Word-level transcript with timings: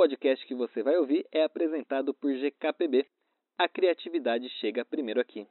podcast 0.00 0.46
que 0.46 0.54
você 0.54 0.82
vai 0.82 0.96
ouvir 0.96 1.26
é 1.30 1.44
apresentado 1.44 2.14
por 2.14 2.32
GKPB. 2.32 3.04
A 3.58 3.68
criatividade 3.68 4.48
chega 4.58 4.82
primeiro 4.82 5.20
aqui. 5.20 5.46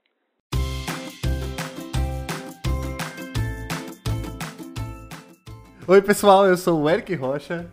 Oi, 5.87 6.01
pessoal, 6.01 6.47
eu 6.47 6.57
sou 6.57 6.81
o 6.81 6.89
Eric 6.89 7.13
Rocha. 7.13 7.71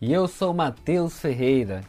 E 0.00 0.12
eu 0.12 0.26
sou 0.26 0.50
o 0.50 0.54
Matheus 0.54 1.20
Ferreira. 1.20 1.82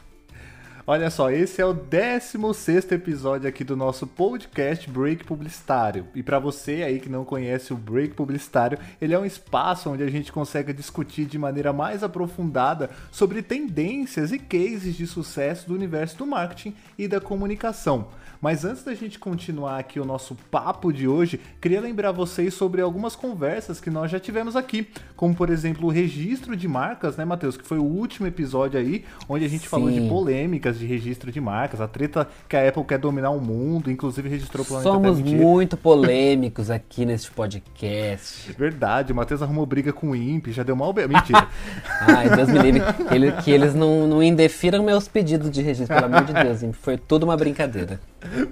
Olha 0.89 1.09
só, 1.09 1.29
esse 1.29 1.61
é 1.61 1.65
o 1.65 1.73
16 1.73 2.93
episódio 2.93 3.45
aqui 3.45 3.61
do 3.61 3.75
nosso 3.75 4.07
podcast 4.07 4.89
Break 4.89 5.25
Publicitário. 5.25 6.07
E 6.15 6.23
para 6.23 6.39
você 6.39 6.81
aí 6.81 7.01
que 7.01 7.09
não 7.09 7.25
conhece 7.25 7.73
o 7.73 7.75
Break 7.75 8.13
Publicitário, 8.13 8.79
ele 9.01 9.13
é 9.13 9.19
um 9.19 9.25
espaço 9.25 9.89
onde 9.89 10.01
a 10.01 10.09
gente 10.09 10.31
consegue 10.31 10.71
discutir 10.71 11.25
de 11.25 11.37
maneira 11.37 11.73
mais 11.73 12.03
aprofundada 12.03 12.89
sobre 13.11 13.41
tendências 13.41 14.31
e 14.31 14.39
cases 14.39 14.95
de 14.95 15.05
sucesso 15.05 15.67
do 15.67 15.75
universo 15.75 16.19
do 16.19 16.25
marketing 16.25 16.73
e 16.97 17.05
da 17.05 17.19
comunicação. 17.19 18.07
Mas 18.41 18.63
antes 18.63 18.83
da 18.83 18.93
gente 18.93 19.19
continuar 19.19 19.79
aqui 19.79 19.99
o 19.99 20.05
nosso 20.05 20.35
papo 20.51 20.93
de 20.93 21.07
hoje, 21.07 21.39
queria 21.59 21.81
lembrar 21.81 22.11
vocês 22.11 22.53
sobre 22.53 22.81
algumas 22.81 23.15
conversas 23.15 23.81
que 23.81 23.89
nós 23.89 24.11
já 24.11 24.19
tivemos 24.19 24.55
aqui, 24.55 24.87
como 25.15 25.35
por 25.35 25.49
exemplo 25.49 25.87
o 25.87 25.91
registro 25.91 26.55
de 26.55 26.67
marcas, 26.67 27.17
né, 27.17 27.25
Matheus, 27.25 27.57
que 27.57 27.65
foi 27.65 27.79
o 27.79 27.83
último 27.83 28.27
episódio 28.27 28.79
aí, 28.79 29.03
onde 29.27 29.45
a 29.45 29.49
gente 29.49 29.63
Sim. 29.63 29.69
falou 29.69 29.91
de 29.91 30.01
polêmicas 30.07 30.76
de 30.79 30.85
registro 30.85 31.31
de 31.31 31.41
marcas, 31.41 31.81
a 31.81 31.87
treta 31.87 32.27
que 32.47 32.55
a 32.55 32.67
Apple 32.67 32.83
quer 32.83 32.97
dominar 32.97 33.31
o 33.31 33.39
mundo, 33.39 33.91
inclusive 33.91 34.29
registrou 34.29 34.63
o 34.63 34.67
planeta 34.67 34.89
Somos 34.89 35.19
muito 35.19 35.77
polêmicos 35.77 36.69
aqui 36.69 37.05
neste 37.05 37.31
podcast. 37.31 38.51
Verdade, 38.53 39.11
o 39.11 39.15
Matheus 39.15 39.41
arrumou 39.41 39.65
briga 39.65 39.91
com 39.93 40.11
o 40.11 40.15
INPE, 40.15 40.51
já 40.51 40.63
deu 40.63 40.75
mal... 40.75 40.93
Mentira. 40.93 41.47
Ai, 42.01 42.29
Deus 42.35 42.49
me 42.49 42.59
livre. 42.59 42.81
Que, 43.07 43.13
ele, 43.13 43.31
que 43.33 43.51
eles 43.51 43.75
não, 43.75 44.07
não 44.07 44.23
indefiram 44.23 44.83
meus 44.83 45.07
pedidos 45.07 45.51
de 45.51 45.61
registro, 45.61 45.95
pelo 45.95 46.07
amor 46.07 46.25
de 46.25 46.33
Deus, 46.33 46.63
INPE. 46.63 46.77
Foi 46.77 46.97
tudo 46.97 47.23
uma 47.23 47.37
brincadeira. 47.37 47.99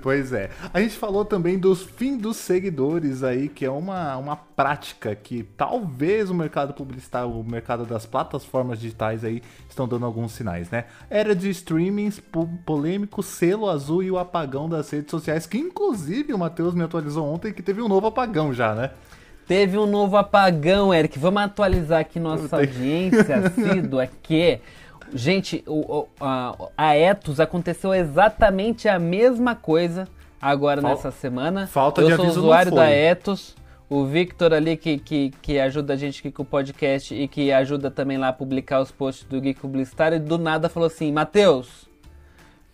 Pois 0.01 0.31
é. 0.31 0.49
A 0.73 0.79
gente 0.79 0.95
falou 0.95 1.25
também 1.25 1.57
dos 1.57 1.83
fim 1.83 2.17
dos 2.17 2.37
seguidores 2.37 3.23
aí, 3.23 3.49
que 3.49 3.65
é 3.65 3.69
uma, 3.69 4.15
uma 4.17 4.35
prática 4.35 5.15
que 5.15 5.43
talvez 5.57 6.29
o 6.29 6.33
mercado 6.35 6.73
publicitário, 6.73 7.29
o 7.29 7.43
mercado 7.43 7.85
das 7.85 8.05
plataformas 8.05 8.79
digitais 8.79 9.23
aí 9.23 9.41
estão 9.75 9.87
dando 9.87 10.05
alguns 10.05 10.31
sinais, 10.31 10.69
né? 10.71 10.85
Era 11.09 11.35
de 11.35 11.49
streamings, 11.49 12.21
polêmico, 12.65 13.21
selo 13.21 13.69
azul 13.69 14.01
e 14.01 14.09
o 14.09 14.17
apagão 14.17 14.67
das 14.67 14.89
redes 14.89 15.11
sociais, 15.11 15.45
que 15.45 15.57
inclusive 15.57 16.33
o 16.33 16.37
Matheus 16.37 16.73
me 16.73 16.83
atualizou 16.83 17.25
ontem 17.25 17.53
que 17.53 17.61
teve 17.61 17.81
um 17.81 17.87
novo 17.87 18.07
apagão 18.07 18.53
já, 18.53 18.73
né? 18.73 18.91
Teve 19.47 19.77
um 19.77 19.85
novo 19.85 20.17
apagão, 20.17 20.91
Eric. 20.91 21.19
Vamos 21.19 21.43
atualizar 21.43 21.99
aqui 21.99 22.19
nossa 22.19 22.55
audiência 22.55 23.37
assídua 23.45 24.09
que 24.23 24.59
Gente, 25.13 25.63
o, 25.67 26.07
a, 26.19 26.55
a 26.77 26.95
Etos 26.95 27.39
aconteceu 27.39 27.93
exatamente 27.93 28.89
a 28.89 28.97
mesma 28.97 29.55
coisa 29.55 30.07
agora 30.41 30.81
Fal 30.81 30.91
nessa 30.91 31.11
semana. 31.11 31.67
Falta 31.67 32.01
Eu 32.01 32.07
de 32.07 32.13
aviso 32.13 32.33
sou 32.33 32.43
usuário 32.43 32.71
da 32.71 32.89
Etos. 32.89 33.55
O 33.89 34.05
Victor 34.05 34.53
ali 34.53 34.75
que, 34.75 34.97
que, 34.97 35.31
que 35.41 35.59
ajuda 35.59 35.93
a 35.93 35.95
gente 35.95 36.19
aqui 36.19 36.31
com 36.31 36.41
o 36.41 36.45
podcast 36.45 37.13
e 37.13 37.27
que 37.27 37.51
ajuda 37.51 37.91
também 37.91 38.17
lá 38.17 38.29
a 38.29 38.33
publicar 38.33 38.81
os 38.81 38.91
posts 38.91 39.25
do 39.27 39.39
Geek 39.39 39.59
Publicitário, 39.59 40.19
do 40.19 40.37
nada 40.39 40.67
falou 40.69 40.87
assim, 40.87 41.11
Matheus, 41.11 41.87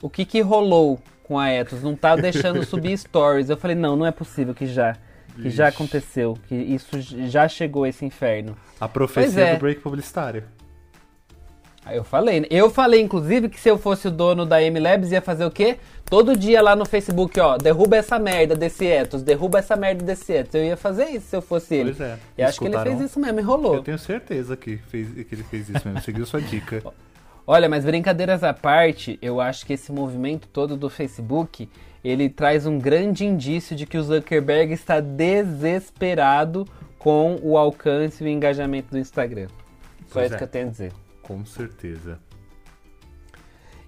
o 0.01 0.09
que 0.09 0.23
que 0.23 0.39
rolou 0.39 0.99
com 1.23 1.37
a 1.37 1.49
Etos? 1.49 1.83
Não 1.83 1.95
tá 1.95 2.15
deixando 2.15 2.63
subir 2.65 2.97
stories. 2.97 3.49
Eu 3.49 3.57
falei, 3.57 3.75
não, 3.75 3.97
não 3.97 4.05
é 4.05 4.11
possível 4.11 4.53
que 4.53 4.65
já. 4.65 4.95
Que 5.35 5.47
Ixi. 5.47 5.57
já 5.57 5.67
aconteceu, 5.67 6.37
que 6.47 6.55
isso 6.55 6.99
já 6.99 7.47
chegou 7.47 7.85
esse 7.85 8.05
inferno. 8.05 8.57
A 8.79 8.87
profecia 8.87 9.45
é. 9.45 9.53
do 9.55 9.59
break 9.59 9.81
publicitário. 9.81 10.43
Aí 11.83 11.97
eu 11.97 12.03
falei, 12.03 12.41
né? 12.41 12.47
eu 12.51 12.69
falei 12.69 13.01
inclusive 13.01 13.49
que 13.49 13.59
se 13.59 13.67
eu 13.67 13.77
fosse 13.77 14.07
o 14.07 14.11
dono 14.11 14.45
da 14.45 14.61
M-Labs 14.61 15.11
ia 15.11 15.21
fazer 15.21 15.45
o 15.45 15.51
quê? 15.51 15.77
Todo 16.05 16.37
dia 16.37 16.61
lá 16.61 16.75
no 16.75 16.85
Facebook, 16.85 17.39
ó, 17.39 17.57
derruba 17.57 17.97
essa 17.97 18.19
merda 18.19 18.55
desse 18.55 18.85
Ethos, 18.85 19.23
derruba 19.23 19.59
essa 19.59 19.75
merda 19.75 20.03
desse 20.03 20.31
Ethos. 20.31 20.55
Eu 20.55 20.63
ia 20.63 20.77
fazer 20.77 21.05
isso 21.05 21.27
se 21.27 21.35
eu 21.35 21.41
fosse 21.41 21.75
ele. 21.75 21.93
Pois 21.93 22.09
é. 22.09 22.19
E 22.37 22.43
acho 22.43 22.59
que 22.59 22.65
ele 22.65 22.77
fez 22.79 23.01
isso 23.01 23.19
mesmo, 23.19 23.39
enrolou. 23.39 23.75
Eu 23.75 23.83
tenho 23.83 23.97
certeza 23.97 24.55
que, 24.55 24.77
fez, 24.77 25.07
que 25.07 25.33
ele 25.33 25.43
fez 25.43 25.69
isso 25.69 25.87
mesmo, 25.87 26.01
seguiu 26.05 26.25
sua 26.25 26.41
dica. 26.41 26.83
Olha, 27.47 27.67
mas 27.67 27.83
brincadeiras 27.83 28.43
à 28.43 28.53
parte, 28.53 29.17
eu 29.21 29.41
acho 29.41 29.65
que 29.65 29.73
esse 29.73 29.91
movimento 29.91 30.47
todo 30.47 30.77
do 30.77 30.89
Facebook, 30.89 31.67
ele 32.03 32.29
traz 32.29 32.67
um 32.67 32.77
grande 32.77 33.25
indício 33.25 33.75
de 33.75 33.87
que 33.87 33.97
o 33.97 34.03
Zuckerberg 34.03 34.71
está 34.73 34.99
desesperado 34.99 36.67
com 36.99 37.39
o 37.41 37.57
alcance 37.57 38.23
e 38.23 38.27
o 38.27 38.29
engajamento 38.29 38.91
do 38.91 38.99
Instagram. 38.99 39.47
Só 40.07 40.13
pois 40.13 40.25
isso 40.27 40.35
é. 40.35 40.37
que 40.37 40.43
eu 40.43 40.47
tenho 40.47 40.67
a 40.67 40.69
dizer. 40.69 40.91
Com 41.21 41.45
certeza. 41.45 42.19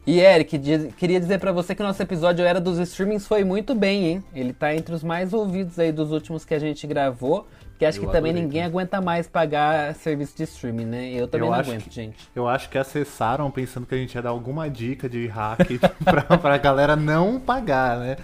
E 0.06 0.20
Eric, 0.20 0.60
queria 0.98 1.20
dizer 1.20 1.40
para 1.40 1.54
você 1.54 1.74
que 1.74 1.82
o 1.82 1.86
nosso 1.86 2.02
episódio 2.02 2.44
Era 2.44 2.60
dos 2.60 2.78
Streamings 2.78 3.26
foi 3.26 3.46
muito 3.46 3.74
bem, 3.74 4.06
hein? 4.06 4.24
Ele 4.36 4.52
tá 4.52 4.76
entre 4.76 4.94
os 4.94 5.02
mais 5.02 5.34
ouvidos 5.34 5.80
aí 5.80 5.94
dos 5.94 6.12
últimos 6.12 6.44
que 6.44 6.54
a 6.54 6.60
gente 6.60 6.86
gravou. 6.86 7.48
Que 7.80 7.86
acho 7.86 8.00
eu 8.00 8.06
que 8.06 8.12
também 8.12 8.34
ninguém 8.34 8.62
que... 8.62 8.68
aguenta 8.68 9.02
mais 9.02 9.28
pagar 9.28 9.96
serviço 9.96 10.36
de 10.36 10.44
streaming, 10.44 10.86
né? 10.86 11.10
Eu 11.10 11.28
também 11.28 11.48
eu 11.48 11.52
não 11.52 11.60
aguento, 11.60 11.84
que, 11.86 11.96
gente. 11.96 12.30
Eu 12.36 12.48
acho 12.48 12.70
que 12.70 12.78
acessaram 12.78 13.50
pensando 13.50 13.86
que 13.86 13.96
a 13.96 13.98
gente 13.98 14.14
ia 14.14 14.22
dar 14.22 14.30
alguma 14.30 14.70
dica 14.70 15.10
de 15.10 15.26
hack 15.28 15.68
pra, 16.04 16.38
pra 16.38 16.58
galera 16.58 16.96
não 16.96 17.40
pagar, 17.40 17.98
né? 18.00 18.18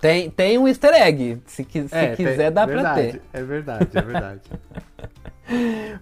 Tem, 0.00 0.28
tem 0.28 0.58
um 0.58 0.68
easter 0.68 0.92
egg. 0.94 1.40
Se, 1.46 1.64
se 1.64 1.88
é, 1.90 2.14
quiser, 2.14 2.36
tem, 2.36 2.52
dá 2.52 2.66
verdade, 2.66 3.02
pra 3.02 3.12
ter. 3.12 3.22
É 3.32 3.42
verdade, 3.42 3.88
é 3.94 4.02
verdade. 4.02 4.40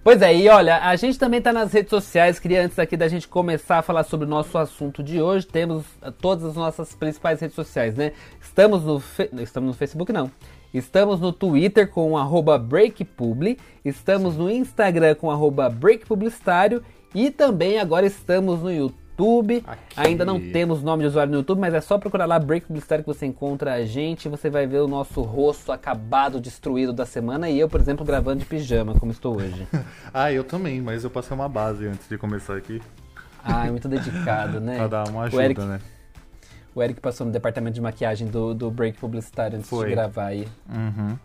Pois 0.02 0.20
é, 0.22 0.34
e 0.34 0.48
olha, 0.48 0.78
a 0.78 0.96
gente 0.96 1.18
também 1.18 1.38
está 1.38 1.52
nas 1.52 1.72
redes 1.72 1.90
sociais. 1.90 2.38
Queria 2.38 2.64
antes 2.64 2.78
aqui 2.78 2.96
da 2.96 3.08
gente 3.08 3.28
começar 3.28 3.78
a 3.78 3.82
falar 3.82 4.04
sobre 4.04 4.26
o 4.26 4.28
nosso 4.28 4.56
assunto 4.58 5.02
de 5.02 5.20
hoje, 5.20 5.46
temos 5.46 5.84
eh, 6.02 6.10
todas 6.10 6.44
as 6.44 6.54
nossas 6.54 6.94
principais 6.94 7.40
redes 7.40 7.54
sociais, 7.54 7.94
né? 7.94 8.12
Estamos 8.40 8.84
no, 8.84 9.02
estamos 9.40 9.68
no 9.68 9.74
Facebook, 9.74 10.12
não. 10.12 10.30
Estamos 10.72 11.20
no 11.20 11.32
Twitter 11.32 11.88
com 11.88 12.16
arroba 12.18 12.58
breakpubli, 12.58 13.58
estamos 13.84 14.36
no 14.36 14.50
Instagram 14.50 15.14
com 15.14 15.30
arroba 15.30 15.70
breakpublicitário 15.70 16.82
e 17.14 17.30
também 17.30 17.78
agora 17.78 18.06
estamos 18.06 18.60
no 18.60 18.72
YouTube 18.72 19.03
YouTube. 19.14 19.62
Aqui. 19.66 19.82
Ainda 19.96 20.24
não 20.24 20.40
temos 20.40 20.82
nome 20.82 21.02
de 21.02 21.08
usuário 21.08 21.30
no 21.30 21.38
YouTube, 21.38 21.60
mas 21.60 21.72
é 21.72 21.80
só 21.80 21.96
procurar 21.96 22.26
lá 22.26 22.38
Break 22.38 22.66
Publicitário 22.66 23.04
que 23.04 23.12
você 23.12 23.24
encontra 23.24 23.74
a 23.74 23.84
gente. 23.84 24.28
Você 24.28 24.50
vai 24.50 24.66
ver 24.66 24.80
o 24.80 24.88
nosso 24.88 25.22
rosto 25.22 25.70
acabado, 25.70 26.40
destruído 26.40 26.92
da 26.92 27.06
semana. 27.06 27.48
E 27.48 27.58
eu, 27.58 27.68
por 27.68 27.80
exemplo, 27.80 28.04
gravando 28.04 28.40
de 28.40 28.46
pijama, 28.46 28.94
como 28.94 29.12
estou 29.12 29.36
hoje. 29.36 29.66
ah, 30.12 30.32
eu 30.32 30.42
também, 30.42 30.82
mas 30.82 31.04
eu 31.04 31.10
passei 31.10 31.34
uma 31.34 31.48
base 31.48 31.86
antes 31.86 32.08
de 32.08 32.18
começar 32.18 32.56
aqui. 32.56 32.82
Ah, 33.42 33.66
é 33.66 33.70
muito 33.70 33.88
dedicado, 33.88 34.60
né? 34.60 34.76
pra 34.78 34.88
dar 34.88 35.08
uma 35.08 35.22
ajuda, 35.22 35.36
o 35.36 35.44
Eric, 35.44 35.60
né? 35.60 35.80
O 36.74 36.82
Eric 36.82 37.00
passou 37.00 37.26
no 37.26 37.32
departamento 37.32 37.74
de 37.74 37.80
maquiagem 37.80 38.26
do, 38.26 38.52
do 38.52 38.70
Break 38.70 38.98
Publicitário 38.98 39.58
antes 39.58 39.70
Foi. 39.70 39.88
de 39.88 39.94
gravar 39.94 40.26
aí. 40.26 40.48
Uhum. 40.68 41.16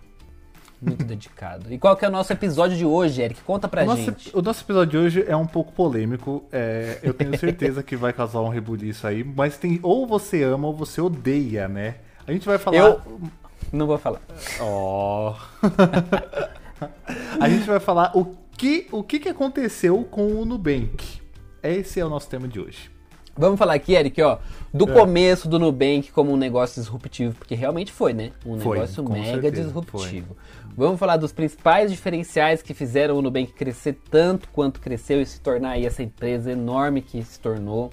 Muito 0.81 1.03
dedicado. 1.03 1.72
E 1.73 1.78
qual 1.78 1.95
que 1.95 2.06
é 2.06 2.07
o 2.07 2.12
nosso 2.12 2.31
episódio 2.31 2.78
de 2.78 2.85
hoje, 2.85 3.22
Eric? 3.22 3.41
Conta 3.41 3.67
pra 3.67 3.84
o 3.84 3.95
gente. 3.95 4.12
Nosso, 4.12 4.40
o 4.40 4.41
nosso 4.41 4.63
episódio 4.63 4.91
de 4.91 4.97
hoje 4.97 5.25
é 5.28 5.35
um 5.35 5.45
pouco 5.45 5.73
polêmico. 5.73 6.45
É, 6.51 7.00
eu 7.03 7.13
tenho 7.13 7.38
certeza 7.38 7.84
que 7.84 7.97
vai 7.97 8.13
causar 8.13 8.40
um 8.40 8.47
rebuliço 8.47 9.06
aí. 9.06 9.23
Mas 9.23 9.57
tem 9.57 9.79
ou 9.84 10.07
você 10.07 10.41
ama 10.44 10.67
ou 10.67 10.73
você 10.73 11.01
odeia, 11.01 11.67
né? 11.67 11.95
A 12.25 12.31
gente 12.31 12.45
vai 12.45 12.57
falar. 12.57 12.78
Eu 12.78 13.01
não 13.73 13.88
vou 13.88 13.97
falar. 13.97 14.22
Ó. 14.62 15.35
Oh. 15.35 15.69
a 17.41 17.50
gente 17.50 17.67
vai 17.67 17.79
falar 17.79 18.11
o 18.16 18.38
que, 18.57 18.88
o 18.91 19.03
que, 19.03 19.19
que 19.19 19.29
aconteceu 19.29 20.03
com 20.06 20.28
o 20.34 20.46
Nubank. 20.46 21.19
Esse 21.61 22.00
é 22.00 22.06
o 22.06 22.09
nosso 22.09 22.29
tema 22.29 22.47
de 22.47 22.59
hoje. 22.59 22.90
Vamos 23.39 23.57
falar 23.57 23.75
aqui, 23.75 23.94
Eric, 23.94 24.22
ó, 24.22 24.38
do 24.73 24.83
é. 24.89 24.94
começo 24.94 25.47
do 25.47 25.57
Nubank 25.57 26.11
como 26.11 26.29
um 26.33 26.35
negócio 26.35 26.81
disruptivo, 26.81 27.33
porque 27.35 27.55
realmente 27.55 27.89
foi, 27.89 28.11
né? 28.11 28.31
Um 28.45 28.59
foi, 28.59 28.79
negócio 28.79 29.01
mega 29.09 29.41
certeza, 29.44 29.63
disruptivo. 29.63 30.35
Foi. 30.35 30.73
Vamos 30.75 31.00
falar 31.00 31.16
dos 31.16 31.31
principais 31.31 31.89
diferenciais 31.89 32.61
que 32.61 32.73
fizeram 32.73 33.16
o 33.16 33.22
Nubank 33.22 33.53
crescer 33.53 33.97
tanto 34.11 34.49
quanto 34.49 34.81
cresceu 34.81 35.22
e 35.22 35.25
se 35.25 35.39
tornar 35.39 35.69
aí 35.69 35.85
essa 35.85 36.03
empresa 36.03 36.51
enorme 36.51 37.01
que 37.01 37.23
se 37.23 37.39
tornou. 37.39 37.91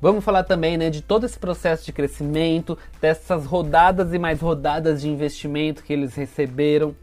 Vamos 0.00 0.24
falar 0.24 0.44
também 0.44 0.78
né, 0.78 0.88
de 0.88 1.02
todo 1.02 1.26
esse 1.26 1.38
processo 1.38 1.84
de 1.84 1.92
crescimento, 1.92 2.78
dessas 2.98 3.44
rodadas 3.44 4.14
e 4.14 4.18
mais 4.18 4.40
rodadas 4.40 5.02
de 5.02 5.08
investimento 5.10 5.82
que 5.82 5.92
eles 5.92 6.14
receberam. 6.14 6.96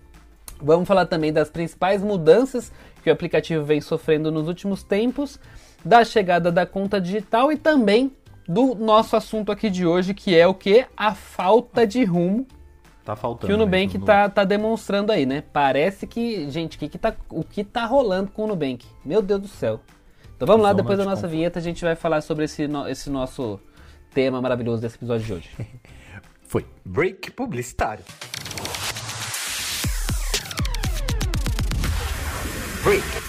Vamos 0.60 0.88
falar 0.88 1.06
também 1.06 1.32
das 1.32 1.52
principais 1.52 2.02
mudanças 2.02 2.72
que 3.04 3.12
o 3.12 3.14
aplicativo 3.14 3.64
vem 3.64 3.80
sofrendo 3.80 4.32
nos 4.32 4.48
últimos 4.48 4.82
tempos 4.82 5.40
da 5.86 6.04
chegada 6.04 6.52
da 6.52 6.66
conta 6.66 7.00
digital 7.00 7.52
e 7.52 7.58
também 7.58 8.12
do 8.48 8.76
nosso 8.76 9.16
assunto 9.16 9.52
aqui 9.52 9.70
de 9.70 9.86
hoje, 9.86 10.14
que 10.14 10.36
é 10.36 10.48
o 10.48 10.54
que? 10.54 10.86
A 10.98 11.14
falta 11.14 11.86
de 11.86 12.04
rumo 12.04 12.48
Tá 13.06 13.16
faltando. 13.16 13.46
Que 13.46 13.54
o 13.54 13.58
Nubank 13.58 14.00
tá, 14.00 14.28
tá 14.28 14.44
demonstrando 14.44 15.12
aí, 15.12 15.28
né? 15.28 15.44
Parece 15.54 16.08
que, 16.08 16.50
gente, 16.50 16.76
que 16.76 16.90
que 16.90 16.98
tá, 16.98 17.16
o 17.30 17.44
que 17.44 17.64
tá 17.64 17.86
rolando 17.86 18.32
com 18.32 18.46
o 18.46 18.48
Nubank? 18.48 18.84
Meu 19.06 19.22
Deus 19.22 19.42
do 19.42 19.48
céu. 19.48 19.80
Então 20.36 20.48
vamos 20.48 20.64
lá, 20.64 20.74
depois 20.74 20.98
da 20.98 21.06
nossa 21.06 21.28
vinheta 21.28 21.60
a 21.60 21.62
gente 21.62 21.86
vai 21.86 21.96
falar 21.96 22.22
sobre 22.22 22.46
esse, 22.46 22.68
esse 22.90 23.10
nosso 23.12 23.60
tema 24.12 24.42
maravilhoso 24.42 24.82
desse 24.82 24.96
episódio 24.96 25.24
de 25.24 25.34
hoje. 25.34 25.50
Foi. 26.42 26.66
Break 26.84 27.30
publicitário. 27.32 28.04
Break. 32.84 33.25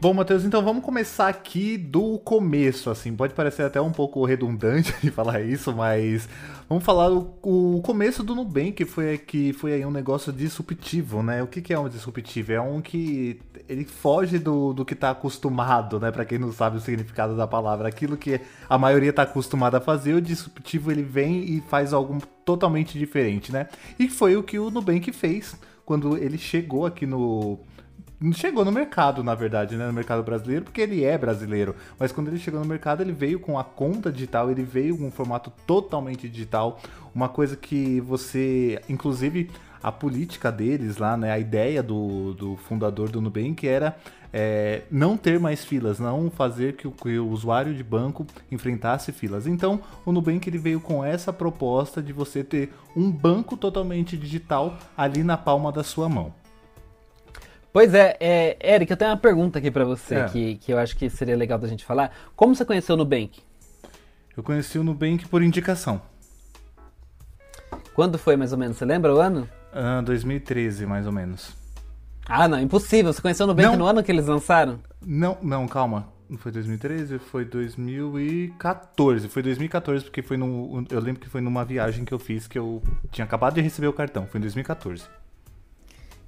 Bom, 0.00 0.14
Matheus, 0.14 0.46
então 0.46 0.64
vamos 0.64 0.82
começar 0.82 1.28
aqui 1.28 1.76
do 1.76 2.18
começo, 2.20 2.88
assim, 2.88 3.14
pode 3.14 3.34
parecer 3.34 3.64
até 3.64 3.78
um 3.82 3.92
pouco 3.92 4.24
redundante 4.24 4.94
de 5.04 5.10
falar 5.10 5.42
isso, 5.42 5.76
mas 5.76 6.26
vamos 6.66 6.82
falar 6.82 7.12
o, 7.12 7.36
o 7.42 7.82
começo 7.82 8.22
do 8.22 8.34
Nubank, 8.34 8.72
que 8.72 8.86
foi, 8.86 9.18
que 9.18 9.52
foi 9.52 9.74
aí 9.74 9.84
um 9.84 9.90
negócio 9.90 10.32
disruptivo, 10.32 11.22
né? 11.22 11.42
O 11.42 11.46
que, 11.46 11.60
que 11.60 11.74
é 11.74 11.78
um 11.78 11.86
disruptivo? 11.86 12.50
É 12.50 12.58
um 12.58 12.80
que 12.80 13.42
ele 13.68 13.84
foge 13.84 14.38
do, 14.38 14.72
do 14.72 14.86
que 14.86 14.94
está 14.94 15.10
acostumado, 15.10 16.00
né? 16.00 16.10
Para 16.10 16.24
quem 16.24 16.38
não 16.38 16.50
sabe 16.50 16.78
o 16.78 16.80
significado 16.80 17.36
da 17.36 17.46
palavra, 17.46 17.86
aquilo 17.86 18.16
que 18.16 18.40
a 18.70 18.78
maioria 18.78 19.10
está 19.10 19.24
acostumada 19.24 19.76
a 19.76 19.80
fazer, 19.82 20.14
o 20.14 20.22
disruptivo 20.22 20.90
ele 20.90 21.02
vem 21.02 21.44
e 21.44 21.60
faz 21.68 21.92
algo 21.92 22.22
totalmente 22.42 22.98
diferente, 22.98 23.52
né? 23.52 23.68
E 23.98 24.08
foi 24.08 24.34
o 24.34 24.42
que 24.42 24.58
o 24.58 24.70
Nubank 24.70 25.12
fez 25.12 25.54
quando 25.90 26.16
ele 26.16 26.38
chegou 26.38 26.86
aqui 26.86 27.04
no 27.04 27.58
chegou 28.32 28.64
no 28.64 28.72
mercado, 28.72 29.24
na 29.24 29.34
verdade, 29.34 29.76
né? 29.76 29.86
No 29.86 29.92
mercado 29.92 30.22
brasileiro, 30.22 30.64
porque 30.64 30.80
ele 30.80 31.04
é 31.04 31.16
brasileiro. 31.16 31.74
Mas 31.98 32.12
quando 32.12 32.28
ele 32.28 32.38
chegou 32.38 32.60
no 32.60 32.66
mercado, 32.66 33.02
ele 33.02 33.12
veio 33.12 33.40
com 33.40 33.58
a 33.58 33.64
conta 33.64 34.12
digital, 34.12 34.50
ele 34.50 34.62
veio 34.62 34.96
com 34.98 35.06
um 35.06 35.10
formato 35.10 35.50
totalmente 35.66 36.28
digital. 36.28 36.78
Uma 37.14 37.28
coisa 37.28 37.56
que 37.56 38.00
você, 38.00 38.80
inclusive, 38.88 39.50
a 39.82 39.90
política 39.90 40.52
deles 40.52 40.98
lá, 40.98 41.16
né? 41.16 41.32
A 41.32 41.38
ideia 41.38 41.82
do, 41.82 42.34
do 42.34 42.56
fundador 42.56 43.08
do 43.08 43.20
Nubank 43.20 43.66
era 43.66 43.96
é, 44.32 44.82
não 44.90 45.16
ter 45.16 45.40
mais 45.40 45.64
filas, 45.64 45.98
não 45.98 46.30
fazer 46.30 46.76
que 46.76 46.86
o, 46.86 46.92
que 46.92 47.18
o, 47.18 47.28
usuário 47.28 47.74
de 47.74 47.82
banco 47.82 48.26
enfrentasse 48.50 49.12
filas. 49.12 49.46
Então, 49.46 49.80
o 50.04 50.12
Nubank 50.12 50.48
ele 50.48 50.58
veio 50.58 50.80
com 50.80 51.04
essa 51.04 51.32
proposta 51.32 52.02
de 52.02 52.12
você 52.12 52.44
ter 52.44 52.72
um 52.94 53.10
banco 53.10 53.56
totalmente 53.56 54.16
digital 54.16 54.76
ali 54.96 55.22
na 55.22 55.36
palma 55.36 55.72
da 55.72 55.82
sua 55.82 56.08
mão. 56.08 56.39
Pois 57.72 57.94
é, 57.94 58.16
é, 58.18 58.74
Eric, 58.74 58.90
eu 58.90 58.96
tenho 58.96 59.10
uma 59.10 59.16
pergunta 59.16 59.58
aqui 59.58 59.70
para 59.70 59.84
você 59.84 60.16
é. 60.16 60.24
que, 60.26 60.54
que 60.56 60.72
eu 60.72 60.78
acho 60.78 60.96
que 60.96 61.08
seria 61.08 61.36
legal 61.36 61.58
da 61.58 61.68
gente 61.68 61.84
falar. 61.84 62.12
Como 62.34 62.54
você 62.54 62.64
conheceu 62.64 62.94
o 62.94 62.98
Nubank? 62.98 63.40
Eu 64.36 64.42
conheci 64.42 64.78
o 64.78 64.84
Nubank 64.84 65.28
por 65.28 65.42
indicação. 65.42 66.02
Quando 67.94 68.18
foi 68.18 68.36
mais 68.36 68.52
ou 68.52 68.58
menos? 68.58 68.76
Você 68.76 68.84
lembra 68.84 69.14
o 69.14 69.18
ano? 69.18 69.48
Ah, 69.72 70.00
2013, 70.00 70.84
mais 70.84 71.06
ou 71.06 71.12
menos. 71.12 71.54
Ah, 72.26 72.48
não, 72.48 72.60
impossível. 72.60 73.12
Você 73.12 73.22
conheceu 73.22 73.44
o 73.44 73.46
Nubank 73.46 73.68
não, 73.68 73.76
no 73.76 73.86
ano 73.86 74.02
que 74.02 74.10
eles 74.10 74.26
lançaram? 74.26 74.80
Não, 75.00 75.38
não, 75.40 75.68
calma. 75.68 76.08
Não 76.28 76.38
foi 76.38 76.50
2013, 76.52 77.18
foi 77.18 77.44
2014. 77.44 79.28
Foi 79.28 79.42
2014 79.42 80.04
porque 80.04 80.22
foi 80.22 80.36
no 80.36 80.84
eu 80.88 81.00
lembro 81.00 81.20
que 81.20 81.28
foi 81.28 81.40
numa 81.40 81.64
viagem 81.64 82.04
que 82.04 82.14
eu 82.14 82.20
fiz 82.20 82.46
que 82.46 82.56
eu 82.56 82.80
tinha 83.10 83.24
acabado 83.24 83.54
de 83.54 83.60
receber 83.60 83.88
o 83.88 83.92
cartão, 83.92 84.26
foi 84.26 84.38
em 84.38 84.42
2014. 84.42 85.04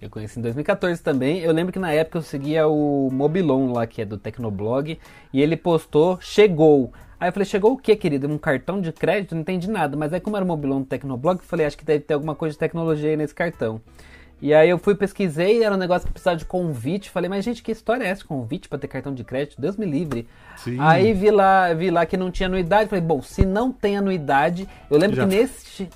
Eu 0.03 0.11
conheci 0.11 0.37
em 0.37 0.43
2014 0.43 1.01
também. 1.01 1.39
Eu 1.39 1.53
lembro 1.53 1.73
que 1.73 1.79
na 1.79 1.93
época 1.93 2.19
eu 2.19 2.23
seguia 2.23 2.67
o 2.67 3.09
Mobilon 3.13 3.73
lá, 3.73 3.87
que 3.87 4.03
é 4.03 4.05
do 4.05 4.19
Tecnoblog, 4.19 4.99
e 5.33 5.41
ele 5.41 5.57
postou, 5.57 6.19
chegou. 6.21 6.93
Aí 7.21 7.29
eu 7.29 7.33
falei, 7.33 7.47
chegou 7.47 7.73
o 7.73 7.79
quê, 7.79 7.95
querido? 7.95 8.27
Um 8.27 8.37
cartão 8.37 8.81
de 8.81 8.91
crédito? 8.91 9.37
Não 9.37 9.43
entendi 9.43 9.71
nada. 9.71 9.97
Mas 9.97 10.13
aí 10.13 10.19
como 10.19 10.35
era 10.35 10.45
o 10.45 10.49
Mobilon 10.49 10.81
do 10.81 10.87
Tecnoblog, 10.87 11.39
eu 11.39 11.47
falei, 11.47 11.67
acho 11.67 11.79
que 11.79 11.85
deve 11.85 12.01
ter 12.01 12.15
alguma 12.15 12.35
coisa 12.35 12.55
de 12.55 12.59
tecnologia 12.59 13.11
aí 13.11 13.17
nesse 13.17 13.33
cartão. 13.33 13.81
E 14.41 14.53
aí 14.53 14.69
eu 14.69 14.77
fui, 14.77 14.97
pesquisei, 14.97 15.63
era 15.63 15.73
um 15.73 15.79
negócio 15.79 16.05
que 16.05 16.13
precisava 16.13 16.37
de 16.37 16.45
convite. 16.45 17.09
Falei, 17.09 17.31
mas 17.31 17.45
gente, 17.45 17.63
que 17.63 17.71
história 17.71 18.03
é 18.03 18.09
essa? 18.09 18.25
Convite 18.25 18.69
para 18.69 18.77
ter 18.77 18.89
cartão 18.89 19.15
de 19.15 19.23
crédito? 19.23 19.61
Deus 19.61 19.77
me 19.77 19.87
livre. 19.87 20.27
Sim. 20.57 20.79
Aí 20.81 21.13
vi 21.13 21.31
lá, 21.31 21.73
vi 21.75 21.93
lá 21.93 22.05
que 22.05 22.17
não 22.17 22.29
tinha 22.29 22.49
anuidade. 22.49 22.91
Falei, 22.91 23.05
bom, 23.05 23.23
se 23.23 23.47
não 23.47 23.71
tem 23.71 23.97
anuidade, 23.97 24.69
eu 24.91 24.99
lembro 24.99 25.15
Já. 25.15 25.23
que 25.23 25.37
neste, 25.37 25.89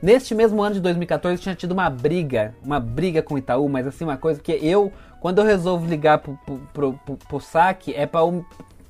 Neste 0.00 0.34
mesmo 0.34 0.62
ano 0.62 0.76
de 0.76 0.80
2014 0.80 1.42
tinha 1.42 1.54
tido 1.54 1.72
uma 1.72 1.90
briga, 1.90 2.54
uma 2.64 2.78
briga 2.78 3.20
com 3.20 3.34
o 3.34 3.38
Itaú, 3.38 3.68
mas 3.68 3.86
assim, 3.86 4.04
uma 4.04 4.16
coisa 4.16 4.40
que 4.40 4.52
eu, 4.52 4.92
quando 5.20 5.40
eu 5.40 5.44
resolvo 5.44 5.86
ligar 5.86 6.18
pro, 6.18 6.38
pro, 6.72 6.92
pro, 7.04 7.16
pro 7.16 7.40
saque, 7.40 7.92
é 7.94 8.06
pra, 8.06 8.20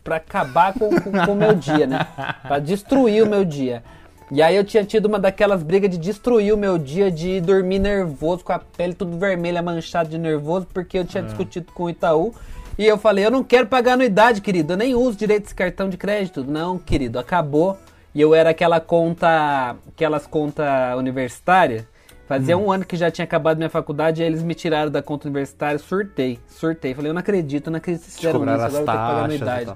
pra 0.04 0.16
acabar 0.16 0.74
com 0.74 0.88
o 1.32 1.34
meu 1.34 1.54
dia, 1.54 1.86
né? 1.86 2.06
Pra 2.42 2.58
destruir 2.58 3.22
o 3.22 3.26
meu 3.26 3.42
dia. 3.44 3.82
E 4.30 4.42
aí 4.42 4.54
eu 4.54 4.64
tinha 4.64 4.84
tido 4.84 5.06
uma 5.06 5.18
daquelas 5.18 5.62
brigas 5.62 5.90
de 5.90 5.96
destruir 5.96 6.52
o 6.52 6.58
meu 6.58 6.76
dia, 6.76 7.10
de 7.10 7.40
dormir 7.40 7.78
nervoso, 7.78 8.44
com 8.44 8.52
a 8.52 8.58
pele 8.58 8.92
tudo 8.92 9.16
vermelha, 9.16 9.62
manchada 9.62 10.10
de 10.10 10.18
nervoso, 10.18 10.66
porque 10.74 10.98
eu 10.98 11.04
tinha 11.06 11.22
é. 11.22 11.26
discutido 11.26 11.72
com 11.72 11.84
o 11.84 11.90
Itaú. 11.90 12.34
E 12.78 12.84
eu 12.84 12.98
falei, 12.98 13.24
eu 13.24 13.30
não 13.30 13.42
quero 13.42 13.66
pagar 13.66 13.94
anuidade, 13.94 14.42
querido, 14.42 14.74
eu 14.74 14.76
nem 14.76 14.94
uso 14.94 15.16
direito 15.16 15.46
esse 15.46 15.54
cartão 15.54 15.88
de 15.88 15.96
crédito. 15.96 16.44
Não, 16.44 16.78
querido, 16.78 17.18
acabou 17.18 17.78
e 18.18 18.20
eu 18.20 18.34
era 18.34 18.50
aquela 18.50 18.80
conta, 18.80 19.76
aquelas 19.86 20.26
conta 20.26 20.96
universitária. 20.96 21.86
Fazia 22.26 22.58
hum. 22.58 22.64
um 22.64 22.72
ano 22.72 22.84
que 22.84 22.96
já 22.96 23.12
tinha 23.12 23.22
acabado 23.24 23.58
minha 23.58 23.70
faculdade 23.70 24.20
e 24.20 24.24
eles 24.24 24.42
me 24.42 24.56
tiraram 24.56 24.90
da 24.90 25.00
conta 25.00 25.28
universitária, 25.28 25.78
surtei, 25.78 26.36
surtei. 26.48 26.94
Falei, 26.94 27.10
eu 27.10 27.14
não 27.14 27.20
acredito, 27.20 27.70
não 27.70 27.76
acredito 27.76 28.04
que 28.06 28.10
fizeram 28.10 28.40
isso, 28.40 28.50
agora 28.50 28.66
eu 28.66 28.72
tenho 28.72 28.86
que 28.86 28.86
pagar 28.86 29.24
anuidade. 29.24 29.70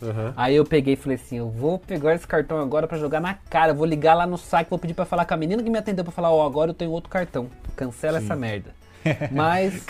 Uhum. 0.00 0.32
Aí 0.34 0.56
eu 0.56 0.64
peguei 0.64 0.94
e 0.94 0.96
falei 0.96 1.16
assim, 1.22 1.36
eu 1.36 1.50
vou 1.50 1.78
pegar 1.78 2.14
esse 2.14 2.26
cartão 2.26 2.58
agora 2.58 2.88
para 2.88 2.96
jogar 2.96 3.20
na 3.20 3.34
cara, 3.34 3.74
vou 3.74 3.84
ligar 3.84 4.14
lá 4.14 4.26
no 4.26 4.38
saque, 4.38 4.70
vou 4.70 4.78
pedir 4.78 4.94
para 4.94 5.04
falar 5.04 5.26
com 5.26 5.34
a 5.34 5.36
menina 5.36 5.62
que 5.62 5.68
me 5.68 5.76
atendeu 5.76 6.02
para 6.02 6.14
falar, 6.14 6.32
ó, 6.32 6.42
oh, 6.42 6.46
agora 6.46 6.70
eu 6.70 6.74
tenho 6.74 6.90
outro 6.90 7.10
cartão. 7.10 7.46
Cancela 7.76 8.20
Sim. 8.20 8.24
essa 8.24 8.34
merda. 8.34 8.70
Mas 9.30 9.84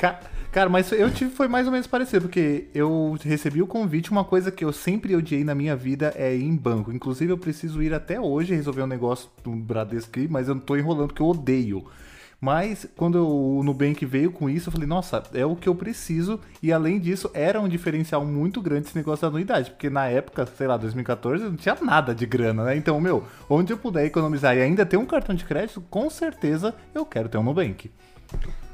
Cara, 0.53 0.69
mas 0.69 0.93
eu 0.93 1.11
tive 1.11 1.31
foi 1.31 1.49
mais 1.49 1.65
ou 1.65 1.73
menos 1.73 1.87
parecido, 1.87 2.27
porque 2.27 2.69
eu 2.75 3.17
recebi 3.25 3.63
o 3.63 3.67
convite, 3.67 4.11
uma 4.11 4.23
coisa 4.23 4.53
que 4.53 4.63
eu 4.63 4.71
sempre 4.71 5.17
odiei 5.17 5.43
na 5.43 5.55
minha 5.55 5.75
vida 5.75 6.13
é 6.15 6.37
ir 6.37 6.45
em 6.45 6.55
banco. 6.55 6.93
Inclusive, 6.93 7.33
eu 7.33 7.39
preciso 7.39 7.83
ir 7.83 7.95
até 7.95 8.21
hoje 8.21 8.55
resolver 8.55 8.83
um 8.83 8.87
negócio 8.87 9.31
do 9.43 9.51
Bradesco, 9.51 10.21
mas 10.29 10.49
eu 10.49 10.55
não 10.55 10.61
tô 10.61 10.77
enrolando 10.77 11.07
porque 11.07 11.23
eu 11.23 11.29
odeio. 11.29 11.87
Mas 12.39 12.87
quando 12.97 13.17
eu, 13.17 13.27
o 13.27 13.63
Nubank 13.63 14.05
veio 14.05 14.31
com 14.31 14.51
isso, 14.51 14.69
eu 14.69 14.73
falei, 14.73 14.87
nossa, 14.87 15.23
é 15.33 15.47
o 15.47 15.57
que 15.57 15.71
eu 15.71 15.75
preciso. 15.75 16.39
E 16.63 16.71
além 16.71 17.01
disso, 17.01 17.31
era 17.33 17.59
um 17.59 17.69
diferencial 17.69 18.23
muito 18.23 18.61
grande 18.61 18.89
esse 18.89 18.97
negócio 18.97 19.23
da 19.23 19.29
anuidade. 19.29 19.71
Porque 19.71 19.89
na 19.89 20.07
época, 20.09 20.45
sei 20.45 20.67
lá, 20.67 20.77
2014, 20.77 21.45
não 21.45 21.57
tinha 21.57 21.79
nada 21.81 22.15
de 22.15 22.27
grana, 22.27 22.65
né? 22.65 22.77
Então, 22.77 23.01
meu, 23.01 23.25
onde 23.49 23.73
eu 23.73 23.79
puder 23.79 24.05
economizar 24.05 24.55
e 24.55 24.61
ainda 24.61 24.85
ter 24.85 24.99
um 24.99 25.07
cartão 25.07 25.35
de 25.35 25.47
crédito, 25.47 25.81
com 25.89 26.11
certeza 26.11 26.75
eu 26.95 27.07
quero 27.07 27.31
ter 27.31 27.39
um 27.39 27.43
Nubank. 27.43 27.91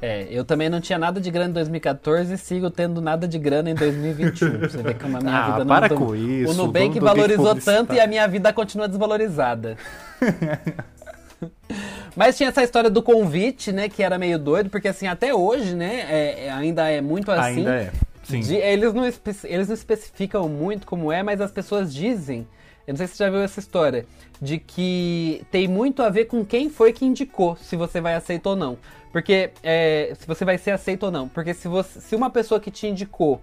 É, 0.01 0.27
eu 0.29 0.45
também 0.45 0.69
não 0.69 0.79
tinha 0.79 0.97
nada 0.97 1.19
de 1.19 1.29
grana 1.29 1.49
em 1.49 1.53
2014 1.53 2.33
e 2.33 2.37
sigo 2.37 2.69
tendo 2.69 3.01
nada 3.01 3.27
de 3.27 3.37
grana 3.37 3.69
em 3.69 3.75
2021. 3.75 4.59
Você 4.69 4.81
vê 4.81 4.93
como 4.93 5.17
a 5.17 5.19
minha 5.19 5.37
ah, 5.37 5.51
vida 5.51 5.65
não... 5.65 5.67
para 5.67 5.89
com 5.89 6.15
isso. 6.15 6.53
O 6.53 6.55
Nubank 6.55 6.97
valorizou 6.99 7.55
tanto 7.55 7.93
e 7.93 7.99
a 7.99 8.07
minha 8.07 8.25
vida 8.27 8.53
continua 8.53 8.87
desvalorizada. 8.87 9.75
Mas 12.15 12.37
tinha 12.37 12.49
essa 12.49 12.63
história 12.63 12.89
do 12.89 13.03
convite, 13.03 13.71
né, 13.71 13.87
que 13.87 14.01
era 14.01 14.17
meio 14.17 14.39
doido, 14.39 14.69
porque 14.69 14.87
assim, 14.87 15.07
até 15.07 15.33
hoje, 15.33 15.75
né, 15.75 16.05
é, 16.09 16.45
é 16.45 16.51
ainda 16.51 16.89
é 16.89 17.01
muito 17.01 17.31
assim. 17.31 17.59
Ainda 17.59 17.75
é, 17.75 17.91
sim. 18.23 18.39
De, 18.39 18.55
eles, 18.55 18.93
não, 18.93 19.05
eles 19.05 19.67
não 19.67 19.75
especificam 19.75 20.49
muito 20.49 20.87
como 20.87 21.11
é, 21.11 21.21
mas 21.23 21.39
as 21.39 21.51
pessoas 21.51 21.93
dizem, 21.93 22.47
eu 22.87 22.93
não 22.93 22.97
sei 22.97 23.07
se 23.07 23.15
você 23.15 23.23
já 23.23 23.29
viu 23.29 23.39
essa 23.39 23.59
história, 23.59 24.05
de 24.41 24.57
que 24.57 25.45
tem 25.51 25.67
muito 25.67 26.01
a 26.01 26.09
ver 26.09 26.25
com 26.25 26.43
quem 26.45 26.69
foi 26.69 26.91
que 26.91 27.05
indicou, 27.05 27.55
se 27.57 27.75
você 27.75 28.01
vai 28.01 28.15
aceitar 28.15 28.51
ou 28.51 28.55
não. 28.55 28.77
Porque 29.11 29.51
é, 29.63 30.13
se 30.19 30.27
você 30.27 30.45
vai 30.45 30.57
ser 30.57 30.71
aceito 30.71 31.03
ou 31.03 31.11
não. 31.11 31.27
Porque 31.27 31.53
se, 31.53 31.67
você, 31.67 31.99
se 31.99 32.15
uma 32.15 32.29
pessoa 32.29 32.59
que 32.59 32.69
te 32.69 32.87
indicou 32.87 33.41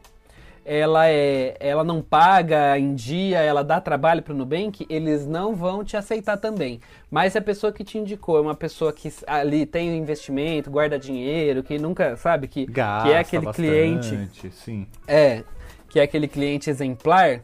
ela 0.66 1.08
é 1.08 1.56
ela 1.60 1.84
não 1.84 2.02
paga 2.02 2.76
em 2.76 2.94
dia, 2.94 3.38
ela 3.38 3.62
dá 3.62 3.80
trabalho 3.80 4.20
para 4.20 4.34
o 4.34 4.36
Nubank, 4.36 4.84
eles 4.90 5.24
não 5.24 5.54
vão 5.54 5.84
te 5.84 5.96
aceitar 5.96 6.36
também. 6.36 6.80
Mas 7.08 7.32
se 7.32 7.38
a 7.38 7.42
pessoa 7.42 7.72
que 7.72 7.84
te 7.84 7.96
indicou 7.96 8.36
é 8.36 8.40
uma 8.40 8.54
pessoa 8.54 8.92
que 8.92 9.12
ali 9.26 9.64
tem 9.64 9.96
investimento, 9.96 10.68
guarda 10.68 10.98
dinheiro, 10.98 11.62
que 11.62 11.78
nunca, 11.78 12.16
sabe, 12.16 12.48
que, 12.48 12.66
Gasta 12.66 13.08
que 13.08 13.14
é 13.14 13.18
aquele 13.18 13.44
bastante, 13.44 14.08
cliente. 14.08 14.50
Sim. 14.50 14.86
É, 15.06 15.44
que 15.88 16.00
é 16.00 16.02
aquele 16.02 16.26
cliente 16.26 16.68
exemplar, 16.68 17.42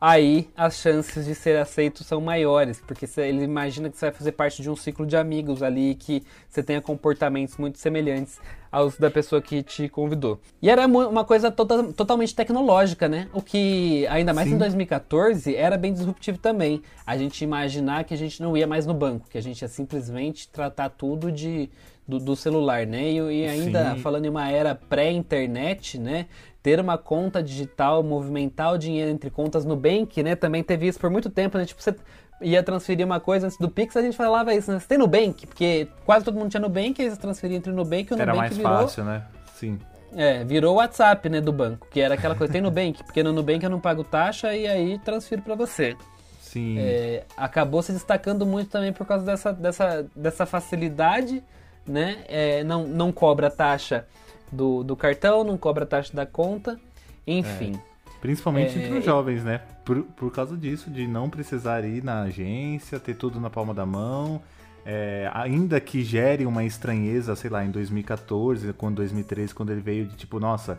aí 0.00 0.48
as 0.56 0.76
chances 0.76 1.26
de 1.26 1.34
ser 1.34 1.58
aceito 1.58 2.02
são 2.02 2.20
maiores, 2.20 2.80
porque 2.80 3.06
ele 3.20 3.44
imagina 3.44 3.90
que 3.90 3.98
você 3.98 4.06
vai 4.06 4.14
fazer 4.14 4.32
parte 4.32 4.62
de 4.62 4.70
um 4.70 4.76
ciclo 4.76 5.06
de 5.06 5.16
amigos 5.16 5.62
ali, 5.62 5.94
que 5.94 6.22
você 6.48 6.62
tenha 6.62 6.80
comportamentos 6.80 7.56
muito 7.56 7.78
semelhantes 7.78 8.40
aos 8.70 8.96
da 8.96 9.10
pessoa 9.10 9.42
que 9.42 9.62
te 9.62 9.88
convidou. 9.88 10.40
E 10.62 10.70
era 10.70 10.86
uma 10.86 11.24
coisa 11.24 11.50
tota, 11.50 11.82
totalmente 11.92 12.34
tecnológica, 12.34 13.08
né? 13.08 13.28
O 13.32 13.42
que, 13.42 14.06
ainda 14.06 14.32
mais 14.32 14.48
Sim. 14.48 14.54
em 14.54 14.58
2014, 14.58 15.56
era 15.56 15.76
bem 15.76 15.92
disruptivo 15.92 16.38
também. 16.38 16.80
A 17.04 17.16
gente 17.16 17.42
imaginar 17.42 18.04
que 18.04 18.14
a 18.14 18.16
gente 18.16 18.40
não 18.40 18.56
ia 18.56 18.66
mais 18.66 18.86
no 18.86 18.94
banco, 18.94 19.28
que 19.28 19.36
a 19.36 19.42
gente 19.42 19.60
ia 19.60 19.68
simplesmente 19.68 20.48
tratar 20.48 20.90
tudo 20.90 21.32
de, 21.32 21.68
do, 22.06 22.20
do 22.20 22.36
celular, 22.36 22.86
né? 22.86 23.10
E, 23.10 23.16
e 23.16 23.46
ainda 23.46 23.94
Sim. 23.94 24.00
falando 24.00 24.26
em 24.26 24.28
uma 24.28 24.48
era 24.48 24.74
pré-internet, 24.74 25.98
né? 25.98 26.26
Ter 26.62 26.78
uma 26.78 26.98
conta 26.98 27.42
digital, 27.42 28.02
movimentar 28.02 28.72
o 28.72 28.78
dinheiro 28.78 29.10
entre 29.10 29.30
contas 29.30 29.64
no 29.64 29.76
Bank, 29.76 30.22
né? 30.22 30.36
Também 30.36 30.62
teve 30.62 30.86
isso 30.86 30.98
por 30.98 31.10
muito 31.10 31.30
tempo, 31.30 31.56
né? 31.56 31.64
Tipo, 31.64 31.82
você 31.82 31.94
ia 32.40 32.62
transferir 32.62 33.04
uma 33.04 33.20
coisa 33.20 33.46
antes 33.46 33.58
do 33.58 33.68
Pix, 33.68 33.96
a 33.96 34.02
gente 34.02 34.16
falava 34.16 34.54
isso, 34.54 34.70
né? 34.70 34.78
Você 34.78 34.86
tem 34.86 34.98
Nubank? 34.98 35.46
Porque 35.46 35.88
quase 36.04 36.24
todo 36.24 36.38
mundo 36.38 36.50
tinha 36.50 36.60
Nubank, 36.60 37.00
eles 37.00 37.18
transferiam 37.18 37.58
entre 37.58 37.72
Nubank 37.72 38.10
e 38.10 38.14
o 38.14 38.20
Era 38.20 38.32
Nubank 38.32 38.38
mais 38.38 38.56
virou... 38.56 38.72
fácil, 38.72 39.04
né? 39.04 39.22
Sim. 39.54 39.78
É, 40.16 40.42
virou 40.42 40.74
o 40.74 40.76
WhatsApp, 40.78 41.28
né, 41.28 41.40
do 41.40 41.52
banco, 41.52 41.86
que 41.88 42.00
era 42.00 42.14
aquela 42.14 42.34
coisa, 42.34 42.52
tem 42.52 42.60
Nubank, 42.60 43.02
porque 43.04 43.22
no 43.22 43.32
Nubank 43.32 43.62
eu 43.62 43.70
não 43.70 43.78
pago 43.78 44.02
taxa 44.02 44.54
e 44.54 44.66
aí 44.66 44.98
transfiro 44.98 45.42
para 45.42 45.54
você. 45.54 45.96
Sim. 46.40 46.78
É, 46.78 47.24
acabou 47.36 47.80
se 47.80 47.92
destacando 47.92 48.44
muito 48.44 48.70
também 48.70 48.92
por 48.92 49.06
causa 49.06 49.24
dessa, 49.24 49.52
dessa, 49.52 50.06
dessa 50.16 50.46
facilidade, 50.46 51.44
né? 51.86 52.24
É, 52.26 52.64
não, 52.64 52.86
não 52.86 53.12
cobra 53.12 53.48
taxa 53.50 54.06
do, 54.50 54.82
do 54.82 54.96
cartão, 54.96 55.44
não 55.44 55.56
cobra 55.56 55.86
taxa 55.86 56.14
da 56.14 56.26
conta, 56.26 56.78
enfim. 57.26 57.78
Principalmente 58.20 58.78
é... 58.78 58.84
entre 58.84 58.98
os 58.98 59.04
jovens, 59.04 59.42
né? 59.42 59.60
Por, 59.84 60.02
por 60.02 60.30
causa 60.30 60.56
disso, 60.56 60.90
de 60.90 61.06
não 61.06 61.30
precisar 61.30 61.84
ir 61.84 62.02
na 62.02 62.22
agência, 62.22 62.98
ter 63.00 63.14
tudo 63.14 63.40
na 63.40 63.48
palma 63.48 63.72
da 63.72 63.86
mão. 63.86 64.40
É, 64.84 65.30
ainda 65.34 65.78
que 65.80 66.02
gere 66.02 66.46
uma 66.46 66.64
estranheza, 66.64 67.36
sei 67.36 67.50
lá, 67.50 67.64
em 67.64 67.70
2014, 67.70 68.72
quando 68.72 68.96
2013, 68.96 69.54
quando 69.54 69.70
ele 69.70 69.80
veio 69.80 70.06
de 70.06 70.16
tipo, 70.16 70.40
nossa, 70.40 70.76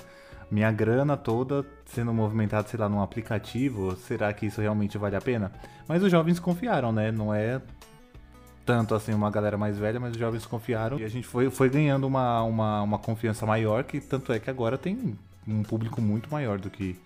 minha 0.49 0.71
grana 0.71 1.15
toda 1.15 1.65
sendo 1.85 2.13
movimentada, 2.13 2.67
sei 2.67 2.79
lá, 2.79 2.89
num 2.89 3.01
aplicativo, 3.01 3.95
será 3.95 4.33
que 4.33 4.47
isso 4.47 4.59
realmente 4.59 4.97
vale 4.97 5.15
a 5.15 5.21
pena? 5.21 5.51
Mas 5.87 6.03
os 6.03 6.11
jovens 6.11 6.39
confiaram, 6.39 6.91
né? 6.91 7.11
Não 7.11 7.33
é 7.33 7.61
tanto 8.71 8.95
assim 8.95 9.13
uma 9.13 9.29
galera 9.29 9.57
mais 9.57 9.77
velha, 9.77 9.99
mas 9.99 10.11
os 10.11 10.17
jovens 10.17 10.45
confiaram 10.45 10.97
e 10.97 11.03
a 11.03 11.07
gente 11.09 11.27
foi, 11.27 11.49
foi 11.49 11.69
ganhando 11.69 12.07
uma, 12.07 12.41
uma, 12.43 12.81
uma 12.81 12.97
confiança 12.97 13.45
maior, 13.45 13.83
que 13.83 13.99
tanto 13.99 14.31
é 14.31 14.39
que 14.39 14.49
agora 14.49 14.77
tem 14.77 15.17
um 15.45 15.61
público 15.61 16.01
muito 16.01 16.31
maior 16.31 16.57
do 16.57 16.69
que 16.69 16.97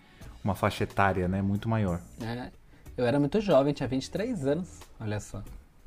uma 0.43 0.53
faixa 0.53 0.83
etária, 0.83 1.27
né? 1.27 1.41
Muito 1.41 1.67
maior. 1.67 1.99
É, 2.21 2.51
eu 2.95 3.03
era 3.03 3.19
muito 3.19 3.41
jovem, 3.41 3.73
tinha 3.73 3.89
23 3.89 4.45
anos, 4.45 4.79
olha 4.99 5.19
só. 5.19 5.41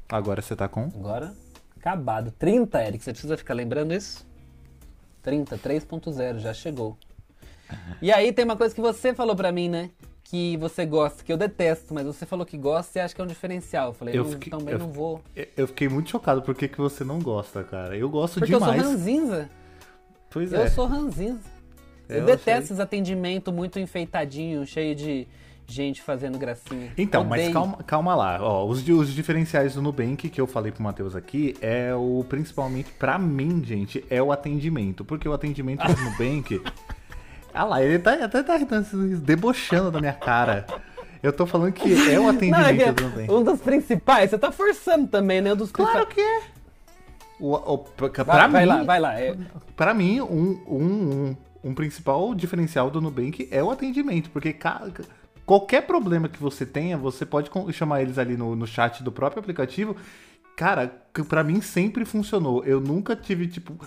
Agora 0.08 0.42
você 0.42 0.56
tá 0.56 0.68
com? 0.68 0.82
Agora, 0.82 1.32
acabado. 1.76 2.32
30, 2.32 2.82
Eric, 2.82 3.04
você 3.04 3.12
precisa 3.12 3.36
ficar 3.36 3.54
lembrando 3.54 3.94
isso? 3.94 4.26
30, 5.22 5.58
3.0, 5.58 6.38
já 6.38 6.52
chegou. 6.52 6.96
E 8.02 8.10
aí 8.10 8.32
tem 8.32 8.44
uma 8.44 8.56
coisa 8.56 8.74
que 8.74 8.80
você 8.80 9.14
falou 9.14 9.36
pra 9.36 9.52
mim, 9.52 9.68
né? 9.68 9.90
Que 10.30 10.58
você 10.58 10.84
gosta, 10.84 11.24
que 11.24 11.32
eu 11.32 11.38
detesto, 11.38 11.94
mas 11.94 12.04
você 12.04 12.26
falou 12.26 12.44
que 12.44 12.58
gosta 12.58 12.98
e 12.98 13.02
acha 13.02 13.14
que 13.14 13.20
é 13.20 13.24
um 13.24 13.26
diferencial. 13.26 13.88
Eu 13.88 13.92
falei, 13.94 14.18
eu 14.18 14.26
fiquei, 14.26 14.50
também 14.50 14.74
eu, 14.74 14.78
não 14.78 14.92
vou. 14.92 15.22
Eu 15.56 15.66
fiquei 15.66 15.88
muito 15.88 16.10
chocado 16.10 16.42
por 16.42 16.54
que, 16.54 16.68
que 16.68 16.76
você 16.76 17.02
não 17.02 17.18
gosta, 17.18 17.64
cara. 17.64 17.96
Eu 17.96 18.10
gosto 18.10 18.38
Porque 18.38 18.52
demais. 18.52 18.74
Porque 18.74 18.80
eu 18.80 18.84
sou 18.84 18.92
ranzinza. 18.92 19.50
Pois 20.28 20.52
é. 20.52 20.64
Eu 20.64 20.68
sou 20.68 20.86
ranzinza. 20.86 21.40
Eu, 22.08 22.18
eu 22.18 22.26
detesto 22.26 22.50
achei... 22.50 22.62
esses 22.62 22.80
atendimentos 22.80 23.52
muito 23.54 23.78
enfeitadinhos, 23.78 24.68
cheio 24.68 24.94
de 24.94 25.26
gente 25.66 26.02
fazendo 26.02 26.38
gracinha. 26.38 26.92
Então, 26.96 27.22
Odeio. 27.22 27.44
mas 27.44 27.52
calma, 27.52 27.76
calma 27.84 28.14
lá. 28.14 28.38
Ó, 28.42 28.66
os, 28.66 28.86
os 28.86 29.14
diferenciais 29.14 29.74
do 29.74 29.82
Nubank 29.82 30.28
que 30.28 30.40
eu 30.40 30.46
falei 30.46 30.72
pro 30.72 30.82
Matheus 30.82 31.14
aqui 31.14 31.54
é 31.60 31.94
o 31.94 32.24
principalmente 32.28 32.90
para 32.92 33.18
mim, 33.18 33.62
gente, 33.64 34.04
é 34.08 34.22
o 34.22 34.32
atendimento, 34.32 35.04
porque 35.04 35.28
o 35.28 35.32
atendimento 35.32 35.86
do 35.86 35.96
Nubank 36.02 36.60
Ah 37.58 37.64
lá, 37.64 37.82
ele 37.82 37.98
tá, 37.98 38.12
até 38.12 38.40
tá 38.40 38.56
debochando 39.20 39.90
da 39.90 39.98
minha 39.98 40.12
cara. 40.12 40.64
Eu 41.20 41.32
tô 41.32 41.44
falando 41.44 41.72
que 41.72 41.92
é 42.08 42.20
o 42.20 42.28
atendimento 42.28 42.76
Não, 42.76 42.86
é 42.86 42.92
do 42.92 43.02
Nubank. 43.02 43.32
Um 43.32 43.42
dos 43.42 43.60
principais, 43.60 44.30
você 44.30 44.38
tá 44.38 44.52
forçando 44.52 45.08
também, 45.08 45.40
né? 45.40 45.52
Um 45.52 45.56
dos 45.56 45.72
claro 45.72 46.06
que 46.06 46.20
é. 46.20 46.42
O, 47.40 47.52
o, 47.54 47.78
pra 47.78 48.22
vai, 48.22 48.46
mim, 48.46 48.52
vai 48.52 48.66
lá, 48.66 48.82
vai 48.84 49.00
lá. 49.00 49.20
É... 49.20 49.36
Pra 49.74 49.92
mim, 49.92 50.20
um, 50.20 50.62
um, 50.68 50.84
um, 50.84 51.36
um 51.64 51.74
principal 51.74 52.32
diferencial 52.32 52.92
do 52.92 53.00
Nubank 53.00 53.48
é 53.50 53.60
o 53.60 53.72
atendimento, 53.72 54.30
porque 54.30 54.56
qualquer 55.44 55.82
problema 55.82 56.28
que 56.28 56.40
você 56.40 56.64
tenha, 56.64 56.96
você 56.96 57.26
pode 57.26 57.50
chamar 57.72 58.02
eles 58.02 58.18
ali 58.18 58.36
no, 58.36 58.54
no 58.54 58.68
chat 58.68 59.02
do 59.02 59.10
próprio 59.10 59.40
aplicativo. 59.40 59.96
Cara, 60.58 60.92
para 61.28 61.44
mim 61.44 61.60
sempre 61.60 62.04
funcionou. 62.04 62.64
Eu 62.64 62.80
nunca 62.80 63.14
tive, 63.14 63.46
tipo. 63.46 63.78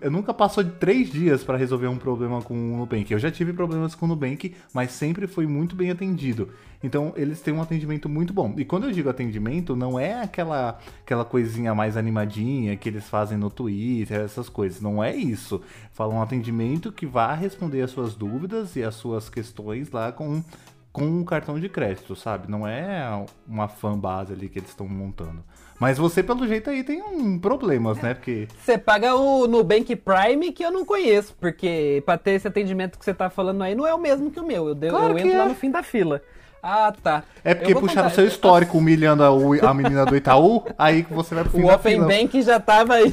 Eu 0.00 0.08
nunca 0.08 0.32
passou 0.32 0.62
de 0.62 0.70
três 0.70 1.10
dias 1.10 1.42
para 1.42 1.58
resolver 1.58 1.88
um 1.88 1.98
problema 1.98 2.40
com 2.40 2.54
o 2.54 2.76
Nubank. 2.76 3.10
Eu 3.10 3.18
já 3.18 3.28
tive 3.28 3.52
problemas 3.52 3.96
com 3.96 4.06
o 4.06 4.08
Nubank, 4.08 4.54
mas 4.72 4.92
sempre 4.92 5.26
foi 5.26 5.48
muito 5.48 5.74
bem 5.74 5.90
atendido. 5.90 6.50
Então, 6.80 7.12
eles 7.16 7.40
têm 7.40 7.52
um 7.52 7.60
atendimento 7.60 8.08
muito 8.08 8.32
bom. 8.32 8.54
E 8.56 8.64
quando 8.64 8.84
eu 8.84 8.92
digo 8.92 9.08
atendimento, 9.08 9.74
não 9.74 9.98
é 9.98 10.22
aquela, 10.22 10.78
aquela 11.02 11.24
coisinha 11.24 11.74
mais 11.74 11.96
animadinha 11.96 12.76
que 12.76 12.88
eles 12.88 13.08
fazem 13.08 13.36
no 13.36 13.50
Twitter, 13.50 14.20
essas 14.20 14.48
coisas. 14.48 14.80
Não 14.80 15.02
é 15.02 15.16
isso. 15.16 15.60
Falam 15.92 16.18
um 16.18 16.22
atendimento 16.22 16.92
que 16.92 17.04
vá 17.04 17.34
responder 17.34 17.82
as 17.82 17.90
suas 17.90 18.14
dúvidas 18.14 18.76
e 18.76 18.84
as 18.84 18.94
suas 18.94 19.28
questões 19.28 19.90
lá 19.90 20.12
com 20.12 20.44
com 20.92 21.04
um 21.04 21.24
cartão 21.24 21.58
de 21.58 21.68
crédito, 21.68 22.14
sabe? 22.14 22.50
Não 22.50 22.66
é 22.68 23.24
uma 23.48 23.66
fan 23.66 23.98
base 23.98 24.32
ali 24.32 24.48
que 24.48 24.58
eles 24.58 24.68
estão 24.68 24.86
montando. 24.86 25.42
Mas 25.80 25.98
você, 25.98 26.22
pelo 26.22 26.46
jeito, 26.46 26.70
aí 26.70 26.84
tem 26.84 27.02
um 27.02 27.38
problemas, 27.38 27.98
né? 28.00 28.14
Porque. 28.14 28.46
Você 28.56 28.78
paga 28.78 29.16
o 29.16 29.48
Nubank 29.48 29.96
Prime 29.96 30.52
que 30.52 30.64
eu 30.64 30.70
não 30.70 30.84
conheço, 30.84 31.34
porque 31.40 32.02
pra 32.06 32.16
ter 32.16 32.32
esse 32.32 32.46
atendimento 32.46 32.98
que 32.98 33.04
você 33.04 33.14
tá 33.14 33.28
falando 33.28 33.62
aí 33.62 33.74
não 33.74 33.86
é 33.86 33.92
o 33.94 33.98
mesmo 33.98 34.30
que 34.30 34.38
o 34.38 34.46
meu. 34.46 34.68
Eu, 34.68 34.76
claro 34.76 35.14
eu 35.14 35.18
entro 35.18 35.32
é. 35.32 35.38
lá 35.38 35.46
no 35.46 35.54
fim 35.54 35.70
da 35.70 35.82
fila. 35.82 36.22
Ah, 36.64 36.92
tá. 37.02 37.24
É 37.42 37.56
porque 37.56 37.74
puxaram 37.74 38.06
o 38.06 38.12
seu 38.12 38.24
histórico 38.24 38.78
humilhando 38.78 39.24
a, 39.24 39.28
a, 39.68 39.74
menina 39.74 40.06
do 40.06 40.14
Itaú, 40.14 40.62
aí 40.78 41.02
que 41.02 41.12
você 41.12 41.34
vai 41.34 41.42
pro 41.42 41.52
fim 41.54 41.64
O 41.64 41.74
Open 41.74 41.94
fila. 41.94 42.06
Bank 42.06 42.40
já 42.40 42.60
tava 42.60 42.94
aí. 42.94 43.12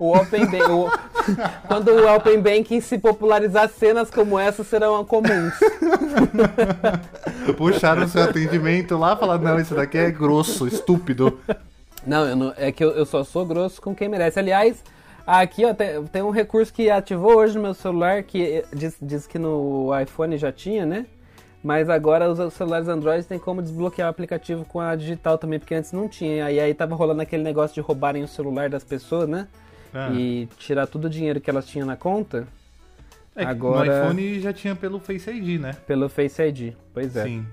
O 0.00 0.16
Open 0.16 0.46
Bank. 0.46 0.68
O, 0.68 0.90
quando 1.68 1.92
o 1.92 2.12
Open 2.12 2.40
Bank 2.40 2.80
se 2.80 2.98
popularizar, 2.98 3.68
cenas 3.68 4.10
como 4.10 4.36
essa 4.36 4.64
serão 4.64 5.04
comuns. 5.04 5.54
Puxaram 7.56 8.02
o 8.02 8.08
seu 8.08 8.24
atendimento 8.24 8.96
lá 8.98 9.14
e 9.14 9.16
falaram: 9.16 9.44
não, 9.44 9.60
isso 9.60 9.76
daqui 9.76 9.96
é 9.96 10.10
grosso, 10.10 10.66
estúpido. 10.66 11.38
Não, 12.04 12.34
não 12.34 12.52
é 12.56 12.72
que 12.72 12.82
eu, 12.82 12.90
eu, 12.90 13.06
só 13.06 13.22
sou 13.22 13.46
grosso 13.46 13.80
com 13.80 13.94
quem 13.94 14.08
merece. 14.08 14.40
Aliás, 14.40 14.82
aqui 15.24 15.64
ó, 15.64 15.72
tem, 15.72 16.02
tem, 16.06 16.22
um 16.22 16.30
recurso 16.30 16.72
que 16.72 16.90
ativou 16.90 17.36
hoje 17.36 17.54
no 17.54 17.62
meu 17.62 17.74
celular 17.74 18.24
que 18.24 18.64
diz, 18.74 18.96
diz 19.00 19.24
que 19.24 19.38
no 19.38 19.90
iPhone 20.00 20.36
já 20.36 20.50
tinha, 20.50 20.84
né? 20.84 21.06
Mas 21.62 21.90
agora 21.90 22.30
os 22.30 22.54
celulares 22.54 22.88
Android 22.88 23.26
tem 23.26 23.38
como 23.38 23.60
desbloquear 23.60 24.08
o 24.08 24.10
aplicativo 24.10 24.64
com 24.64 24.80
a 24.80 24.94
digital 24.94 25.36
também, 25.36 25.58
porque 25.58 25.74
antes 25.74 25.92
não 25.92 26.08
tinha. 26.08 26.50
E 26.50 26.60
aí 26.60 26.72
tava 26.72 26.94
rolando 26.94 27.20
aquele 27.20 27.42
negócio 27.42 27.74
de 27.74 27.80
roubarem 27.80 28.22
o 28.22 28.28
celular 28.28 28.70
das 28.70 28.84
pessoas, 28.84 29.28
né? 29.28 29.48
Ah. 29.92 30.10
E 30.12 30.46
tirar 30.56 30.86
todo 30.86 31.06
o 31.06 31.10
dinheiro 31.10 31.40
que 31.40 31.50
elas 31.50 31.66
tinham 31.66 31.86
na 31.86 31.96
conta. 31.96 32.46
É 33.34 33.44
agora... 33.44 34.04
No 34.04 34.10
iPhone 34.10 34.40
já 34.40 34.52
tinha 34.52 34.74
pelo 34.74 35.00
Face 35.00 35.30
ID, 35.30 35.60
né? 35.60 35.74
Pelo 35.86 36.08
Face 36.08 36.40
ID, 36.42 36.74
pois 36.92 37.16
é. 37.16 37.24
Sim. 37.24 37.46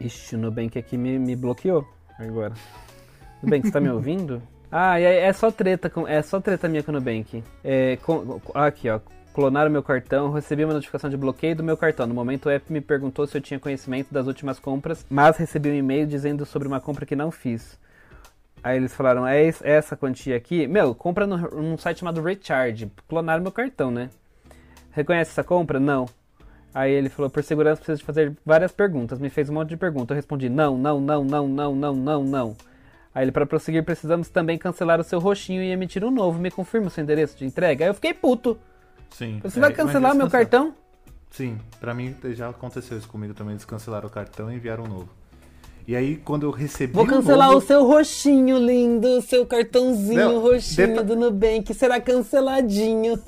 Ixi, 0.00 0.34
o 0.34 0.38
Nubank 0.38 0.78
aqui 0.78 0.96
me, 0.96 1.18
me 1.18 1.36
bloqueou 1.36 1.86
agora. 2.18 2.54
Nubank, 3.42 3.66
você 3.66 3.72
tá 3.72 3.80
me 3.80 3.90
ouvindo? 3.90 4.42
Ah, 4.74 4.98
é, 4.98 5.26
é, 5.26 5.32
só 5.34 5.50
treta 5.50 5.90
com, 5.90 6.08
é 6.08 6.22
só 6.22 6.40
treta 6.40 6.66
minha 6.66 6.82
com 6.82 6.90
o 6.90 6.94
Nubank. 6.94 7.44
É, 7.62 7.98
com, 7.98 8.40
aqui, 8.54 8.88
ó. 8.88 9.00
Clonaram 9.34 9.70
meu 9.70 9.82
cartão, 9.82 10.30
recebi 10.30 10.62
uma 10.62 10.74
notificação 10.74 11.08
de 11.08 11.16
bloqueio 11.16 11.56
do 11.56 11.64
meu 11.64 11.74
cartão. 11.74 12.06
No 12.06 12.14
momento, 12.14 12.46
o 12.46 12.50
app 12.50 12.70
me 12.70 12.82
perguntou 12.82 13.26
se 13.26 13.36
eu 13.36 13.40
tinha 13.40 13.58
conhecimento 13.58 14.12
das 14.12 14.26
últimas 14.26 14.58
compras, 14.58 15.06
mas 15.08 15.38
recebi 15.38 15.70
um 15.70 15.74
e-mail 15.74 16.06
dizendo 16.06 16.44
sobre 16.44 16.68
uma 16.68 16.80
compra 16.80 17.06
que 17.06 17.16
não 17.16 17.30
fiz. 17.30 17.78
Aí 18.62 18.76
eles 18.76 18.94
falaram, 18.94 19.26
é 19.26 19.50
essa 19.62 19.96
quantia 19.96 20.36
aqui? 20.36 20.66
Meu, 20.66 20.94
compra 20.94 21.26
no, 21.26 21.36
num 21.36 21.78
site 21.78 22.00
chamado 22.00 22.20
Recharge. 22.20 22.92
Clonaram 23.08 23.42
meu 23.42 23.50
cartão, 23.50 23.90
né? 23.90 24.10
Reconhece 24.90 25.30
essa 25.30 25.42
compra? 25.42 25.80
Não. 25.80 26.06
Aí 26.74 26.92
ele 26.92 27.08
falou, 27.08 27.30
por 27.30 27.42
segurança 27.42 27.82
preciso 27.82 28.04
fazer 28.04 28.36
várias 28.44 28.70
perguntas. 28.70 29.18
Me 29.18 29.30
fez 29.30 29.48
um 29.48 29.54
monte 29.54 29.70
de 29.70 29.78
perguntas. 29.78 30.10
Eu 30.10 30.16
respondi, 30.16 30.50
não, 30.50 30.76
não, 30.76 31.00
não, 31.00 31.24
não, 31.24 31.48
não, 31.48 31.74
não, 31.74 31.94
não, 31.96 32.24
não. 32.24 32.56
Aí 33.14 33.24
ele, 33.24 33.32
para 33.32 33.46
prosseguir, 33.46 33.82
precisamos 33.82 34.28
também 34.28 34.58
cancelar 34.58 35.00
o 35.00 35.04
seu 35.04 35.18
roxinho 35.18 35.62
e 35.62 35.70
emitir 35.70 36.04
um 36.04 36.10
novo. 36.10 36.38
Me 36.38 36.50
confirma 36.50 36.88
o 36.88 36.90
seu 36.90 37.02
endereço 37.02 37.36
de 37.38 37.46
entrega? 37.46 37.84
Aí 37.84 37.90
eu 37.90 37.94
fiquei 37.94 38.12
puto. 38.12 38.58
Sim. 39.14 39.40
Você 39.42 39.58
é, 39.58 39.60
vai 39.60 39.72
cancelar 39.72 40.14
meu 40.14 40.28
cartão? 40.28 40.74
Sim, 41.30 41.58
para 41.80 41.94
mim 41.94 42.14
já 42.32 42.50
aconteceu 42.50 42.98
isso 42.98 43.08
comigo 43.08 43.32
também, 43.32 43.54
eles 43.54 43.64
cancelaram 43.64 44.06
o 44.06 44.10
cartão 44.10 44.52
e 44.52 44.56
enviaram 44.56 44.84
um 44.84 44.88
novo. 44.88 45.08
E 45.86 45.96
aí, 45.96 46.16
quando 46.16 46.44
eu 46.44 46.50
recebi. 46.50 46.92
Vou 46.92 47.06
cancelar 47.06 47.48
o, 47.48 47.54
novo... 47.54 47.64
o 47.64 47.66
seu 47.66 47.84
roxinho 47.84 48.56
lindo, 48.58 49.18
o 49.18 49.22
seu 49.22 49.44
cartãozinho 49.44 50.14
Não, 50.14 50.40
roxinho 50.40 51.02
do 51.02 51.16
Nubank, 51.16 51.74
será 51.74 52.00
canceladinho. 52.00 53.18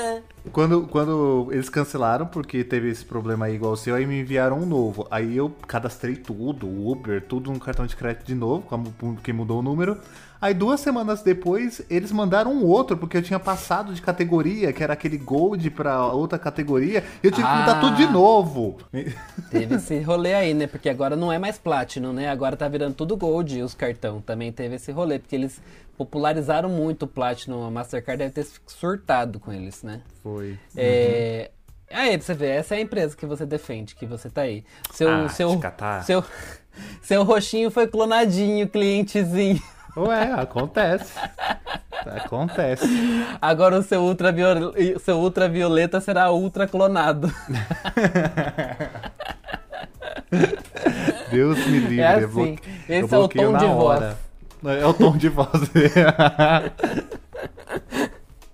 quando, 0.50 0.86
quando 0.86 1.48
eles 1.50 1.68
cancelaram, 1.68 2.26
porque 2.26 2.64
teve 2.64 2.88
esse 2.88 3.04
problema 3.04 3.46
aí 3.46 3.56
igual 3.56 3.72
o 3.72 3.76
seu, 3.76 3.94
aí 3.94 4.06
me 4.06 4.20
enviaram 4.20 4.60
um 4.60 4.66
novo. 4.66 5.06
Aí 5.10 5.36
eu 5.36 5.52
cadastrei 5.66 6.16
tudo, 6.16 6.66
Uber, 6.66 7.22
tudo 7.22 7.52
no 7.52 7.60
cartão 7.60 7.86
de 7.86 7.94
crédito 7.94 8.24
de 8.24 8.34
novo, 8.34 8.64
porque 8.96 9.32
mudou 9.32 9.58
o 9.58 9.62
número. 9.62 9.98
Aí 10.40 10.54
duas 10.54 10.80
semanas 10.80 11.22
depois, 11.22 11.82
eles 11.90 12.12
mandaram 12.12 12.52
um 12.52 12.64
outro, 12.64 12.96
porque 12.96 13.16
eu 13.16 13.22
tinha 13.22 13.40
passado 13.40 13.92
de 13.92 14.00
categoria, 14.00 14.72
que 14.72 14.82
era 14.82 14.92
aquele 14.92 15.18
Gold 15.18 15.70
pra 15.70 16.06
outra 16.06 16.38
categoria, 16.38 17.02
e 17.22 17.26
eu 17.26 17.32
tive 17.32 17.46
ah, 17.46 17.52
que 17.52 17.58
mudar 17.60 17.80
tudo 17.80 17.96
de 17.96 18.04
ah. 18.04 18.10
novo. 18.10 18.78
Teve 19.50 19.74
esse 19.74 19.98
rolê 20.00 20.34
aí, 20.34 20.54
né? 20.54 20.66
Porque 20.66 20.88
agora 20.88 21.16
não 21.16 21.32
é 21.32 21.38
mais 21.38 21.58
Platinum, 21.58 22.12
né? 22.12 22.28
Agora 22.28 22.56
tá 22.56 22.68
virando 22.68 22.94
tudo 22.94 23.16
Gold 23.16 23.62
os 23.62 23.74
cartão. 23.74 24.20
Também 24.20 24.52
teve 24.52 24.76
esse 24.76 24.92
rolê, 24.92 25.18
porque 25.18 25.34
eles 25.34 25.60
popularizaram 25.96 26.68
muito 26.68 27.04
o 27.04 27.08
Platinum. 27.08 27.64
A 27.64 27.70
Mastercard 27.70 28.18
deve 28.18 28.32
ter 28.32 28.46
surtado 28.66 29.40
com 29.40 29.52
eles, 29.52 29.82
né? 29.82 30.00
Foi. 30.22 30.56
É... 30.76 31.50
Uhum. 31.50 31.58
Aí, 31.90 32.18
pra 32.18 32.26
você 32.26 32.34
ver, 32.34 32.50
essa 32.50 32.74
é 32.74 32.78
a 32.78 32.80
empresa 32.82 33.16
que 33.16 33.24
você 33.24 33.46
defende, 33.46 33.94
que 33.96 34.06
você 34.06 34.28
tá 34.28 34.42
aí. 34.42 34.62
Seu, 34.92 35.08
ah, 35.10 35.28
seu, 35.28 35.60
seu, 36.04 36.24
seu 37.00 37.24
roxinho 37.24 37.70
foi 37.70 37.88
clonadinho, 37.88 38.68
clientezinho. 38.68 39.60
Ué, 39.96 40.32
acontece. 40.32 41.18
Acontece. 42.06 42.86
Agora 43.40 43.78
o 43.78 43.82
seu, 43.82 44.02
ultraviol... 44.02 44.74
seu 45.00 45.18
ultravioleta 45.18 46.00
será 46.00 46.30
ultra 46.30 46.66
clonado. 46.66 47.32
Deus 51.30 51.58
me 51.66 51.78
livre. 51.80 52.00
É 52.00 52.14
assim. 52.14 52.58
Esse 52.88 53.14
é 53.14 53.18
o 53.18 53.28
tom 53.28 53.56
de 53.56 53.64
hora. 53.64 54.16
voz. 54.62 54.78
É 54.80 54.86
o 54.86 54.94
tom 54.94 55.16
de 55.16 55.28
voz. 55.28 55.48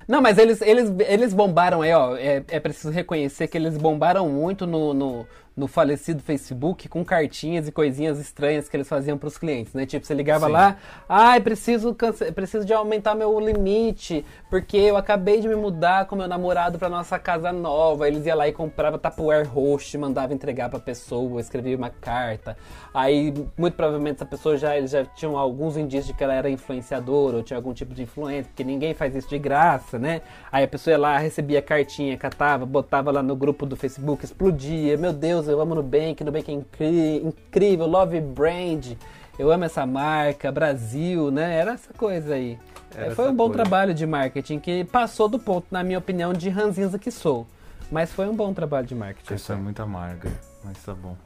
Não, 0.06 0.20
mas 0.20 0.36
eles, 0.36 0.60
eles, 0.60 0.92
eles 1.08 1.32
bombaram 1.32 1.80
aí, 1.80 1.92
ó. 1.94 2.14
É, 2.16 2.42
é 2.48 2.60
preciso 2.60 2.90
reconhecer 2.90 3.48
que 3.48 3.56
eles 3.56 3.78
bombaram 3.78 4.28
muito 4.28 4.66
no, 4.66 4.92
no, 4.92 5.26
no 5.56 5.68
falecido 5.68 6.22
Facebook 6.22 6.88
com 6.88 7.04
cartinhas 7.04 7.68
e 7.68 7.72
coisinhas 7.72 8.18
estranhas 8.18 8.68
que 8.68 8.76
eles 8.76 8.88
faziam 8.88 9.16
para 9.16 9.28
os 9.28 9.38
clientes, 9.38 9.72
né? 9.72 9.86
Tipo, 9.86 10.04
você 10.04 10.12
ligava 10.12 10.46
Sim. 10.46 10.52
lá, 10.52 10.76
ai, 11.08 11.38
ah, 11.38 11.40
preciso, 11.40 11.94
preciso 12.34 12.64
de 12.64 12.72
aumentar 12.72 13.14
meu 13.14 13.38
limite, 13.38 14.24
porque 14.50 14.76
eu 14.76 14.96
acabei 14.96 15.40
de 15.40 15.46
me 15.46 15.54
mudar 15.54 16.06
com 16.06 16.16
meu 16.16 16.26
namorado 16.26 16.78
para 16.78 16.88
nossa 16.88 17.18
casa 17.18 17.52
nova. 17.52 18.08
Eles 18.08 18.26
iam 18.26 18.36
lá 18.36 18.48
e 18.48 18.52
comprava 18.52 18.98
Tupperware 18.98 19.46
host, 19.46 19.96
mandava 19.96 20.34
entregar 20.34 20.68
para 20.68 20.78
a 20.78 20.82
pessoa, 20.82 21.40
escrevia 21.40 21.76
uma 21.76 21.90
carta. 21.90 22.56
Aí, 22.92 23.32
muito 23.56 23.74
provavelmente 23.74 24.16
essa 24.16 24.26
pessoa 24.26 24.56
já 24.56 24.76
eles 24.76 24.90
já 24.90 25.04
tinham 25.04 25.36
alguns 25.36 25.76
indícios 25.76 26.08
de 26.08 26.14
que 26.14 26.22
ela 26.22 26.34
era 26.34 26.50
influenciadora 26.50 27.36
ou 27.36 27.42
tinha 27.42 27.56
algum 27.56 27.72
tipo 27.72 27.94
de 27.94 28.02
influência, 28.02 28.44
porque 28.44 28.64
ninguém 28.64 28.94
faz 28.94 29.14
isso 29.14 29.28
de 29.28 29.38
graça, 29.38 29.98
né? 29.98 30.22
Aí 30.50 30.64
a 30.64 30.68
pessoa 30.68 30.92
ia 30.92 30.98
lá, 30.98 31.18
recebia 31.18 31.62
cartinha, 31.62 32.16
catava, 32.16 32.66
botava 32.66 33.10
lá 33.10 33.22
no 33.22 33.36
grupo 33.36 33.66
do 33.66 33.76
Facebook, 33.76 34.24
explodia. 34.24 34.96
Meu 34.96 35.12
Deus, 35.12 35.43
Deus, 35.44 35.48
eu 35.48 35.60
amo 35.60 35.74
Nubank, 35.74 36.24
Nubank 36.24 36.50
é 36.50 37.16
incrível, 37.16 37.86
Love 37.86 38.20
Brand, 38.20 38.92
eu 39.38 39.50
amo 39.50 39.64
essa 39.64 39.86
marca, 39.86 40.50
Brasil, 40.50 41.30
né? 41.30 41.56
Era 41.56 41.72
essa 41.72 41.92
coisa 41.92 42.34
aí. 42.34 42.58
Era 42.94 43.14
foi 43.14 43.28
um 43.28 43.34
bom 43.34 43.48
coisa. 43.48 43.62
trabalho 43.62 43.94
de 43.94 44.06
marketing 44.06 44.58
que 44.58 44.84
passou 44.84 45.28
do 45.28 45.38
ponto, 45.38 45.66
na 45.70 45.82
minha 45.82 45.98
opinião, 45.98 46.32
de 46.32 46.48
ranzinza 46.48 46.98
que 46.98 47.10
sou. 47.10 47.46
Mas 47.90 48.12
foi 48.12 48.26
um 48.28 48.34
bom 48.34 48.54
trabalho 48.54 48.86
de 48.86 48.94
marketing. 48.94 49.34
Isso 49.34 49.52
é 49.52 49.56
muita 49.56 49.82
amarga, 49.82 50.30
mas 50.64 50.82
tá 50.82 50.94
bom. 50.94 51.16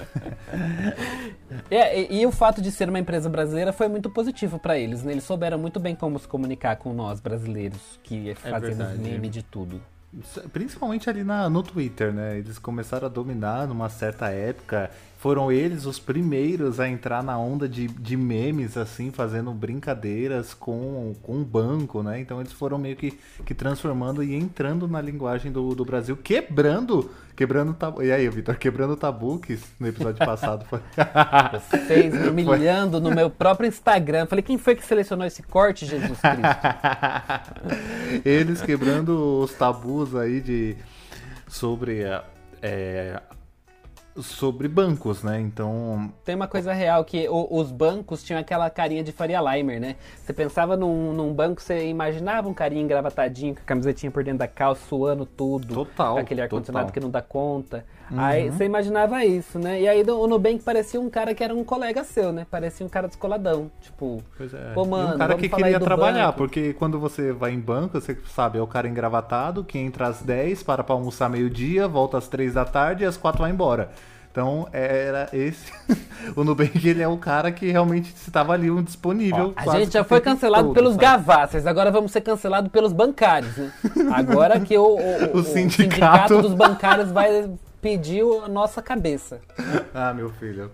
é, 1.70 2.00
e, 2.00 2.22
e, 2.22 2.26
o 2.26 2.32
fato 2.32 2.62
de 2.62 2.72
ser 2.72 2.88
uma 2.88 2.98
empresa 2.98 3.28
brasileira 3.28 3.70
foi 3.70 3.86
muito 3.86 4.08
positivo 4.08 4.58
para 4.58 4.78
eles. 4.78 5.02
Né? 5.02 5.12
Eles 5.12 5.24
souberam 5.24 5.58
muito 5.58 5.78
bem 5.78 5.94
como 5.94 6.18
se 6.18 6.26
comunicar 6.26 6.76
com 6.76 6.94
nós 6.94 7.20
brasileiros, 7.20 8.00
que 8.02 8.30
é 8.30 8.34
fazemos 8.34 8.98
meme 8.98 9.28
de 9.28 9.42
tudo. 9.42 9.80
Principalmente 10.52 11.08
ali 11.08 11.22
na, 11.22 11.48
no 11.48 11.62
Twitter, 11.62 12.12
né? 12.12 12.38
Eles 12.38 12.58
começaram 12.58 13.06
a 13.06 13.10
dominar 13.10 13.68
numa 13.68 13.88
certa 13.88 14.28
época. 14.30 14.90
Foram 15.20 15.52
eles 15.52 15.84
os 15.84 15.98
primeiros 15.98 16.80
a 16.80 16.88
entrar 16.88 17.22
na 17.22 17.38
onda 17.38 17.68
de, 17.68 17.86
de 17.86 18.16
memes, 18.16 18.78
assim, 18.78 19.10
fazendo 19.10 19.52
brincadeiras 19.52 20.54
com, 20.54 21.14
com 21.22 21.42
o 21.42 21.44
banco, 21.44 22.02
né? 22.02 22.18
Então 22.18 22.40
eles 22.40 22.54
foram 22.54 22.78
meio 22.78 22.96
que, 22.96 23.18
que 23.44 23.52
transformando 23.52 24.22
e 24.22 24.34
entrando 24.34 24.88
na 24.88 24.98
linguagem 24.98 25.52
do, 25.52 25.74
do 25.74 25.84
Brasil, 25.84 26.16
quebrando 26.16 27.10
Quebrando 27.36 27.72
tabu. 27.72 28.02
E 28.02 28.12
aí, 28.12 28.28
Vitor, 28.28 28.54
quebrando 28.58 28.94
tabu, 28.96 29.38
que 29.38 29.58
no 29.78 29.88
episódio 29.88 30.18
passado 30.18 30.66
foi. 30.66 30.78
Vocês 31.70 32.12
me 32.12 32.28
humilhando 32.28 33.00
no 33.00 33.10
meu 33.10 33.30
próprio 33.30 33.66
Instagram. 33.66 34.26
Falei, 34.26 34.42
quem 34.42 34.58
foi 34.58 34.74
que 34.74 34.84
selecionou 34.84 35.26
esse 35.26 35.42
corte, 35.42 35.86
Jesus 35.86 36.18
Cristo? 36.20 36.60
Eles 38.26 38.60
quebrando 38.60 39.40
os 39.42 39.54
tabus 39.54 40.14
aí 40.14 40.42
de. 40.42 40.76
sobre 41.48 42.02
é, 42.60 43.22
sobre 44.22 44.68
bancos, 44.68 45.22
né? 45.22 45.40
Então. 45.40 46.12
Tem 46.24 46.34
uma 46.34 46.48
coisa 46.48 46.72
real 46.72 47.04
que 47.04 47.28
o, 47.28 47.48
os 47.50 47.70
bancos 47.70 48.22
tinham 48.22 48.40
aquela 48.40 48.68
carinha 48.70 49.02
de 49.02 49.12
Faria 49.12 49.40
Limer, 49.40 49.80
né? 49.80 49.96
Você 50.16 50.32
pensava 50.32 50.76
num, 50.76 51.12
num, 51.12 51.32
banco, 51.32 51.60
você 51.60 51.88
imaginava 51.88 52.48
um 52.48 52.54
carinha 52.54 52.82
engravatadinho, 52.82 53.54
com 53.54 53.60
a 53.60 53.64
camisetinha 53.64 54.10
por 54.10 54.24
dentro 54.24 54.38
da 54.38 54.48
calça, 54.48 54.82
suando 54.88 55.24
tudo. 55.24 55.74
Total. 55.74 56.14
Com 56.14 56.20
aquele 56.20 56.42
ar-condicionado 56.42 56.92
que 56.92 57.00
não 57.00 57.10
dá 57.10 57.22
conta. 57.22 57.84
Uhum. 58.10 58.20
Aí 58.20 58.50
você 58.50 58.64
imaginava 58.64 59.24
isso, 59.24 59.58
né? 59.58 59.80
E 59.80 59.88
aí 59.88 60.02
o 60.02 60.26
Nubank 60.26 60.64
parecia 60.64 61.00
um 61.00 61.08
cara 61.08 61.32
que 61.32 61.44
era 61.44 61.54
um 61.54 61.62
colega 61.62 62.02
seu, 62.02 62.32
né? 62.32 62.44
Parecia 62.50 62.84
um 62.84 62.88
cara 62.88 63.06
descoladão. 63.06 63.70
Tipo, 63.80 64.20
pois 64.36 64.52
é. 64.52 64.72
pô, 64.74 64.84
mano. 64.84 65.12
E 65.12 65.14
um 65.14 65.18
cara 65.18 65.34
que 65.36 65.48
queria 65.48 65.78
trabalhar, 65.78 66.26
banco. 66.26 66.38
porque 66.38 66.72
quando 66.74 66.98
você 66.98 67.32
vai 67.32 67.52
em 67.52 67.60
banco, 67.60 68.00
você 68.00 68.18
sabe, 68.34 68.58
é 68.58 68.62
o 68.62 68.66
cara 68.66 68.88
engravatado 68.88 69.62
que 69.62 69.78
entra 69.78 70.08
às 70.08 70.22
10, 70.22 70.64
para 70.64 70.82
pra 70.82 70.94
almoçar 70.94 71.30
meio-dia, 71.30 71.86
volta 71.86 72.18
às 72.18 72.26
3 72.26 72.54
da 72.54 72.64
tarde 72.64 73.04
e 73.04 73.06
às 73.06 73.16
4 73.16 73.40
vai 73.40 73.50
embora. 73.50 73.90
Então 74.30 74.68
era 74.72 75.28
esse. 75.32 75.72
o 76.36 76.44
Nubank 76.44 76.86
ele 76.86 77.02
é 77.02 77.08
o 77.08 77.16
cara 77.18 77.50
que 77.50 77.70
realmente 77.70 78.14
estava 78.14 78.52
ali 78.52 78.70
um 78.70 78.82
disponível. 78.82 79.52
Ó, 79.56 79.70
a 79.70 79.78
gente 79.78 79.92
já 79.92 80.04
foi 80.04 80.20
cancelado 80.20 80.68
todo, 80.68 80.74
pelos 80.74 80.94
sabe? 80.94 81.68
agora 81.68 81.90
vamos 81.90 82.12
ser 82.12 82.20
cancelados 82.20 82.70
pelos 82.70 82.92
bancários. 82.92 83.56
Né? 83.56 83.72
Agora 84.12 84.60
que 84.60 84.78
o, 84.78 84.84
o, 84.96 85.36
o, 85.36 85.38
o 85.38 85.42
sindicato... 85.42 85.82
sindicato 85.82 86.42
dos 86.42 86.54
bancários 86.54 87.10
vai 87.10 87.50
pedir 87.82 88.22
a 88.44 88.48
nossa 88.48 88.80
cabeça. 88.80 89.40
ah, 89.92 90.14
meu 90.14 90.30
filho. 90.30 90.70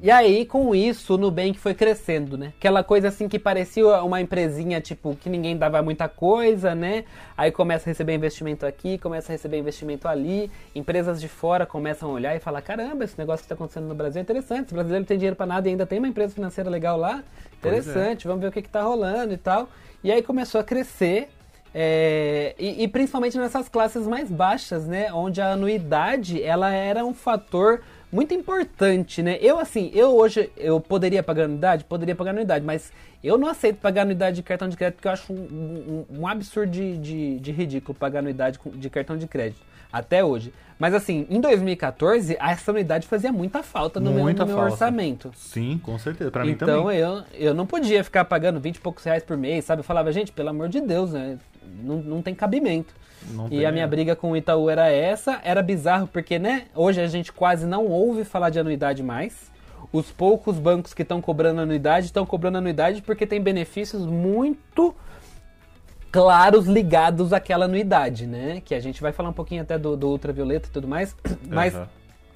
E 0.00 0.12
aí, 0.12 0.46
com 0.46 0.76
isso, 0.76 1.14
o 1.14 1.18
Nubank 1.18 1.58
foi 1.58 1.74
crescendo, 1.74 2.38
né? 2.38 2.52
Aquela 2.56 2.84
coisa 2.84 3.08
assim 3.08 3.28
que 3.28 3.36
parecia 3.36 3.84
uma 4.04 4.20
empresinha, 4.20 4.80
tipo, 4.80 5.16
que 5.16 5.28
ninguém 5.28 5.56
dava 5.56 5.82
muita 5.82 6.08
coisa, 6.08 6.72
né? 6.72 7.04
Aí 7.36 7.50
começa 7.50 7.88
a 7.88 7.90
receber 7.90 8.14
investimento 8.14 8.64
aqui, 8.64 8.96
começa 8.96 9.32
a 9.32 9.34
receber 9.34 9.58
investimento 9.58 10.06
ali, 10.06 10.52
empresas 10.72 11.20
de 11.20 11.26
fora 11.26 11.66
começam 11.66 12.10
a 12.10 12.12
olhar 12.12 12.36
e 12.36 12.38
falar: 12.38 12.62
caramba, 12.62 13.02
esse 13.02 13.18
negócio 13.18 13.40
que 13.40 13.46
está 13.46 13.56
acontecendo 13.56 13.88
no 13.88 13.94
Brasil 13.94 14.20
é 14.20 14.22
interessante. 14.22 14.70
O 14.70 14.74
brasileiro 14.74 15.00
não 15.02 15.06
tem 15.06 15.18
dinheiro 15.18 15.34
para 15.34 15.46
nada 15.46 15.66
e 15.66 15.72
ainda 15.72 15.84
tem 15.84 15.98
uma 15.98 16.08
empresa 16.08 16.32
financeira 16.32 16.70
legal 16.70 16.96
lá. 16.96 17.24
É. 17.52 17.56
Interessante, 17.56 18.24
é. 18.24 18.28
vamos 18.28 18.40
ver 18.40 18.48
o 18.48 18.52
que, 18.52 18.60
está 18.60 18.82
rolando 18.82 19.34
e 19.34 19.38
tal. 19.38 19.68
E 20.04 20.12
aí 20.12 20.22
começou 20.22 20.60
a 20.60 20.64
crescer. 20.64 21.28
É, 21.74 22.54
e, 22.58 22.84
e 22.84 22.88
principalmente 22.88 23.36
nessas 23.36 23.68
classes 23.68 24.06
mais 24.06 24.30
baixas, 24.30 24.86
né? 24.86 25.12
Onde 25.12 25.40
a 25.40 25.52
anuidade 25.52 26.42
ela 26.42 26.72
era 26.72 27.04
um 27.04 27.12
fator 27.12 27.82
muito 28.10 28.32
importante, 28.32 29.22
né? 29.22 29.38
Eu, 29.40 29.58
assim, 29.58 29.90
eu 29.94 30.16
hoje, 30.16 30.50
eu 30.56 30.80
poderia 30.80 31.22
pagar 31.22 31.44
anuidade? 31.44 31.84
Poderia 31.84 32.14
pagar 32.14 32.30
anuidade, 32.30 32.64
mas 32.64 32.92
eu 33.22 33.36
não 33.36 33.48
aceito 33.48 33.76
pagar 33.76 34.02
anuidade 34.02 34.36
de 34.36 34.42
cartão 34.42 34.68
de 34.68 34.76
crédito 34.76 34.96
porque 34.96 35.08
eu 35.08 35.12
acho 35.12 35.32
um, 35.32 36.06
um, 36.10 36.20
um 36.20 36.26
absurdo 36.26 36.70
de, 36.70 36.96
de, 36.96 37.38
de, 37.38 37.52
ridículo 37.52 37.94
pagar 37.94 38.20
anuidade 38.20 38.58
de 38.74 38.90
cartão 38.90 39.16
de 39.16 39.26
crédito, 39.26 39.60
até 39.92 40.24
hoje. 40.24 40.52
Mas, 40.78 40.94
assim, 40.94 41.26
em 41.28 41.40
2014, 41.40 42.36
essa 42.38 42.70
anuidade 42.70 43.08
fazia 43.08 43.32
muita 43.32 43.64
falta 43.64 43.98
no, 43.98 44.12
muita 44.12 44.46
meu, 44.46 44.54
no 44.54 44.62
meu 44.62 44.70
orçamento. 44.70 45.32
Sim, 45.34 45.80
com 45.82 45.98
certeza, 45.98 46.30
pra 46.30 46.44
mim 46.44 46.52
então, 46.52 46.68
também. 46.68 46.98
Então, 46.98 47.24
eu, 47.34 47.48
eu 47.48 47.54
não 47.54 47.66
podia 47.66 48.04
ficar 48.04 48.24
pagando 48.24 48.60
20 48.60 48.76
e 48.76 48.80
poucos 48.80 49.02
reais 49.02 49.24
por 49.24 49.36
mês, 49.36 49.64
sabe? 49.64 49.80
Eu 49.80 49.84
falava, 49.84 50.12
gente, 50.12 50.30
pelo 50.30 50.50
amor 50.50 50.68
de 50.68 50.80
Deus, 50.80 51.12
né? 51.12 51.36
não, 51.82 51.96
não 51.96 52.22
tem 52.22 52.34
cabimento. 52.34 52.94
Não 53.30 53.48
e 53.50 53.66
a 53.66 53.72
minha 53.72 53.86
briga 53.86 54.14
com 54.14 54.30
o 54.30 54.36
Itaú 54.36 54.70
era 54.70 54.88
essa, 54.88 55.40
era 55.42 55.62
bizarro 55.62 56.06
porque, 56.06 56.38
né, 56.38 56.66
hoje 56.74 57.00
a 57.00 57.06
gente 57.06 57.32
quase 57.32 57.66
não 57.66 57.86
ouve 57.86 58.24
falar 58.24 58.50
de 58.50 58.58
anuidade 58.58 59.02
mais. 59.02 59.50
Os 59.92 60.10
poucos 60.10 60.58
bancos 60.58 60.92
que 60.94 61.02
estão 61.02 61.20
cobrando 61.20 61.60
anuidade 61.60 62.06
estão 62.06 62.26
cobrando 62.26 62.58
anuidade 62.58 63.02
porque 63.02 63.26
tem 63.26 63.40
benefícios 63.40 64.04
muito 64.04 64.94
claros 66.10 66.66
ligados 66.66 67.32
àquela 67.32 67.66
anuidade, 67.66 68.26
né? 68.26 68.62
Que 68.64 68.74
a 68.74 68.80
gente 68.80 69.00
vai 69.00 69.12
falar 69.12 69.28
um 69.28 69.34
pouquinho 69.34 69.62
até 69.62 69.78
do, 69.78 69.96
do 69.96 70.08
ultravioleta 70.08 70.68
e 70.68 70.72
tudo 70.72 70.88
mais, 70.88 71.16
mas 71.48 71.74
uhum. 71.74 71.86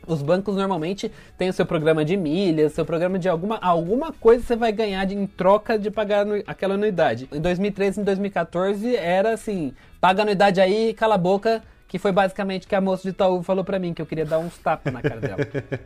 Os 0.07 0.21
bancos 0.21 0.57
normalmente 0.57 1.13
têm 1.39 1.49
o 1.49 1.53
seu 1.53 1.65
programa 1.65 2.05
de 2.05 2.17
milhas, 2.17 2.73
seu 2.73 2.85
programa 2.85 3.19
de 3.19 3.29
alguma, 3.29 3.59
alguma 3.59 4.13
coisa 4.13 4.45
você 4.45 4.57
vai 4.57 4.73
ganhar 4.73 5.05
de, 5.05 5.15
em 5.15 5.27
troca 5.27 5.79
de 5.79 5.91
pagar 5.91 6.27
aquela 6.47 6.75
anuidade. 6.75 7.29
Em 7.33 7.41
2013 7.41 8.01
e 8.01 8.05
2014 8.05 8.97
era 8.97 9.33
assim, 9.33 9.73
paga 10.01 10.23
anuidade 10.23 10.61
aí, 10.61 10.93
cala 10.93 11.15
a 11.15 11.19
boca, 11.19 11.63
que 11.93 11.99
foi 11.99 12.11
basicamente 12.11 12.67
que 12.67 12.75
a 12.75 12.81
moça 12.81 13.03
de 13.03 13.11
Itaú 13.11 13.43
falou 13.43 13.63
para 13.63 13.79
mim, 13.79 13.93
que 13.93 14.01
eu 14.01 14.07
queria 14.07 14.25
dar 14.25 14.39
uns 14.39 14.57
tapas 14.57 14.91
na 14.91 15.03
cara 15.03 15.21
dela. 15.21 15.37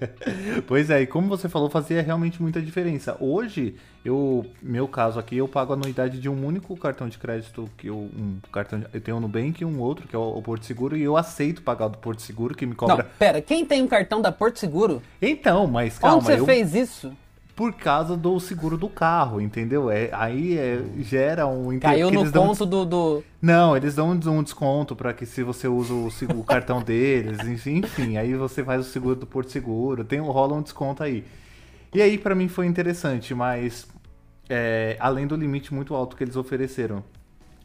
pois 0.65 0.89
é, 0.89 1.03
e 1.03 1.07
como 1.07 1.27
você 1.27 1.49
falou, 1.49 1.69
fazia 1.69 2.01
realmente 2.01 2.41
muita 2.41 2.63
diferença. 2.63 3.17
Hoje, 3.19 3.75
eu, 4.05 4.47
meu 4.63 4.87
caso 4.87 5.19
aqui, 5.19 5.37
eu 5.37 5.49
pago 5.49 5.73
a 5.73 5.75
anuidade 5.75 6.21
de 6.21 6.29
um 6.29 6.47
único 6.47 6.77
cartão 6.77 7.09
de 7.09 7.19
crédito 7.19 7.69
que 7.77 7.89
eu, 7.89 7.97
um 7.97 8.39
cartão, 8.53 8.85
eu 8.95 9.01
tenho 9.01 9.17
no 9.17 9.23
Nubank 9.23 9.61
e 9.61 9.65
um 9.65 9.81
outro, 9.81 10.07
que 10.07 10.15
é 10.15 10.19
o, 10.19 10.41
Porto 10.41 10.65
Seguro, 10.65 10.97
e 10.97 11.03
eu 11.03 11.17
aceito 11.17 11.61
pagar 11.61 11.89
do 11.89 11.99
Porto 11.99 12.23
Seguro, 12.23 12.55
que 12.55 12.65
me 12.65 12.77
cobra... 12.77 12.99
Não, 12.99 13.05
pera, 13.19 13.43
quem 13.43 13.67
tem 13.67 13.83
um 13.83 13.89
cartão 13.89 14.23
da 14.23 14.31
Porto 14.31 14.61
Seguro? 14.61 15.03
Então, 15.21 15.67
mas 15.67 15.99
calma... 15.99 16.19
Onde 16.19 16.27
você 16.27 16.39
eu... 16.39 16.45
fez 16.45 16.73
isso? 16.73 17.13
Por 17.57 17.73
causa 17.73 18.15
do 18.15 18.39
seguro 18.39 18.77
do 18.77 18.87
carro, 18.87 19.41
entendeu? 19.41 19.91
É, 19.91 20.11
aí 20.13 20.59
é, 20.59 20.85
gera 20.99 21.47
um... 21.47 21.79
Caiu 21.79 22.11
no 22.11 22.31
ponto 22.31 22.67
do, 22.67 22.85
do... 22.85 23.25
Não, 23.41 23.75
eles 23.75 23.95
dão 23.95 24.11
um 24.11 24.43
desconto 24.43 24.95
para 24.95 25.15
que 25.15 25.25
se 25.25 25.43
você 25.43 25.67
usa 25.67 25.95
o, 25.95 26.09
o 26.39 26.45
cartão 26.45 26.83
deles, 26.83 27.39
enfim, 27.67 28.19
aí 28.19 28.35
você 28.35 28.63
faz 28.63 28.87
o 28.87 28.91
seguro 28.91 29.17
do 29.17 29.27
Porto 29.27 29.51
Seguro, 29.51 30.05
tem, 30.05 30.21
rola 30.21 30.55
um 30.55 30.61
desconto 30.61 31.03
aí. 31.03 31.25
E 31.95 32.03
aí 32.03 32.19
para 32.19 32.35
mim 32.35 32.47
foi 32.47 32.67
interessante, 32.67 33.35
mas 33.35 33.89
é, 34.51 34.99
além 35.01 35.27
do 35.27 35.35
limite 35.35 35.73
muito 35.73 35.95
alto 35.95 36.15
que 36.15 36.23
eles 36.23 36.37
ofereceram. 36.37 37.03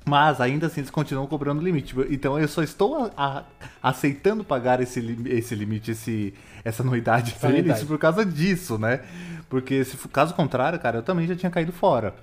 Mas 0.03 0.41
ainda 0.41 0.67
assim 0.67 0.81
eles 0.81 0.89
continuam 0.89 1.27
cobrando 1.27 1.61
limite. 1.61 1.95
Então 2.09 2.39
eu 2.39 2.47
só 2.47 2.63
estou 2.63 2.95
a, 2.95 3.11
a, 3.15 3.43
aceitando 3.89 4.43
pagar 4.43 4.81
esse, 4.81 4.99
esse 5.27 5.53
limite, 5.53 5.91
esse, 5.91 6.33
essa 6.63 6.81
anuidade 6.81 7.35
deles 7.39 7.83
por 7.83 7.99
causa 7.99 8.25
disso, 8.25 8.77
né? 8.77 9.01
Porque 9.47 9.83
se 9.83 9.95
caso 10.07 10.33
contrário, 10.33 10.79
cara, 10.79 10.97
eu 10.97 11.03
também 11.03 11.27
já 11.27 11.35
tinha 11.35 11.51
caído 11.51 11.71
fora. 11.71 12.15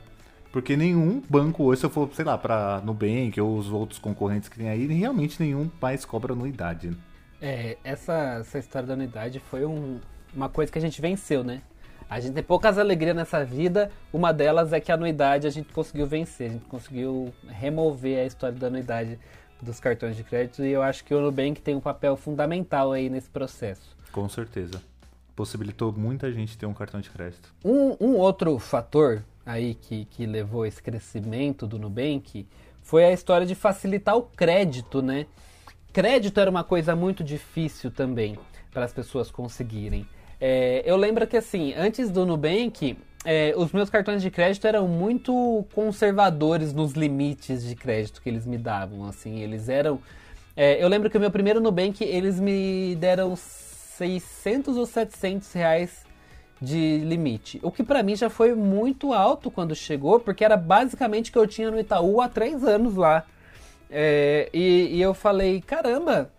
Porque 0.51 0.77
nenhum 0.77 1.23
banco 1.29 1.65
hoje, 1.65 1.81
se 1.81 1.87
eu 1.87 1.91
for, 1.91 2.11
sei 2.15 2.25
lá, 2.25 2.39
pra 2.39 2.81
Nubank 2.83 3.39
ou 3.41 3.59
os 3.59 3.71
outros 3.71 3.99
concorrentes 3.99 4.49
que 4.49 4.57
tem 4.57 4.69
aí, 4.69 4.87
realmente 4.87 5.41
nenhum 5.41 5.71
mais 5.81 6.05
cobra 6.05 6.33
anuidade. 6.33 6.97
É, 7.41 7.77
essa, 7.85 8.39
essa 8.41 8.59
história 8.59 8.89
da 8.89 8.95
anuidade 8.95 9.41
foi 9.51 9.65
um, 9.65 10.01
uma 10.35 10.49
coisa 10.49 10.73
que 10.73 10.79
a 10.79 10.81
gente 10.81 11.01
venceu, 11.01 11.45
né? 11.45 11.61
A 12.11 12.21
gente 12.21 12.33
tem 12.33 12.43
poucas 12.43 12.79
alegrias 12.79 13.15
nessa 13.15 13.45
vida, 13.45 13.91
uma 14.11 14.33
delas 14.33 14.73
é 14.73 14.81
que 14.81 14.91
a 14.91 14.95
anuidade 14.95 15.47
a 15.47 15.51
gente 15.51 15.71
conseguiu 15.73 16.07
vencer, 16.07 16.49
a 16.49 16.53
gente 16.55 16.65
conseguiu 16.65 17.33
remover 17.49 18.21
a 18.21 18.25
história 18.25 18.57
da 18.57 18.69
anuidade 18.69 19.19
dos 19.61 19.79
cartões 19.79 20.17
de 20.17 20.25
crédito 20.25 20.65
e 20.65 20.71
eu 20.71 20.83
acho 20.83 21.05
que 21.05 21.13
o 21.13 21.21
Nubank 21.21 21.61
tem 21.61 21.75
um 21.75 21.81
papel 21.81 22.17
fundamental 22.17 22.93
aí 22.93 23.11
nesse 23.11 23.29
processo. 23.29 23.95
Com 24.11 24.27
certeza. 24.27 24.81
Possibilitou 25.37 25.93
muita 25.93 26.33
gente 26.33 26.57
ter 26.57 26.65
um 26.65 26.73
cartão 26.73 27.01
de 27.01 27.11
crédito. 27.11 27.53
Um, 27.63 27.97
um 28.01 28.17
outro 28.17 28.59
fator 28.59 29.23
aí 29.45 29.75
que, 29.75 30.07
que 30.07 30.25
levou 30.25 30.65
esse 30.65 30.83
crescimento 30.83 31.67
do 31.67 31.79
Nubank 31.79 32.47
foi 32.81 33.05
a 33.05 33.13
história 33.13 33.47
de 33.47 33.55
facilitar 33.55 34.17
o 34.17 34.23
crédito, 34.23 35.03
né? 35.03 35.27
Crédito 35.93 36.41
era 36.41 36.51
uma 36.51 36.65
coisa 36.65 36.97
muito 36.97 37.23
difícil 37.23 37.91
também 37.91 38.39
para 38.73 38.85
as 38.85 38.93
pessoas 38.93 39.31
conseguirem. 39.31 40.07
É, 40.41 40.83
eu 40.85 40.97
lembro 40.97 41.27
que 41.27 41.37
assim, 41.37 41.75
antes 41.75 42.11
do 42.11 42.25
Nubank, 42.25 42.97
é, 43.25 43.53
os 43.57 43.73
meus 43.73 43.91
cartões 43.91 44.23
de 44.23 44.31
crédito 44.31 44.67
eram 44.67 44.87
muito 44.87 45.67
conservadores 45.75 46.73
nos 46.73 46.93
limites 46.93 47.65
de 47.65 47.75
crédito 47.75 48.23
que 48.23 48.29
eles 48.29 48.47
me 48.47 48.57
davam. 48.57 49.05
Assim, 49.07 49.41
eles 49.41 49.69
eram. 49.69 50.01
É, 50.57 50.83
eu 50.83 50.89
lembro 50.89 51.11
que 51.11 51.17
o 51.17 51.21
meu 51.21 51.31
primeiro 51.31 51.61
Nubank 51.61 52.03
eles 52.03 52.39
me 52.39 52.97
deram 52.97 53.35
600 53.37 54.77
ou 54.77 54.87
700 54.87 55.53
reais 55.53 56.07
de 56.61 56.99
limite. 56.99 57.61
O 57.63 57.71
que 57.71 57.83
para 57.83 58.03
mim 58.03 58.17
já 58.17 58.29
foi 58.29 58.55
muito 58.55 59.13
alto 59.13 59.51
quando 59.51 59.75
chegou, 59.75 60.19
porque 60.21 60.45
era 60.45 60.57
basicamente 60.57 61.31
o 61.31 61.33
que 61.33 61.39
eu 61.39 61.47
tinha 61.47 61.71
no 61.71 61.79
Itaú 61.79 62.21
há 62.21 62.29
três 62.29 62.65
anos 62.65 62.97
lá. 62.97 63.25
É, 63.91 64.49
e, 64.53 64.97
e 64.97 65.03
eu 65.03 65.15
falei, 65.15 65.61
caramba, 65.61 66.31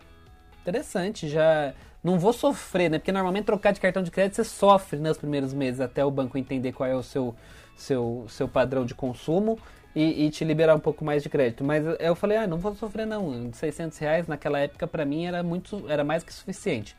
interessante, 0.62 1.28
já 1.28 1.74
não 2.04 2.18
vou 2.18 2.34
sofrer, 2.34 2.90
né? 2.90 2.98
Porque 2.98 3.12
normalmente 3.12 3.46
trocar 3.46 3.72
de 3.72 3.80
cartão 3.80 4.02
de 4.02 4.12
crédito 4.12 4.36
você 4.36 4.44
sofre 4.44 5.00
nos 5.00 5.18
primeiros 5.18 5.54
meses 5.54 5.82
até 5.82 6.04
o 6.04 6.12
banco 6.12 6.38
entender 6.38 6.72
qual 6.72 6.90
é 6.90 6.96
o 6.96 7.04
seu, 7.04 7.36
seu, 7.76 8.26
seu 8.30 8.48
padrão 8.48 8.86
de 8.86 8.96
consumo 8.96 9.60
e, 9.96 10.26
e, 10.26 10.30
te 10.30 10.46
liberar 10.46 10.76
um 10.76 10.80
pouco 10.80 11.04
mais 11.04 11.24
de 11.24 11.30
crédito. 11.30 11.64
Mas 11.64 11.84
eu 12.00 12.16
falei, 12.16 12.38
ah, 12.38 12.48
não 12.48 12.58
vou 12.58 12.76
sofrer 12.76 13.06
não. 13.06 13.52
600 13.52 13.98
reais 13.98 14.28
naquela 14.28 14.60
época 14.60 14.88
para 14.88 15.04
mim 15.04 15.26
era 15.26 15.44
muito, 15.44 15.90
era 15.90 16.04
mais 16.04 16.24
que 16.24 16.34
suficiente. 16.34 16.96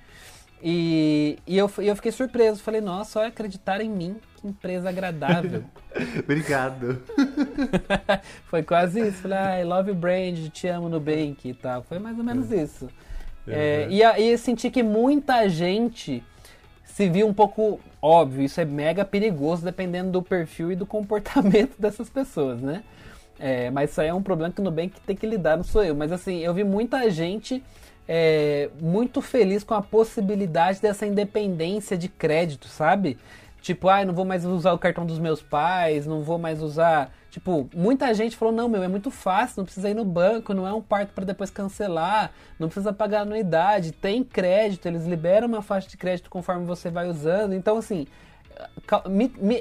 E, 0.62 1.38
e 1.46 1.56
eu, 1.56 1.70
eu 1.78 1.96
fiquei 1.96 2.12
surpreso, 2.12 2.62
falei, 2.62 2.82
nossa, 2.82 3.12
só 3.12 3.26
acreditar 3.26 3.80
em 3.80 3.88
mim, 3.88 4.16
que 4.36 4.46
empresa 4.46 4.90
agradável. 4.90 5.64
Obrigado. 6.22 7.02
Foi 8.44 8.62
quase 8.62 9.00
isso, 9.00 9.22
falei, 9.22 9.38
ah, 9.38 9.60
I 9.60 9.64
love 9.64 9.92
brand, 9.94 10.48
te 10.50 10.68
amo 10.68 10.88
no 10.88 11.00
Bank 11.00 11.48
e 11.48 11.54
tal. 11.54 11.82
Foi 11.84 11.98
mais 11.98 12.18
ou 12.18 12.24
menos 12.24 12.52
é. 12.52 12.62
isso. 12.62 12.88
É, 13.46 13.86
e 13.90 14.02
aí 14.02 14.36
senti 14.38 14.70
que 14.70 14.82
muita 14.82 15.48
gente 15.48 16.22
se 16.84 17.08
viu 17.08 17.26
um 17.26 17.34
pouco 17.34 17.80
óbvio, 18.02 18.44
isso 18.44 18.60
é 18.60 18.64
mega 18.64 19.04
perigoso 19.04 19.64
dependendo 19.64 20.10
do 20.10 20.22
perfil 20.22 20.72
e 20.72 20.76
do 20.76 20.84
comportamento 20.86 21.74
dessas 21.78 22.10
pessoas, 22.10 22.60
né? 22.60 22.82
É, 23.38 23.70
mas 23.70 23.90
isso 23.90 24.00
aí 24.02 24.08
é 24.08 24.14
um 24.14 24.22
problema 24.22 24.52
que 24.52 24.60
no 24.60 24.70
Nubank 24.70 25.00
tem 25.00 25.16
que 25.16 25.26
lidar, 25.26 25.56
não 25.56 25.64
sou 25.64 25.82
eu. 25.82 25.94
Mas 25.94 26.12
assim, 26.12 26.40
eu 26.40 26.52
vi 26.52 26.62
muita 26.62 27.10
gente 27.10 27.64
é, 28.06 28.68
muito 28.78 29.22
feliz 29.22 29.64
com 29.64 29.72
a 29.72 29.80
possibilidade 29.80 30.80
dessa 30.80 31.06
independência 31.06 31.96
de 31.96 32.08
crédito, 32.08 32.68
sabe? 32.68 33.16
Tipo, 33.60 33.88
ah, 33.88 34.04
não 34.04 34.14
vou 34.14 34.24
mais 34.24 34.44
usar 34.44 34.72
o 34.72 34.78
cartão 34.78 35.04
dos 35.04 35.18
meus 35.18 35.42
pais, 35.42 36.06
não 36.06 36.22
vou 36.22 36.38
mais 36.38 36.62
usar 36.62 37.12
Tipo, 37.30 37.70
muita 37.72 38.12
gente 38.12 38.36
falou: 38.36 38.52
não, 38.52 38.68
meu, 38.68 38.82
é 38.82 38.88
muito 38.88 39.10
fácil, 39.10 39.58
não 39.58 39.64
precisa 39.64 39.88
ir 39.88 39.94
no 39.94 40.04
banco, 40.04 40.52
não 40.52 40.66
é 40.66 40.72
um 40.72 40.82
parto 40.82 41.12
para 41.14 41.24
depois 41.24 41.48
cancelar, 41.48 42.32
não 42.58 42.68
precisa 42.68 42.92
pagar 42.92 43.20
anuidade, 43.20 43.92
tem 43.92 44.24
crédito, 44.24 44.86
eles 44.86 45.06
liberam 45.06 45.46
uma 45.46 45.62
faixa 45.62 45.88
de 45.88 45.96
crédito 45.96 46.28
conforme 46.28 46.66
você 46.66 46.90
vai 46.90 47.08
usando. 47.08 47.54
Então, 47.54 47.78
assim, 47.78 48.06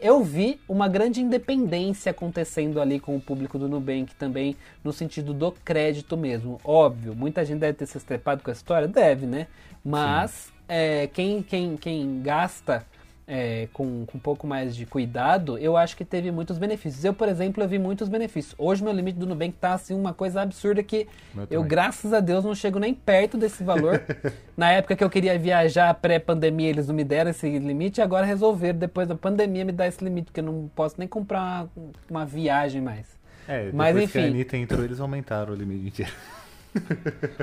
eu 0.02 0.24
vi 0.24 0.60
uma 0.68 0.88
grande 0.88 1.22
independência 1.22 2.10
acontecendo 2.10 2.82
ali 2.82 3.00
com 3.00 3.16
o 3.16 3.22
público 3.22 3.60
do 3.60 3.70
Nubank 3.70 4.16
também, 4.16 4.58
no 4.84 4.92
sentido 4.92 5.32
do 5.32 5.52
crédito 5.52 6.18
mesmo. 6.18 6.60
Óbvio, 6.64 7.14
muita 7.14 7.46
gente 7.46 7.60
deve 7.60 7.74
ter 7.74 7.86
se 7.86 7.98
estrepado 8.00 8.42
com 8.42 8.50
a 8.50 8.54
história, 8.54 8.88
deve, 8.88 9.28
né? 9.28 9.46
Mas 9.86 10.52
é, 10.68 11.06
quem, 11.06 11.44
quem, 11.44 11.78
quem 11.78 12.20
gasta 12.24 12.84
é, 13.32 13.68
com, 13.72 14.08
com 14.08 14.18
um 14.18 14.20
pouco 14.20 14.48
mais 14.48 14.76
de 14.76 14.88
cuidado, 14.88 15.56
eu 15.60 15.78
acho 15.78 15.96
que 15.96 16.04
teve 16.04 16.32
muitos 16.32 16.58
benefícios. 16.58 17.06
Eu, 17.06 17.14
por 17.14 17.30
exemplo, 17.30 17.64
eu 17.64 17.68
vi 17.68 17.78
muitos 17.78 18.10
benefícios. 18.10 18.56
Hoje 18.58 18.84
meu 18.84 18.92
limite 18.92 19.20
do 19.20 19.28
Nubank 19.28 19.54
tá 19.54 19.76
assim 19.76 19.94
uma 19.94 20.16
coisa 20.16 20.42
absurda 20.42 20.82
que 20.82 21.08
eu, 21.52 21.64
graças 21.64 22.12
a 22.12 22.20
Deus, 22.20 22.44
não 22.44 22.56
chego 22.56 22.80
nem 22.80 22.92
perto 22.92 23.38
desse 23.38 23.64
valor. 23.64 24.02
Na 24.58 24.72
época 24.72 24.96
que 24.96 25.04
eu 25.04 25.10
queria 25.12 25.38
viajar 25.38 25.94
pré-pandemia, 25.94 26.70
eles 26.70 26.88
não 26.88 26.96
me 26.96 27.04
deram 27.04 27.30
esse 27.30 27.48
limite 27.60 28.00
e 28.00 28.02
agora 28.02 28.26
resolveram, 28.26 28.80
depois 28.80 29.08
da 29.08 29.16
pandemia, 29.16 29.64
me 29.64 29.72
dar 29.72 29.88
esse 29.88 30.04
limite, 30.04 30.26
porque 30.26 30.40
eu 30.40 30.46
não 30.46 30.70
posso 30.76 30.96
nem 30.98 31.08
comprar 31.08 31.40
uma, 31.76 31.92
uma 32.10 32.26
viagem 32.26 32.82
mais. 32.82 33.06
É, 33.48 33.70
Mas, 33.72 33.96
enfim. 33.96 34.12
que 34.12 34.20
a 34.20 34.28
Anitta 34.28 34.58
entrou, 34.58 34.84
eles 34.84 35.00
aumentaram 35.00 35.54
o 35.54 35.56
limite. 35.56 36.06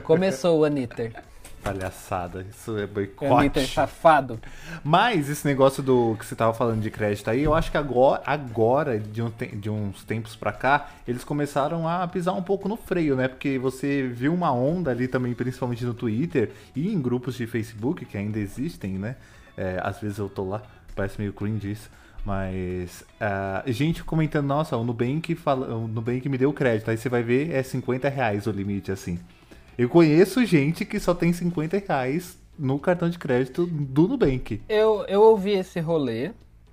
Começou 0.02 0.60
o 0.60 0.64
Anitter. 0.64 1.12
Palhaçada, 1.72 2.46
isso 2.48 2.78
é 2.78 2.86
boicote. 2.86 3.58
É 3.58 3.66
safado. 3.66 4.40
Mas 4.84 5.28
esse 5.28 5.46
negócio 5.46 5.82
do 5.82 6.16
que 6.18 6.24
você 6.24 6.34
tava 6.34 6.54
falando 6.54 6.80
de 6.80 6.90
crédito 6.90 7.28
aí, 7.28 7.42
eu 7.42 7.54
acho 7.54 7.70
que 7.70 7.76
agora, 7.76 8.22
agora 8.24 8.98
de, 8.98 9.22
um 9.22 9.30
de 9.54 9.68
uns 9.70 10.04
tempos 10.04 10.36
pra 10.36 10.52
cá, 10.52 10.90
eles 11.06 11.24
começaram 11.24 11.88
a 11.88 12.06
pisar 12.06 12.32
um 12.32 12.42
pouco 12.42 12.68
no 12.68 12.76
freio, 12.76 13.16
né? 13.16 13.28
Porque 13.28 13.58
você 13.58 14.06
viu 14.06 14.32
uma 14.32 14.52
onda 14.52 14.90
ali 14.90 15.08
também, 15.08 15.34
principalmente 15.34 15.84
no 15.84 15.94
Twitter 15.94 16.52
e 16.74 16.92
em 16.92 17.00
grupos 17.00 17.34
de 17.36 17.46
Facebook 17.46 18.04
que 18.04 18.16
ainda 18.16 18.38
existem, 18.38 18.92
né? 18.92 19.16
É, 19.56 19.80
às 19.82 20.00
vezes 20.00 20.18
eu 20.18 20.28
tô 20.28 20.44
lá, 20.44 20.62
parece 20.94 21.20
meio 21.20 21.32
cringe 21.32 21.72
isso. 21.72 21.90
Mas 22.24 23.04
uh, 23.20 23.70
gente 23.72 24.02
comentando, 24.02 24.46
nossa, 24.46 24.76
o 24.76 24.82
Nubank, 24.82 25.32
fala, 25.36 25.72
o 25.76 25.86
Nubank 25.86 26.28
me 26.28 26.36
deu 26.36 26.52
crédito. 26.52 26.90
Aí 26.90 26.96
você 26.96 27.08
vai 27.08 27.22
ver, 27.22 27.52
é 27.52 27.62
50 27.62 28.08
reais 28.08 28.48
o 28.48 28.50
limite, 28.50 28.90
assim. 28.90 29.20
Eu 29.78 29.88
conheço 29.88 30.44
gente 30.44 30.84
que 30.84 30.98
só 30.98 31.14
tem 31.14 31.32
50 31.32 31.78
reais 31.86 32.38
no 32.58 32.78
cartão 32.78 33.10
de 33.10 33.18
crédito 33.18 33.66
do 33.66 34.08
Nubank. 34.08 34.62
Eu, 34.68 35.04
eu 35.06 35.20
ouvi 35.22 35.52
esse 35.52 35.80
rolê. 35.80 36.30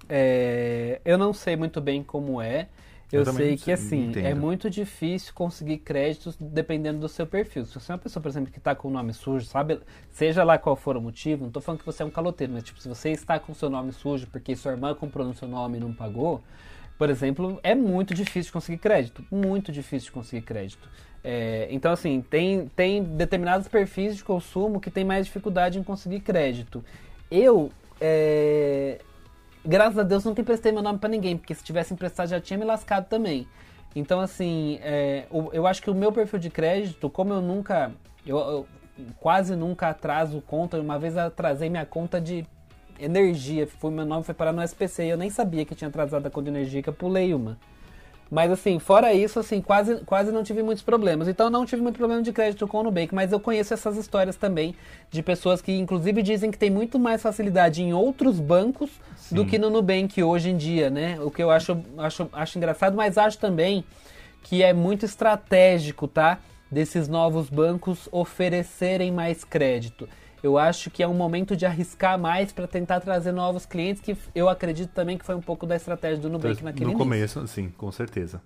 É, 0.08 1.02
eu 1.04 1.18
não 1.18 1.34
sei 1.34 1.56
muito 1.56 1.82
bem 1.82 2.02
como 2.02 2.42
é. 2.42 2.68
Eu, 3.12 3.24
eu 3.24 3.34
sei 3.34 3.56
que, 3.58 3.72
assim, 3.72 4.08
entendo. 4.08 4.26
é 4.26 4.34
muito 4.34 4.70
difícil 4.70 5.34
conseguir 5.36 5.78
créditos 5.78 6.36
dependendo 6.39 7.00
do 7.00 7.08
seu 7.08 7.28
perfil. 7.28 7.63
Se 7.66 7.76
você 7.76 7.92
é 7.92 7.96
uma 7.96 8.00
pessoa, 8.00 8.24
por 8.24 8.30
exemplo, 8.30 8.52
que 8.52 8.58
está 8.58 8.74
com 8.74 8.88
o 8.88 8.92
nome 8.92 9.13
sujo, 9.13 9.46
sabe? 9.46 9.80
Seja 10.12 10.44
lá 10.44 10.58
qual 10.58 10.76
for 10.76 10.98
o 10.98 11.02
motivo, 11.02 11.42
não 11.42 11.50
estou 11.50 11.62
falando 11.62 11.82
que 11.82 11.86
você 11.86 12.02
é 12.02 12.06
um 12.06 12.10
caloteiro, 12.10 12.54
mas, 12.54 12.63
tipo, 12.63 12.82
se 12.82 12.89
você 12.89 13.12
está 13.12 13.38
com 13.38 13.52
o 13.52 13.56
seu 13.56 13.70
nome 13.70 13.92
sujo 13.92 14.26
porque 14.32 14.56
sua 14.56 14.72
irmã 14.72 14.96
comprou 14.96 15.28
no 15.28 15.36
seu 15.36 15.48
nome 15.48 15.78
e 15.78 15.80
não 15.80 15.94
pagou, 15.94 16.42
por 16.98 17.10
exemplo, 17.10 17.60
é 17.62 17.76
muito 17.76 18.16
difícil 18.16 18.50
de 18.50 18.54
conseguir 18.54 18.78
crédito. 18.80 19.24
Muito 19.30 19.72
difícil 19.72 20.08
de 20.08 20.12
conseguir 20.12 20.42
crédito. 20.42 20.89
É, 21.24 21.68
então, 21.72 21.92
assim, 21.92 22.22
tem, 22.22 22.68
tem 22.76 23.02
determinados 23.02 23.68
perfis 23.68 24.18
de 24.18 24.24
consumo 24.24 24.80
que 24.80 24.92
tem 24.92 25.06
mais 25.06 25.26
dificuldade 25.26 25.80
em 25.80 25.84
conseguir 25.84 26.20
crédito. 26.20 26.84
Eu, 27.32 27.72
é, 28.02 29.00
graças 29.66 29.98
a 29.98 30.04
Deus, 30.04 30.26
nunca 30.26 30.42
emprestei 30.42 30.72
meu 30.72 30.82
nome 30.82 31.00
para 31.00 31.10
ninguém, 31.10 31.38
porque 31.38 31.56
se 31.56 31.64
tivesse 31.64 31.94
emprestado 31.94 32.30
já 32.30 32.42
tinha 32.42 32.58
me 32.58 32.66
lascado 32.66 33.08
também. 33.08 33.48
Então, 33.96 34.20
assim, 34.20 34.80
é, 34.82 35.26
eu 35.54 35.66
acho 35.68 35.82
que 35.82 35.90
o 35.90 35.96
meu 35.96 36.12
perfil 36.12 36.40
de 36.40 36.50
crédito, 36.50 37.10
como 37.10 37.34
eu 37.34 37.42
nunca, 37.42 37.92
eu, 38.26 38.38
eu 38.38 38.68
quase 39.20 39.56
nunca 39.56 39.90
atraso 39.90 40.42
conta, 40.42 40.80
uma 40.80 41.00
vez 41.00 41.16
atrasei 41.16 41.70
minha 41.70 41.86
conta 41.86 42.20
de 42.20 42.46
energia, 43.00 43.68
foi, 43.68 43.92
meu 43.92 44.06
nome 44.06 44.24
foi 44.24 44.34
parar 44.34 44.52
no 44.52 44.62
SPC 44.62 45.06
eu 45.06 45.18
nem 45.18 45.30
sabia 45.30 45.66
que 45.66 45.76
tinha 45.76 45.88
atrasado 45.88 46.26
a 46.26 46.30
conta 46.30 46.52
de 46.52 46.58
energia, 46.58 46.82
que 46.82 46.90
eu 46.90 46.94
pulei 46.94 47.34
uma. 47.34 47.58
Mas 48.34 48.52
assim, 48.52 48.80
fora 48.80 49.13
isso, 49.13 49.39
assim, 49.39 49.62
quase, 49.62 49.98
quase 50.08 50.32
não 50.32 50.43
tive 50.43 50.63
muitos 50.63 50.84
problemas. 50.84 51.28
Então 51.28 51.52
não 51.52 51.67
tive 51.67 51.84
muito 51.84 51.98
problema 51.98 52.19
de 52.24 52.34
crédito 52.34 52.67
com 52.67 52.80
o 52.80 52.84
Nubank, 52.84 53.13
mas 53.13 53.32
eu 53.32 53.39
conheço 53.39 53.76
essas 53.76 53.96
histórias 53.96 54.36
também 54.36 54.76
de 55.12 55.22
pessoas 55.22 55.62
que 55.62 55.72
inclusive 55.72 56.24
dizem 56.24 56.50
que 56.50 56.58
tem 56.58 56.72
muito 56.72 56.98
mais 56.98 57.22
facilidade 57.22 57.84
em 57.84 57.93
outros 57.93 58.39
bancos 58.39 58.89
Sim. 59.15 59.36
do 59.36 59.46
que 59.46 59.60
no 59.60 59.69
Nubank 59.69 60.24
hoje 60.24 60.50
em 60.50 60.58
dia, 60.58 60.89
né? 60.89 61.19
O 61.22 61.30
que 61.30 61.43
eu 61.43 61.52
acho, 61.52 61.80
acho, 61.96 62.28
acho 62.34 62.58
engraçado, 62.58 62.98
mas 62.98 63.19
acho 63.19 63.38
também 63.38 63.86
que 64.41 64.63
é 64.63 64.74
muito 64.74 65.06
estratégico, 65.06 66.08
tá? 66.08 66.39
Desses 66.72 67.08
novos 67.08 67.52
bancos 67.52 68.10
oferecerem 68.12 69.12
mais 69.12 69.43
crédito 69.43 70.10
eu 70.43 70.58
acho 70.58 70.91
que 70.91 71.01
é 71.01 71.08
um 71.08 71.13
momento 71.13 71.56
de 71.56 71.65
arriscar 71.65 72.19
mais 72.19 72.51
para 72.51 72.67
tentar 72.67 72.99
trazer 72.99 73.32
novos 73.32 73.65
clientes, 73.65 74.01
que 74.01 74.15
eu 74.36 74.49
acredito 74.49 74.91
também 74.91 75.17
que 75.17 75.25
foi 75.25 75.36
um 75.36 75.41
pouco 75.41 75.65
da 75.65 75.75
estratégia 75.77 76.17
do 76.17 76.29
Nubank 76.29 76.56
então, 76.56 76.65
naquele 76.65 76.86
No 76.86 76.91
início. 76.91 77.06
começo, 77.06 77.47
sim, 77.47 77.69
com 77.77 77.89
certeza. 77.91 78.41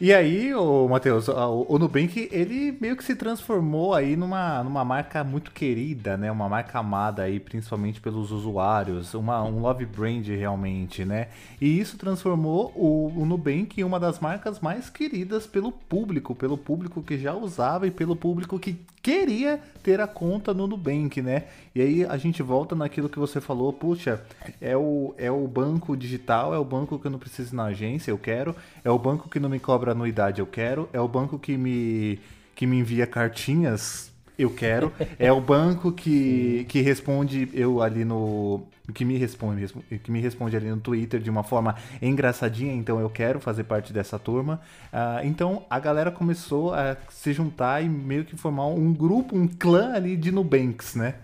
E 0.00 0.14
aí, 0.14 0.54
o 0.54 0.86
Matheus, 0.86 1.26
o 1.26 1.76
Nubank, 1.76 2.28
ele 2.30 2.70
meio 2.80 2.96
que 2.96 3.02
se 3.02 3.16
transformou 3.16 3.92
aí 3.94 4.14
numa, 4.16 4.62
numa 4.62 4.84
marca 4.84 5.24
muito 5.24 5.50
querida, 5.50 6.16
né? 6.16 6.30
Uma 6.30 6.48
marca 6.48 6.78
amada 6.78 7.24
aí, 7.24 7.40
principalmente 7.40 8.00
pelos 8.00 8.30
usuários, 8.30 9.12
uma, 9.14 9.42
um 9.42 9.60
love 9.60 9.84
brand 9.84 10.24
realmente, 10.24 11.04
né? 11.04 11.26
E 11.60 11.80
isso 11.80 11.98
transformou 11.98 12.72
o, 12.76 13.12
o 13.16 13.26
Nubank 13.26 13.80
em 13.80 13.82
uma 13.82 13.98
das 13.98 14.20
marcas 14.20 14.60
mais 14.60 14.88
queridas 14.88 15.48
pelo 15.48 15.72
público, 15.72 16.32
pelo 16.32 16.56
público 16.56 17.02
que 17.02 17.18
já 17.18 17.34
usava 17.34 17.84
e 17.88 17.90
pelo 17.90 18.14
público 18.14 18.56
que 18.56 18.78
queria 19.08 19.58
ter 19.82 20.02
a 20.02 20.06
conta 20.06 20.52
no 20.52 20.66
Nubank, 20.66 21.22
né? 21.22 21.44
E 21.74 21.80
aí 21.80 22.04
a 22.04 22.18
gente 22.18 22.42
volta 22.42 22.74
naquilo 22.74 23.08
que 23.08 23.18
você 23.18 23.40
falou, 23.40 23.72
puxa, 23.72 24.22
é 24.60 24.76
o, 24.76 25.14
é 25.16 25.30
o 25.30 25.48
banco 25.48 25.96
digital, 25.96 26.54
é 26.54 26.58
o 26.58 26.64
banco 26.64 26.98
que 26.98 27.06
eu 27.06 27.10
não 27.10 27.18
preciso 27.18 27.56
na 27.56 27.64
agência, 27.64 28.10
eu 28.10 28.18
quero, 28.18 28.54
é 28.84 28.90
o 28.90 28.98
banco 28.98 29.30
que 29.30 29.40
não 29.40 29.48
me 29.48 29.58
cobra 29.58 29.92
anuidade, 29.92 30.40
eu 30.40 30.46
quero, 30.46 30.90
é 30.92 31.00
o 31.00 31.08
banco 31.08 31.38
que 31.38 31.56
me, 31.56 32.20
que 32.54 32.66
me 32.66 32.80
envia 32.80 33.06
cartinhas 33.06 34.12
eu 34.38 34.50
quero. 34.50 34.92
É 35.18 35.32
o 35.32 35.40
banco 35.40 35.90
que, 35.90 36.64
que 36.68 36.80
responde 36.80 37.48
eu 37.52 37.82
ali 37.82 38.04
no. 38.04 38.62
Que 38.94 39.04
me 39.04 39.18
responde 39.18 39.66
que 40.02 40.10
me 40.10 40.20
responde 40.20 40.56
ali 40.56 40.70
no 40.70 40.78
Twitter 40.78 41.20
de 41.20 41.28
uma 41.28 41.42
forma 41.42 41.74
engraçadinha, 42.00 42.72
então 42.72 43.00
eu 43.00 43.10
quero 43.10 43.40
fazer 43.40 43.64
parte 43.64 43.92
dessa 43.92 44.18
turma. 44.18 44.60
Uh, 44.92 45.26
então 45.26 45.64
a 45.68 45.78
galera 45.78 46.10
começou 46.10 46.72
a 46.72 46.96
se 47.10 47.32
juntar 47.32 47.82
e 47.82 47.88
meio 47.88 48.24
que 48.24 48.36
formar 48.36 48.66
um 48.66 48.92
grupo, 48.92 49.36
um 49.36 49.48
clã 49.48 49.92
ali 49.92 50.16
de 50.16 50.30
Nubanks, 50.30 50.94
né? 50.94 51.16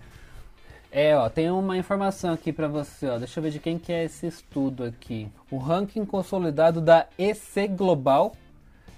É, 0.91 1.17
ó, 1.17 1.29
tem 1.29 1.51
uma 1.51 1.77
informação 1.77 2.33
aqui 2.33 2.53
para 2.53 2.69
você, 2.69 3.09
ó. 3.09 3.19
Deixa 3.19 3.41
eu 3.41 3.43
ver 3.43 3.51
de 3.51 3.59
quem 3.59 3.79
que 3.79 3.93
é 3.93 4.05
esse 4.05 4.27
estudo 4.27 4.85
aqui. 4.85 5.29
O 5.51 5.59
ranking 5.59 6.05
consolidado 6.05 6.81
da 6.81 7.07
EC 7.19 7.69
Global 7.69 8.33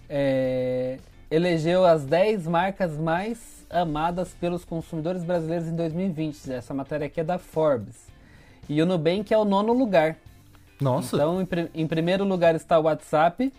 é, 0.09 0.99
elegeu 1.31 1.87
as 1.87 2.05
10 2.05 2.47
marcas 2.47 2.99
mais 2.99 3.56
amadas 3.71 4.35
pelos 4.35 4.65
consumidores 4.65 5.25
brasileiros 5.25 5.69
em 5.69 5.77
2020. 5.77 6.53
Essa 6.53 6.73
matéria 6.75 7.07
aqui 7.07 7.21
é 7.21 7.25
da 7.25 7.39
Forbes. 7.39 8.07
E 8.69 8.81
o 8.83 8.87
Nubank 8.87 9.33
é 9.33 9.39
o 9.39 9.45
nono 9.45 9.73
lugar. 9.73 10.17
Nossa! 10.81 11.17
Então, 11.17 11.41
em, 11.41 11.47
em 11.83 11.87
primeiro 11.87 12.25
lugar 12.25 12.55
está 12.55 12.79
o 12.79 12.83
WhatsApp, 12.83 13.53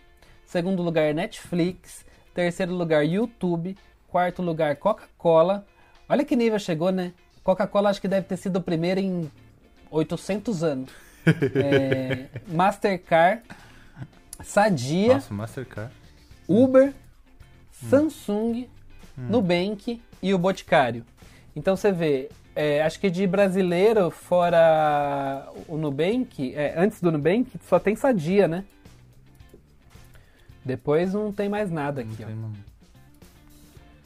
segundo 0.46 0.84
lugar 0.84 1.14
Netflix, 1.14 2.06
terceiro 2.34 2.74
lugar 2.74 3.06
YouTube, 3.06 3.76
quarto 4.08 4.42
lugar 4.42 4.76
Coca-Cola. 4.76 5.66
Olha 6.08 6.24
que 6.24 6.36
nível 6.36 6.60
chegou, 6.60 6.92
né? 6.92 7.14
Coca-Cola 7.44 7.90
acho 7.90 8.02
que 8.02 8.08
deve 8.08 8.28
ter 8.28 8.38
sido 8.38 8.58
o 8.58 8.62
primeiro 8.62 9.00
em 9.00 9.32
800 9.90 10.64
anos. 10.64 10.90
é, 11.26 12.28
Mastercard, 12.48 13.42
Sadia, 14.44 15.16
Nossa, 15.16 15.34
Mastercard. 15.34 15.94
Uber, 16.48 16.94
Samsung, 17.72 18.68
hum. 19.18 19.28
Nubank 19.30 20.02
e 20.22 20.34
o 20.34 20.38
Boticário. 20.38 21.04
Então 21.56 21.76
você 21.76 21.92
vê, 21.92 22.30
é, 22.56 22.84
acho 22.84 23.00
que 23.00 23.10
de 23.10 23.26
brasileiro, 23.26 24.10
fora 24.12 25.48
o 25.68 25.78
Nubank, 25.78 26.54
é, 26.56 26.74
antes 26.78 27.02
do 27.02 27.12
Nubank, 27.12 27.52
só 27.68 27.80
tem 27.80 27.96
Sadia, 27.96 28.48
né? 28.48 28.64
Depois 30.64 31.14
não 31.14 31.32
tem 31.32 31.48
mais 31.48 31.72
nada 31.72 32.02
aqui, 32.02 32.24
ó. 32.24 32.28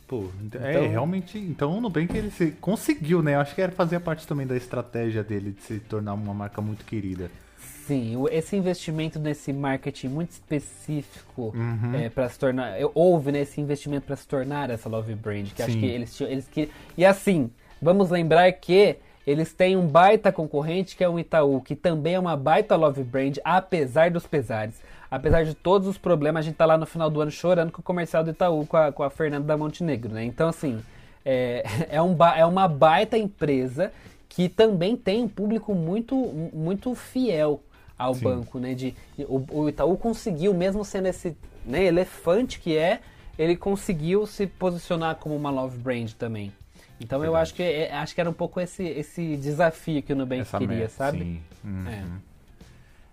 Pô, 0.07 0.23
é, 0.23 0.43
então, 0.43 0.61
é, 0.61 0.87
realmente, 0.87 1.37
então 1.39 1.77
o 1.77 1.81
Nubank 1.81 2.15
ele 2.15 2.29
se 2.31 2.51
conseguiu, 2.51 3.23
né? 3.23 3.35
Eu 3.35 3.39
acho 3.39 3.55
que 3.55 3.61
era 3.61 3.71
fazer 3.71 3.99
parte 4.01 4.27
também 4.27 4.45
da 4.45 4.57
estratégia 4.57 5.23
dele 5.23 5.51
de 5.51 5.61
se 5.63 5.79
tornar 5.79 6.13
uma 6.13 6.33
marca 6.33 6.61
muito 6.61 6.83
querida. 6.83 7.31
Sim, 7.85 8.23
esse 8.31 8.55
investimento 8.55 9.19
nesse 9.19 9.51
marketing 9.51 10.07
muito 10.07 10.31
específico 10.31 11.53
uhum. 11.55 11.95
é, 11.95 12.09
para 12.09 12.29
se 12.29 12.39
tornar. 12.39 12.75
Houve 12.93 13.31
nesse 13.31 13.59
né, 13.59 13.63
investimento 13.63 14.05
para 14.05 14.15
se 14.15 14.27
tornar 14.27 14.69
essa 14.69 14.87
Love 14.87 15.13
Brand. 15.15 15.47
Que 15.49 15.63
Sim. 15.63 15.69
acho 15.69 15.79
que 15.79 15.85
eles, 15.85 16.21
eles 16.21 16.47
que 16.47 16.69
E 16.97 17.05
assim, 17.05 17.51
vamos 17.81 18.09
lembrar 18.09 18.51
que 18.53 18.97
eles 19.25 19.53
têm 19.53 19.75
um 19.75 19.85
baita 19.85 20.31
concorrente 20.31 20.95
que 20.95 21.03
é 21.03 21.09
o 21.09 21.19
Itaú, 21.19 21.61
que 21.61 21.75
também 21.75 22.15
é 22.15 22.19
uma 22.19 22.35
baita 22.35 22.75
Love 22.75 23.03
Brand, 23.03 23.37
apesar 23.43 24.09
dos 24.09 24.25
pesares. 24.25 24.81
Apesar 25.09 25.43
de 25.43 25.53
todos 25.53 25.87
os 25.87 25.97
problemas, 25.97 26.45
a 26.45 26.47
gente 26.47 26.55
tá 26.55 26.65
lá 26.65 26.77
no 26.77 26.85
final 26.85 27.09
do 27.09 27.19
ano 27.19 27.31
chorando 27.31 27.71
com 27.71 27.81
o 27.81 27.83
comercial 27.83 28.23
do 28.23 28.29
Itaú 28.29 28.65
com 28.65 28.77
a, 28.77 28.91
com 28.91 29.03
a 29.03 29.09
Fernanda 29.09 29.45
da 29.45 29.57
Montenegro, 29.57 30.13
né? 30.13 30.23
Então, 30.23 30.47
assim, 30.47 30.81
é, 31.25 31.63
é, 31.91 32.01
um, 32.01 32.15
é 32.35 32.45
uma 32.45 32.67
baita 32.67 33.17
empresa 33.17 33.91
que 34.31 34.47
também 34.47 34.95
tem 34.95 35.23
um 35.23 35.27
público 35.27 35.75
muito, 35.75 36.15
muito 36.53 36.95
fiel 36.95 37.61
ao 37.97 38.15
Sim. 38.15 38.23
banco, 38.23 38.59
né? 38.59 38.73
De, 38.73 38.95
o, 39.19 39.43
o, 39.51 39.69
Itaú 39.69 39.97
conseguiu, 39.97 40.53
mesmo 40.53 40.85
sendo 40.85 41.07
esse 41.07 41.35
né, 41.65 41.83
elefante 41.83 42.57
que 42.57 42.77
é, 42.77 43.01
ele 43.37 43.57
conseguiu 43.57 44.25
se 44.25 44.47
posicionar 44.47 45.17
como 45.17 45.35
uma 45.35 45.49
love 45.49 45.77
brand 45.77 46.13
também. 46.13 46.49
Então 46.97 47.19
Verdade. 47.19 47.25
eu 47.25 47.35
acho 47.35 47.53
que 47.53 47.61
é, 47.61 47.93
acho 47.93 48.15
que 48.15 48.21
era 48.21 48.29
um 48.29 48.33
pouco 48.33 48.61
esse, 48.61 48.85
esse 48.85 49.35
desafio 49.35 50.01
que 50.01 50.13
o 50.13 50.15
Nubank 50.15 50.43
Essa 50.43 50.57
queria, 50.57 50.77
meta, 50.77 50.89
sabe? 50.89 51.19
Sim. 51.19 51.41
Uhum. 51.65 51.89
É. 51.89 52.03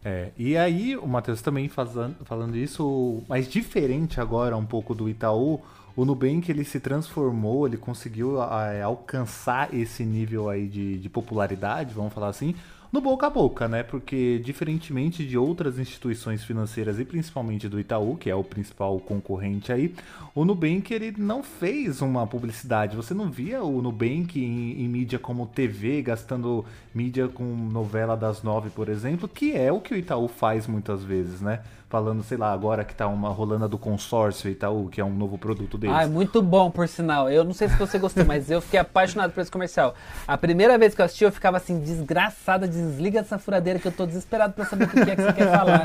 É, 0.04 0.30
e 0.38 0.56
aí 0.56 0.96
o 0.96 1.06
Matheus 1.08 1.42
também 1.42 1.68
fazendo, 1.68 2.14
falando 2.24 2.56
isso, 2.56 3.24
mas 3.28 3.48
diferente 3.48 4.20
agora 4.20 4.56
um 4.56 4.64
pouco 4.64 4.94
do 4.94 5.08
Itaú, 5.08 5.60
o 5.98 6.04
Nubank 6.04 6.48
ele 6.48 6.62
se 6.62 6.78
transformou, 6.78 7.66
ele 7.66 7.76
conseguiu 7.76 8.40
a, 8.40 8.84
alcançar 8.84 9.74
esse 9.74 10.04
nível 10.04 10.48
aí 10.48 10.68
de, 10.68 10.96
de 10.96 11.08
popularidade, 11.08 11.92
vamos 11.92 12.14
falar 12.14 12.28
assim, 12.28 12.54
no 12.92 13.00
boca 13.00 13.26
a 13.26 13.30
boca, 13.30 13.66
né? 13.66 13.82
Porque 13.82 14.40
diferentemente 14.44 15.26
de 15.26 15.36
outras 15.36 15.76
instituições 15.76 16.44
financeiras 16.44 17.00
e 17.00 17.04
principalmente 17.04 17.68
do 17.68 17.80
Itaú, 17.80 18.16
que 18.16 18.30
é 18.30 18.34
o 18.34 18.44
principal 18.44 19.00
concorrente 19.00 19.72
aí, 19.72 19.92
o 20.36 20.44
Nubank 20.44 20.94
ele 20.94 21.12
não 21.18 21.42
fez 21.42 22.00
uma 22.00 22.24
publicidade. 22.28 22.94
Você 22.94 23.12
não 23.12 23.28
via 23.28 23.60
o 23.64 23.82
Nubank 23.82 24.38
em, 24.38 24.80
em 24.80 24.88
mídia 24.88 25.18
como 25.18 25.48
TV, 25.48 26.00
gastando 26.00 26.64
mídia 26.94 27.26
com 27.26 27.42
novela 27.42 28.16
das 28.16 28.44
nove, 28.44 28.70
por 28.70 28.88
exemplo, 28.88 29.26
que 29.26 29.52
é 29.52 29.72
o 29.72 29.80
que 29.80 29.94
o 29.94 29.96
Itaú 29.96 30.28
faz 30.28 30.68
muitas 30.68 31.02
vezes, 31.02 31.40
né? 31.40 31.60
Falando, 31.88 32.22
sei 32.22 32.36
lá, 32.36 32.52
agora 32.52 32.84
que 32.84 32.94
tá 32.94 33.06
uma 33.06 33.30
rolando 33.30 33.66
do 33.66 33.78
consórcio 33.78 34.50
Itaú, 34.50 34.88
que 34.88 35.00
é 35.00 35.04
um 35.04 35.12
novo 35.12 35.38
produto 35.38 35.78
deles. 35.78 35.96
Ah, 35.96 36.02
é 36.02 36.06
muito 36.06 36.42
bom, 36.42 36.70
por 36.70 36.86
sinal. 36.86 37.30
Eu 37.30 37.44
não 37.44 37.54
sei 37.54 37.68
se 37.68 37.76
você 37.76 37.98
gostou, 37.98 38.24
mas 38.26 38.50
eu 38.50 38.60
fiquei 38.60 38.78
apaixonado 38.78 39.32
por 39.32 39.40
esse 39.40 39.50
comercial. 39.50 39.94
A 40.26 40.36
primeira 40.36 40.76
vez 40.76 40.94
que 40.94 41.00
eu 41.00 41.06
assisti, 41.06 41.24
eu 41.24 41.32
ficava 41.32 41.56
assim, 41.56 41.80
desgraçada, 41.80 42.68
desliga 42.68 43.20
essa 43.20 43.38
furadeira 43.38 43.78
que 43.78 43.88
eu 43.88 43.92
tô 43.92 44.04
desesperado 44.04 44.52
pra 44.52 44.66
saber 44.66 44.84
o 44.84 44.88
que 44.88 44.98
é 45.00 45.16
que 45.16 45.22
você 45.22 45.32
quer 45.32 45.50
falar. 45.50 45.84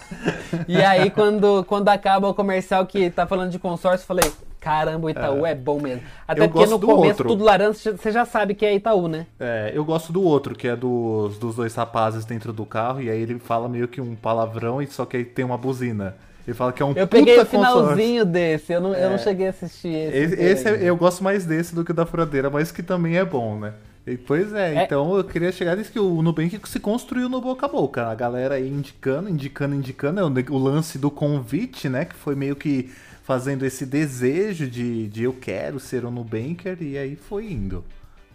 e 0.66 0.82
aí, 0.82 1.10
quando, 1.10 1.62
quando 1.64 1.88
acaba 1.90 2.28
o 2.28 2.34
comercial 2.34 2.86
que 2.86 3.10
tá 3.10 3.26
falando 3.26 3.50
de 3.50 3.58
consórcio, 3.58 4.04
eu 4.04 4.06
falei, 4.06 4.32
Caramba, 4.60 5.06
o 5.06 5.10
Itaú 5.10 5.46
é, 5.46 5.52
é 5.52 5.54
bom 5.54 5.80
mesmo. 5.80 6.02
Até 6.28 6.44
eu 6.44 6.50
porque 6.50 6.66
no 6.66 6.78
começo 6.78 7.08
outro. 7.08 7.28
tudo 7.28 7.42
laranja, 7.42 7.96
você 7.96 8.12
já 8.12 8.26
sabe 8.26 8.54
que 8.54 8.66
é 8.66 8.74
Itaú, 8.74 9.08
né? 9.08 9.26
É, 9.40 9.72
eu 9.74 9.84
gosto 9.84 10.12
do 10.12 10.22
outro, 10.22 10.54
que 10.54 10.68
é 10.68 10.76
dos, 10.76 11.38
dos 11.38 11.56
dois 11.56 11.74
rapazes 11.74 12.26
dentro 12.26 12.52
do 12.52 12.66
carro, 12.66 13.00
e 13.00 13.08
aí 13.08 13.20
ele 13.20 13.38
fala 13.38 13.68
meio 13.68 13.88
que 13.88 14.00
um 14.00 14.14
palavrão, 14.14 14.82
e 14.82 14.86
só 14.86 15.06
que 15.06 15.16
aí 15.16 15.24
tem 15.24 15.44
uma 15.44 15.56
buzina. 15.56 16.14
Ele 16.46 16.54
fala 16.54 16.72
que 16.72 16.82
é 16.82 16.86
um 16.86 16.92
Eu 16.92 17.06
peguei 17.06 17.38
o 17.38 17.46
finalzinho 17.46 18.24
consórcio. 18.24 18.24
desse, 18.26 18.72
eu 18.72 18.80
não, 18.80 18.94
é. 18.94 19.04
eu 19.04 19.10
não 19.10 19.18
cheguei 19.18 19.46
a 19.46 19.50
assistir 19.50 19.88
esse. 19.88 20.34
Esse, 20.34 20.42
esse 20.42 20.68
é, 20.68 20.90
eu 20.90 20.96
gosto 20.96 21.24
mais 21.24 21.46
desse 21.46 21.74
do 21.74 21.84
que 21.84 21.92
da 21.92 22.04
furadeira, 22.04 22.50
mas 22.50 22.70
que 22.70 22.82
também 22.82 23.16
é 23.16 23.24
bom, 23.24 23.58
né? 23.58 23.72
E, 24.06 24.16
pois 24.16 24.52
é, 24.54 24.74
é, 24.74 24.84
então 24.84 25.16
eu 25.16 25.22
queria 25.22 25.52
chegar 25.52 25.76
nisso 25.76 25.92
que 25.92 26.00
o 26.00 26.22
Nubank 26.22 26.58
se 26.64 26.80
construiu 26.80 27.28
no 27.28 27.40
boca 27.40 27.66
a 27.66 27.68
boca. 27.68 28.06
A 28.06 28.14
galera 28.14 28.56
aí 28.56 28.68
indicando, 28.68 29.28
indicando, 29.28 29.74
indicando. 29.74 30.20
É 30.20 30.24
o, 30.24 30.54
o 30.54 30.58
lance 30.58 30.98
do 30.98 31.10
convite, 31.10 31.88
né? 31.88 32.04
Que 32.04 32.14
foi 32.14 32.34
meio 32.34 32.56
que 32.56 32.90
fazendo 33.30 33.64
esse 33.64 33.86
desejo 33.86 34.68
de, 34.68 35.06
de 35.06 35.22
eu 35.22 35.32
quero 35.32 35.78
ser 35.78 36.04
um 36.04 36.10
Nubanker 36.10 36.76
e 36.80 36.98
aí 36.98 37.14
foi 37.14 37.52
indo. 37.52 37.84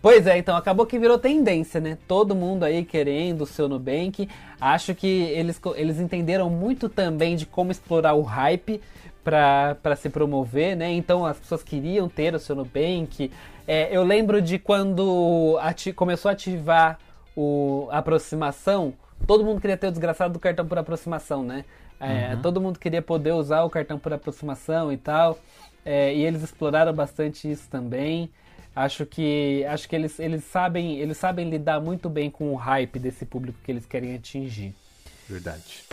Pois 0.02 0.26
é, 0.26 0.38
então 0.38 0.56
acabou 0.56 0.86
que 0.86 0.98
virou 0.98 1.20
tendência, 1.20 1.82
né? 1.82 1.98
Todo 2.08 2.34
mundo 2.34 2.64
aí 2.64 2.86
querendo 2.86 3.42
o 3.42 3.46
seu 3.46 3.68
Nubank. 3.68 4.30
Acho 4.58 4.96
que 4.96 5.06
eles, 5.06 5.60
eles 5.76 6.00
entenderam 6.00 6.50
muito 6.50 6.88
também 6.88 7.36
de 7.36 7.46
como 7.46 7.74
explorar 7.74 8.14
o 8.14 8.22
hype 8.22 8.80
para 9.22 9.98
se 9.98 10.10
promover, 10.10 10.78
né? 10.78 10.94
Então 10.94 11.26
as 11.26 11.38
pessoas 11.40 11.62
queriam 11.62 12.08
ter 12.08 12.34
o 12.34 12.40
seu 12.40 12.56
Nubank. 12.56 13.30
É, 13.68 13.90
eu 13.94 14.02
lembro 14.02 14.42
de 14.42 14.58
quando 14.58 15.60
começou 15.94 16.30
a 16.30 16.32
ativar 16.32 17.00
o, 17.36 17.90
a 17.92 17.98
aproximação, 17.98 18.94
todo 19.28 19.44
mundo 19.44 19.60
queria 19.60 19.76
ter 19.76 19.88
o 19.88 19.92
desgraçado 19.92 20.32
do 20.32 20.40
cartão 20.40 20.66
por 20.66 20.78
aproximação, 20.78 21.44
né? 21.44 21.66
É, 22.00 22.34
uhum. 22.34 22.42
Todo 22.42 22.62
mundo 22.62 22.80
queria 22.80 23.02
poder 23.02 23.32
usar 23.32 23.64
o 23.64 23.70
cartão 23.70 23.98
por 23.98 24.14
aproximação 24.14 24.92
e 24.92 24.98
tal. 24.98 25.38
É, 25.86 26.14
e 26.14 26.26
eles 26.26 26.42
exploraram 26.42 26.94
bastante 26.94 27.50
isso 27.50 27.70
também. 27.70 28.30
Acho 28.76 29.06
que 29.06 29.64
acho 29.66 29.88
que 29.88 29.96
eles, 29.96 30.20
eles 30.20 30.44
sabem 30.44 30.98
eles 31.00 31.18
sabem 31.18 31.50
lidar 31.50 31.80
muito 31.80 32.10
bem 32.10 32.30
com 32.30 32.52
o 32.52 32.56
hype 32.56 33.00
desse 33.00 33.26
público 33.26 33.58
que 33.64 33.72
eles 33.72 33.86
querem 33.86 34.16
atingir. 34.16 34.76
Verdade. 35.30 35.86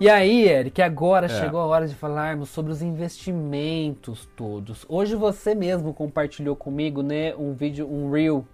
E 0.00 0.10
aí, 0.10 0.48
Eric, 0.48 0.82
agora 0.82 1.26
é. 1.26 1.28
chegou 1.28 1.60
a 1.60 1.66
hora 1.66 1.86
de 1.86 1.94
falarmos 1.94 2.48
sobre 2.48 2.72
os 2.72 2.82
investimentos 2.82 4.28
todos. 4.36 4.84
Hoje 4.88 5.14
você 5.14 5.54
mesmo 5.54 5.94
compartilhou 5.94 6.56
comigo, 6.56 7.02
né, 7.02 7.34
um 7.36 7.54
vídeo, 7.54 7.88
um 7.88 8.10
reel 8.10 8.44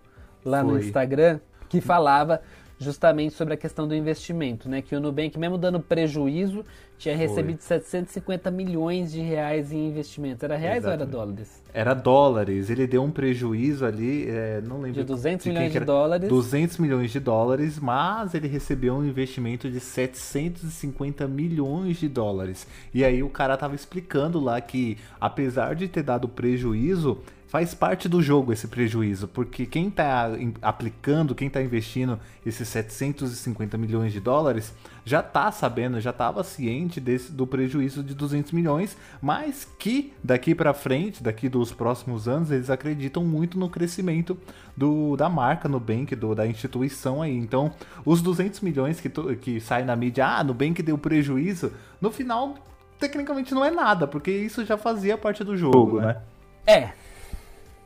lá 0.44 0.62
Foi. 0.62 0.72
no 0.72 0.78
Instagram 0.78 1.40
que 1.70 1.80
falava 1.80 2.42
justamente 2.80 3.34
sobre 3.34 3.52
a 3.54 3.56
questão 3.58 3.86
do 3.86 3.94
investimento, 3.94 4.66
né? 4.66 4.80
Que 4.80 4.96
o 4.96 5.00
Nubank, 5.00 5.38
mesmo 5.38 5.58
dando 5.58 5.78
prejuízo, 5.80 6.64
tinha 6.98 7.14
recebido 7.14 7.58
Foi. 7.58 7.78
750 7.78 8.50
milhões 8.50 9.12
de 9.12 9.20
reais 9.20 9.70
em 9.70 9.88
investimentos. 9.88 10.42
Era 10.42 10.56
reais 10.56 10.78
Exatamente. 10.78 11.14
ou 11.14 11.20
era 11.20 11.26
dólares? 11.26 11.62
Era 11.74 11.94
dólares. 11.94 12.70
Ele 12.70 12.86
deu 12.86 13.02
um 13.02 13.10
prejuízo 13.10 13.84
ali, 13.84 14.26
é, 14.28 14.62
não 14.62 14.80
lembro. 14.80 15.00
De 15.00 15.04
200 15.04 15.44
de 15.44 15.50
milhões 15.50 15.72
de 15.72 15.80
dólares. 15.80 16.28
200 16.28 16.78
milhões 16.78 17.10
de 17.10 17.20
dólares, 17.20 17.78
mas 17.78 18.34
ele 18.34 18.48
recebeu 18.48 18.94
um 18.94 19.04
investimento 19.04 19.70
de 19.70 19.78
750 19.78 21.28
milhões 21.28 21.98
de 21.98 22.08
dólares. 22.08 22.66
E 22.94 23.04
aí 23.04 23.22
o 23.22 23.28
cara 23.28 23.58
tava 23.58 23.74
explicando 23.74 24.40
lá 24.40 24.58
que, 24.58 24.96
apesar 25.20 25.74
de 25.74 25.86
ter 25.86 26.02
dado 26.02 26.26
prejuízo, 26.28 27.18
faz 27.50 27.74
parte 27.74 28.08
do 28.08 28.22
jogo 28.22 28.52
esse 28.52 28.68
prejuízo, 28.68 29.26
porque 29.26 29.66
quem 29.66 29.88
está 29.88 30.28
aplicando, 30.62 31.34
quem 31.34 31.48
está 31.48 31.60
investindo 31.60 32.16
esses 32.46 32.68
750 32.68 33.76
milhões 33.76 34.12
de 34.12 34.20
dólares, 34.20 34.72
já 35.04 35.18
está 35.18 35.50
sabendo, 35.50 36.00
já 36.00 36.10
estava 36.10 36.44
ciente 36.44 37.00
desse, 37.00 37.32
do 37.32 37.44
prejuízo 37.48 38.04
de 38.04 38.14
200 38.14 38.52
milhões, 38.52 38.96
mas 39.20 39.66
que 39.80 40.12
daqui 40.22 40.54
para 40.54 40.72
frente, 40.72 41.24
daqui 41.24 41.48
dos 41.48 41.72
próximos 41.72 42.28
anos, 42.28 42.52
eles 42.52 42.70
acreditam 42.70 43.24
muito 43.24 43.58
no 43.58 43.68
crescimento 43.68 44.38
do, 44.76 45.16
da 45.16 45.28
marca 45.28 45.68
Nubank, 45.68 46.14
do, 46.14 46.36
da 46.36 46.46
instituição 46.46 47.20
aí. 47.20 47.36
Então, 47.36 47.72
os 48.04 48.22
200 48.22 48.60
milhões 48.60 49.00
que, 49.00 49.08
que 49.08 49.60
saem 49.60 49.84
na 49.84 49.96
mídia, 49.96 50.24
ah, 50.24 50.44
Nubank 50.44 50.80
deu 50.84 50.96
prejuízo, 50.96 51.72
no 52.00 52.12
final, 52.12 52.54
tecnicamente 52.96 53.52
não 53.52 53.64
é 53.64 53.72
nada, 53.72 54.06
porque 54.06 54.30
isso 54.30 54.64
já 54.64 54.78
fazia 54.78 55.18
parte 55.18 55.42
do 55.42 55.56
jogo, 55.56 56.00
né? 56.00 56.16
É, 56.64 56.90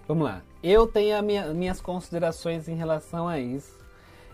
Vamos 0.07 0.25
lá. 0.25 0.43
Eu 0.63 0.87
tenho 0.87 1.23
minha, 1.23 1.55
minhas 1.55 1.81
considerações 1.81 2.69
em 2.69 2.75
relação 2.75 3.27
a 3.27 3.39
isso. 3.39 3.79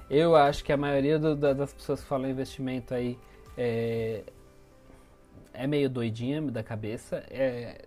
Eu 0.09 0.35
acho 0.35 0.65
que 0.65 0.73
a 0.73 0.77
maioria 0.77 1.19
do, 1.19 1.37
das 1.37 1.73
pessoas 1.73 2.01
que 2.01 2.09
falam 2.09 2.29
investimento 2.29 2.93
aí 2.93 3.17
é, 3.57 4.25
é 5.55 5.67
meio 5.69 5.89
doidinha 5.89 6.43
da 6.43 6.65
cabeça. 6.65 7.25
É, 7.31 7.85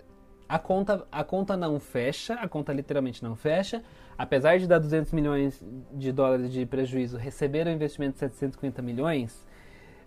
a, 0.47 0.57
conta, 0.57 1.05
a 1.11 1.23
conta 1.25 1.57
não 1.57 1.77
fecha, 1.77 2.35
a 2.35 2.47
conta 2.47 2.71
literalmente 2.71 3.21
não 3.21 3.35
fecha. 3.35 3.83
Apesar 4.17 4.57
de 4.57 4.65
dar 4.65 4.79
200 4.79 5.11
milhões 5.11 5.61
de 5.91 6.11
dólares 6.13 6.53
de 6.53 6.65
prejuízo, 6.65 7.17
receber 7.17 7.67
o 7.67 7.69
investimento 7.69 8.13
de 8.13 8.19
750 8.19 8.81
milhões 8.81 9.45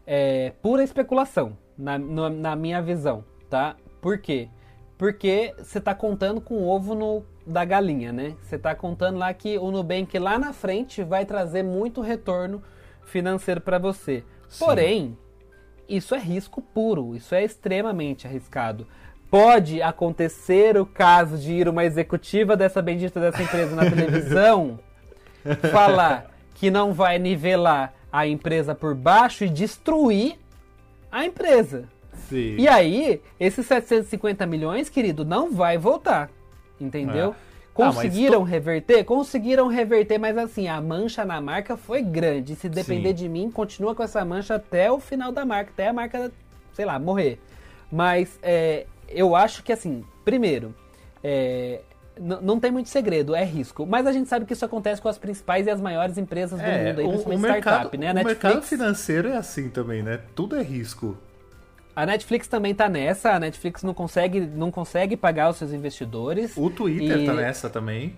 é 0.07 0.53
pura 0.63 0.83
especulação, 0.83 1.59
na, 1.77 1.99
na 1.99 2.57
minha 2.57 2.81
visão, 2.81 3.25
tá? 3.51 3.77
Por 4.01 4.19
quê? 4.19 4.49
Porque 4.97 5.53
você 5.59 5.79
está 5.79 5.95
contando 5.95 6.41
com 6.41 6.67
ovo 6.67 6.95
no 6.95 7.25
da 7.47 7.65
galinha, 7.65 8.13
né? 8.13 8.35
Você 8.43 8.57
está 8.57 8.75
contando 8.75 9.19
lá 9.19 9.33
que 9.33 9.57
o 9.57 9.71
Nubank 9.71 10.19
lá 10.19 10.39
na 10.39 10.53
frente 10.53 11.03
vai 11.03 11.25
trazer 11.25 11.63
muito 11.63 12.01
retorno 12.01 12.63
financeiro 13.05 13.61
para 13.61 13.79
você. 13.79 14.25
Sim. 14.49 14.65
Porém, 14.65 15.19
isso 15.89 16.15
é 16.15 16.19
risco 16.19 16.61
puro, 16.61 17.15
isso 17.15 17.35
é 17.35 17.45
extremamente 17.45 18.27
arriscado. 18.27 18.87
Pode 19.31 19.81
acontecer 19.81 20.77
o 20.77 20.87
caso 20.87 21.39
de 21.39 21.53
ir 21.53 21.69
uma 21.69 21.85
executiva 21.85 22.57
dessa 22.57 22.83
bendita 22.83 23.21
dessa 23.21 23.43
empresa 23.43 23.75
na 23.75 23.89
televisão 23.89 24.79
falar 25.71 26.31
que 26.55 26.71
não 26.71 26.93
vai 26.93 27.19
nivelar 27.19 27.93
a 28.11 28.27
empresa 28.27 28.75
por 28.75 28.95
baixo 28.95 29.45
e 29.45 29.49
destruir 29.49 30.37
a 31.11 31.25
empresa. 31.25 31.85
Sim. 32.29 32.57
E 32.57 32.67
aí, 32.67 33.21
esses 33.39 33.67
750 33.67 34.47
milhões, 34.47 34.89
querido, 34.89 35.25
não 35.25 35.53
vai 35.53 35.77
voltar. 35.77 36.31
Entendeu? 36.81 37.35
É. 37.53 37.57
Conseguiram 37.77 38.43
ah, 38.43 38.47
reverter? 38.47 39.05
Conseguiram 39.05 39.69
reverter, 39.69 40.19
mas 40.19 40.39
assim, 40.39 40.67
a 40.67 40.81
mancha 40.81 41.27
na 41.27 41.41
marca 41.43 41.77
foi 41.77 42.01
grande. 42.01 42.57
Se 42.57 42.71
depender 42.71 43.11
Sim. 43.11 43.15
de 43.15 43.29
mim, 43.29 43.51
continua 43.51 43.95
com 43.95 44.03
essa 44.03 44.25
mancha 44.25 44.55
até 44.55 44.91
o 44.91 44.99
final 44.99 45.31
da 45.31 45.45
marca, 45.45 45.71
até 45.73 45.89
a 45.89 45.93
marca, 45.93 46.33
sei 46.73 46.87
lá, 46.87 46.99
morrer. 46.99 47.39
Mas 47.93 48.39
é, 48.43 48.87
eu 49.09 49.37
acho 49.37 49.63
que 49.63 49.73
assim, 49.73 50.03
primeiro, 50.25 50.75
é, 51.23 51.81
não 52.19 52.59
tem 52.59 52.71
muito 52.71 52.89
segredo, 52.89 53.35
é 53.35 53.45
risco. 53.45 53.85
Mas 53.85 54.07
a 54.07 54.13
gente 54.13 54.29
sabe 54.29 54.47
que 54.47 54.55
isso 54.55 54.65
acontece 54.65 55.03
com 55.03 55.09
as 55.09 55.19
principais 55.19 55.67
e 55.67 55.71
as 55.71 55.81
maiores 55.81 56.17
empresas 56.17 56.59
do 56.59 56.67
é, 56.67 56.87
mundo, 56.87 57.01
aí, 57.01 57.07
o, 57.07 57.11
o 57.11 57.39
mercado, 57.39 57.59
startup, 57.59 57.99
né? 57.99 58.11
O 58.11 58.15
Netflix... 58.15 58.43
mercado 58.43 58.63
financeiro 58.65 59.29
é 59.29 59.37
assim 59.37 59.69
também, 59.69 60.03
né? 60.03 60.21
Tudo 60.35 60.57
é 60.57 60.63
risco. 60.63 61.17
A 61.97 62.05
Netflix 62.05 62.47
também 62.47 62.75
tá 62.75 62.91
nessa, 62.91 63.33
a 63.33 63.41
Netflix 63.41 63.83
não 63.83 63.95
consegue, 63.95 64.41
não 64.41 64.71
consegue 64.71 65.17
pagar 65.17 65.49
os 65.49 65.57
seus 65.57 65.73
investidores. 65.73 66.55
O 66.55 66.69
Twitter 66.69 67.21
e... 67.21 67.25
tá 67.25 67.33
nessa 67.33 67.71
também. 67.71 68.15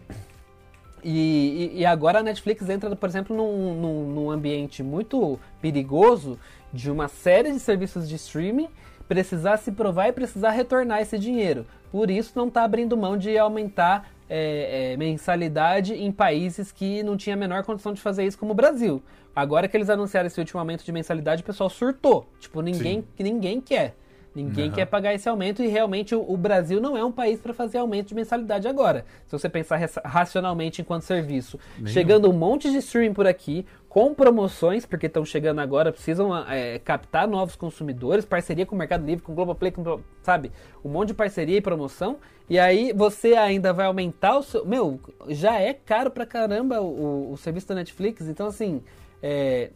E, 1.05 1.71
e, 1.75 1.81
e, 1.81 1.87
agora 1.87 2.19
a 2.19 2.23
Netflix 2.25 2.69
entra, 2.69 2.95
por 2.97 3.09
exemplo, 3.09 3.37
num, 3.37 3.81
num, 3.81 4.13
num, 4.13 4.31
ambiente 4.33 4.83
muito 4.83 5.39
perigoso 5.63 6.37
de 6.73 6.91
uma 6.91 7.07
série 7.07 7.53
de 7.53 7.61
serviços 7.61 8.09
de 8.09 8.17
streaming 8.17 8.69
precisar 9.09 9.57
se 9.59 9.71
provar 9.71 10.09
e 10.09 10.13
precisar 10.13 10.51
retornar 10.51 11.01
esse 11.01 11.17
dinheiro. 11.17 11.65
Por 11.93 12.11
isso 12.11 12.33
não 12.35 12.49
está 12.49 12.65
abrindo 12.65 12.97
mão 12.97 13.17
de 13.17 13.39
aumentar 13.39 14.11
é, 14.29 14.93
é, 14.93 14.97
mensalidade 14.97 15.95
em 15.95 16.13
países 16.13 16.71
que 16.71 17.03
não 17.05 17.17
tinha 17.17 17.35
a 17.35 17.39
menor 17.39 17.63
condição 17.63 17.95
de 17.95 18.01
fazer 18.01 18.27
isso, 18.27 18.37
como 18.37 18.53
o 18.53 18.57
Brasil. 18.57 19.01
Agora 19.39 19.69
que 19.69 19.77
eles 19.77 19.89
anunciaram 19.89 20.27
esse 20.27 20.41
último 20.41 20.59
aumento 20.59 20.85
de 20.85 20.91
mensalidade, 20.91 21.43
o 21.43 21.45
pessoal 21.45 21.71
surtou. 21.71 22.27
Tipo, 22.41 22.61
ninguém, 22.61 23.05
ninguém 23.17 23.61
quer. 23.61 23.95
Ninguém 24.35 24.69
uhum. 24.69 24.75
quer 24.75 24.87
pagar 24.87 25.15
esse 25.15 25.29
aumento 25.29 25.63
e 25.63 25.69
realmente 25.69 26.13
o, 26.13 26.25
o 26.29 26.37
Brasil 26.37 26.81
não 26.81 26.97
é 26.97 27.05
um 27.05 27.13
país 27.13 27.41
para 27.41 27.55
fazer 27.55 27.79
aumento 27.79 28.09
de 28.09 28.15
mensalidade 28.17 28.67
agora. 28.67 29.05
Se 29.27 29.33
você 29.33 29.49
pensar 29.49 29.81
racionalmente 30.05 30.83
enquanto 30.83 31.03
serviço, 31.03 31.59
Nenhum. 31.77 31.89
chegando 31.89 32.29
um 32.29 32.33
monte 32.33 32.69
de 32.69 32.79
streaming 32.79 33.15
por 33.15 33.29
aqui, 33.29 33.65
com 33.89 34.13
promoções, 34.13 34.85
porque 34.85 35.07
estão 35.07 35.25
chegando 35.25 35.61
agora, 35.61 35.93
precisam 35.93 36.37
é, 36.49 36.81
captar 36.81 37.27
novos 37.29 37.55
consumidores, 37.55 38.25
parceria 38.25 38.67
com 38.67 38.75
o 38.75 38.79
Mercado 38.79 39.07
Livre, 39.07 39.25
com 39.25 39.33
o 39.33 39.35
Globoplay, 39.37 39.71
com, 39.71 40.01
sabe? 40.21 40.51
Um 40.85 40.89
monte 40.89 41.09
de 41.09 41.15
parceria 41.15 41.57
e 41.57 41.61
promoção. 41.61 42.19
E 42.51 42.59
aí 42.59 42.93
você 42.93 43.35
ainda 43.35 43.73
vai 43.73 43.87
aumentar 43.87 44.37
o 44.37 44.43
seu. 44.43 44.65
Meu, 44.65 45.01
já 45.29 45.61
é 45.61 45.73
caro 45.73 46.11
pra 46.11 46.27
caramba 46.27 46.81
o, 46.81 47.33
o 47.33 47.37
serviço 47.37 47.69
da 47.69 47.77
Netflix, 47.77 48.27
então 48.27 48.49
assim 48.49 48.83
é, 49.23 49.71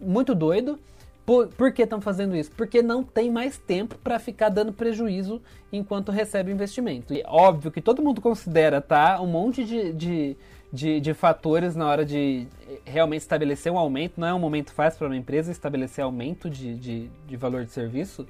muito 0.00 0.34
doido. 0.34 0.78
Por, 1.24 1.48
por 1.48 1.72
que 1.72 1.82
estão 1.82 2.00
fazendo 2.00 2.34
isso? 2.34 2.50
Porque 2.50 2.82
não 2.82 3.04
tem 3.04 3.30
mais 3.30 3.56
tempo 3.56 3.96
para 3.96 4.18
ficar 4.18 4.48
dando 4.48 4.72
prejuízo 4.72 5.40
enquanto 5.72 6.10
recebe 6.10 6.50
investimento. 6.50 7.14
E 7.14 7.22
óbvio 7.26 7.70
que 7.70 7.80
todo 7.80 8.02
mundo 8.02 8.20
considera 8.20 8.80
tá, 8.80 9.20
um 9.20 9.26
monte 9.28 9.64
de, 9.64 9.92
de, 9.92 10.36
de, 10.72 11.00
de 11.00 11.14
fatores 11.14 11.76
na 11.76 11.86
hora 11.86 12.04
de 12.04 12.48
realmente 12.84 13.20
estabelecer 13.20 13.70
um 13.70 13.78
aumento. 13.78 14.20
Não 14.20 14.26
é 14.26 14.34
um 14.34 14.38
momento 14.38 14.72
fácil 14.72 14.98
para 14.98 15.06
uma 15.06 15.16
empresa 15.16 15.52
estabelecer 15.52 16.04
aumento 16.04 16.50
de, 16.50 16.74
de, 16.74 17.08
de 17.26 17.36
valor 17.36 17.64
de 17.64 17.70
serviço. 17.70 18.26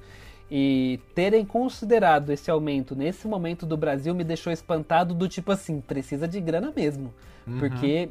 E 0.51 0.99
terem 1.15 1.43
considerado 1.43 2.29
esse 2.29 2.51
aumento 2.51 2.95
nesse 2.95 3.27
momento 3.27 3.65
do 3.65 3.75
Brasil 3.75 4.13
me 4.13 4.23
deixou 4.23 4.53
espantado 4.53 5.15
do 5.15 5.27
tipo 5.27 5.51
assim, 5.51 5.81
precisa 5.81 6.27
de 6.27 6.39
grana 6.39 6.71
mesmo. 6.75 7.11
Uhum. 7.47 7.57
Porque 7.57 8.09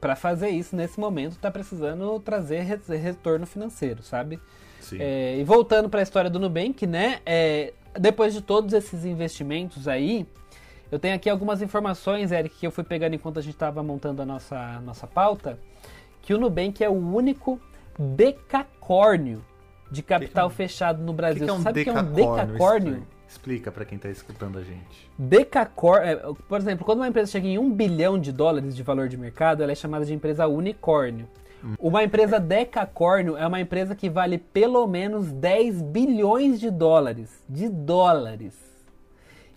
para 0.00 0.14
fazer 0.14 0.50
isso 0.50 0.76
nesse 0.76 0.98
momento 1.00 1.32
está 1.32 1.50
precisando 1.50 2.18
trazer 2.20 2.62
retorno 2.62 3.46
financeiro, 3.46 4.02
sabe? 4.02 4.40
É, 4.98 5.36
e 5.38 5.44
voltando 5.44 5.88
para 5.88 6.00
a 6.00 6.02
história 6.02 6.30
do 6.30 6.38
Nubank, 6.38 6.86
né? 6.86 7.20
É, 7.26 7.72
depois 7.98 8.32
de 8.32 8.40
todos 8.40 8.72
esses 8.72 9.04
investimentos 9.04 9.88
aí, 9.88 10.26
eu 10.90 10.98
tenho 10.98 11.14
aqui 11.14 11.28
algumas 11.28 11.62
informações, 11.62 12.30
Eric, 12.30 12.56
que 12.56 12.66
eu 12.66 12.70
fui 12.70 12.84
pegando 12.84 13.14
enquanto 13.14 13.38
a 13.38 13.42
gente 13.42 13.54
estava 13.54 13.82
montando 13.82 14.22
a 14.22 14.26
nossa, 14.26 14.80
nossa 14.82 15.06
pauta, 15.06 15.58
que 16.22 16.32
o 16.32 16.38
Nubank 16.38 16.84
é 16.84 16.88
o 16.88 16.92
único 16.92 17.60
decacórnio 17.98 19.44
de 19.90 20.02
capital 20.02 20.50
que, 20.50 20.56
fechado 20.56 21.02
no 21.02 21.12
Brasil. 21.12 21.40
Que 21.40 21.44
que 21.44 21.50
é 21.50 21.52
um 21.52 21.62
Sabe 21.62 21.80
o 21.80 21.84
que 21.84 21.90
é 21.90 21.92
um 21.92 22.12
decacórnio? 22.12 23.06
Explica 23.28 23.72
para 23.72 23.84
quem 23.84 23.96
está 23.96 24.08
escutando 24.08 24.58
a 24.58 24.62
gente. 24.62 25.10
Decacor, 25.18 25.98
é, 25.98 26.16
por 26.48 26.58
exemplo, 26.58 26.84
quando 26.84 27.00
uma 27.00 27.08
empresa 27.08 27.32
chega 27.32 27.46
em 27.46 27.58
um 27.58 27.70
bilhão 27.70 28.18
de 28.18 28.32
dólares 28.32 28.76
de 28.76 28.82
valor 28.82 29.08
de 29.08 29.16
mercado, 29.16 29.62
ela 29.62 29.72
é 29.72 29.74
chamada 29.74 30.04
de 30.04 30.14
empresa 30.14 30.46
unicórnio. 30.46 31.28
Hum. 31.64 31.74
Uma 31.78 32.04
empresa 32.04 32.38
decacórnio 32.38 33.36
é 33.36 33.46
uma 33.46 33.60
empresa 33.60 33.94
que 33.96 34.08
vale 34.08 34.38
pelo 34.38 34.86
menos 34.86 35.32
10 35.32 35.82
bilhões 35.82 36.60
de 36.60 36.70
dólares. 36.70 37.42
De 37.48 37.68
dólares. 37.68 38.54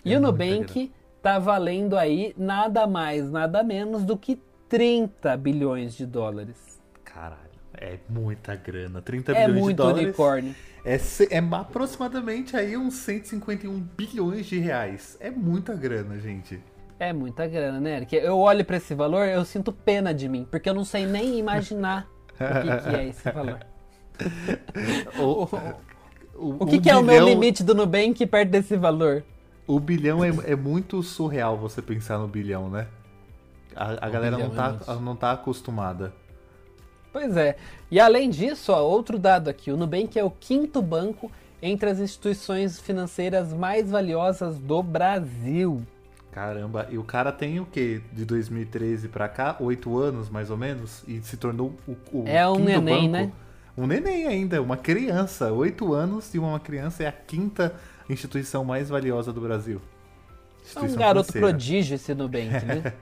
E 0.03 0.13
é 0.13 0.17
o 0.17 0.21
Nubank 0.21 0.91
está 1.17 1.37
valendo 1.37 1.97
aí 1.97 2.33
nada 2.37 2.87
mais, 2.87 3.29
nada 3.29 3.61
menos 3.61 4.03
do 4.03 4.17
que 4.17 4.41
30 4.67 5.35
bilhões 5.37 5.95
de 5.95 6.05
dólares. 6.05 6.79
Caralho, 7.03 7.37
é 7.73 7.99
muita 8.09 8.55
grana. 8.55 9.01
30 9.01 9.31
é 9.31 9.47
bilhões 9.47 9.67
de 9.67 9.73
dólares. 9.73 9.99
É 9.99 10.03
muito 10.03 10.09
unicórnio. 10.09 10.55
É, 10.83 10.95
é 10.95 11.39
aproximadamente 11.51 12.55
aí 12.55 12.77
uns 12.77 12.95
151 12.95 13.79
bilhões 13.97 14.45
de 14.45 14.59
reais. 14.59 15.17
É 15.19 15.29
muita 15.29 15.73
grana, 15.75 16.19
gente. 16.19 16.61
É 16.99 17.13
muita 17.13 17.47
grana, 17.47 17.79
né, 17.79 17.97
Eric? 17.97 18.15
Eu 18.15 18.37
olho 18.37 18.65
para 18.65 18.77
esse 18.77 18.93
valor, 18.93 19.25
eu 19.25 19.45
sinto 19.45 19.71
pena 19.71 20.13
de 20.13 20.27
mim, 20.27 20.45
porque 20.49 20.69
eu 20.69 20.73
não 20.73 20.83
sei 20.83 21.05
nem 21.05 21.39
imaginar 21.39 22.07
o 22.33 22.35
que, 22.35 22.89
que 22.89 22.95
é 22.95 23.07
esse 23.07 23.23
valor. 23.31 23.59
o, 25.17 25.47
o, 26.35 26.63
o, 26.63 26.65
que, 26.65 26.73
que 26.73 26.79
bilhão, 26.79 26.97
é 26.97 27.01
o 27.01 27.03
meu 27.03 27.25
limite 27.25 27.63
do 27.63 27.73
Nubank 27.73 28.25
perto 28.25 28.49
desse 28.49 28.75
valor? 28.75 29.23
O 29.65 29.79
bilhão 29.79 30.23
é, 30.23 30.29
é 30.45 30.55
muito 30.55 31.01
surreal 31.01 31.57
você 31.57 31.81
pensar 31.81 32.17
no 32.17 32.27
bilhão, 32.27 32.69
né? 32.69 32.87
A, 33.75 34.07
a 34.07 34.09
galera 34.09 34.37
não 34.37 34.49
tá, 34.49 34.77
é 34.85 34.95
não 34.95 35.15
tá 35.15 35.31
acostumada. 35.31 36.13
Pois 37.11 37.35
é. 37.35 37.55
E 37.89 37.99
além 37.99 38.29
disso, 38.29 38.71
ó, 38.71 38.81
outro 38.81 39.17
dado 39.17 39.49
aqui, 39.49 39.71
o 39.71 39.77
Nubank 39.77 40.17
é 40.17 40.23
o 40.23 40.29
quinto 40.29 40.81
banco 40.81 41.31
entre 41.61 41.89
as 41.89 41.99
instituições 41.99 42.79
financeiras 42.79 43.51
mais 43.53 43.89
valiosas 43.89 44.57
do 44.59 44.81
Brasil. 44.83 45.81
Caramba, 46.31 46.87
e 46.91 46.97
o 46.97 47.03
cara 47.03 47.31
tem 47.31 47.59
o 47.59 47.65
quê? 47.65 48.01
De 48.13 48.23
2013 48.23 49.07
para 49.07 49.27
cá? 49.27 49.57
Oito 49.59 49.97
anos, 49.97 50.29
mais 50.29 50.51
ou 50.51 50.57
menos? 50.57 51.03
E 51.07 51.19
se 51.21 51.35
tornou 51.35 51.73
o, 51.87 51.95
o 52.13 52.23
É 52.27 52.47
um 52.47 52.59
neném, 52.59 53.09
banco. 53.09 53.11
né? 53.11 53.31
Um 53.75 53.87
neném 53.87 54.27
ainda, 54.27 54.61
uma 54.61 54.77
criança. 54.77 55.51
Oito 55.51 55.93
anos 55.93 56.33
e 56.35 56.39
uma 56.39 56.59
criança 56.59 57.03
é 57.03 57.07
a 57.07 57.11
quinta 57.11 57.73
instituição 58.07 58.63
mais 58.63 58.89
valiosa 58.89 59.33
do 59.33 59.41
Brasil. 59.41 59.81
É 60.75 60.79
um 60.79 60.95
garoto 60.95 61.31
financeira. 61.31 61.47
prodígio 61.47 61.95
esse 61.95 62.13
Nubank, 62.13 62.65
né? 62.65 62.93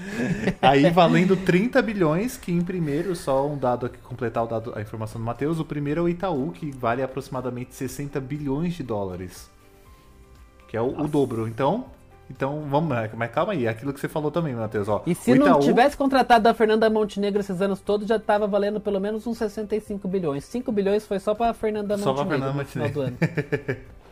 Aí 0.62 0.90
valendo 0.90 1.36
30 1.36 1.80
bilhões, 1.82 2.36
que 2.36 2.52
em 2.52 2.60
primeiro, 2.60 3.14
só 3.16 3.46
um 3.46 3.56
dado 3.56 3.86
aqui, 3.86 3.98
completar 3.98 4.44
o 4.44 4.46
dado, 4.46 4.72
a 4.76 4.80
informação 4.80 5.20
do 5.20 5.24
Matheus, 5.24 5.58
o 5.58 5.64
primeiro 5.64 6.00
é 6.00 6.04
o 6.04 6.08
Itaú, 6.08 6.52
que 6.52 6.70
vale 6.70 7.02
aproximadamente 7.02 7.74
60 7.74 8.20
bilhões 8.20 8.74
de 8.74 8.82
dólares. 8.82 9.50
Que 10.68 10.76
é 10.76 10.80
o, 10.80 11.00
o 11.00 11.08
dobro. 11.08 11.48
Então, 11.48 11.86
então, 12.28 12.62
vamos 12.68 12.90
lá, 12.90 13.08
mas 13.14 13.30
calma 13.30 13.52
aí, 13.52 13.66
é 13.66 13.68
aquilo 13.68 13.92
que 13.92 14.00
você 14.00 14.08
falou 14.08 14.30
também, 14.30 14.54
Matheus. 14.54 14.88
Ó, 14.88 15.02
e 15.06 15.14
se 15.14 15.30
Itaú... 15.32 15.48
não 15.48 15.60
tivesse 15.60 15.96
contratado 15.96 16.48
a 16.48 16.54
Fernanda 16.54 16.90
Montenegro 16.90 17.40
esses 17.40 17.62
anos 17.62 17.80
todos, 17.80 18.08
já 18.08 18.16
estava 18.16 18.46
valendo 18.46 18.80
pelo 18.80 19.00
menos 19.00 19.26
uns 19.26 19.38
65 19.38 20.08
bilhões. 20.08 20.44
5 20.44 20.72
bilhões 20.72 21.06
foi 21.06 21.20
só 21.20 21.34
para 21.34 21.54
Fernanda 21.54 21.96
só 21.96 22.12
Montenegro 22.12 22.52
Fernanda 22.52 22.88
Montenegro. 22.92 23.86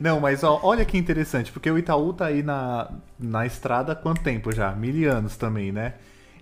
não, 0.00 0.20
mas 0.20 0.44
ó, 0.44 0.60
olha 0.62 0.84
que 0.84 0.96
interessante, 0.96 1.50
porque 1.52 1.70
o 1.70 1.78
Itaú 1.78 2.12
tá 2.12 2.26
aí 2.26 2.42
na, 2.42 2.90
na 3.18 3.46
estrada 3.46 3.92
há 3.92 3.96
quanto 3.96 4.22
tempo 4.22 4.52
já? 4.52 4.72
Mil 4.72 5.10
anos 5.10 5.36
também, 5.36 5.72
né? 5.72 5.94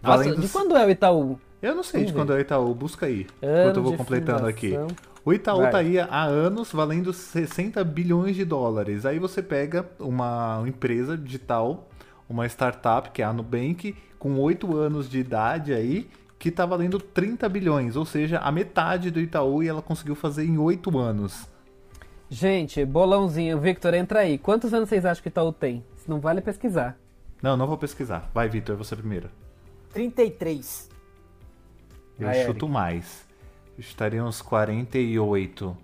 Valendo... 0.03 0.37
Nossa, 0.37 0.41
de 0.43 0.49
quando 0.49 0.77
é 0.77 0.87
o 0.87 0.91
Itaú? 0.91 1.41
Eu 1.61 1.75
não 1.75 1.83
sei 1.83 2.01
Vamos 2.01 2.07
de 2.07 2.13
ver. 2.13 2.19
quando 2.19 2.33
é 2.33 2.37
o 2.37 2.41
Itaú, 2.41 2.75
busca 2.75 3.07
aí. 3.07 3.27
Ano 3.43 3.61
enquanto 3.61 3.77
eu 3.77 3.83
vou 3.83 3.97
completando 3.97 4.39
fundação. 4.39 4.49
aqui. 4.49 4.77
O 5.25 5.33
Itaú 5.33 5.59
Vai. 5.59 5.71
tá 5.71 5.79
aí 5.79 5.99
há 5.99 6.25
anos 6.25 6.73
valendo 6.73 7.13
60 7.13 7.83
bilhões 7.85 8.37
de 8.37 8.45
dólares. 8.45 9.05
Aí 9.05 9.19
você 9.19 9.43
pega 9.43 9.85
uma 9.99 10.63
empresa 10.67 11.19
digital, 11.19 11.89
uma 12.29 12.47
startup, 12.47 13.11
que 13.11 13.21
é 13.21 13.25
a 13.25 13.33
Nubank, 13.33 13.95
com 14.19 14.39
8 14.39 14.77
anos 14.77 15.09
de 15.09 15.19
idade 15.19 15.75
aí, 15.75 16.09
que 16.39 16.51
tá 16.51 16.65
valendo 16.65 16.99
30 17.01 17.49
bilhões, 17.49 17.97
ou 17.97 18.05
seja, 18.05 18.39
a 18.39 18.53
metade 18.53 19.11
do 19.11 19.21
Itaú 19.21 19.63
e 19.63 19.69
ela 19.69 19.83
conseguiu 19.83 20.15
fazer 20.15 20.45
em 20.45 20.57
8 20.57 20.97
anos. 20.97 21.47
Gente, 22.31 22.85
bolãozinho, 22.85 23.59
Victor, 23.59 23.95
entra 23.95 24.21
aí. 24.21 24.37
Quantos 24.37 24.75
anos 24.75 24.89
vocês 24.89 25.05
acham 25.07 25.23
que 25.23 25.29
o 25.29 25.31
Itaú 25.31 25.53
tem? 25.53 25.85
Se 25.97 26.09
não 26.11 26.21
vale 26.21 26.41
pesquisar. 26.41 26.99
Não, 27.43 27.57
não 27.57 27.67
vou 27.67 27.79
pesquisar. 27.79 28.31
Vai, 28.35 28.49
Victor, 28.49 28.77
você 28.77 28.95
primeiro. 28.95 29.31
33. 29.93 30.91
Eu 32.19 32.27
Vai, 32.27 32.45
chuto 32.45 32.67
Eric. 32.67 32.71
mais. 32.73 33.27
Estaria 33.79 34.23
uns 34.25 34.43
48. 34.43 35.77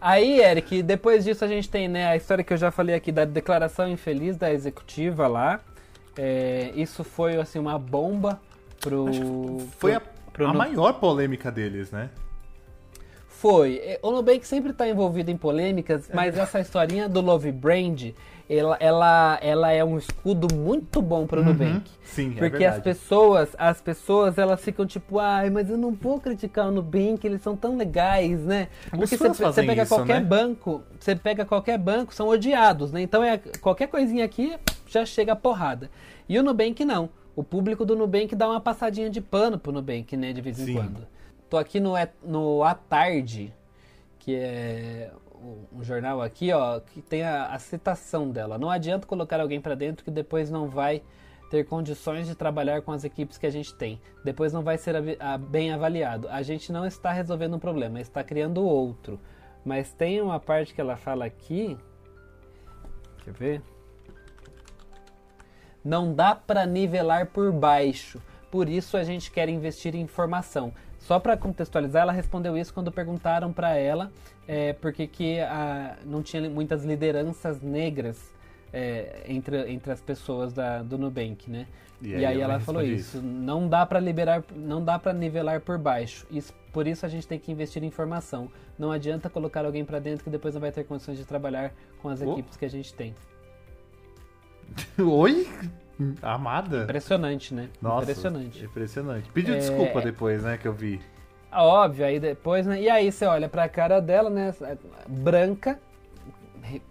Aí, 0.00 0.40
Eric, 0.40 0.82
depois 0.82 1.24
disso 1.24 1.44
a 1.44 1.48
gente 1.48 1.70
tem 1.70 1.88
né, 1.88 2.06
a 2.06 2.16
história 2.16 2.44
que 2.44 2.52
eu 2.52 2.58
já 2.58 2.70
falei 2.70 2.94
aqui 2.94 3.10
da 3.10 3.24
declaração 3.24 3.88
infeliz 3.88 4.36
da 4.36 4.52
executiva 4.52 5.26
lá. 5.26 5.60
É, 6.16 6.70
isso 6.76 7.02
foi 7.02 7.36
assim 7.36 7.58
uma 7.58 7.76
bomba 7.78 8.40
pro. 8.80 9.06
foi 9.78 9.92
pro, 9.92 9.96
a, 9.96 10.00
pro 10.32 10.46
a 10.48 10.52
maior 10.52 10.92
polêmica 10.94 11.50
deles, 11.50 11.90
né? 11.90 12.10
Foi. 13.44 13.76
É, 13.84 13.98
o 14.02 14.10
Nubank 14.10 14.46
sempre 14.46 14.70
está 14.70 14.88
envolvido 14.88 15.30
em 15.30 15.36
polêmicas, 15.36 16.08
mas 16.14 16.34
essa 16.34 16.60
historinha 16.60 17.06
do 17.06 17.20
Love 17.20 17.52
Brand, 17.52 18.12
ela, 18.48 18.74
ela, 18.80 19.38
ela 19.42 19.70
é 19.70 19.84
um 19.84 19.98
escudo 19.98 20.48
muito 20.56 21.02
bom 21.02 21.26
para 21.26 21.40
o 21.40 21.42
uhum, 21.42 21.50
Nubank. 21.50 21.90
Sim, 22.02 22.32
é 22.36 22.38
Porque 22.38 22.64
é 22.64 22.68
as 22.68 22.80
pessoas, 22.80 23.54
as 23.58 23.82
pessoas, 23.82 24.38
elas 24.38 24.62
ficam 24.62 24.86
tipo, 24.86 25.18
ai, 25.18 25.50
mas 25.50 25.68
eu 25.68 25.76
não 25.76 25.92
vou 25.92 26.18
criticar 26.18 26.68
o 26.68 26.70
Nubank, 26.70 27.22
eles 27.22 27.42
são 27.42 27.54
tão 27.54 27.76
legais, 27.76 28.40
né? 28.40 28.68
Porque 28.88 29.14
você, 29.14 29.28
você 29.28 29.62
pega 29.62 29.82
isso, 29.82 29.94
qualquer 29.94 30.22
né? 30.22 30.26
banco, 30.26 30.82
você 30.98 31.14
pega 31.14 31.44
qualquer 31.44 31.76
banco, 31.76 32.14
são 32.14 32.28
odiados, 32.28 32.92
né? 32.92 33.02
Então 33.02 33.22
é 33.22 33.36
qualquer 33.60 33.88
coisinha 33.88 34.24
aqui 34.24 34.56
já 34.86 35.04
chega 35.04 35.34
a 35.34 35.36
porrada. 35.36 35.90
E 36.26 36.38
o 36.38 36.42
Nubank 36.42 36.82
não. 36.82 37.10
O 37.36 37.44
público 37.44 37.84
do 37.84 37.94
Nubank 37.94 38.34
dá 38.34 38.48
uma 38.48 38.60
passadinha 38.60 39.10
de 39.10 39.20
pano 39.20 39.58
pro 39.58 39.70
Nubank, 39.70 40.16
né, 40.16 40.32
de 40.32 40.40
vez 40.40 40.58
em 40.58 40.64
Sim. 40.64 40.74
quando. 40.74 41.13
Tô 41.54 41.58
aqui 41.58 41.78
no, 41.78 41.92
no 42.24 42.64
A 42.64 42.74
Tarde, 42.74 43.54
que 44.18 44.34
é 44.34 45.12
um 45.72 45.84
jornal 45.84 46.20
aqui, 46.20 46.52
ó, 46.52 46.80
que 46.80 47.00
tem 47.00 47.22
a, 47.22 47.46
a 47.46 47.58
citação 47.60 48.28
dela. 48.28 48.58
Não 48.58 48.68
adianta 48.68 49.06
colocar 49.06 49.38
alguém 49.38 49.60
para 49.60 49.76
dentro 49.76 50.04
que 50.04 50.10
depois 50.10 50.50
não 50.50 50.68
vai 50.68 51.00
ter 51.48 51.64
condições 51.64 52.26
de 52.26 52.34
trabalhar 52.34 52.82
com 52.82 52.90
as 52.90 53.04
equipes 53.04 53.38
que 53.38 53.46
a 53.46 53.50
gente 53.50 53.72
tem. 53.72 54.00
Depois 54.24 54.52
não 54.52 54.64
vai 54.64 54.76
ser 54.76 54.96
a, 54.96 55.34
a, 55.34 55.38
bem 55.38 55.72
avaliado. 55.72 56.26
A 56.28 56.42
gente 56.42 56.72
não 56.72 56.84
está 56.84 57.12
resolvendo 57.12 57.54
um 57.54 57.60
problema, 57.60 58.00
está 58.00 58.24
criando 58.24 58.64
outro. 58.64 59.20
Mas 59.64 59.92
tem 59.92 60.20
uma 60.20 60.40
parte 60.40 60.74
que 60.74 60.80
ela 60.80 60.96
fala 60.96 61.24
aqui. 61.24 61.78
Quer 63.22 63.32
ver? 63.32 63.62
Não 65.84 66.12
dá 66.12 66.34
para 66.34 66.66
nivelar 66.66 67.26
por 67.26 67.52
baixo. 67.52 68.20
Por 68.50 68.68
isso 68.68 68.96
a 68.96 69.04
gente 69.04 69.30
quer 69.30 69.48
investir 69.48 69.94
em 69.94 70.00
informação. 70.00 70.72
Só 71.06 71.18
para 71.18 71.36
contextualizar, 71.36 72.02
ela 72.02 72.12
respondeu 72.12 72.56
isso 72.56 72.72
quando 72.72 72.90
perguntaram 72.90 73.52
para 73.52 73.76
ela 73.76 74.10
é, 74.48 74.72
porque 74.72 75.06
que 75.06 75.38
a, 75.38 75.98
não 76.04 76.22
tinha 76.22 76.48
muitas 76.48 76.82
lideranças 76.82 77.60
negras 77.60 78.18
é, 78.72 79.22
entre, 79.28 79.70
entre 79.70 79.92
as 79.92 80.00
pessoas 80.00 80.54
da, 80.54 80.82
do 80.82 80.96
Nubank, 80.96 81.50
né? 81.50 81.66
E 82.00 82.14
aí, 82.14 82.20
e 82.22 82.24
aí 82.24 82.40
ela 82.40 82.58
falou 82.58 82.82
isso. 82.82 83.18
isso. 83.18 83.22
Não 83.22 83.68
dá 83.68 83.84
para 83.84 84.00
liberar, 84.00 84.42
não 84.56 84.82
dá 84.82 84.98
para 84.98 85.12
nivelar 85.12 85.60
por 85.60 85.76
baixo. 85.76 86.26
Isso, 86.30 86.54
por 86.72 86.86
isso 86.86 87.04
a 87.04 87.08
gente 87.08 87.28
tem 87.28 87.38
que 87.38 87.52
investir 87.52 87.84
em 87.84 87.86
informação. 87.86 88.50
Não 88.78 88.90
adianta 88.90 89.28
colocar 89.28 89.64
alguém 89.66 89.84
para 89.84 89.98
dentro 89.98 90.24
que 90.24 90.30
depois 90.30 90.54
não 90.54 90.60
vai 90.60 90.72
ter 90.72 90.84
condições 90.84 91.18
de 91.18 91.26
trabalhar 91.26 91.72
com 92.00 92.08
as 92.08 92.22
oh. 92.22 92.32
equipes 92.32 92.56
que 92.56 92.64
a 92.64 92.70
gente 92.70 92.94
tem. 92.94 93.14
Oi? 94.98 95.46
Amada? 96.22 96.82
Impressionante, 96.82 97.54
né? 97.54 97.68
Nossa, 97.80 98.02
impressionante. 98.02 98.64
Impressionante. 98.64 99.30
Pediu 99.30 99.54
é... 99.54 99.58
desculpa 99.58 100.00
depois, 100.00 100.42
né, 100.42 100.58
que 100.58 100.66
eu 100.66 100.72
vi. 100.72 101.00
Óbvio, 101.52 102.04
aí 102.04 102.18
depois, 102.18 102.66
né? 102.66 102.80
E 102.80 102.90
aí 102.90 103.12
você 103.12 103.24
olha 103.26 103.48
pra 103.48 103.68
cara 103.68 104.00
dela, 104.00 104.28
né? 104.28 104.52
Branca, 105.08 105.78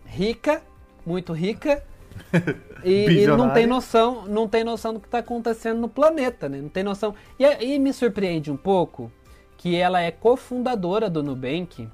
rica, 0.06 0.62
muito 1.06 1.34
rica. 1.34 1.84
e, 2.84 3.24
e, 3.24 3.28
não 3.28 3.52
tem 3.52 3.66
noção, 3.66 4.26
não 4.26 4.48
tem 4.48 4.64
noção 4.64 4.94
do 4.94 5.00
que 5.00 5.08
está 5.08 5.18
acontecendo 5.18 5.80
no 5.80 5.90
planeta, 5.90 6.48
né? 6.48 6.62
Não 6.62 6.70
tem 6.70 6.84
noção. 6.84 7.14
E, 7.38 7.44
e 7.44 7.80
me 7.80 7.92
surpreende 7.92 8.52
um 8.52 8.58
pouco 8.58 9.12
que 9.58 9.76
ela 9.76 10.02
é 10.02 10.12
cofundadora 10.12 11.10
do 11.10 11.24
Nubank, 11.24 11.90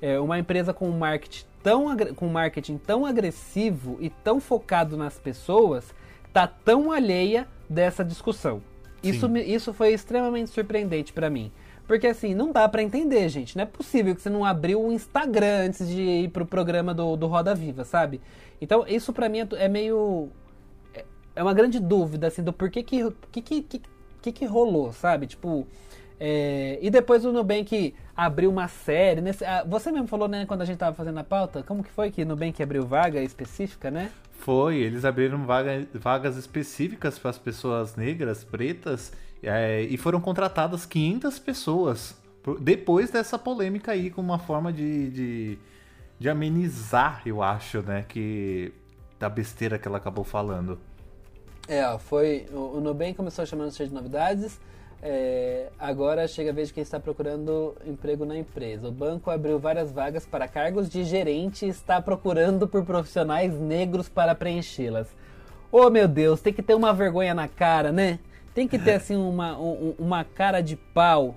é 0.00 0.18
uma 0.18 0.38
empresa 0.38 0.74
com 0.74 0.88
marketing 0.90 1.44
tão, 1.62 1.96
com 2.16 2.26
marketing 2.28 2.76
tão 2.76 3.06
agressivo 3.06 3.96
e 4.00 4.10
tão 4.10 4.40
focado 4.40 4.96
nas 4.96 5.18
pessoas, 5.18 5.94
tá 6.32 6.46
tão 6.46 6.90
alheia 6.90 7.46
dessa 7.68 8.04
discussão. 8.04 8.62
Isso, 9.02 9.28
isso 9.38 9.74
foi 9.74 9.92
extremamente 9.92 10.50
surpreendente 10.50 11.12
para 11.12 11.28
mim. 11.28 11.50
Porque 11.86 12.06
assim, 12.06 12.34
não 12.34 12.52
dá 12.52 12.68
para 12.68 12.82
entender, 12.82 13.28
gente. 13.28 13.56
Não 13.56 13.64
é 13.64 13.66
possível 13.66 14.14
que 14.14 14.22
você 14.22 14.30
não 14.30 14.44
abriu 14.44 14.80
o 14.82 14.92
Instagram 14.92 15.66
antes 15.66 15.88
de 15.88 16.00
ir 16.00 16.28
pro 16.28 16.46
programa 16.46 16.94
do, 16.94 17.16
do 17.16 17.26
Roda 17.26 17.54
Viva, 17.54 17.84
sabe? 17.84 18.20
Então, 18.60 18.84
isso 18.86 19.12
para 19.12 19.28
mim 19.28 19.40
é, 19.40 19.48
é, 19.64 19.68
meio. 19.68 20.28
É, 20.94 21.04
é 21.36 21.42
uma 21.42 21.52
grande 21.52 21.80
dúvida, 21.80 22.28
assim, 22.28 22.42
do 22.42 22.52
porquê 22.52 22.82
que, 22.82 23.10
que, 23.32 23.42
que, 23.42 23.82
que, 24.22 24.32
que 24.32 24.44
rolou, 24.46 24.92
sabe? 24.92 25.26
Tipo, 25.26 25.66
é, 26.20 26.78
e 26.80 26.88
depois 26.88 27.24
o 27.24 27.32
Nubank 27.32 27.92
abriu 28.16 28.48
uma 28.48 28.68
série. 28.68 29.20
Nesse, 29.20 29.44
ah, 29.44 29.64
você 29.66 29.90
mesmo 29.90 30.06
falou, 30.06 30.28
né, 30.28 30.46
quando 30.46 30.62
a 30.62 30.64
gente 30.64 30.76
estava 30.76 30.94
fazendo 30.94 31.18
a 31.18 31.24
pauta, 31.24 31.64
como 31.64 31.82
que 31.82 31.90
foi 31.90 32.12
que 32.12 32.22
o 32.22 32.26
Nubank 32.26 32.62
abriu 32.62 32.86
vaga 32.86 33.20
específica, 33.20 33.90
né? 33.90 34.12
Foi, 34.42 34.76
eles 34.76 35.04
abriram 35.04 35.46
vaga, 35.46 35.86
vagas 35.94 36.36
específicas 36.36 37.18
para 37.18 37.30
as 37.30 37.38
pessoas 37.38 37.96
negras, 37.96 38.42
pretas, 38.42 39.12
é, 39.42 39.82
e 39.82 39.96
foram 39.96 40.20
contratadas 40.20 40.84
500 40.84 41.38
pessoas 41.38 42.22
depois 42.60 43.10
dessa 43.10 43.38
polêmica 43.38 43.92
aí, 43.92 44.10
com 44.10 44.20
uma 44.20 44.38
forma 44.38 44.72
de, 44.72 45.10
de, 45.10 45.58
de 46.18 46.28
amenizar, 46.28 47.22
eu 47.24 47.42
acho, 47.42 47.82
né, 47.82 48.04
que 48.08 48.72
da 49.18 49.28
besteira 49.28 49.78
que 49.78 49.86
ela 49.86 49.98
acabou 49.98 50.24
falando. 50.24 50.78
É, 51.68 51.96
foi. 51.98 52.46
O, 52.52 52.78
o 52.78 52.80
Nubank 52.80 53.14
começou 53.14 53.46
chamando 53.46 53.70
de 53.70 53.94
novidades 53.94 54.58
é, 55.02 55.66
agora 55.80 56.28
chega 56.28 56.50
a 56.50 56.52
vez 56.52 56.68
de 56.68 56.74
quem 56.74 56.82
está 56.82 57.00
procurando 57.00 57.74
emprego 57.84 58.24
na 58.24 58.38
empresa. 58.38 58.86
O 58.86 58.92
banco 58.92 59.30
abriu 59.32 59.58
várias 59.58 59.90
vagas 59.90 60.24
para 60.24 60.46
cargos 60.46 60.88
de 60.88 61.02
gerente 61.02 61.66
e 61.66 61.68
está 61.68 62.00
procurando 62.00 62.68
por 62.68 62.84
profissionais 62.84 63.52
negros 63.58 64.08
para 64.08 64.32
preenchê-las. 64.32 65.08
oh 65.72 65.90
meu 65.90 66.06
Deus, 66.06 66.40
tem 66.40 66.52
que 66.52 66.62
ter 66.62 66.74
uma 66.74 66.94
vergonha 66.94 67.34
na 67.34 67.48
cara, 67.48 67.90
né? 67.90 68.20
Tem 68.54 68.68
que 68.68 68.78
ter 68.78 68.92
assim 68.94 69.16
uma, 69.16 69.58
um, 69.58 69.94
uma 69.98 70.22
cara 70.22 70.60
de 70.60 70.76
pau 70.76 71.34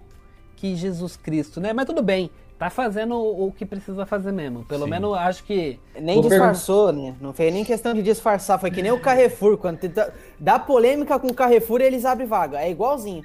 que 0.56 0.76
Jesus 0.76 1.18
Cristo, 1.18 1.60
né? 1.60 1.74
Mas 1.74 1.88
tudo 1.88 2.04
bem, 2.04 2.30
tá 2.60 2.70
fazendo 2.70 3.16
o, 3.16 3.52
que 3.52 3.66
precisa 3.66 4.06
fazer 4.06 4.32
mesmo. 4.32 4.64
Pelo 4.66 4.84
Sim. 4.84 4.92
menos 4.92 5.18
acho 5.18 5.44
que. 5.44 5.80
Nem 6.00 6.22
disfarçou, 6.22 6.94
né? 6.94 7.16
Não 7.20 7.34
fez 7.34 7.52
nem 7.52 7.66
questão 7.66 7.96
de 7.96 8.04
disfarçar. 8.04 8.60
Foi 8.60 8.70
que 8.70 8.84
nem 8.84 8.92
o 8.92 9.00
Carrefour. 9.00 9.58
Quando 9.58 9.80
tenta... 9.80 10.14
dá 10.40 10.60
polêmica 10.60 11.18
com 11.18 11.28
o 11.30 11.34
Carrefour, 11.34 11.82
eles 11.82 12.06
abrem 12.06 12.28
vaga. 12.28 12.62
É 12.62 12.70
igualzinho. 12.70 13.24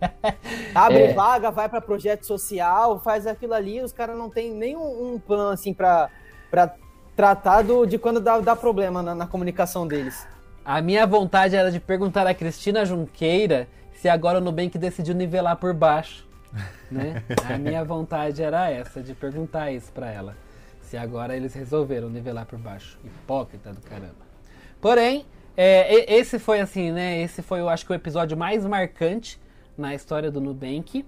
Abre 0.74 1.04
é. 1.04 1.12
vaga, 1.12 1.50
vai 1.50 1.68
para 1.68 1.80
projeto 1.80 2.24
social, 2.24 3.00
faz 3.00 3.26
aquilo 3.26 3.54
ali. 3.54 3.80
Os 3.82 3.92
caras 3.92 4.16
não 4.16 4.30
tem 4.30 4.52
nenhum 4.52 5.14
um 5.14 5.18
plano 5.18 5.50
assim 5.50 5.72
para 5.72 6.10
tratar 7.14 7.62
do, 7.62 7.86
de 7.86 7.98
quando 7.98 8.20
dá, 8.20 8.38
dá 8.40 8.54
problema 8.54 9.02
na, 9.02 9.14
na 9.14 9.26
comunicação 9.26 9.86
deles. 9.86 10.26
A 10.64 10.80
minha 10.80 11.06
vontade 11.06 11.54
era 11.54 11.70
de 11.70 11.78
perguntar 11.78 12.26
a 12.26 12.34
Cristina 12.34 12.84
Junqueira 12.84 13.68
se 13.92 14.08
agora 14.08 14.38
o 14.38 14.40
Nubank 14.40 14.76
decidiu 14.76 15.14
nivelar 15.14 15.56
por 15.56 15.72
baixo. 15.72 16.26
Né? 16.90 17.22
A 17.48 17.58
minha 17.58 17.84
vontade 17.84 18.42
era 18.42 18.70
essa, 18.70 19.02
de 19.02 19.14
perguntar 19.14 19.70
isso 19.72 19.90
para 19.92 20.10
ela. 20.10 20.36
Se 20.82 20.96
agora 20.96 21.36
eles 21.36 21.54
resolveram 21.54 22.08
nivelar 22.08 22.46
por 22.46 22.58
baixo. 22.58 22.98
Hipócrita 23.04 23.72
do 23.72 23.80
caramba. 23.80 24.26
Porém, 24.80 25.26
é, 25.56 26.14
esse 26.14 26.38
foi 26.38 26.60
assim, 26.60 26.92
né? 26.92 27.20
Esse 27.20 27.42
foi, 27.42 27.60
eu 27.60 27.68
acho 27.68 27.84
que 27.84 27.92
o 27.92 27.94
episódio 27.94 28.36
mais 28.36 28.64
marcante 28.64 29.40
na 29.76 29.94
história 29.94 30.30
do 30.30 30.40
Nubank. 30.40 31.04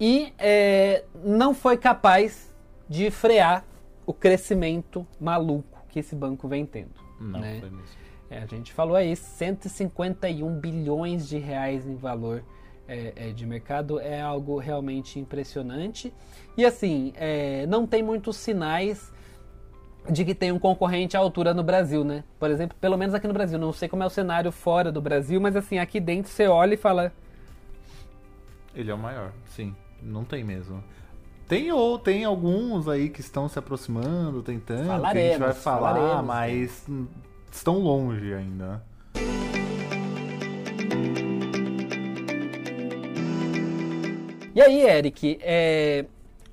E 0.00 0.32
é, 0.38 1.04
não 1.24 1.54
foi 1.54 1.76
capaz 1.76 2.52
de 2.88 3.10
frear 3.10 3.64
o 4.04 4.12
crescimento 4.12 5.06
maluco 5.20 5.78
que 5.88 5.98
esse 6.00 6.14
banco 6.14 6.48
vem 6.48 6.66
tendo. 6.66 6.90
Não 7.20 7.40
né? 7.40 7.60
foi 7.60 7.70
mesmo. 7.70 8.02
É, 8.28 8.38
a 8.38 8.46
gente 8.46 8.72
falou 8.72 8.96
aí, 8.96 9.14
151 9.14 10.58
bilhões 10.58 11.28
de 11.28 11.38
reais 11.38 11.86
em 11.86 11.96
valor 11.96 12.42
é, 12.88 13.12
é, 13.14 13.30
de 13.30 13.46
mercado 13.46 14.00
é 14.00 14.20
algo 14.20 14.58
realmente 14.58 15.20
impressionante. 15.20 16.12
E 16.56 16.64
assim, 16.64 17.12
é, 17.16 17.66
não 17.66 17.86
tem 17.86 18.02
muitos 18.02 18.36
sinais 18.36 19.12
de 20.10 20.24
que 20.24 20.34
tem 20.34 20.50
um 20.50 20.58
concorrente 20.58 21.16
à 21.16 21.20
altura 21.20 21.54
no 21.54 21.62
Brasil, 21.62 22.02
né? 22.02 22.24
Por 22.38 22.50
exemplo, 22.50 22.76
pelo 22.80 22.96
menos 22.96 23.14
aqui 23.14 23.28
no 23.28 23.34
Brasil. 23.34 23.58
Não 23.58 23.72
sei 23.72 23.88
como 23.88 24.02
é 24.02 24.06
o 24.06 24.10
cenário 24.10 24.50
fora 24.50 24.90
do 24.90 25.00
Brasil, 25.00 25.40
mas 25.40 25.54
assim, 25.54 25.78
aqui 25.78 26.00
dentro 26.00 26.30
você 26.30 26.46
olha 26.46 26.74
e 26.74 26.76
fala. 26.76 27.12
Ele 28.74 28.90
é 28.90 28.94
o 28.94 28.98
maior, 28.98 29.32
sim. 29.46 29.76
Não 30.00 30.24
tem 30.24 30.42
mesmo. 30.42 30.82
Tem 31.46 31.70
ou 31.70 31.98
tem 31.98 32.24
alguns 32.24 32.88
aí 32.88 33.10
que 33.10 33.20
estão 33.20 33.46
se 33.48 33.58
aproximando, 33.58 34.42
tentando, 34.42 34.86
falaremos, 34.86 35.12
que 35.12 35.18
a 35.18 35.30
gente 35.30 35.38
vai 35.40 35.52
falar, 35.52 36.22
mas 36.22 36.84
né? 36.88 37.06
estão 37.50 37.78
longe 37.78 38.32
ainda. 38.32 38.82
E 44.54 44.60
aí, 44.60 44.82
Eric, 44.82 45.38
é... 45.42 46.06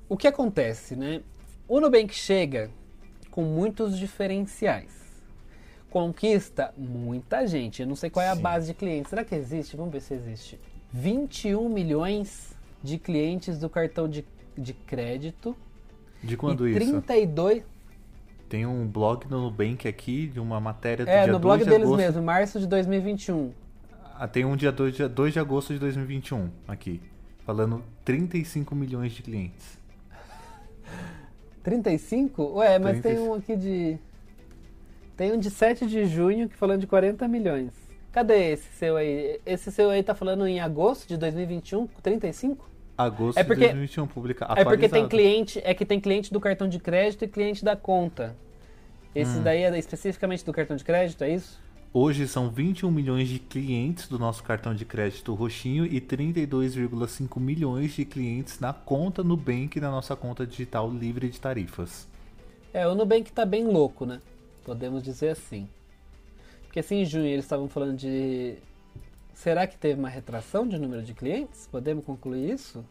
o 0.08 0.16
que 0.16 0.26
acontece, 0.26 0.96
né? 0.96 1.22
O 1.66 1.80
Nubank 1.80 2.14
chega 2.14 2.70
com 3.30 3.42
muitos 3.42 3.98
diferenciais. 3.98 4.90
Conquista 5.88 6.72
muita 6.76 7.46
gente. 7.46 7.82
Eu 7.82 7.88
não 7.88 7.96
sei 7.96 8.10
qual 8.10 8.24
é 8.24 8.28
a 8.28 8.36
Sim. 8.36 8.42
base 8.42 8.66
de 8.68 8.74
clientes. 8.74 9.10
Será 9.10 9.24
que 9.24 9.34
existe? 9.34 9.76
Vamos 9.76 9.92
ver 9.92 10.00
se 10.00 10.14
existe. 10.14 10.58
21 10.92 11.68
milhões 11.68 12.56
de 12.82 12.98
clientes 12.98 13.58
do 13.58 13.68
cartão 13.68 14.08
de, 14.08 14.24
de 14.56 14.72
crédito. 14.72 15.56
De 16.22 16.36
quando 16.36 16.68
e 16.68 16.72
isso? 16.72 17.00
32. 17.00 17.62
Tem 18.48 18.66
um 18.66 18.86
blog 18.86 19.26
no 19.30 19.42
Nubank 19.42 19.86
aqui 19.86 20.26
de 20.26 20.40
uma 20.40 20.60
matéria 20.60 21.04
do 21.04 21.08
é, 21.08 21.24
dia 21.24 21.32
no 21.32 21.38
blog 21.38 21.62
de 21.62 21.70
deles 21.70 21.86
agosto. 21.86 21.98
mesmo, 21.98 22.22
março 22.22 22.58
de 22.58 22.66
2021. 22.66 23.52
Ah, 24.16 24.26
tem 24.26 24.44
um 24.44 24.56
dia 24.56 24.72
2, 24.72 24.94
dia 24.94 25.08
2 25.08 25.32
de 25.32 25.38
agosto 25.38 25.72
de 25.72 25.78
2021 25.78 26.50
aqui. 26.66 27.00
Falando 27.46 27.82
35 28.04 28.74
milhões 28.74 29.12
de 29.12 29.22
clientes. 29.22 29.78
35? 31.62 32.42
Ué, 32.56 32.78
mas 32.78 33.00
30... 33.00 33.08
tem 33.08 33.18
um 33.18 33.34
aqui 33.34 33.56
de. 33.56 33.98
Tem 35.16 35.32
um 35.32 35.38
de 35.38 35.50
7 35.50 35.86
de 35.86 36.06
junho 36.06 36.48
que 36.48 36.56
falando 36.56 36.80
de 36.80 36.86
40 36.86 37.26
milhões. 37.28 37.89
Cadê 38.12 38.52
esse 38.52 38.68
seu 38.72 38.96
aí? 38.96 39.40
Esse 39.46 39.70
seu 39.70 39.90
aí 39.90 40.02
tá 40.02 40.14
falando 40.14 40.46
em 40.46 40.60
agosto 40.60 41.06
de 41.06 41.16
2021, 41.16 41.86
35? 42.02 42.68
Agosto 42.98 43.38
é 43.38 43.44
porque, 43.44 43.60
de 43.60 43.66
2021, 43.68 44.06
publica 44.06 44.46
É 44.56 44.64
porque 44.64 44.88
tem 44.88 45.08
cliente, 45.08 45.60
é 45.64 45.72
que 45.72 45.86
tem 45.86 46.00
cliente 46.00 46.32
do 46.32 46.40
cartão 46.40 46.68
de 46.68 46.78
crédito 46.78 47.24
e 47.24 47.28
cliente 47.28 47.64
da 47.64 47.76
conta. 47.76 48.36
Esse 49.14 49.38
hum. 49.38 49.42
daí 49.42 49.62
é 49.62 49.78
especificamente 49.78 50.44
do 50.44 50.52
cartão 50.52 50.76
de 50.76 50.84
crédito, 50.84 51.24
é 51.24 51.34
isso? 51.34 51.60
Hoje 51.92 52.28
são 52.28 52.50
21 52.50 52.90
milhões 52.90 53.28
de 53.28 53.40
clientes 53.40 54.06
do 54.06 54.18
nosso 54.18 54.44
cartão 54.44 54.74
de 54.74 54.84
crédito 54.84 55.34
roxinho 55.34 55.84
e 55.84 56.00
32,5 56.00 57.40
milhões 57.40 57.92
de 57.92 58.04
clientes 58.04 58.60
na 58.60 58.72
conta 58.72 59.24
Nubank, 59.24 59.80
na 59.80 59.90
nossa 59.90 60.14
conta 60.14 60.46
digital 60.46 60.88
livre 60.88 61.28
de 61.28 61.40
tarifas. 61.40 62.06
É, 62.72 62.86
o 62.86 62.94
Nubank 62.94 63.32
tá 63.32 63.44
bem 63.44 63.66
louco, 63.66 64.06
né? 64.06 64.20
Podemos 64.64 65.02
dizer 65.02 65.30
assim. 65.30 65.68
Porque 66.70 66.78
assim, 66.78 67.00
em 67.00 67.04
junho 67.04 67.26
eles 67.26 67.44
estavam 67.44 67.68
falando 67.68 67.96
de. 67.96 68.54
Será 69.34 69.66
que 69.66 69.76
teve 69.76 69.98
uma 69.98 70.08
retração 70.08 70.68
de 70.68 70.78
número 70.78 71.02
de 71.02 71.12
clientes? 71.12 71.66
Podemos 71.66 72.04
concluir 72.04 72.48
isso? 72.48 72.84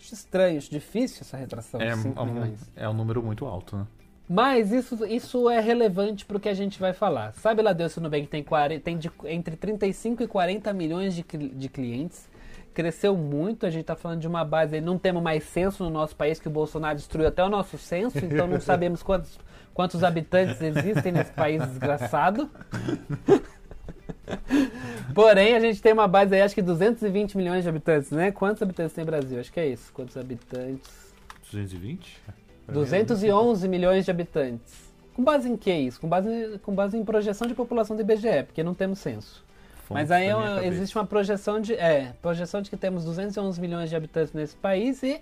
Acho 0.00 0.14
estranho, 0.14 0.56
acho 0.56 0.70
difícil 0.70 1.18
essa 1.20 1.36
retração. 1.36 1.78
É, 1.78 1.94
5 1.94 2.18
é, 2.18 2.22
um, 2.22 2.56
é 2.76 2.88
um 2.88 2.94
número 2.94 3.22
muito 3.22 3.44
alto, 3.44 3.76
né? 3.76 3.86
Mas 4.26 4.72
isso, 4.72 5.04
isso 5.04 5.50
é 5.50 5.60
relevante 5.60 6.24
para 6.24 6.38
o 6.38 6.40
que 6.40 6.48
a 6.48 6.54
gente 6.54 6.80
vai 6.80 6.94
falar. 6.94 7.34
Sabe 7.34 7.60
lá 7.60 7.74
Deus 7.74 7.92
se 7.92 7.98
o 7.98 8.00
Nubank 8.00 8.26
tem, 8.28 8.42
40, 8.42 8.82
tem 8.82 8.96
de, 8.96 9.10
entre 9.26 9.56
35 9.56 10.22
e 10.22 10.26
40 10.26 10.72
milhões 10.72 11.14
de, 11.14 11.22
de 11.22 11.68
clientes. 11.68 12.30
Cresceu 12.72 13.14
muito, 13.14 13.66
a 13.66 13.70
gente 13.70 13.82
está 13.82 13.96
falando 13.96 14.20
de 14.20 14.28
uma 14.28 14.42
base. 14.42 14.80
Não 14.80 14.96
temos 14.96 15.22
mais 15.22 15.44
censo 15.44 15.84
no 15.84 15.90
nosso 15.90 16.16
país, 16.16 16.40
que 16.40 16.48
o 16.48 16.50
Bolsonaro 16.50 16.96
destruiu 16.96 17.28
até 17.28 17.44
o 17.44 17.50
nosso 17.50 17.76
censo, 17.76 18.24
então 18.24 18.46
não 18.46 18.60
sabemos 18.62 19.02
quantos, 19.02 19.38
quantos 19.74 20.02
habitantes 20.04 20.60
existem 20.60 21.12
nesse 21.12 21.32
país 21.32 21.66
desgraçado. 21.66 22.50
Porém, 25.14 25.54
a 25.54 25.60
gente 25.60 25.82
tem 25.82 25.92
uma 25.92 26.06
base 26.06 26.34
aí, 26.34 26.42
acho 26.42 26.54
que 26.54 26.62
220 26.62 27.36
milhões 27.36 27.62
de 27.62 27.68
habitantes, 27.68 28.10
né? 28.10 28.30
Quantos 28.30 28.62
habitantes 28.62 28.94
tem 28.94 29.02
o 29.02 29.06
Brasil? 29.06 29.40
Acho 29.40 29.52
que 29.52 29.60
é 29.60 29.66
isso. 29.66 29.92
Quantos 29.92 30.16
habitantes? 30.16 31.12
220? 31.50 32.20
211 32.68 33.68
milhões 33.68 34.04
de 34.04 34.10
habitantes. 34.10 34.90
Com 35.14 35.24
base 35.24 35.48
em 35.48 35.56
que 35.56 35.72
isso? 35.72 36.00
Com 36.00 36.08
base, 36.08 36.60
com 36.62 36.74
base 36.74 36.96
em 36.96 37.04
projeção 37.04 37.46
de 37.46 37.54
população 37.54 37.96
do 37.96 38.02
IBGE, 38.02 38.44
porque 38.46 38.62
não 38.62 38.74
temos 38.74 39.00
censo. 39.00 39.44
Fonte 39.84 40.00
Mas 40.00 40.10
aí 40.10 40.28
é 40.28 40.66
existe 40.66 40.96
uma 40.96 41.04
projeção 41.04 41.60
de, 41.60 41.74
é, 41.74 42.14
projeção 42.22 42.62
de 42.62 42.70
que 42.70 42.76
temos 42.76 43.04
211 43.04 43.60
milhões 43.60 43.90
de 43.90 43.96
habitantes 43.96 44.32
nesse 44.32 44.54
país 44.56 45.02
e 45.02 45.20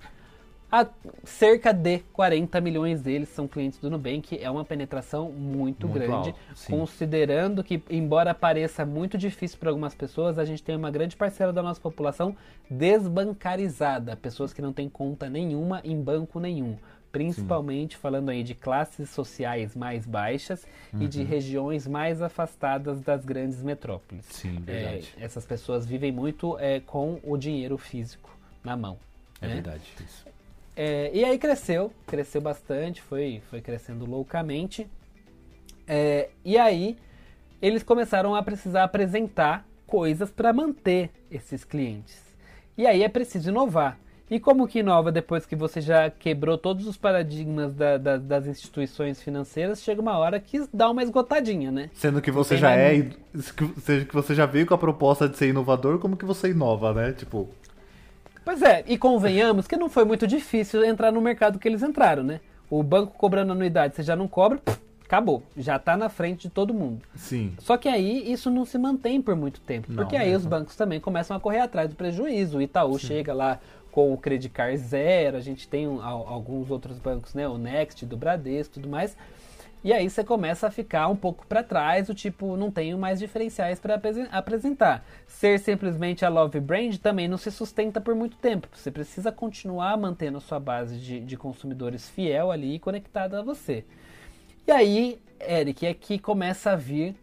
a, 0.71 0.87
cerca 1.25 1.73
de 1.73 2.01
40 2.12 2.61
milhões 2.61 3.01
deles 3.01 3.31
são 3.31 3.49
clientes 3.49 3.79
do 3.79 3.91
Nubank. 3.91 4.39
É 4.39 4.51
uma 4.51 4.64
penetração 4.64 5.31
muito, 5.31 5.87
muito 5.87 5.89
grande, 5.89 6.12
alto, 6.12 6.39
considerando 6.69 7.64
que, 7.64 7.83
embora 7.89 8.35
pareça 8.35 8.85
muito 8.85 9.16
difícil 9.16 9.59
para 9.59 9.71
algumas 9.71 9.95
pessoas, 9.95 10.39
a 10.39 10.45
gente 10.45 10.62
tem 10.62 10.77
uma 10.77 10.91
grande 10.91 11.16
parcela 11.16 11.53
da 11.53 11.62
nossa 11.62 11.81
população 11.81 12.37
desbancarizada, 12.71 14.14
pessoas 14.16 14.53
que 14.53 14.61
não 14.61 14.73
têm 14.73 14.89
conta 14.89 15.29
nenhuma 15.31 15.81
em 15.85 16.01
banco 16.01 16.39
nenhum 16.39 16.77
principalmente 17.11 17.95
Sim. 17.95 18.01
falando 18.03 18.29
aí 18.29 18.43
de 18.43 18.55
classes 18.55 19.09
sociais 19.09 19.75
mais 19.75 20.07
baixas 20.07 20.66
uhum. 20.93 21.03
e 21.03 21.09
de 21.09 21.21
uhum. 21.21 21.27
regiões 21.27 21.87
mais 21.87 22.21
afastadas 22.21 23.01
das 23.01 23.25
grandes 23.25 23.62
metrópoles. 23.62 24.27
Sim, 24.27 24.61
verdade. 24.61 25.14
É, 25.19 25.25
essas 25.25 25.47
pessoas 25.47 25.87
vivem 25.87 26.12
muito 26.12 26.59
é, 26.59 26.81
com 26.81 27.19
o 27.23 27.37
dinheiro 27.39 27.79
físico 27.79 28.31
na 28.62 28.77
mão. 28.77 28.99
É 29.41 29.47
né? 29.47 29.55
verdade, 29.55 29.83
isso. 30.05 30.27
É, 30.81 31.11
e 31.12 31.24
aí 31.24 31.37
cresceu, 31.39 31.93
cresceu 32.07 32.41
bastante, 32.41 33.03
foi, 33.03 33.43
foi 33.51 33.61
crescendo 33.61 34.09
loucamente. 34.09 34.89
É, 35.89 36.29
e 36.45 36.57
aí 36.57 36.97
eles 37.61 37.83
começaram 37.83 38.33
a 38.37 38.45
precisar 38.45 38.85
apresentar 38.85 39.66
coisas 39.89 40.31
para 40.31 40.53
manter 40.53 41.11
esses 41.29 41.64
clientes. 41.64 42.22
E 42.76 42.87
aí 42.87 43.03
é 43.03 43.09
preciso 43.09 43.51
inovar. 43.51 43.99
E 44.31 44.39
como 44.39 44.68
que 44.68 44.79
inova 44.79 45.11
depois 45.11 45.45
que 45.45 45.57
você 45.57 45.81
já 45.81 46.11
quebrou 46.11 46.57
todos 46.57 46.87
os 46.87 46.97
paradigmas 46.97 47.74
da, 47.74 47.99
da, 47.99 48.16
das 48.16 48.47
instituições 48.47 49.20
financeiras? 49.20 49.83
Chega 49.83 50.01
uma 50.01 50.16
hora 50.16 50.39
que 50.39 50.64
dá 50.72 50.89
uma 50.89 51.03
esgotadinha, 51.03 51.72
né? 51.72 51.91
Sendo 51.93 52.22
que 52.22 52.31
você 52.31 52.57
já 52.57 52.70
é, 52.70 53.11
seja 53.83 54.05
que 54.05 54.14
você 54.14 54.33
já 54.33 54.47
veio 54.47 54.64
com 54.64 54.74
a 54.74 54.79
proposta 54.79 55.29
de 55.29 55.37
ser 55.37 55.49
inovador, 55.49 55.99
como 55.99 56.16
que 56.16 56.24
você 56.24 56.51
inova, 56.51 56.95
né? 56.95 57.12
Tipo. 57.14 57.49
Pois 58.49 58.62
é, 58.62 58.82
e 58.86 58.96
convenhamos 58.96 59.66
que 59.66 59.76
não 59.76 59.90
foi 59.90 60.07
muito 60.07 60.26
difícil 60.26 60.82
entrar 60.82 61.12
no 61.12 61.20
mercado 61.20 61.59
que 61.59 61.68
eles 61.68 61.82
entraram, 61.82 62.22
né? 62.22 62.40
O 62.70 62.82
banco 62.82 63.12
cobrando 63.12 63.53
anuidade, 63.53 63.94
você 63.94 64.03
já 64.03 64.16
não 64.16 64.26
cobra, 64.26 64.59
acabou. 65.05 65.42
Já 65.55 65.76
está 65.76 65.99
na 65.99 66.09
frente 66.09 66.49
de 66.49 66.49
todo 66.49 66.72
mundo. 66.72 67.03
Sim. 67.14 67.53
Só 67.59 67.76
que 67.76 67.90
aí 67.90 68.32
isso 68.32 68.51
não 68.51 68.64
se 68.64 68.78
mantém 68.78 69.20
por 69.20 69.36
muito 69.36 69.61
tempo. 69.61 69.88
Não, 69.90 69.96
porque 69.96 70.16
aí 70.16 70.34
os 70.34 70.46
bancos 70.46 70.74
também 70.76 70.99
começam 70.99 71.36
a 71.36 71.40
correr 71.40 71.61
atrás 71.61 71.90
do 71.90 71.94
prejuízo. 71.94 72.57
O 72.57 72.62
Itaú 72.62 72.99
Sim. 72.99 73.09
chega 73.09 73.34
lá 73.34 73.61
com 73.92 74.14
o 74.14 74.16
Credit 74.16 74.49
Card 74.49 74.78
Zero, 74.78 75.36
a 75.36 75.40
gente 75.40 75.68
tem 75.68 75.86
um, 75.86 76.03
alguns 76.03 76.70
outros 76.70 76.99
bancos, 76.99 77.34
né, 77.34 77.46
o 77.46 77.59
Next, 77.59 78.07
do 78.07 78.16
Bradesco 78.16 78.78
e 78.78 78.80
tudo 78.80 78.88
mais. 78.88 79.14
E 79.83 79.93
aí 79.93 80.11
você 80.11 80.24
começa 80.24 80.66
a 80.66 80.70
ficar 80.70 81.09
um 81.09 81.14
pouco 81.14 81.47
para 81.47 81.62
trás, 81.62 82.09
o 82.09 82.14
tipo, 82.14 82.57
não 82.57 82.70
tenho 82.70 82.99
mais 82.99 83.18
diferenciais 83.18 83.79
para 83.79 84.01
apresentar. 84.33 85.05
Ser 85.26 85.59
simplesmente 85.61 86.24
a 86.24 86.29
Love 86.29 86.59
Brand 86.59 86.97
também 86.97 87.29
não 87.29 87.39
se 87.39 87.51
sustenta 87.51 88.01
por 88.01 88.14
muito 88.14 88.37
tempo. 88.39 88.68
Você 88.72 88.91
precisa 88.91 89.31
continuar 89.31 89.97
mantendo 89.97 90.41
sua 90.41 90.59
base 90.59 90.99
de, 90.99 91.20
de 91.20 91.37
consumidores 91.37 92.09
fiel 92.09 92.51
ali 92.51 92.74
e 92.74 92.79
conectada 92.79 93.39
a 93.39 93.43
você. 93.43 93.85
E 94.66 94.72
aí, 94.72 95.20
Eric, 95.41 95.87
é 95.87 95.95
que 95.95 96.18
começa 96.18 96.72
a 96.72 96.76
vir 96.76 97.14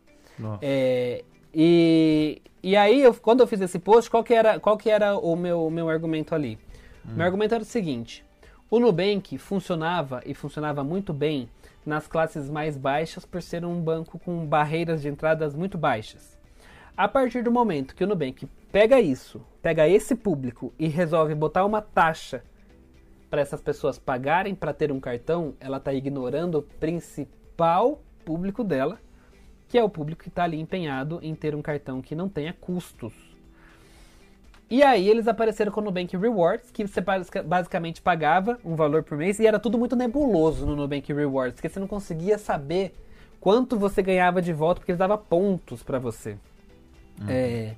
É, 0.62 1.24
e, 1.54 2.42
e 2.64 2.76
aí, 2.76 3.02
eu, 3.02 3.14
quando 3.14 3.42
eu 3.42 3.48
fiz 3.48 3.62
esse 3.62 3.80
post, 3.80 4.10
qual 4.10 4.24
que 4.24 4.34
era, 4.34 4.60
qual 4.60 4.78
que 4.78 4.90
era 4.90 5.18
o 5.18 5.36
meu, 5.36 5.70
meu 5.70 5.90
argumento 5.90 6.34
ali? 6.34 6.58
Hum. 7.06 7.14
Meu 7.16 7.26
argumento 7.26 7.54
era 7.54 7.64
o 7.64 7.66
seguinte: 7.66 8.24
o 8.72 8.80
Nubank 8.80 9.38
funcionava 9.38 10.22
e 10.26 10.34
funcionava 10.34 10.82
muito 10.82 11.12
bem 11.12 11.50
nas 11.86 12.08
classes 12.08 12.50
mais 12.50 12.78
baixas 12.78 13.26
por 13.26 13.42
ser 13.42 13.66
um 13.66 13.82
banco 13.82 14.18
com 14.18 14.46
barreiras 14.46 15.02
de 15.02 15.10
entradas 15.10 15.54
muito 15.54 15.78
baixas. 15.78 16.40
A 16.96 17.06
partir 17.06 17.44
do 17.44 17.52
momento 17.52 17.94
que 17.94 18.04
o 18.06 18.08
Nubank 18.08 18.48
pega 18.72 19.02
isso, 19.02 19.46
pega 19.62 19.90
esse 19.90 20.16
público 20.16 20.74
e 20.80 20.88
resolve 20.88 21.36
botar 21.36 21.66
uma 21.66 21.82
taxa 21.82 22.46
para 23.30 23.42
essas 23.42 23.62
pessoas 23.62 24.00
pagarem 24.00 24.56
para 24.56 24.74
ter 24.74 24.90
um 24.90 25.02
cartão, 25.02 25.54
ela 25.60 25.76
está 25.76 25.94
ignorando 25.94 26.60
o 26.60 26.64
principal 26.64 28.02
público 28.24 28.64
dela, 28.64 28.98
que 29.68 29.78
é 29.78 29.84
o 29.84 29.90
público 29.90 30.24
que 30.24 30.30
está 30.30 30.46
ali 30.46 30.58
empenhado 30.58 31.20
em 31.22 31.36
ter 31.36 31.54
um 31.56 31.62
cartão 31.62 32.02
que 32.02 32.16
não 32.16 32.30
tenha 32.30 32.54
custos. 32.54 33.31
E 34.72 34.82
aí 34.82 35.10
eles 35.10 35.28
apareceram 35.28 35.70
com 35.70 35.82
o 35.82 35.84
Nubank 35.84 36.16
Rewards, 36.16 36.72
que 36.72 36.88
você 36.88 37.02
basicamente 37.44 38.02
pagava 38.02 38.58
um 38.64 38.74
valor 38.74 39.04
por 39.04 39.18
mês 39.18 39.38
e 39.38 39.46
era 39.46 39.60
tudo 39.60 39.78
muito 39.78 39.98
nebuloso 39.98 40.66
no 40.66 40.78
Nubank 40.78 41.12
Rewards, 41.12 41.56
porque 41.56 41.68
você 41.68 41.78
não 41.78 41.88
conseguia 41.88 42.38
saber 42.38 42.96
quanto 43.42 43.78
você 43.78 44.02
ganhava 44.02 44.42
de 44.42 44.54
volta, 44.54 44.80
porque 44.80 44.94
eles 44.94 45.00
davam 45.00 45.18
pontos 45.18 45.84
para 45.84 46.00
você. 46.00 46.38
Uhum. 47.20 47.28
É, 47.28 47.76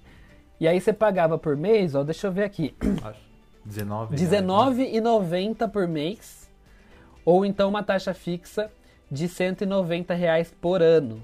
e 0.60 0.68
aí 0.68 0.80
você 0.80 0.94
pagava 0.94 1.36
por 1.36 1.58
mês, 1.58 1.96
ó, 1.96 2.04
deixa 2.04 2.28
eu 2.28 2.32
ver 2.32 2.44
aqui. 2.44 2.76
R$19,90 3.66 5.62
né? 5.62 5.68
por 5.68 5.88
mês, 5.88 6.48
ou 7.26 7.44
então 7.44 7.70
uma 7.70 7.82
taxa 7.82 8.14
fixa 8.14 8.70
de 9.10 9.28
190 9.28 10.14
reais 10.14 10.54
por 10.62 10.80
ano. 10.80 11.24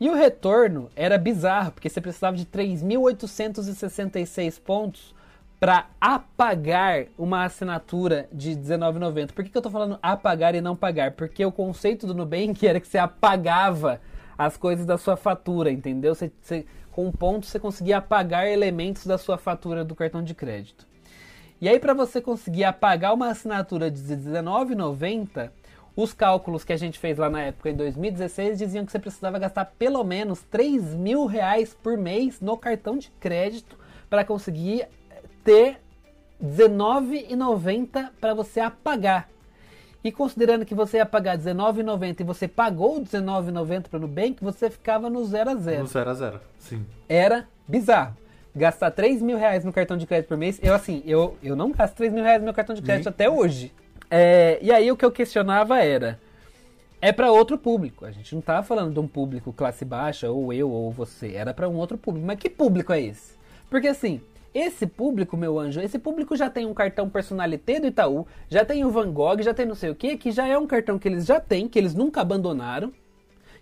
E 0.00 0.08
o 0.08 0.14
retorno 0.14 0.88
era 0.94 1.18
bizarro, 1.18 1.72
porque 1.72 1.88
você 1.88 2.00
precisava 2.00 2.36
de 2.36 2.46
3.866 2.46 4.60
pontos 4.60 5.12
para 5.58 5.86
apagar 6.00 7.06
uma 7.18 7.44
assinatura 7.44 8.28
de 8.32 8.50
R$19,90. 8.50 9.32
Por 9.32 9.44
que, 9.44 9.50
que 9.50 9.56
eu 9.56 9.60
estou 9.60 9.72
falando 9.72 9.98
apagar 10.00 10.54
e 10.54 10.60
não 10.60 10.76
pagar? 10.76 11.10
Porque 11.12 11.44
o 11.44 11.50
conceito 11.50 12.06
do 12.06 12.14
Nubank 12.14 12.64
era 12.64 12.78
que 12.78 12.86
você 12.86 12.98
apagava 12.98 14.00
as 14.36 14.56
coisas 14.56 14.86
da 14.86 14.96
sua 14.96 15.16
fatura, 15.16 15.72
entendeu? 15.72 16.14
Você, 16.14 16.30
você, 16.40 16.64
com 16.92 17.10
pontos 17.10 17.48
você 17.48 17.58
conseguia 17.58 17.98
apagar 17.98 18.46
elementos 18.46 19.04
da 19.04 19.18
sua 19.18 19.36
fatura 19.36 19.84
do 19.84 19.96
cartão 19.96 20.22
de 20.22 20.32
crédito. 20.32 20.86
E 21.60 21.68
aí, 21.68 21.80
para 21.80 21.92
você 21.92 22.20
conseguir 22.20 22.62
apagar 22.62 23.12
uma 23.12 23.30
assinatura 23.30 23.90
de 23.90 24.00
R$19,90, 24.00 25.50
os 25.98 26.12
cálculos 26.12 26.62
que 26.62 26.72
a 26.72 26.76
gente 26.76 26.96
fez 26.96 27.18
lá 27.18 27.28
na 27.28 27.42
época, 27.42 27.70
em 27.70 27.74
2016, 27.74 28.56
diziam 28.56 28.86
que 28.86 28.92
você 28.92 29.00
precisava 29.00 29.36
gastar 29.36 29.64
pelo 29.64 30.04
menos 30.04 30.40
3 30.44 30.94
mil 30.94 31.26
reais 31.26 31.74
por 31.74 31.98
mês 31.98 32.40
no 32.40 32.56
cartão 32.56 32.96
de 32.96 33.10
crédito 33.18 33.76
para 34.08 34.24
conseguir 34.24 34.86
ter 35.42 35.80
R$19,90 36.40 38.10
para 38.20 38.32
você 38.32 38.60
apagar. 38.60 39.28
E 40.04 40.12
considerando 40.12 40.64
que 40.64 40.72
você 40.72 40.98
ia 40.98 41.06
pagar 41.06 41.36
R$19,90 41.36 42.20
e 42.20 42.22
você 42.22 42.46
pagou 42.46 42.98
R$19,90 42.98 43.88
para 43.88 43.96
o 43.96 44.00
Nubank, 44.00 44.36
você 44.40 44.70
ficava 44.70 45.10
no 45.10 45.24
0 45.24 45.50
a 45.50 45.54
0 45.56 45.80
No 45.80 45.86
0 45.88 46.10
a 46.10 46.14
0 46.14 46.40
sim. 46.60 46.86
Era 47.08 47.48
bizarro. 47.66 48.16
Gastar 48.54 48.92
3 48.92 49.20
mil 49.20 49.36
reais 49.36 49.64
no 49.64 49.72
cartão 49.72 49.96
de 49.96 50.06
crédito 50.06 50.28
por 50.28 50.36
mês, 50.36 50.60
eu 50.62 50.74
assim, 50.74 51.02
eu, 51.04 51.36
eu 51.42 51.56
não 51.56 51.72
gasto 51.72 51.96
3 51.96 52.12
mil 52.12 52.22
reais 52.22 52.38
no 52.38 52.44
meu 52.44 52.54
cartão 52.54 52.76
de 52.76 52.82
crédito 52.82 53.06
Nem. 53.06 53.12
até 53.12 53.28
hoje. 53.28 53.74
É, 54.10 54.58
e 54.62 54.72
aí 54.72 54.90
o 54.90 54.96
que 54.96 55.04
eu 55.04 55.12
questionava 55.12 55.78
era, 55.78 56.18
é 57.00 57.12
para 57.12 57.30
outro 57.30 57.56
público. 57.58 58.04
A 58.04 58.10
gente 58.10 58.34
não 58.34 58.42
tava 58.42 58.62
falando 58.62 58.92
de 58.92 59.00
um 59.00 59.06
público 59.06 59.52
classe 59.52 59.84
baixa, 59.84 60.30
ou 60.30 60.52
eu, 60.52 60.70
ou 60.70 60.90
você. 60.90 61.34
Era 61.34 61.54
para 61.54 61.68
um 61.68 61.76
outro 61.76 61.96
público. 61.96 62.26
Mas 62.26 62.38
que 62.38 62.50
público 62.50 62.92
é 62.92 63.00
esse? 63.00 63.34
Porque 63.70 63.88
assim, 63.88 64.20
esse 64.54 64.86
público, 64.86 65.36
meu 65.36 65.58
anjo, 65.58 65.80
esse 65.80 65.98
público 65.98 66.36
já 66.36 66.48
tem 66.48 66.66
um 66.66 66.74
cartão 66.74 67.08
personalité 67.08 67.78
do 67.78 67.86
Itaú, 67.86 68.26
já 68.48 68.64
tem 68.64 68.84
o 68.84 68.90
Van 68.90 69.12
Gogh, 69.12 69.42
já 69.42 69.52
tem 69.52 69.66
não 69.66 69.74
sei 69.74 69.90
o 69.90 69.94
que, 69.94 70.16
que 70.16 70.32
já 70.32 70.46
é 70.46 70.56
um 70.58 70.66
cartão 70.66 70.98
que 70.98 71.06
eles 71.06 71.26
já 71.26 71.38
têm, 71.38 71.68
que 71.68 71.78
eles 71.78 71.94
nunca 71.94 72.20
abandonaram. 72.20 72.92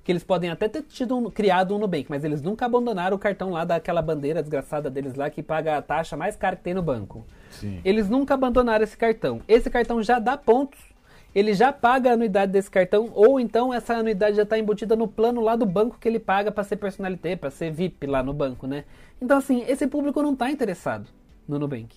Que 0.07 0.13
eles 0.13 0.23
podem 0.23 0.51
até 0.51 0.69
ter 0.69 0.83
tido 0.83 1.17
um, 1.17 1.29
criado 1.29 1.75
um 1.75 1.81
Nubank, 1.81 2.07
mas 2.09 2.23
eles 2.23 2.41
nunca 2.41 2.65
abandonaram 2.65 3.17
o 3.17 3.19
cartão 3.19 3.51
lá 3.51 3.65
daquela 3.65 4.01
bandeira 4.01 4.41
desgraçada 4.41 4.89
deles 4.89 5.17
lá 5.17 5.29
que 5.29 5.43
paga 5.43 5.77
a 5.77 5.83
taxa 5.83 6.17
mais 6.17 6.37
cara 6.37 6.55
que 6.55 6.63
tem 6.63 6.75
no 6.75 6.81
banco. 6.81 7.27
Sim. 7.51 7.81
Eles 7.85 8.09
nunca 8.09 8.35
abandonaram 8.35 8.85
esse 8.85 8.97
cartão. 8.97 9.43
Esse 9.49 9.69
cartão 9.69 10.01
já 10.01 10.21
dá 10.21 10.37
pontos. 10.37 10.79
Ele 11.35 11.53
já 11.55 11.73
paga 11.73 12.11
a 12.11 12.13
anuidade 12.13 12.53
desse 12.53 12.71
cartão, 12.71 13.11
ou 13.15 13.41
então 13.41 13.75
essa 13.75 13.95
anuidade 13.95 14.37
já 14.37 14.45
está 14.45 14.57
embutida 14.57 14.95
no 14.95 15.09
plano 15.09 15.41
lá 15.41 15.57
do 15.57 15.67
banco 15.67 15.99
que 15.99 16.07
ele 16.07 16.21
paga 16.21 16.53
para 16.53 16.63
ser 16.63 16.77
personalité, 16.77 17.35
para 17.35 17.51
ser 17.51 17.73
VIP 17.73 18.07
lá 18.07 18.23
no 18.23 18.33
banco, 18.33 18.69
né? 18.69 18.85
Então, 19.21 19.39
assim, 19.39 19.65
esse 19.67 19.89
público 19.89 20.23
não 20.23 20.35
está 20.35 20.49
interessado 20.53 21.09
no 21.49 21.59
Nubank. 21.59 21.97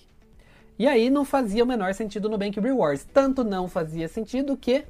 E 0.76 0.88
aí 0.88 1.10
não 1.10 1.24
fazia 1.24 1.62
o 1.62 1.66
menor 1.66 1.94
sentido 1.94 2.24
no 2.24 2.32
Nubank 2.32 2.58
Rewards. 2.58 3.04
Tanto 3.04 3.44
não 3.44 3.68
fazia 3.68 4.08
sentido 4.08 4.56
que 4.56 4.84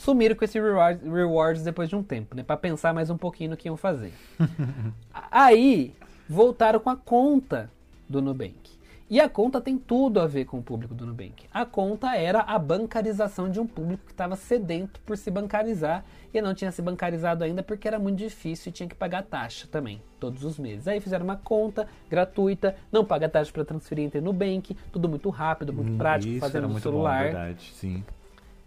sumiram 0.00 0.34
com 0.34 0.44
esse 0.44 0.58
reward, 0.58 1.06
rewards 1.08 1.62
depois 1.62 1.88
de 1.88 1.94
um 1.94 2.02
tempo, 2.02 2.34
né? 2.34 2.42
Para 2.42 2.56
pensar 2.56 2.94
mais 2.94 3.10
um 3.10 3.18
pouquinho 3.18 3.50
no 3.50 3.56
que 3.56 3.68
iam 3.68 3.76
fazer. 3.76 4.12
aí 5.30 5.94
voltaram 6.26 6.80
com 6.80 6.88
a 6.88 6.96
conta 6.96 7.70
do 8.08 8.22
Nubank. 8.22 8.70
E 9.10 9.20
a 9.20 9.28
conta 9.28 9.60
tem 9.60 9.76
tudo 9.76 10.20
a 10.20 10.26
ver 10.26 10.46
com 10.46 10.58
o 10.58 10.62
público 10.62 10.94
do 10.94 11.04
Nubank. 11.04 11.44
A 11.52 11.66
conta 11.66 12.16
era 12.16 12.40
a 12.40 12.58
bancarização 12.58 13.50
de 13.50 13.60
um 13.60 13.66
público 13.66 14.04
que 14.06 14.12
estava 14.12 14.36
sedento 14.36 15.00
por 15.00 15.18
se 15.18 15.30
bancarizar 15.30 16.04
e 16.32 16.40
não 16.40 16.54
tinha 16.54 16.70
se 16.70 16.80
bancarizado 16.80 17.44
ainda 17.44 17.62
porque 17.62 17.86
era 17.86 17.98
muito 17.98 18.18
difícil 18.18 18.70
e 18.70 18.72
tinha 18.72 18.88
que 18.88 18.94
pagar 18.94 19.24
taxa 19.24 19.68
também, 19.70 20.00
todos 20.18 20.44
os 20.44 20.58
meses. 20.58 20.88
Aí 20.88 21.00
fizeram 21.00 21.24
uma 21.24 21.36
conta 21.36 21.86
gratuita, 22.08 22.74
não 22.90 23.04
paga 23.04 23.28
taxa 23.28 23.52
para 23.52 23.64
transferir 23.64 24.06
entre 24.06 24.20
Nubank, 24.20 24.74
tudo 24.90 25.08
muito 25.08 25.28
rápido, 25.28 25.74
muito 25.74 25.92
hum, 25.92 25.98
prático, 25.98 26.38
fazendo 26.38 26.68
no 26.68 26.80
celular. 26.80 27.24
Bom, 27.24 27.32
verdade, 27.32 27.72
sim. 27.74 28.02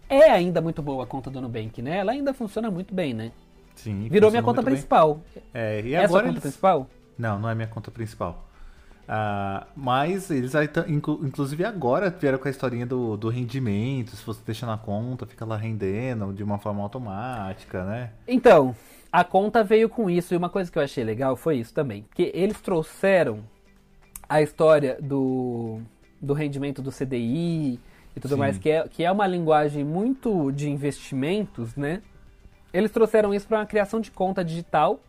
É 0.08 0.30
ainda 0.30 0.60
muito 0.60 0.82
boa 0.82 1.04
a 1.04 1.06
conta 1.06 1.30
do 1.30 1.40
Nubank, 1.40 1.80
né? 1.80 1.98
Ela 1.98 2.12
ainda 2.12 2.34
funciona 2.34 2.70
muito 2.70 2.94
bem, 2.94 3.14
né? 3.14 3.32
Sim. 3.74 4.08
Virou 4.08 4.30
minha 4.30 4.42
conta 4.42 4.62
principal. 4.62 5.20
Bem. 5.34 5.42
É, 5.52 5.80
e 5.80 5.94
é 5.94 6.04
agora 6.04 6.26
conta 6.26 6.40
principal? 6.40 6.88
Não, 7.18 7.38
não 7.38 7.48
é 7.48 7.54
minha 7.54 7.68
conta 7.68 7.90
principal. 7.90 8.44
Uh, 9.04 9.66
mas 9.76 10.30
eles, 10.30 10.52
inclusive 10.88 11.64
agora, 11.64 12.08
vieram 12.08 12.38
com 12.38 12.48
a 12.48 12.50
historinha 12.50 12.86
do, 12.86 13.16
do 13.16 13.28
rendimento. 13.28 14.16
Se 14.16 14.24
você 14.24 14.40
deixa 14.44 14.64
na 14.64 14.78
conta, 14.78 15.26
fica 15.26 15.44
lá 15.44 15.56
rendendo 15.56 16.32
de 16.32 16.42
uma 16.42 16.58
forma 16.58 16.82
automática, 16.82 17.84
né? 17.84 18.10
Então, 18.26 18.74
a 19.12 19.22
conta 19.22 19.62
veio 19.62 19.88
com 19.88 20.08
isso. 20.08 20.32
E 20.32 20.36
uma 20.36 20.48
coisa 20.48 20.70
que 20.70 20.78
eu 20.78 20.82
achei 20.82 21.04
legal 21.04 21.36
foi 21.36 21.58
isso 21.58 21.74
também. 21.74 22.06
Que 22.14 22.30
eles 22.34 22.60
trouxeram 22.60 23.40
a 24.28 24.40
história 24.40 24.96
do, 25.00 25.80
do 26.20 26.32
rendimento 26.32 26.80
do 26.80 26.90
CDI 26.90 27.78
e 28.16 28.20
tudo 28.20 28.34
Sim. 28.34 28.40
mais, 28.40 28.58
que 28.58 28.70
é, 28.70 28.86
que 28.88 29.04
é 29.04 29.10
uma 29.10 29.26
linguagem 29.26 29.84
muito 29.84 30.52
de 30.52 30.70
investimentos, 30.70 31.74
né? 31.76 32.02
Eles 32.72 32.90
trouxeram 32.90 33.32
isso 33.32 33.46
para 33.46 33.58
uma 33.58 33.66
criação 33.66 34.00
de 34.00 34.10
conta 34.10 34.44
digital 34.44 35.00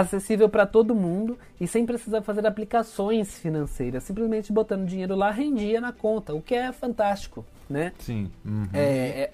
acessível 0.00 0.48
para 0.48 0.66
todo 0.66 0.92
mundo 0.92 1.38
e 1.60 1.68
sem 1.68 1.86
precisar 1.86 2.20
fazer 2.22 2.44
aplicações 2.44 3.38
financeiras. 3.38 4.02
Simplesmente 4.02 4.52
botando 4.52 4.84
dinheiro 4.84 5.14
lá 5.14 5.30
rendia 5.30 5.80
na 5.80 5.92
conta, 5.92 6.34
o 6.34 6.42
que 6.42 6.54
é 6.54 6.72
fantástico, 6.72 7.44
né? 7.70 7.92
Sim. 8.00 8.28
Uhum. 8.44 8.66
É, 8.72 9.30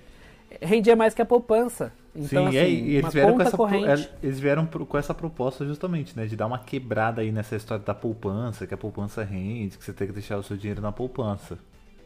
é, 0.51 0.67
rendia 0.67 0.95
mais 0.95 1.15
que 1.15 1.23
a 1.23 1.25
poupança. 1.25 1.93
Então, 2.15 2.29
Sim, 2.29 2.49
assim, 2.49 2.57
é, 2.59 2.69
e 2.69 2.97
eles 2.97 3.13
vieram, 3.13 3.37
com 3.37 3.43
essa, 3.43 3.57
corrente... 3.57 3.89
É, 3.89 4.11
eles 4.23 4.39
vieram 4.39 4.67
com 4.67 4.99
essa 4.99 5.15
proposta 5.15 5.65
justamente, 5.65 6.15
né? 6.15 6.27
De 6.27 6.37
dar 6.37 6.47
uma 6.47 6.59
quebrada 6.59 7.23
aí 7.23 7.33
nessa 7.33 7.57
história 7.57 7.83
da 7.83 7.95
poupança, 7.95 8.67
que 8.67 8.75
a 8.75 8.77
poupança 8.77 9.25
rende, 9.25 9.79
que 9.79 9.85
você 9.85 9.95
tem 9.95 10.09
que 10.09 10.13
deixar 10.13 10.37
o 10.37 10.43
seu 10.43 10.59
dinheiro 10.59 10.83
na 10.83 10.93
poupança. 10.93 11.59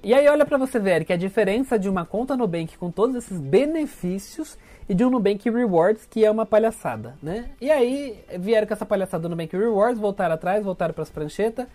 E 0.04 0.12
aí 0.12 0.28
olha 0.28 0.44
para 0.44 0.58
você 0.58 0.78
ver 0.78 1.02
que 1.06 1.14
a 1.14 1.16
diferença 1.16 1.78
de 1.78 1.88
uma 1.88 2.04
conta 2.04 2.36
Nubank 2.36 2.76
com 2.76 2.90
todos 2.90 3.16
esses 3.16 3.40
benefícios 3.40 4.58
e 4.86 4.92
de 4.92 5.02
um 5.02 5.08
Nubank 5.08 5.48
Rewards 5.48 6.04
que 6.04 6.22
é 6.22 6.30
uma 6.30 6.44
palhaçada, 6.44 7.16
né? 7.22 7.46
E 7.58 7.70
aí 7.70 8.22
vieram 8.38 8.66
com 8.66 8.74
essa 8.74 8.84
palhaçada 8.84 9.22
do 9.22 9.30
Nubank 9.30 9.56
Rewards, 9.56 9.98
voltaram 9.98 10.34
atrás, 10.34 10.62
voltaram 10.62 10.92
para 10.92 11.04
as 11.04 11.10
pranchetas 11.10 11.66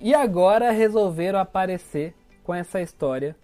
e 0.00 0.12
agora 0.12 0.72
resolveram 0.72 1.38
aparecer 1.38 2.14
com 2.42 2.52
essa 2.52 2.80
história 2.80 3.36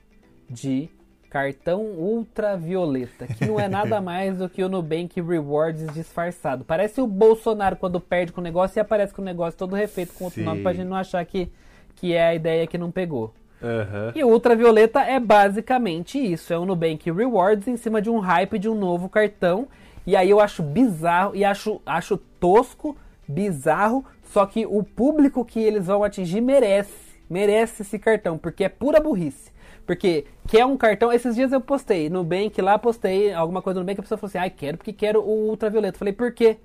de 0.50 0.90
cartão 1.30 1.82
ultravioleta, 1.82 3.28
que 3.28 3.46
não 3.46 3.60
é 3.60 3.68
nada 3.68 4.00
mais 4.02 4.38
do 4.38 4.48
que 4.48 4.64
o 4.64 4.68
Nubank 4.68 5.20
Rewards 5.20 5.94
disfarçado. 5.94 6.64
Parece 6.64 7.00
o 7.00 7.06
Bolsonaro 7.06 7.76
quando 7.76 8.00
perde 8.00 8.32
com 8.32 8.40
o 8.40 8.44
negócio 8.44 8.80
e 8.80 8.80
aparece 8.80 9.14
com 9.14 9.22
o 9.22 9.24
negócio 9.24 9.56
todo 9.56 9.76
refeito 9.76 10.12
com 10.12 10.24
outro 10.24 10.40
Sim. 10.40 10.44
nome 10.44 10.62
pra 10.62 10.72
gente 10.72 10.88
não 10.88 10.96
achar 10.96 11.24
que, 11.24 11.48
que 11.94 12.12
é 12.12 12.26
a 12.26 12.34
ideia 12.34 12.66
que 12.66 12.76
não 12.76 12.90
pegou. 12.90 13.32
Uhum. 13.62 14.12
E 14.14 14.22
o 14.22 14.28
ultravioleta 14.28 15.00
é 15.00 15.18
basicamente 15.18 16.18
isso, 16.18 16.52
é 16.52 16.58
o 16.58 16.66
Nubank 16.66 17.10
Rewards 17.10 17.66
em 17.66 17.76
cima 17.76 18.02
de 18.02 18.10
um 18.10 18.18
hype 18.18 18.58
de 18.58 18.68
um 18.68 18.74
novo 18.74 19.08
cartão. 19.08 19.66
E 20.06 20.14
aí 20.14 20.28
eu 20.28 20.40
acho 20.40 20.62
bizarro 20.62 21.34
e 21.34 21.44
acho, 21.44 21.80
acho 21.86 22.18
tosco, 22.38 22.96
bizarro, 23.26 24.04
só 24.22 24.44
que 24.44 24.66
o 24.66 24.82
público 24.82 25.44
que 25.44 25.60
eles 25.60 25.86
vão 25.86 26.04
atingir 26.04 26.40
merece, 26.40 26.92
merece 27.28 27.82
esse 27.82 27.98
cartão, 27.98 28.36
porque 28.36 28.64
é 28.64 28.68
pura 28.68 29.00
burrice. 29.00 29.54
Porque 29.86 30.24
quer 30.48 30.64
um 30.64 30.76
cartão. 30.76 31.12
Esses 31.12 31.34
dias 31.34 31.52
eu 31.52 31.60
postei 31.60 32.08
no 32.08 32.24
Bank 32.24 32.60
lá, 32.60 32.78
postei 32.78 33.32
alguma 33.32 33.60
coisa 33.60 33.80
no 33.80 33.86
Bank, 33.86 34.00
a 34.00 34.02
pessoa 34.02 34.18
falou 34.18 34.28
assim: 34.28 34.38
ai, 34.38 34.50
quero 34.50 34.78
porque 34.78 34.92
quero 34.92 35.20
o 35.20 35.48
ultravioleta. 35.48 35.98
Falei, 35.98 36.12
por 36.12 36.32
quê? 36.32 36.56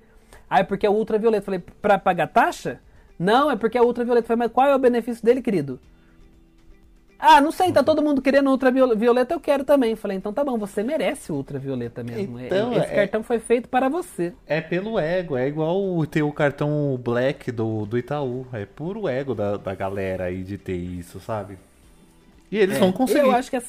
Ah, 0.48 0.60
é 0.60 0.64
porque 0.64 0.86
é 0.86 0.90
o 0.90 0.94
ultravioleta. 0.94 1.44
Falei, 1.44 1.62
pra 1.82 1.98
pagar 1.98 2.28
taxa? 2.28 2.80
Não, 3.18 3.50
é 3.50 3.56
porque 3.56 3.76
é 3.76 3.82
o 3.82 3.84
ultravioleta. 3.84 4.26
Falei, 4.26 4.46
mas 4.46 4.52
qual 4.52 4.66
é 4.66 4.74
o 4.74 4.78
benefício 4.78 5.24
dele, 5.24 5.42
querido? 5.42 5.78
Ah, 7.20 7.40
não 7.40 7.52
sei, 7.52 7.70
tá 7.70 7.82
todo 7.82 8.02
mundo 8.02 8.22
querendo 8.22 8.48
ultravioleta, 8.50 9.34
eu 9.34 9.40
quero 9.40 9.62
também. 9.62 9.94
Falei, 9.94 10.16
então 10.16 10.32
tá 10.32 10.42
bom, 10.42 10.56
você 10.56 10.82
merece 10.82 11.30
o 11.30 11.34
ultravioleta 11.34 12.02
mesmo. 12.02 12.40
Então, 12.40 12.72
Esse 12.72 12.92
é, 12.92 12.94
cartão 12.94 13.22
foi 13.22 13.38
feito 13.38 13.68
para 13.68 13.88
você. 13.90 14.32
É 14.46 14.60
pelo 14.60 14.98
ego, 14.98 15.36
é 15.36 15.46
igual 15.46 16.06
ter 16.06 16.22
o 16.22 16.32
cartão 16.32 16.98
black 17.02 17.52
do, 17.52 17.84
do 17.84 17.98
Itaú. 17.98 18.46
É 18.52 18.64
puro 18.64 19.06
ego 19.06 19.34
da, 19.34 19.58
da 19.58 19.74
galera 19.74 20.24
aí 20.24 20.42
de 20.42 20.56
ter 20.56 20.76
isso, 20.76 21.20
sabe? 21.20 21.58
E 22.50 22.58
eles 22.58 22.76
é, 22.76 22.80
vão 22.80 22.90
conseguir. 22.90 23.20
Eu 23.20 23.32
acho 23.32 23.50
que. 23.50 23.62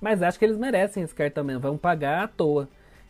Mas 0.00 0.20
acho 0.20 0.38
que 0.38 0.44
eles 0.44 0.58
merecem 0.58 1.04
esse 1.04 1.14
cartão 1.14 1.44
mesmo. 1.44 1.60
Vão 1.60 1.78
pagar 1.78 2.24
à 2.24 2.28
toa. 2.28 2.68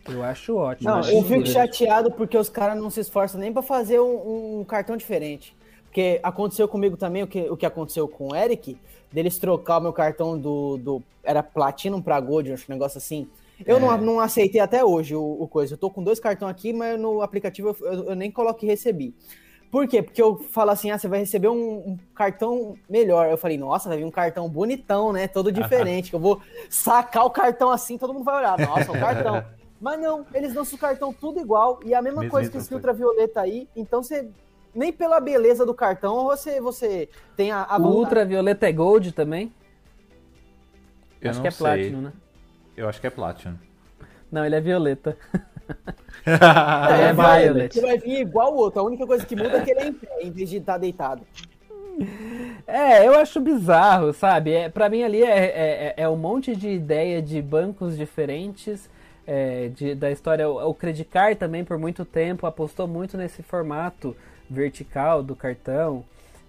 Eu 0.09 0.23
acho 0.23 0.57
ótimo. 0.57 0.91
Não, 0.91 0.99
acho 0.99 1.11
eu 1.11 1.23
fico 1.23 1.47
chateado 1.47 2.11
porque 2.11 2.37
os 2.37 2.49
caras 2.49 2.77
não 2.77 2.91
se 2.91 3.01
esforçam 3.01 3.41
nem 3.41 3.53
para 3.53 3.63
fazer 3.63 4.01
um, 4.01 4.61
um, 4.61 4.65
cartão 4.65 4.97
diferente. 4.97 5.57
Porque 5.85 6.21
aconteceu 6.23 6.67
comigo 6.67 6.97
também 6.97 7.23
o 7.23 7.27
que, 7.27 7.41
o 7.51 7.57
que 7.57 7.67
aconteceu 7.67 8.09
com 8.09 8.29
o 8.29 8.37
Eric, 8.37 8.77
deles 9.13 9.39
trocar 9.39 9.79
o 9.79 9.83
meu 9.83 9.93
cartão 9.93 10.39
do. 10.39 10.77
do 10.79 11.03
era 11.23 11.43
Platinum 11.43 12.03
pra 12.03 12.21
Gold, 12.21 12.53
um 12.53 12.57
negócio 12.69 12.99
assim. 12.99 13.29
Eu 13.65 13.77
é. 13.77 13.81
não, 13.81 13.97
não 13.99 14.21
aceitei 14.21 14.61
até 14.61 14.85
hoje 14.85 15.15
o, 15.15 15.23
o, 15.23 15.47
coisa. 15.47 15.75
Eu 15.75 15.79
tô 15.79 15.89
com 15.89 16.03
dois 16.03 16.19
cartões 16.19 16.51
aqui, 16.51 16.73
mas 16.73 16.99
no 16.99 17.23
aplicativo 17.23 17.69
eu, 17.81 17.87
eu, 17.87 18.05
eu 18.09 18.15
nem 18.17 18.31
coloco 18.31 18.67
recebi. 18.67 19.15
Por 19.71 19.89
quê? 19.89 20.03
Porque 20.03 20.21
eu 20.21 20.37
falo 20.37 20.71
assim, 20.71 20.91
ah, 20.91 20.99
você 20.99 21.09
vai 21.09 21.21
receber 21.21 21.49
um, 21.49 21.79
um, 21.79 21.99
cartão 22.15 22.77
melhor. 22.89 23.31
Eu 23.31 23.39
falei, 23.39 23.57
nossa, 23.57 23.89
vai 23.89 23.97
vir 23.97 24.05
um 24.05 24.11
cartão 24.11 24.47
bonitão, 24.47 25.15
né? 25.15 25.27
Todo 25.27 25.51
diferente. 25.51 26.11
que 26.11 26.17
eu 26.17 26.21
vou 26.21 26.43
sacar 26.69 27.25
o 27.25 27.31
cartão 27.31 27.71
assim, 27.71 27.97
todo 27.97 28.13
mundo 28.13 28.25
vai 28.25 28.37
olhar. 28.37 28.59
Nossa, 28.59 28.93
o 28.93 29.01
cartão. 29.01 29.43
Mas 29.81 29.99
não, 29.99 30.27
eles 30.35 30.53
dão 30.53 30.63
o 30.63 30.79
cartão 30.79 31.13
tudo 31.13 31.41
igual. 31.41 31.81
E 31.85 31.95
a 31.95 32.03
mesma 32.03 32.21
Mesmo 32.21 32.31
coisa 32.31 32.51
que 32.51 32.59
esse 32.59 32.73
ultravioleta 32.75 33.41
aí. 33.41 33.67
Então 33.75 34.03
você. 34.03 34.29
Nem 34.75 34.93
pela 34.93 35.21
beleza 35.21 35.67
do 35.67 35.75
cartão 35.75 36.25
você, 36.25 36.61
você 36.61 37.09
tem 37.37 37.51
a, 37.51 37.65
a 37.65 37.77
O 37.79 37.99
ultravioleta 37.99 38.69
é 38.69 38.73
gold 38.73 39.13
também? 39.13 39.53
Eu 41.21 41.31
acho 41.31 41.41
que 41.41 41.49
é 41.49 41.51
sei. 41.51 41.67
Platinum, 41.67 42.01
né? 42.01 42.13
Eu 42.77 42.89
acho 42.89 43.01
que 43.01 43.07
é 43.07 43.11
Platinum. 43.11 43.57
Não, 44.31 44.45
ele 44.45 44.57
é 44.57 44.61
violeta. 44.61 45.17
é, 46.27 47.09
é 47.09 47.13
Violet. 47.13 47.79
Ele 47.79 47.87
vai 47.87 47.99
vir 47.99 48.21
igual 48.21 48.55
o 48.55 48.57
outro. 48.57 48.81
A 48.81 48.83
única 48.83 49.07
coisa 49.07 49.25
que 49.25 49.37
muda 49.37 49.59
é 49.59 49.61
que 49.61 49.71
ele 49.71 49.81
é 49.81 49.87
em 49.87 49.93
pé, 49.93 50.09
em 50.23 50.31
vez 50.31 50.49
de 50.49 50.57
estar 50.57 50.73
tá 50.73 50.79
deitado. 50.79 51.23
É, 52.67 53.07
eu 53.07 53.15
acho 53.19 53.41
bizarro, 53.41 54.13
sabe? 54.13 54.53
É, 54.53 54.69
pra 54.69 54.89
mim 54.89 55.03
ali 55.03 55.23
é, 55.23 55.39
é, 55.39 55.45
é, 55.45 55.95
é 55.99 56.09
um 56.09 56.17
monte 56.17 56.57
de 56.57 56.69
ideia 56.69 57.21
de 57.21 57.41
bancos 57.43 57.97
diferentes. 57.97 58.91
É, 59.25 59.69
de, 59.69 59.95
da 59.95 60.11
história, 60.11 60.49
o, 60.49 60.71
o 60.71 60.75
Credicar 60.75 61.37
também 61.37 61.65
por 61.65 61.79
muito 61.79 62.05
tempo 62.05 62.45
apostou 62.45 62.89
muito 62.89 63.17
nesse 63.17 63.41
formato 63.41 64.17
vertical 64.53 65.23
do 65.23 65.35
cartão. 65.35 66.05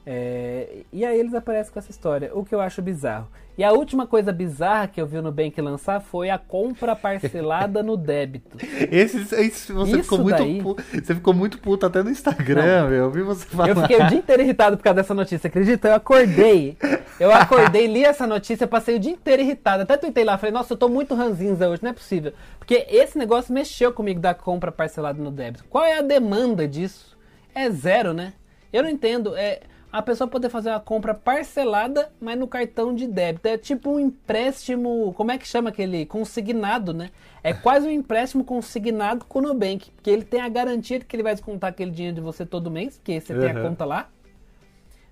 É, 0.06 0.84
e 0.92 1.06
aí 1.06 1.18
eles 1.18 1.34
aparecem 1.34 1.72
com 1.72 1.80
essa 1.80 1.90
história, 1.90 2.30
o 2.34 2.44
que 2.44 2.54
eu 2.54 2.60
acho 2.60 2.82
bizarro. 2.82 3.28
E 3.56 3.64
a 3.64 3.72
última 3.72 4.08
coisa 4.08 4.34
bizarra 4.34 4.88
que 4.88 5.00
eu 5.00 5.06
vi 5.06 5.18
o 5.18 5.22
Nubank 5.22 5.62
lançar 5.62 6.02
foi 6.02 6.32
a 6.32 6.40
compra 6.40 6.96
parcelada 6.96 7.84
no 7.84 7.96
débito. 7.96 8.58
Esse, 8.92 9.18
esse 9.36 9.72
você, 9.72 9.92
Isso 9.92 10.04
ficou 10.04 10.20
muito 10.20 10.38
daí... 10.38 10.62
você 10.62 11.16
ficou 11.16 11.34
muito 11.34 11.60
puto 11.60 11.86
até 11.86 12.02
no 12.02 12.10
Instagram, 12.10 12.64
Não, 12.86 12.92
eu 12.92 13.12
vi 13.12 13.22
você 13.22 13.46
falar. 13.46 13.70
Eu 13.70 13.76
fiquei 13.76 13.98
o 13.98 14.08
dia 14.08 14.18
inteiro 14.18 14.42
irritado 14.42 14.76
por 14.76 14.84
causa 14.84 14.96
dessa 14.96 15.14
notícia, 15.14 15.48
acredita? 15.48 15.88
Eu 15.88 15.96
acordei, 15.96 16.78
eu 17.20 17.32
acordei, 17.32 17.86
li 17.86 18.04
essa 18.04 18.26
notícia, 18.26 18.66
passei 18.66 18.96
o 18.96 19.00
dia 19.00 19.12
inteiro 19.12 19.44
irritado. 19.44 19.84
Até 19.84 19.98
tuitei 19.98 20.24
lá, 20.24 20.38
falei, 20.38 20.52
nossa, 20.52 20.74
eu 20.74 20.78
tô 20.78 20.90
muito 20.90 21.14
ranzinza 21.14 21.70
hoje, 21.70 21.84
não 21.84 21.92
é 21.92 21.94
possível. 21.94 22.34
Porque 22.58 22.88
esse 22.90 23.18
negócio 23.18 23.54
mexeu 23.54 23.94
comigo 23.94 24.20
da 24.20 24.34
compra 24.34 24.72
parcelada 24.72 25.22
no 25.22 25.30
débito. 25.30 25.64
Qual 25.70 25.86
é 25.86 26.00
a 26.00 26.02
demanda 26.02 26.68
disso? 26.68 27.16
É 27.54 27.70
zero, 27.70 28.14
né? 28.14 28.34
Eu 28.72 28.84
não 28.84 28.90
entendo. 28.90 29.36
É, 29.36 29.62
a 29.94 30.02
pessoa 30.02 30.28
poder 30.28 30.50
fazer 30.50 30.70
uma 30.70 30.80
compra 30.80 31.14
parcelada, 31.14 32.12
mas 32.20 32.36
no 32.38 32.48
cartão 32.48 32.96
de 32.96 33.06
débito. 33.06 33.48
É 33.48 33.60
tipo 33.60 33.92
um 33.92 34.00
empréstimo, 34.00 35.14
como 35.16 35.32
é 35.32 35.38
que 35.38 35.48
chama 35.48 35.70
aquele? 35.70 36.04
Consignado, 36.08 36.92
né? 36.92 37.12
É 37.44 37.54
quase 37.54 37.88
um 37.88 37.92
empréstimo 37.92 38.44
consignado 38.44 39.24
com 39.26 39.38
o 39.38 39.42
Nubank, 39.44 39.92
porque 39.92 40.10
ele 40.10 40.24
tem 40.24 40.42
a 40.42 40.50
garantia 40.50 40.98
de 40.98 41.06
que 41.06 41.16
ele 41.16 41.22
vai 41.22 41.36
descontar 41.36 41.70
aquele 41.70 41.92
dinheiro 41.92 42.16
de 42.16 42.22
você 42.22 42.44
todo 42.44 42.72
mês, 42.72 42.98
porque 42.98 43.22
você 43.22 43.34
uhum. 43.34 43.40
tem 43.40 43.50
a 43.52 43.62
conta 43.62 43.86
lá. 43.86 44.10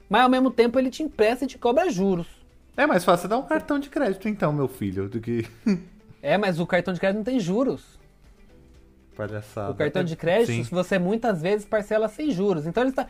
Mas 0.09 0.23
ao 0.23 0.29
mesmo 0.29 0.49
tempo 0.49 0.79
ele 0.79 0.89
te 0.89 1.03
empresta 1.03 1.45
e 1.45 1.47
te 1.47 1.59
cobra 1.59 1.87
juros. 1.91 2.27
É 2.75 2.87
mais 2.87 3.05
fácil 3.05 3.29
dar 3.29 3.37
um 3.37 3.43
cartão 3.43 3.77
de 3.77 3.87
crédito 3.87 4.27
então, 4.27 4.51
meu 4.51 4.67
filho, 4.67 5.07
do 5.07 5.21
que... 5.21 5.47
é, 6.23 6.39
mas 6.39 6.59
o 6.59 6.65
cartão 6.65 6.91
de 6.91 6.99
crédito 6.99 7.17
não 7.17 7.23
tem 7.23 7.39
juros. 7.39 8.00
Palhaçada. 9.15 9.71
O 9.71 9.75
cartão 9.75 10.03
de 10.03 10.15
crédito, 10.15 10.65
Sim. 10.65 10.75
você 10.75 10.97
muitas 10.97 11.41
vezes 11.41 11.65
parcela 11.65 12.07
sem 12.07 12.31
juros. 12.31 12.65
Então 12.65 12.83
ele 12.83 12.91
está 12.91 13.07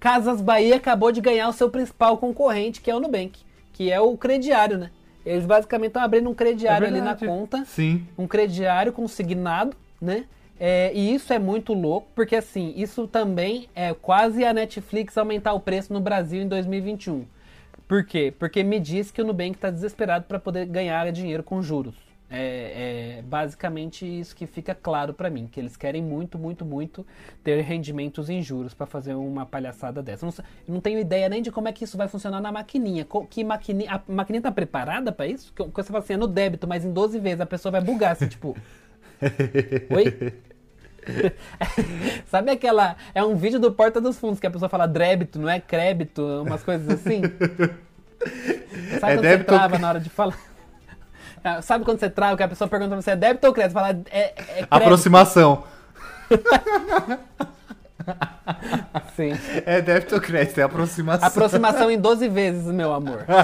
Casas 0.00 0.40
Bahia 0.40 0.76
acabou 0.76 1.10
de 1.10 1.20
ganhar 1.20 1.48
o 1.48 1.52
seu 1.52 1.68
principal 1.68 2.18
concorrente, 2.18 2.80
que 2.80 2.90
é 2.90 2.94
o 2.94 3.00
Nubank, 3.00 3.40
que 3.72 3.90
é 3.90 4.00
o 4.00 4.16
crediário, 4.16 4.78
né? 4.78 4.90
Eles 5.26 5.44
basicamente 5.44 5.88
estão 5.88 6.02
abrindo 6.02 6.30
um 6.30 6.34
crediário 6.34 6.84
é 6.84 6.88
ali 6.88 7.00
na 7.00 7.16
conta. 7.16 7.64
Sim. 7.64 8.06
Um 8.16 8.26
crediário 8.26 8.92
consignado, 8.92 9.76
né? 10.00 10.24
É, 10.60 10.92
e 10.94 11.14
isso 11.14 11.32
é 11.32 11.38
muito 11.38 11.72
louco, 11.72 12.08
porque 12.14 12.36
assim, 12.36 12.72
isso 12.76 13.06
também 13.06 13.68
é 13.74 13.92
quase 13.92 14.44
a 14.44 14.52
Netflix 14.52 15.16
aumentar 15.18 15.52
o 15.52 15.60
preço 15.60 15.92
no 15.92 16.00
Brasil 16.00 16.42
em 16.42 16.48
2021. 16.48 17.26
Por 17.86 18.04
quê? 18.04 18.32
Porque 18.36 18.62
me 18.62 18.78
diz 18.78 19.10
que 19.10 19.20
o 19.20 19.24
Nubank 19.24 19.56
está 19.56 19.70
desesperado 19.70 20.26
para 20.26 20.38
poder 20.38 20.66
ganhar 20.66 21.10
dinheiro 21.12 21.42
com 21.42 21.62
juros. 21.62 21.94
É, 22.30 23.20
é, 23.20 23.22
basicamente 23.22 24.04
isso 24.04 24.36
que 24.36 24.46
fica 24.46 24.74
claro 24.74 25.14
para 25.14 25.30
mim, 25.30 25.48
que 25.50 25.58
eles 25.58 25.78
querem 25.78 26.02
muito, 26.02 26.38
muito, 26.38 26.62
muito 26.62 27.06
ter 27.42 27.62
rendimentos 27.62 28.28
em 28.28 28.42
juros 28.42 28.74
para 28.74 28.84
fazer 28.84 29.14
uma 29.14 29.46
palhaçada 29.46 30.02
dessa. 30.02 30.26
Não, 30.26 30.34
não, 30.68 30.80
tenho 30.80 30.98
ideia 30.98 31.28
nem 31.28 31.40
de 31.40 31.50
como 31.50 31.68
é 31.68 31.72
que 31.72 31.84
isso 31.84 31.96
vai 31.96 32.06
funcionar 32.06 32.40
na 32.40 32.52
maquininha. 32.52 33.06
Que 33.30 33.42
maquininha, 33.42 34.02
a 34.06 34.12
maquininha 34.12 34.42
tá 34.42 34.52
preparada 34.52 35.10
para 35.10 35.26
isso? 35.26 35.52
Que, 35.54 35.64
que 35.64 35.70
você 35.70 35.90
fala 35.90 36.00
assim, 36.00 36.12
é 36.14 36.16
no 36.18 36.26
débito, 36.26 36.68
mas 36.68 36.84
em 36.84 36.92
12 36.92 37.18
vezes 37.18 37.40
a 37.40 37.46
pessoa 37.46 37.72
vai 37.72 37.80
bugar, 37.80 38.12
assim, 38.12 38.28
tipo... 38.28 38.54
Oi? 39.88 40.34
Sabe 42.28 42.50
aquela... 42.50 42.96
É 43.14 43.24
um 43.24 43.36
vídeo 43.36 43.58
do 43.58 43.72
Porta 43.72 44.02
dos 44.02 44.18
Fundos 44.18 44.38
que 44.38 44.46
a 44.46 44.50
pessoa 44.50 44.68
fala 44.68 44.86
débito, 44.86 45.38
não 45.38 45.48
é 45.48 45.60
crédito, 45.60 46.22
umas 46.42 46.62
coisas 46.62 46.90
assim. 46.90 47.22
Sabe 49.00 49.12
é 49.12 49.16
quando 49.16 49.22
débito... 49.22 49.50
você 49.50 49.58
trava 49.58 49.78
na 49.78 49.88
hora 49.88 50.00
de 50.00 50.10
falar? 50.10 50.47
Ah, 51.42 51.62
sabe 51.62 51.84
quando 51.84 52.00
você 52.00 52.10
trava 52.10 52.36
que 52.36 52.42
a 52.42 52.48
pessoa 52.48 52.68
pergunta 52.68 52.90
pra 52.90 53.02
você 53.02 53.12
é 53.12 53.16
débito 53.16 53.46
ou 53.46 53.52
crédito? 53.52 53.72
Você 53.72 53.80
fala, 53.80 54.00
é, 54.10 54.20
é 54.20 54.28
crédito. 54.32 54.66
Aproximação. 54.70 55.64
Sim. 59.16 59.32
É 59.66 59.80
débito 59.80 60.14
ou 60.14 60.20
crédito, 60.20 60.58
é 60.58 60.62
aproximação. 60.62 61.26
Aproximação 61.26 61.90
em 61.90 61.98
12 61.98 62.28
vezes, 62.28 62.66
meu 62.66 62.92
amor. 62.92 63.24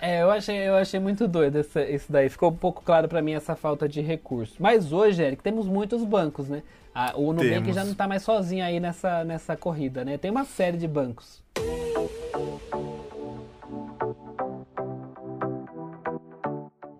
É, 0.00 0.22
eu 0.22 0.30
achei, 0.30 0.56
eu 0.56 0.76
achei 0.76 1.00
muito 1.00 1.26
doido 1.26 1.58
essa, 1.58 1.82
isso 1.82 2.12
daí. 2.12 2.28
Ficou 2.28 2.50
um 2.50 2.56
pouco 2.56 2.82
claro 2.84 3.08
para 3.08 3.22
mim 3.22 3.32
essa 3.32 3.56
falta 3.56 3.88
de 3.88 4.00
recurso. 4.00 4.54
Mas 4.58 4.92
hoje, 4.92 5.22
Eric, 5.22 5.42
temos 5.42 5.66
muitos 5.66 6.04
bancos, 6.04 6.48
né? 6.48 6.62
Ah, 6.94 7.12
o 7.14 7.32
Nubank 7.32 7.50
temos. 7.50 7.74
já 7.74 7.84
não 7.84 7.94
tá 7.94 8.06
mais 8.06 8.22
sozinho 8.22 8.64
aí 8.64 8.78
nessa, 8.78 9.24
nessa 9.24 9.56
corrida, 9.56 10.04
né? 10.04 10.18
Tem 10.18 10.30
uma 10.30 10.44
série 10.44 10.76
de 10.76 10.86
bancos. 10.86 11.42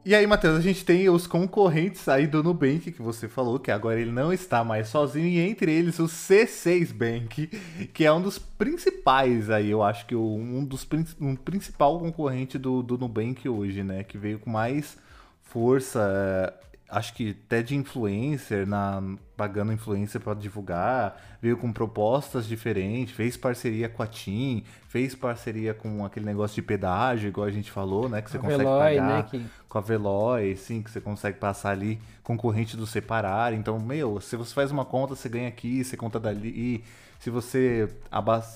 E 0.05 0.15
aí, 0.15 0.27
Matheus, 0.27 0.57
a 0.57 0.61
gente 0.61 0.85
tem 0.85 1.09
os 1.11 1.27
concorrentes 1.27 2.09
aí 2.09 2.27
do 2.27 2.43
Nubank, 2.43 2.93
que 2.93 3.03
você 3.03 3.29
falou, 3.29 3.59
que 3.59 3.71
agora 3.71 4.01
ele 4.01 4.13
não 4.13 4.33
está 4.33 4.65
mais 4.65 4.89
sozinho, 4.89 5.27
e 5.27 5.39
entre 5.39 5.71
eles 5.71 5.99
o 5.99 6.05
C6 6.05 6.93
Bank, 6.95 7.47
que 7.93 8.05
é 8.05 8.13
um 8.13 8.23
dos 8.23 8.39
principais 8.39 9.51
aí, 9.51 9.71
eu 9.71 9.83
acho 9.83 10.07
que 10.07 10.15
um 10.15 10.65
dos 10.65 10.87
um 11.21 11.37
principal 11.37 11.99
concorrente 11.99 12.57
do, 12.57 12.83
do 12.83 12.97
Nubank 12.97 13.47
hoje, 13.49 13.83
né? 13.83 14.03
Que 14.03 14.17
veio 14.17 14.39
com 14.39 14.49
mais 14.49 14.97
força 15.43 16.55
acho 16.89 17.13
que 17.15 17.37
até 17.47 17.63
de 17.63 17.77
influencer, 17.77 18.67
na, 18.67 19.03
pagando 19.37 19.73
influencer 19.73 20.21
para 20.21 20.35
divulgar, 20.35 21.21
veio 21.41 21.57
com 21.57 21.73
propostas 21.73 22.47
diferentes, 22.47 23.15
fez 23.15 23.37
parceria 23.37 23.89
com 23.89 24.03
a 24.03 24.07
TIM, 24.07 24.65
fez 24.89 25.15
parceria 25.15 25.75
com 25.75 26.05
aquele 26.05 26.25
negócio 26.25 26.55
de 26.55 26.63
pedágio, 26.63 27.29
igual 27.29 27.47
a 27.47 27.51
gente 27.51 27.71
falou, 27.71 28.09
né? 28.09 28.23
Que 28.23 28.31
você 28.31 28.39
a 28.39 28.41
consegue 28.41 28.65
Veloy, 28.65 28.97
pagar 28.97 29.17
né, 29.17 29.23
que... 29.31 29.47
com 29.69 29.79
a 29.79 29.81
Veloy, 29.81 30.57
sim, 30.57 30.83
que 30.83 30.91
você 30.91 31.01
consegue 31.01 31.39
passar 31.39 31.71
ali 31.71 32.01
concorrente 32.23 32.77
do 32.77 32.87
separar. 32.87 33.53
Então, 33.53 33.79
meu, 33.79 34.21
se 34.21 34.37
você 34.37 34.55
faz 34.55 34.71
uma 34.71 34.85
conta, 34.85 35.15
você 35.15 35.29
ganha 35.29 35.49
aqui, 35.49 35.85
você 35.85 35.97
conta 35.97 36.19
dali. 36.19 36.83
Se 37.19 37.31
você, 37.31 37.89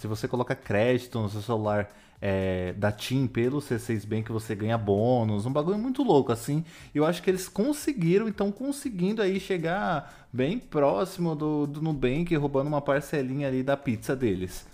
se 0.01 0.07
você 0.07 0.27
coloca 0.27 0.55
crédito 0.55 1.21
no 1.21 1.29
seu 1.29 1.43
celular 1.43 1.91
é, 2.25 2.73
da 2.75 2.93
TIM 2.93 3.27
pelo 3.27 3.59
C6 3.59 4.07
Bank 4.07 4.31
você 4.31 4.55
ganha 4.55 4.79
bônus, 4.79 5.45
um 5.45 5.53
bagulho 5.53 5.77
muito 5.77 6.05
louco 6.05 6.31
assim. 6.31 6.65
Eu 6.95 7.05
acho 7.05 7.21
que 7.21 7.29
eles 7.29 7.49
conseguiram, 7.49 8.29
então 8.29 8.53
conseguindo 8.53 9.21
aí 9.21 9.41
chegar 9.41 10.29
bem 10.33 10.57
próximo 10.57 11.35
do, 11.35 11.67
do 11.67 11.83
Nubank, 11.83 12.35
roubando 12.37 12.69
uma 12.69 12.81
parcelinha 12.81 13.49
ali 13.49 13.65
da 13.65 13.77
pizza 13.77 14.15
deles. 14.15 14.65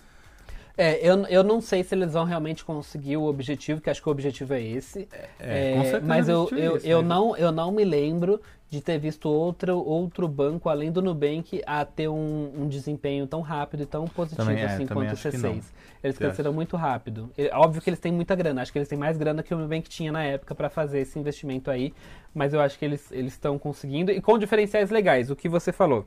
É, 0.79 0.97
eu, 1.03 1.27
eu 1.27 1.43
não 1.43 1.61
sei 1.61 1.83
se 1.83 1.93
eles 1.93 2.13
vão 2.13 2.25
realmente 2.25 2.65
conseguir 2.65 3.17
o 3.17 3.25
objetivo, 3.25 3.81
que 3.81 3.91
acho 3.91 4.01
que 4.01 4.09
o 4.09 4.13
objetivo 4.13 4.55
é 4.55 4.63
esse. 4.63 5.09
É, 5.41 5.73
é, 5.73 6.01
mas 6.01 6.29
eu, 6.29 6.49
eu, 6.53 6.77
é 6.77 6.81
eu, 6.85 7.03
não, 7.03 7.37
eu 7.37 7.51
não 7.51 7.73
me 7.73 7.85
lembro 7.85 8.41
de 8.71 8.81
ter 8.81 8.97
visto 8.97 9.29
outro, 9.29 9.77
outro 9.77 10.29
banco, 10.29 10.69
além 10.69 10.93
do 10.93 11.03
Nubank, 11.03 11.61
a 11.67 11.85
ter 11.85 12.07
um, 12.07 12.53
um 12.57 12.69
desempenho 12.69 13.27
tão 13.27 13.41
rápido 13.41 13.83
e 13.83 13.87
tão 13.87 14.07
positivo 14.07 14.47
também, 14.47 14.63
é, 14.63 14.67
assim 14.67 14.87
quanto 14.87 15.15
o 15.15 15.17
C6. 15.17 15.65
Eles 16.05 16.17
cresceram 16.17 16.53
muito 16.53 16.77
rápido. 16.77 17.29
Óbvio 17.55 17.83
que 17.83 17.91
eles 17.91 17.99
têm 17.99 18.13
muita 18.13 18.37
grana, 18.37 18.63
acho 18.63 18.71
que 18.71 18.79
eles 18.79 18.89
têm 18.89 18.97
mais 18.97 19.17
grana 19.17 19.43
que 19.43 19.53
o 19.53 19.59
Nubank 19.59 19.89
tinha 19.89 20.13
na 20.13 20.23
época 20.23 20.55
para 20.55 20.71
fazer 20.71 21.01
esse 21.01 21.19
investimento 21.19 21.73
aí, 21.73 21.93
mas 22.33 22.55
eu 22.55 22.61
acho 22.61 22.79
que 22.79 22.85
eles 22.85 23.11
estão 23.11 23.59
conseguindo 23.59 24.13
e 24.13 24.21
com 24.21 24.39
diferenciais 24.39 24.91
legais, 24.91 25.29
o 25.29 25.35
que 25.35 25.49
você 25.49 25.73
falou. 25.73 26.07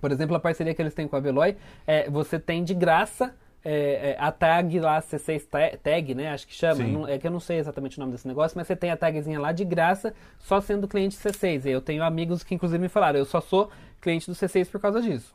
Por 0.00 0.10
exemplo, 0.10 0.34
a 0.34 0.40
parceria 0.40 0.74
que 0.74 0.80
eles 0.80 0.94
têm 0.94 1.06
com 1.06 1.16
a 1.16 1.20
Veloy, 1.20 1.54
é, 1.86 2.08
você 2.08 2.38
tem 2.38 2.64
de 2.64 2.72
graça 2.72 3.34
é, 3.64 4.12
é, 4.12 4.16
a 4.18 4.32
tag 4.32 4.78
lá, 4.80 5.00
C6 5.00 5.78
tag, 5.82 6.14
né? 6.14 6.32
Acho 6.32 6.46
que 6.46 6.54
chama. 6.54 6.82
Não, 6.84 7.06
é 7.06 7.18
que 7.18 7.26
eu 7.26 7.30
não 7.30 7.40
sei 7.40 7.58
exatamente 7.58 7.98
o 7.98 8.00
nome 8.00 8.12
desse 8.12 8.26
negócio, 8.26 8.56
mas 8.56 8.66
você 8.66 8.74
tem 8.74 8.90
a 8.90 8.96
tagzinha 8.96 9.38
lá 9.38 9.52
de 9.52 9.64
graça, 9.64 10.14
só 10.38 10.60
sendo 10.60 10.88
cliente 10.88 11.16
C6. 11.16 11.66
Eu 11.66 11.80
tenho 11.80 12.02
amigos 12.02 12.42
que 12.42 12.54
inclusive 12.54 12.80
me 12.80 12.88
falaram, 12.88 13.18
eu 13.18 13.24
só 13.24 13.40
sou 13.40 13.70
cliente 14.00 14.26
do 14.26 14.34
C6 14.34 14.70
por 14.70 14.80
causa 14.80 15.00
disso. 15.02 15.34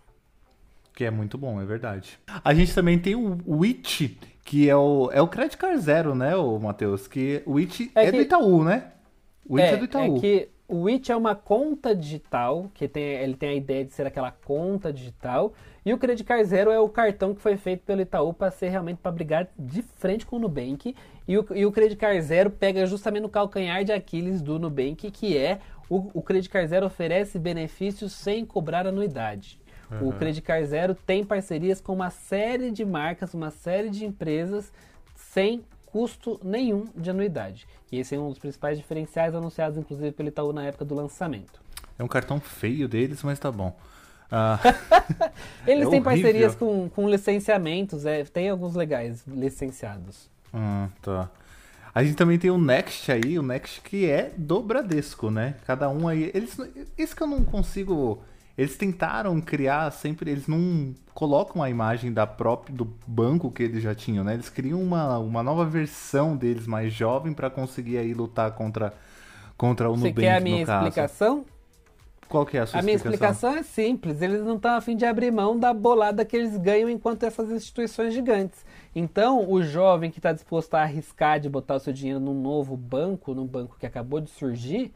Que 0.93 1.03
é 1.03 1.11
muito 1.11 1.37
bom, 1.37 1.61
é 1.61 1.65
verdade. 1.65 2.17
A 2.43 2.53
gente 2.53 2.73
também 2.73 2.97
tem 2.97 3.15
o 3.15 3.37
Witch, 3.45 4.17
que 4.43 4.69
é 4.69 4.75
o, 4.75 5.09
é 5.11 5.21
o 5.21 5.27
Credit 5.27 5.57
Card 5.57 5.77
Zero, 5.79 6.15
né, 6.15 6.35
o 6.35 6.57
Matheus? 6.57 7.07
Que 7.07 7.43
o 7.45 7.53
Witch 7.53 7.91
é, 7.93 8.05
é 8.05 8.11
que... 8.11 8.17
do 8.17 8.21
Itaú, 8.21 8.63
né? 8.63 8.91
O 9.47 9.55
Witch 9.55 9.65
é, 9.65 9.73
é 9.73 9.77
do 9.77 9.85
Itaú. 9.85 10.17
É 10.17 10.19
que 10.19 10.49
o 10.67 10.83
Witch 10.83 11.09
é 11.09 11.15
uma 11.15 11.35
conta 11.35 11.95
digital, 11.95 12.71
que 12.73 12.87
tem, 12.87 13.03
ele 13.03 13.35
tem 13.35 13.49
a 13.49 13.55
ideia 13.55 13.85
de 13.85 13.93
ser 13.93 14.07
aquela 14.07 14.31
conta 14.31 14.91
digital, 14.91 15.53
e 15.85 15.93
o 15.93 15.97
Credit 15.99 16.23
Card 16.23 16.43
Zero 16.45 16.71
é 16.71 16.79
o 16.79 16.89
cartão 16.89 17.35
que 17.35 17.41
foi 17.41 17.57
feito 17.57 17.81
pelo 17.83 18.01
Itaú 18.01 18.33
para 18.33 18.49
ser 18.49 18.69
realmente 18.69 18.97
para 18.97 19.11
brigar 19.11 19.47
de 19.57 19.83
frente 19.83 20.25
com 20.25 20.37
o 20.37 20.39
Nubank. 20.39 20.95
E 21.27 21.37
o, 21.37 21.45
e 21.53 21.63
o 21.63 21.71
Credit 21.71 21.95
Card 21.95 22.21
Zero 22.23 22.49
pega 22.49 22.87
justamente 22.87 23.21
no 23.21 23.29
calcanhar 23.29 23.83
de 23.83 23.91
Aquiles 23.91 24.41
do 24.41 24.57
Nubank, 24.57 25.11
que 25.11 25.37
é 25.37 25.59
o, 25.87 26.09
o 26.11 26.23
Credit 26.23 26.49
Card 26.49 26.67
Zero 26.67 26.87
oferece 26.87 27.37
benefícios 27.37 28.13
sem 28.13 28.43
cobrar 28.43 28.87
anuidade. 28.87 29.59
Uhum. 29.91 30.09
O 30.09 30.13
Credit 30.13 30.41
Card 30.41 30.65
Zero 30.65 30.95
tem 30.95 31.23
parcerias 31.23 31.79
com 31.79 31.93
uma 31.93 32.09
série 32.09 32.71
de 32.71 32.83
marcas, 32.83 33.35
uma 33.35 33.51
série 33.51 33.91
de 33.91 34.05
empresas 34.05 34.73
sem 35.15 35.63
custo 35.85 36.39
nenhum 36.43 36.87
de 36.95 37.11
anuidade. 37.11 37.67
E 37.91 37.99
esse 37.99 38.15
é 38.15 38.19
um 38.19 38.29
dos 38.29 38.39
principais 38.39 38.77
diferenciais 38.77 39.35
anunciados, 39.35 39.77
inclusive, 39.77 40.11
pelo 40.11 40.29
Itaú 40.29 40.51
na 40.51 40.65
época 40.65 40.83
do 40.83 40.95
lançamento. 40.95 41.61
É 41.97 42.03
um 42.03 42.07
cartão 42.07 42.39
feio 42.39 42.87
deles, 42.87 43.21
mas 43.21 43.37
tá 43.37 43.51
bom. 43.51 43.77
Ah, 44.31 44.59
Eles 45.67 45.87
é 45.87 45.89
têm 45.89 45.99
horrível. 45.99 46.01
parcerias 46.03 46.55
com, 46.55 46.89
com 46.89 47.09
licenciamentos, 47.09 48.05
é, 48.05 48.23
tem 48.23 48.49
alguns 48.49 48.75
legais 48.75 49.23
licenciados. 49.27 50.29
Hum, 50.53 50.87
tá. 51.01 51.29
A 51.93 52.03
gente 52.03 52.15
também 52.15 52.37
tem 52.37 52.51
o 52.51 52.57
Next 52.57 53.09
aí, 53.09 53.39
o 53.39 53.41
Next 53.41 53.79
que 53.81 54.09
é 54.09 54.33
do 54.35 54.61
Bradesco, 54.61 55.31
né? 55.31 55.55
Cada 55.65 55.89
um 55.89 56.07
aí. 56.07 56.29
Eles, 56.33 56.57
isso 56.97 57.15
que 57.15 57.23
eu 57.23 57.27
não 57.27 57.41
consigo. 57.43 58.21
Eles 58.57 58.75
tentaram 58.75 59.39
criar 59.39 59.89
sempre. 59.91 60.29
Eles 60.29 60.45
não 60.45 60.93
colocam 61.13 61.63
a 61.63 61.69
imagem 61.69 62.11
da 62.11 62.27
própria 62.27 62.75
do 62.75 62.85
banco 63.07 63.49
que 63.49 63.63
eles 63.63 63.81
já 63.81 63.95
tinham, 63.95 64.25
né? 64.25 64.33
Eles 64.33 64.49
criam 64.49 64.81
uma, 64.81 65.17
uma 65.19 65.41
nova 65.41 65.63
versão 65.65 66.35
deles 66.35 66.67
mais 66.67 66.91
jovem 66.91 67.33
para 67.33 67.49
conseguir 67.49 67.97
aí 67.97 68.13
lutar 68.13 68.51
contra 68.51 68.93
contra 69.57 69.89
o 69.89 69.95
Você 69.95 70.09
Nubank. 70.09 70.15
Você 70.15 70.21
quer 70.21 70.35
a 70.35 70.39
minha 70.41 70.63
explicação? 70.63 71.45
Qual 72.27 72.45
que 72.45 72.57
é 72.57 72.61
a 72.61 72.65
sua 72.65 72.79
A 72.79 72.83
minha 72.83 72.95
explicação 72.95 73.55
é 73.55 73.63
simples. 73.63 74.21
Eles 74.21 74.43
não 74.43 74.55
estão 74.55 74.75
a 74.75 74.81
fim 74.81 74.95
de 74.95 75.05
abrir 75.05 75.31
mão 75.31 75.57
da 75.57 75.73
bolada 75.73 76.25
que 76.25 76.35
eles 76.35 76.57
ganham 76.57 76.89
enquanto 76.89 77.23
essas 77.23 77.49
instituições 77.51 78.13
gigantes. 78.13 78.65
Então, 78.95 79.49
o 79.49 79.61
jovem 79.61 80.09
que 80.09 80.19
está 80.19 80.31
disposto 80.31 80.73
a 80.75 80.81
arriscar 80.81 81.39
de 81.39 81.49
botar 81.49 81.75
o 81.75 81.79
seu 81.79 81.93
dinheiro 81.93 82.19
num 82.19 82.33
novo 82.33 82.75
banco, 82.75 83.33
num 83.33 83.45
banco 83.45 83.77
que 83.79 83.85
acabou 83.85 84.19
de 84.19 84.29
surgir, 84.29 84.91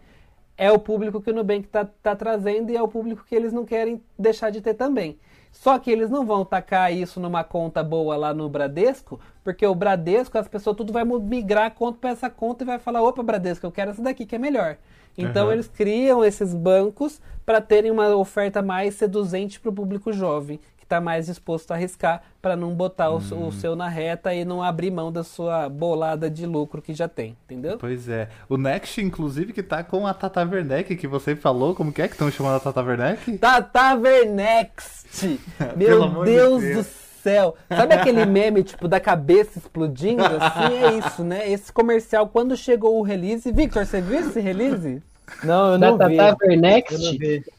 é 0.57 0.71
o 0.71 0.79
público 0.79 1.21
que 1.21 1.31
o 1.31 1.33
Nubank 1.33 1.65
está 1.65 1.85
tá 1.85 2.15
trazendo 2.15 2.69
e 2.69 2.75
é 2.75 2.81
o 2.81 2.87
público 2.87 3.23
que 3.25 3.33
eles 3.33 3.53
não 3.53 3.63
querem 3.63 4.01
deixar 4.17 4.49
de 4.49 4.59
ter 4.59 4.73
também. 4.73 5.17
Só 5.51 5.77
que 5.77 5.91
eles 5.91 6.09
não 6.09 6.25
vão 6.25 6.45
tacar 6.45 6.93
isso 6.93 7.19
numa 7.19 7.43
conta 7.43 7.83
boa 7.83 8.15
lá 8.15 8.33
no 8.33 8.47
Bradesco, 8.47 9.19
porque 9.43 9.65
o 9.65 9.75
Bradesco, 9.75 10.37
as 10.37 10.47
pessoas 10.47 10.77
tudo 10.77 10.93
vai 10.93 11.03
migrar 11.03 11.65
a 11.65 11.71
conta 11.71 11.97
para 11.99 12.11
essa 12.11 12.29
conta 12.29 12.63
e 12.63 12.67
vai 12.67 12.79
falar: 12.79 13.01
opa, 13.01 13.23
Bradesco, 13.23 13.65
eu 13.65 13.71
quero 13.71 13.91
essa 13.91 14.01
daqui 14.01 14.25
que 14.25 14.35
é 14.35 14.39
melhor. 14.39 14.77
Então 15.17 15.47
uhum. 15.47 15.53
eles 15.53 15.67
criam 15.67 16.23
esses 16.23 16.53
bancos 16.53 17.19
para 17.45 17.59
terem 17.59 17.91
uma 17.91 18.15
oferta 18.15 18.61
mais 18.61 18.95
seduzente 18.95 19.59
para 19.59 19.69
o 19.69 19.73
público 19.73 20.13
jovem, 20.13 20.59
está 20.89 20.99
mais 20.99 21.27
disposto 21.27 21.71
a 21.71 21.75
arriscar 21.75 22.23
para 22.41 22.55
não 22.55 22.73
botar 22.73 23.11
uhum. 23.11 23.21
o, 23.31 23.47
o, 23.47 23.51
seu 23.51 23.75
na 23.75 23.87
reta 23.87 24.33
e 24.33 24.43
não 24.43 24.63
abrir 24.63 24.89
mão 24.89 25.11
da 25.11 25.23
sua 25.23 25.69
bolada 25.69 26.29
de 26.29 26.47
lucro 26.47 26.81
que 26.81 26.95
já 26.95 27.07
tem, 27.07 27.37
entendeu? 27.45 27.77
Pois 27.77 28.09
é. 28.09 28.27
O 28.49 28.57
Next, 28.57 28.99
inclusive, 28.99 29.53
que 29.53 29.61
tá 29.61 29.83
com 29.83 30.07
a 30.07 30.13
Tata 30.13 30.41
Werneck, 30.41 30.95
que 30.95 31.07
você 31.07 31.35
falou, 31.35 31.75
como 31.75 31.93
que 31.93 32.01
é 32.01 32.07
que 32.07 32.15
estão 32.15 32.31
chamando 32.31 32.55
a 32.55 32.59
Tata 32.59 32.81
Werneck? 32.81 33.37
Tata 33.37 33.93
Wernext! 33.95 35.39
Meu 35.77 36.09
Deus, 36.23 36.61
de 36.61 36.73
Deus 36.73 36.85
do 36.87 36.91
céu. 37.21 37.55
Sabe 37.67 37.93
aquele 37.93 38.25
meme, 38.25 38.63
tipo, 38.63 38.87
da 38.87 38.99
cabeça 38.99 39.59
explodindo? 39.59 40.23
Assim 40.23 40.75
é 40.75 40.97
isso, 40.97 41.23
né? 41.23 41.51
Esse 41.51 41.71
comercial, 41.71 42.27
quando 42.27 42.57
chegou 42.57 42.97
o 42.97 43.03
release. 43.03 43.51
Victor, 43.51 43.85
você 43.85 44.01
viu 44.01 44.19
esse 44.19 44.39
release? 44.39 45.03
Não, 45.43 45.73
eu 45.73 45.77
não 45.77 45.97
da 45.97 46.07
vi. 46.07 46.17
Tata. 46.17 46.45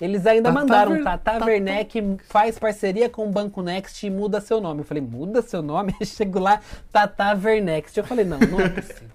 Eles 0.00 0.26
ainda 0.26 0.48
Tata 0.48 0.60
mandaram. 0.60 0.92
Ver... 0.92 1.04
Tata, 1.04 1.32
Tata 1.32 1.44
Werneck 1.44 2.16
faz 2.28 2.58
parceria 2.58 3.08
com 3.08 3.26
o 3.26 3.30
Banco 3.30 3.62
Next 3.62 4.06
e 4.06 4.10
muda 4.10 4.40
seu 4.40 4.60
nome. 4.60 4.80
Eu 4.80 4.84
falei, 4.84 5.02
muda 5.02 5.42
seu 5.42 5.62
nome? 5.62 5.94
Chego 6.04 6.38
lá, 6.38 6.60
Tata 6.92 7.38
Wernext. 7.42 7.96
Eu 7.96 8.04
falei, 8.04 8.24
não, 8.24 8.38
não 8.38 8.60
é 8.60 8.68
possível. 8.68 9.08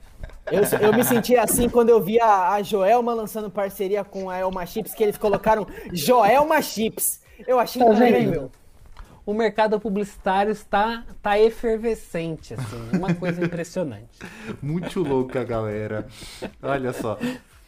Eu, 0.51 0.64
eu 0.80 0.93
me 0.93 1.03
senti 1.03 1.36
assim 1.36 1.68
quando 1.68 1.89
eu 1.89 1.99
vi 1.99 2.20
a, 2.20 2.53
a 2.53 2.62
Joelma 2.62 3.14
lançando 3.16 3.49
parceria 3.49 4.03
com 4.03 4.30
a 4.30 4.38
Elma 4.38 4.66
Chips, 4.66 4.93
que 4.93 5.03
eles 5.03 5.18
colocaram 5.18 5.66
Joelma 5.91 6.62
Chips. 6.62 7.20
Eu 7.47 7.60
achei 7.60 7.84
tá 7.84 7.91
incrível 7.93 8.51
o 9.26 9.34
mercado 9.34 9.80
publicitário 9.80 10.51
está, 10.51 11.03
está 11.10 11.39
efervescente, 11.39 12.53
assim, 12.53 12.89
uma 12.93 13.14
coisa 13.14 13.43
impressionante. 13.43 14.20
Muito 14.62 15.01
louca, 15.01 15.43
galera. 15.43 16.06
Olha 16.62 16.93
só. 16.93 17.18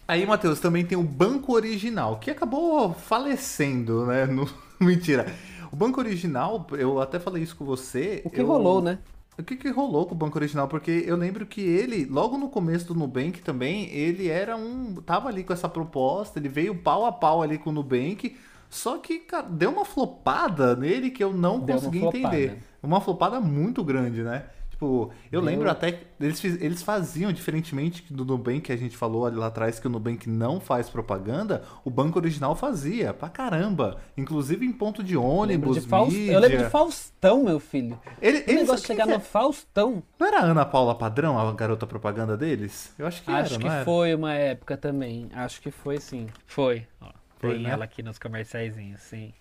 Aí, 0.07 0.25
Matheus, 0.25 0.59
também 0.59 0.85
tem 0.85 0.97
o 0.97 1.03
Banco 1.03 1.53
Original, 1.53 2.17
que 2.17 2.31
acabou 2.31 2.93
falecendo, 2.93 4.05
né? 4.05 4.25
No... 4.31 4.47
Mentira. 4.79 5.25
O 5.71 5.75
Banco 5.75 5.99
Original, 5.99 6.65
eu 6.71 7.01
até 7.01 7.19
falei 7.19 7.43
isso 7.43 7.55
com 7.55 7.65
você. 7.65 8.21
O 8.23 8.29
que 8.29 8.39
eu... 8.39 8.47
rolou, 8.47 8.81
né? 8.81 8.99
O 9.37 9.43
que, 9.43 9.55
que 9.55 9.69
rolou 9.69 10.05
com 10.05 10.15
o 10.15 10.17
Banco 10.17 10.37
Original? 10.37 10.67
Porque 10.67 11.03
eu 11.05 11.15
lembro 11.15 11.45
que 11.45 11.61
ele, 11.61 12.05
logo 12.05 12.37
no 12.37 12.49
começo 12.49 12.87
do 12.87 12.95
Nubank 12.95 13.41
também, 13.41 13.87
ele 13.91 14.27
era 14.29 14.57
um. 14.57 14.95
Tava 14.95 15.29
ali 15.29 15.43
com 15.43 15.53
essa 15.53 15.69
proposta, 15.69 16.39
ele 16.39 16.49
veio 16.49 16.73
pau 16.73 17.05
a 17.05 17.11
pau 17.11 17.43
ali 17.43 17.57
com 17.57 17.69
o 17.69 17.73
Nubank. 17.73 18.35
Só 18.69 18.97
que, 18.97 19.19
cara, 19.19 19.47
deu 19.47 19.71
uma 19.71 19.85
flopada 19.85 20.75
nele 20.75 21.11
que 21.11 21.23
eu 21.23 21.31
não 21.31 21.59
deu 21.59 21.75
consegui 21.75 21.99
uma 21.99 22.07
entender. 22.07 22.63
Uma 22.81 22.99
flopada 22.99 23.39
muito 23.39 23.83
grande, 23.83 24.23
né? 24.23 24.45
Tipo, 24.77 25.11
eu 25.31 25.41
lembro 25.41 25.67
até 25.71 25.91
que 25.91 26.05
eles, 26.19 26.43
eles 26.43 26.83
faziam, 26.83 27.33
diferentemente 27.33 28.13
do 28.13 28.23
Nubank 28.23 28.61
que 28.61 28.71
a 28.71 28.77
gente 28.77 28.95
falou 28.95 29.25
ali 29.25 29.35
lá 29.35 29.47
atrás, 29.47 29.79
que 29.79 29.87
o 29.87 29.89
Nubank 29.89 30.29
não 30.29 30.59
faz 30.59 30.87
propaganda, 30.87 31.63
o 31.83 31.89
banco 31.89 32.19
original 32.19 32.55
fazia, 32.55 33.11
pra 33.11 33.27
caramba. 33.27 33.99
Inclusive 34.15 34.63
em 34.63 34.71
ponto 34.71 35.03
de 35.03 35.17
ônibus, 35.17 35.77
eu 35.77 35.83
lembro 35.83 36.11
de, 36.11 36.27
eu 36.27 36.39
lembro 36.39 36.57
de 36.59 36.69
Faustão, 36.69 37.43
meu 37.43 37.59
filho. 37.59 37.99
Ele, 38.21 38.43
o 38.47 38.53
negócio 38.53 38.81
de 38.81 38.87
chegar 38.87 39.07
no 39.07 39.13
é? 39.13 39.19
Faustão. 39.19 40.03
Não 40.19 40.27
era 40.27 40.41
a 40.41 40.43
Ana 40.43 40.63
Paula 40.63 40.93
Padrão, 40.93 41.39
a 41.39 41.51
garota 41.53 41.87
propaganda 41.87 42.37
deles? 42.37 42.93
Eu 42.99 43.07
acho 43.07 43.23
que 43.23 43.31
acho 43.31 43.55
era, 43.55 43.61
que 43.63 43.67
era? 43.67 43.83
foi 43.83 44.13
uma 44.13 44.35
época 44.35 44.77
também. 44.77 45.27
Acho 45.33 45.59
que 45.59 45.71
foi 45.71 45.99
sim. 45.99 46.27
Foi. 46.45 46.85
Ó, 47.01 47.09
foi, 47.39 47.53
tem 47.53 47.63
né? 47.63 47.71
ela 47.71 47.85
aqui 47.85 48.03
nos 48.03 48.19
comerciais, 48.19 48.75
sim. 48.99 49.33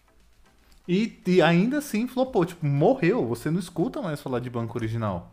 E, 0.88 1.18
e, 1.26 1.42
ainda 1.42 1.78
assim 1.78 2.06
flopou, 2.06 2.44
tipo, 2.44 2.64
morreu. 2.64 3.26
Você 3.26 3.50
não 3.50 3.58
escuta 3.58 4.00
mais 4.00 4.20
falar 4.20 4.40
de 4.40 4.48
banco 4.48 4.78
original. 4.78 5.30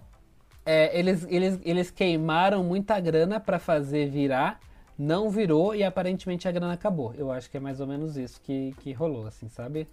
É, 0.66 0.98
eles, 0.98 1.28
eles, 1.30 1.60
eles 1.64 1.92
queimaram 1.92 2.64
muita 2.64 3.00
grana 3.00 3.40
para 3.40 3.60
fazer 3.60 4.10
virar, 4.10 4.60
não 4.98 5.30
virou 5.30 5.76
e 5.76 5.84
aparentemente 5.84 6.48
a 6.48 6.52
grana 6.52 6.74
acabou. 6.74 7.14
Eu 7.16 7.32
acho 7.32 7.50
que 7.50 7.58
é 7.58 7.60
mais 7.60 7.80
ou 7.80 7.88
menos 7.88 8.16
isso 8.16 8.40
que, 8.42 8.74
que 8.80 8.94
rolou, 8.94 9.28
assim, 9.28 9.50
sabe? 9.50 9.88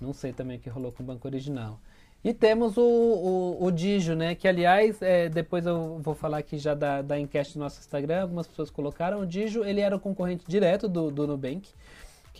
Não 0.00 0.12
sei 0.12 0.32
também 0.32 0.58
o 0.58 0.60
que 0.60 0.68
rolou 0.68 0.92
com 0.92 1.02
o 1.02 1.06
banco 1.06 1.26
original. 1.26 1.80
E 2.22 2.34
temos 2.34 2.76
o, 2.76 2.82
o, 2.82 3.64
o 3.64 3.70
Digio, 3.70 4.14
né? 4.14 4.34
Que 4.34 4.46
aliás, 4.46 5.00
é, 5.00 5.30
depois 5.30 5.64
eu 5.64 5.98
vou 6.00 6.14
falar 6.14 6.38
aqui 6.38 6.58
já 6.58 6.74
da, 6.74 7.00
da 7.00 7.18
enquete 7.18 7.54
do 7.54 7.60
nosso 7.60 7.80
Instagram, 7.80 8.22
algumas 8.22 8.46
pessoas 8.46 8.70
colocaram. 8.70 9.20
O 9.20 9.26
Digio, 9.26 9.64
ele 9.64 9.80
era 9.80 9.96
o 9.96 10.00
concorrente 10.00 10.44
direto 10.46 10.86
do, 10.86 11.10
do 11.10 11.26
Nubank, 11.26 11.70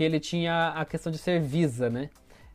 que 0.00 0.04
ele 0.04 0.18
tinha 0.18 0.68
a 0.68 0.82
questão 0.86 1.12
de 1.12 1.18
ser 1.18 1.38
Visa, 1.42 1.90
né? 1.90 2.08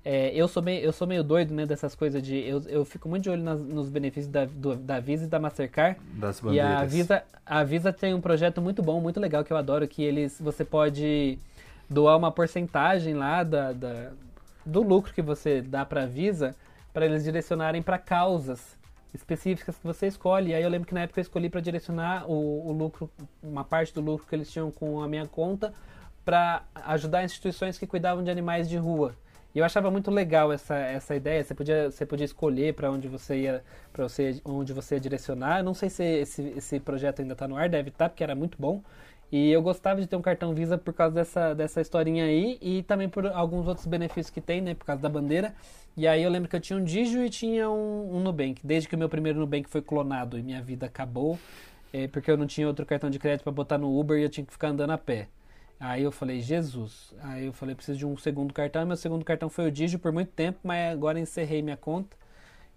É, 0.03 0.31
eu, 0.33 0.47
sou 0.47 0.63
meio, 0.63 0.83
eu 0.83 0.91
sou 0.91 1.05
meio 1.05 1.23
doido, 1.23 1.53
né, 1.53 1.63
dessas 1.63 1.93
coisas 1.93 2.19
de. 2.23 2.35
Eu, 2.37 2.59
eu 2.67 2.83
fico 2.83 3.07
muito 3.07 3.21
de 3.21 3.29
olho 3.29 3.43
nas, 3.43 3.59
nos 3.59 3.87
benefícios 3.87 4.31
da, 4.31 4.45
do, 4.45 4.75
da 4.75 4.99
Visa 4.99 5.25
e 5.25 5.27
da 5.27 5.39
Mastercard. 5.39 5.99
Das 6.15 6.39
bandeiras. 6.39 6.71
E 6.71 6.75
a 6.75 6.85
Visa, 6.85 7.23
a 7.45 7.63
Visa 7.63 7.93
tem 7.93 8.15
um 8.15 8.21
projeto 8.21 8.63
muito 8.63 8.81
bom, 8.81 8.99
muito 8.99 9.19
legal, 9.19 9.43
que 9.43 9.53
eu 9.53 9.57
adoro, 9.57 9.87
que 9.87 10.01
eles. 10.01 10.41
Você 10.41 10.65
pode 10.65 11.37
doar 11.87 12.17
uma 12.17 12.31
porcentagem 12.31 13.13
lá 13.13 13.43
da, 13.43 13.73
da 13.73 14.11
do 14.65 14.81
lucro 14.81 15.13
que 15.13 15.21
você 15.21 15.61
dá 15.61 15.85
para 15.85 16.01
a 16.01 16.07
Visa 16.07 16.55
para 16.91 17.05
eles 17.05 17.23
direcionarem 17.23 17.83
para 17.83 17.99
causas 17.99 18.75
específicas 19.13 19.77
que 19.77 19.85
você 19.85 20.07
escolhe. 20.07 20.55
Aí 20.55 20.63
eu 20.63 20.69
lembro 20.69 20.87
que 20.87 20.95
na 20.95 21.01
época 21.01 21.19
eu 21.19 21.21
escolhi 21.21 21.47
para 21.47 21.61
direcionar 21.61 22.27
o, 22.27 22.69
o 22.69 22.71
lucro, 22.71 23.07
uma 23.43 23.63
parte 23.63 23.93
do 23.93 24.01
lucro 24.01 24.25
que 24.27 24.33
eles 24.33 24.51
tinham 24.51 24.71
com 24.71 24.99
a 24.99 25.07
minha 25.07 25.27
conta 25.27 25.71
para 26.25 26.63
ajudar 26.87 27.23
instituições 27.23 27.77
que 27.77 27.87
cuidavam 27.87 28.23
de 28.23 28.31
animais 28.31 28.67
de 28.67 28.75
rua. 28.75 29.15
E 29.53 29.59
eu 29.59 29.63
achava 29.63 29.89
muito 29.89 30.11
legal 30.11 30.51
essa, 30.51 30.75
essa 30.75 31.15
ideia. 31.15 31.41
Você 31.41 31.55
podia, 31.55 31.89
você 31.89 32.05
podia 32.05 32.25
escolher 32.25 32.73
para 32.73 32.91
onde 32.91 33.07
você 33.07 33.37
ia, 33.43 33.63
para 33.93 34.03
você 34.03 34.41
onde 34.43 34.73
você 34.73 34.95
ia 34.95 34.99
direcionar. 34.99 35.59
Eu 35.59 35.63
não 35.63 35.73
sei 35.73 35.89
se 35.89 36.03
esse, 36.03 36.41
esse 36.57 36.79
projeto 36.81 37.21
ainda 37.21 37.31
está 37.33 37.47
no 37.47 37.55
ar, 37.55 37.69
deve 37.69 37.87
estar, 37.87 38.05
tá, 38.05 38.09
porque 38.09 38.23
era 38.23 38.35
muito 38.35 38.57
bom. 38.59 38.83
E 39.31 39.51
eu 39.51 39.61
gostava 39.61 40.01
de 40.01 40.07
ter 40.07 40.15
um 40.15 40.21
cartão 40.21 40.53
Visa 40.53 40.77
por 40.77 40.93
causa 40.93 41.15
dessa, 41.15 41.53
dessa 41.53 41.81
historinha 41.81 42.25
aí 42.25 42.57
e 42.61 42.83
também 42.83 43.07
por 43.07 43.25
alguns 43.27 43.67
outros 43.67 43.87
benefícios 43.87 44.29
que 44.29 44.41
tem, 44.41 44.61
né, 44.61 44.75
por 44.75 44.85
causa 44.85 45.01
da 45.01 45.09
bandeira. 45.09 45.53
E 45.95 46.07
aí 46.07 46.21
eu 46.21 46.29
lembro 46.29 46.49
que 46.49 46.55
eu 46.55 46.59
tinha 46.59 46.77
um 46.77 46.83
Digio 46.83 47.23
e 47.23 47.29
tinha 47.29 47.69
um, 47.69 48.17
um 48.17 48.19
Nubank. 48.19 48.59
Desde 48.61 48.89
que 48.89 48.95
o 48.95 48.97
meu 48.97 49.07
primeiro 49.09 49.39
Nubank 49.39 49.69
foi 49.69 49.81
clonado 49.81 50.37
e 50.37 50.43
minha 50.43 50.61
vida 50.61 50.85
acabou, 50.85 51.39
é, 51.93 52.07
porque 52.07 52.29
eu 52.29 52.37
não 52.37 52.45
tinha 52.45 52.67
outro 52.67 52.85
cartão 52.85 53.09
de 53.09 53.17
crédito 53.19 53.43
para 53.43 53.53
botar 53.53 53.77
no 53.77 53.97
Uber 53.97 54.19
e 54.19 54.23
eu 54.23 54.29
tinha 54.29 54.45
que 54.45 54.51
ficar 54.51 54.67
andando 54.69 54.91
a 54.91 54.97
pé. 54.97 55.27
Aí 55.79 56.03
eu 56.03 56.11
falei, 56.11 56.41
Jesus. 56.41 57.13
Aí 57.21 57.45
eu 57.45 57.53
falei, 57.53 57.75
preciso 57.75 57.97
de 57.97 58.05
um 58.05 58.17
segundo 58.17 58.53
cartão. 58.53 58.85
Meu 58.85 58.95
segundo 58.95 59.25
cartão 59.25 59.49
foi 59.49 59.67
o 59.67 59.71
Digio 59.71 59.99
por 59.99 60.11
muito 60.11 60.31
tempo, 60.31 60.59
mas 60.63 60.93
agora 60.93 61.19
encerrei 61.19 61.61
minha 61.61 61.77
conta. 61.77 62.15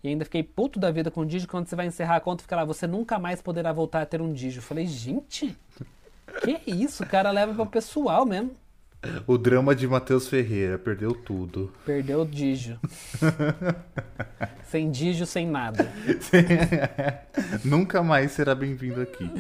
E 0.03 0.09
ainda 0.09 0.24
fiquei 0.24 0.42
puto 0.42 0.78
da 0.78 0.90
vida 0.90 1.11
com 1.11 1.22
o 1.22 1.26
Digio. 1.26 1.49
Quando 1.49 1.66
você 1.66 1.76
vai 1.76 1.86
encerrar 1.86 2.16
a 2.16 2.20
conta, 2.20 2.42
fica 2.42 2.57
lá, 2.57 2.64
você 2.64 2.86
nunca 2.86 3.18
mais 3.18 3.40
poderá 3.40 3.72
voltar 3.72 4.03
a 4.03 4.07
ter 4.07 4.20
um 4.20 4.32
Digio. 4.32 4.59
Eu 4.59 4.62
falei, 4.62 4.86
gente, 4.86 5.57
que 6.42 6.70
isso? 6.70 7.03
O 7.03 7.07
cara 7.07 7.30
leva 7.30 7.55
para 7.55 7.62
o 7.62 7.66
pessoal 7.66 8.24
mesmo. 8.24 8.53
O 9.28 9.38
drama 9.38 9.76
de 9.76 9.86
Matheus 9.86 10.26
Ferreira, 10.28 10.76
perdeu 10.76 11.12
tudo. 11.12 11.72
Perdeu 11.86 12.22
o 12.22 12.26
Digio. 12.26 12.80
sem 14.66 14.90
Digio, 14.90 15.24
sem 15.24 15.46
nada. 15.46 15.92
Nunca 17.64 18.03
mais 18.03 18.32
será 18.32 18.57
bem-vindo 18.57 19.01
aqui. 19.01 19.30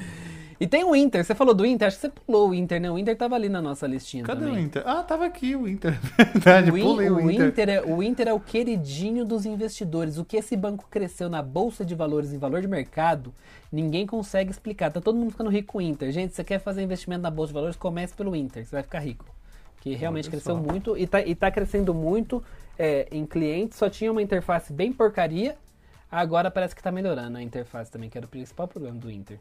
E 0.60 0.66
tem 0.66 0.82
o 0.82 0.94
Inter, 0.94 1.24
você 1.24 1.36
falou 1.36 1.54
do 1.54 1.64
Inter, 1.64 1.86
acho 1.86 1.98
que 1.98 2.00
você 2.00 2.08
pulou 2.08 2.50
o 2.50 2.54
Inter, 2.54 2.80
né? 2.80 2.90
O 2.90 2.98
Inter 2.98 3.16
tava 3.16 3.36
ali 3.36 3.48
na 3.48 3.62
nossa 3.62 3.86
listinha 3.86 4.24
Cadê 4.24 4.46
também. 4.46 4.56
o 4.56 4.58
Inter? 4.58 4.82
Ah, 4.84 5.04
tava 5.04 5.24
aqui 5.24 5.54
o 5.54 5.68
Inter. 5.68 5.96
Verdade, 6.34 6.70
o, 6.70 6.74
pulei 6.74 7.08
o, 7.08 7.30
Inter. 7.30 7.46
Inter 7.46 7.68
é, 7.68 7.82
o 7.82 8.02
Inter 8.02 8.28
é 8.28 8.32
o 8.32 8.40
queridinho 8.40 9.24
dos 9.24 9.46
investidores. 9.46 10.18
O 10.18 10.24
que 10.24 10.36
esse 10.36 10.56
banco 10.56 10.86
cresceu 10.90 11.28
na 11.28 11.42
bolsa 11.42 11.84
de 11.84 11.94
valores 11.94 12.32
em 12.32 12.38
valor 12.38 12.60
de 12.60 12.66
mercado, 12.66 13.32
ninguém 13.70 14.04
consegue 14.04 14.50
explicar. 14.50 14.90
Tá 14.90 15.00
todo 15.00 15.16
mundo 15.16 15.30
ficando 15.30 15.48
rico 15.48 15.74
com 15.74 15.78
o 15.78 15.80
Inter. 15.80 16.10
Gente, 16.10 16.34
você 16.34 16.42
quer 16.42 16.58
fazer 16.58 16.82
investimento 16.82 17.22
na 17.22 17.30
bolsa 17.30 17.50
de 17.50 17.54
valores, 17.54 17.76
comece 17.76 18.14
pelo 18.14 18.34
Inter, 18.34 18.66
você 18.66 18.72
vai 18.74 18.82
ficar 18.82 18.98
rico. 18.98 19.26
Que 19.80 19.94
realmente 19.94 20.28
cresceu 20.28 20.56
muito 20.56 20.98
e 20.98 21.06
tá, 21.06 21.20
e 21.20 21.36
tá 21.36 21.52
crescendo 21.52 21.94
muito 21.94 22.42
é, 22.76 23.06
em 23.12 23.24
clientes. 23.24 23.78
Só 23.78 23.88
tinha 23.88 24.10
uma 24.10 24.20
interface 24.20 24.72
bem 24.72 24.92
porcaria. 24.92 25.56
Agora 26.10 26.50
parece 26.50 26.74
que 26.74 26.82
tá 26.82 26.90
melhorando 26.90 27.38
a 27.38 27.42
interface 27.42 27.92
também, 27.92 28.10
que 28.10 28.18
era 28.18 28.26
o 28.26 28.28
principal 28.28 28.66
problema 28.66 28.96
do 28.98 29.08
Inter. 29.08 29.38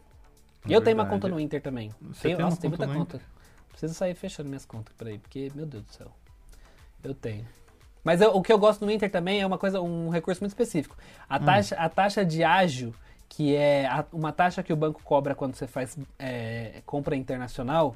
Eu 0.73 0.81
tenho 0.81 0.97
uma 0.97 1.05
conta 1.05 1.27
no 1.27 1.39
Inter 1.39 1.61
também. 1.61 1.91
Você 2.01 2.23
tenho, 2.23 2.37
tem 2.37 2.45
nossa, 2.45 2.61
tem 2.61 2.69
muita 2.69 2.87
conta. 2.87 3.21
Preciso 3.69 3.93
sair 3.93 4.15
fechando 4.15 4.49
minhas 4.49 4.65
contas 4.65 4.93
por 4.97 5.07
aí, 5.07 5.19
porque, 5.19 5.51
meu 5.53 5.65
Deus 5.65 5.83
do 5.83 5.91
céu. 5.91 6.11
Eu 7.03 7.13
tenho. 7.13 7.45
Mas 8.03 8.21
eu, 8.21 8.35
o 8.35 8.41
que 8.41 8.51
eu 8.51 8.57
gosto 8.57 8.85
no 8.85 8.91
Inter 8.91 9.11
também 9.11 9.41
é 9.41 9.45
uma 9.45 9.57
coisa, 9.57 9.81
um 9.81 10.09
recurso 10.09 10.41
muito 10.41 10.51
específico. 10.51 10.97
A, 11.29 11.37
hum. 11.37 11.45
taxa, 11.45 11.75
a 11.75 11.89
taxa 11.89 12.25
de 12.25 12.43
ágio, 12.43 12.93
que 13.27 13.55
é 13.55 13.85
a, 13.85 14.05
uma 14.11 14.31
taxa 14.31 14.63
que 14.63 14.71
o 14.71 14.75
banco 14.75 15.01
cobra 15.03 15.35
quando 15.35 15.55
você 15.55 15.67
faz 15.67 15.97
é, 16.17 16.81
compra 16.85 17.15
internacional, 17.15 17.95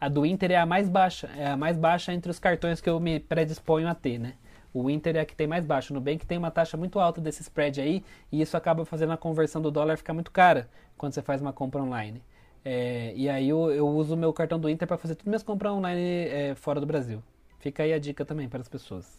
a 0.00 0.08
do 0.08 0.26
Inter 0.26 0.52
é 0.52 0.56
a 0.56 0.66
mais 0.66 0.88
baixa. 0.88 1.28
É 1.36 1.48
a 1.48 1.56
mais 1.56 1.76
baixa 1.76 2.12
entre 2.12 2.30
os 2.30 2.38
cartões 2.38 2.80
que 2.80 2.88
eu 2.88 3.00
me 3.00 3.18
predisponho 3.18 3.88
a 3.88 3.94
ter, 3.94 4.18
né? 4.18 4.34
O 4.78 4.90
Inter 4.90 5.16
é 5.16 5.20
a 5.20 5.24
que 5.24 5.34
tem 5.34 5.46
mais 5.46 5.64
baixo. 5.64 5.90
O 5.90 5.94
Nubank 5.94 6.26
tem 6.26 6.36
uma 6.36 6.50
taxa 6.50 6.76
muito 6.76 7.00
alta 7.00 7.18
desse 7.18 7.40
spread 7.40 7.80
aí, 7.80 8.04
e 8.30 8.42
isso 8.42 8.58
acaba 8.58 8.84
fazendo 8.84 9.10
a 9.10 9.16
conversão 9.16 9.62
do 9.62 9.70
dólar 9.70 9.96
ficar 9.96 10.12
muito 10.12 10.30
cara 10.30 10.68
quando 10.98 11.14
você 11.14 11.22
faz 11.22 11.40
uma 11.40 11.50
compra 11.50 11.82
online. 11.82 12.20
É, 12.62 13.10
e 13.16 13.26
aí 13.26 13.48
eu, 13.48 13.70
eu 13.70 13.88
uso 13.88 14.12
o 14.12 14.16
meu 14.18 14.30
cartão 14.34 14.60
do 14.60 14.68
Inter 14.68 14.86
para 14.86 14.98
fazer 14.98 15.14
todas 15.14 15.28
minhas 15.28 15.42
compras 15.42 15.72
online 15.72 16.28
é, 16.28 16.54
fora 16.56 16.78
do 16.78 16.84
Brasil. 16.84 17.22
Fica 17.58 17.84
aí 17.84 17.92
a 17.94 17.98
dica 17.98 18.22
também 18.22 18.50
para 18.50 18.60
as 18.60 18.68
pessoas. 18.68 19.18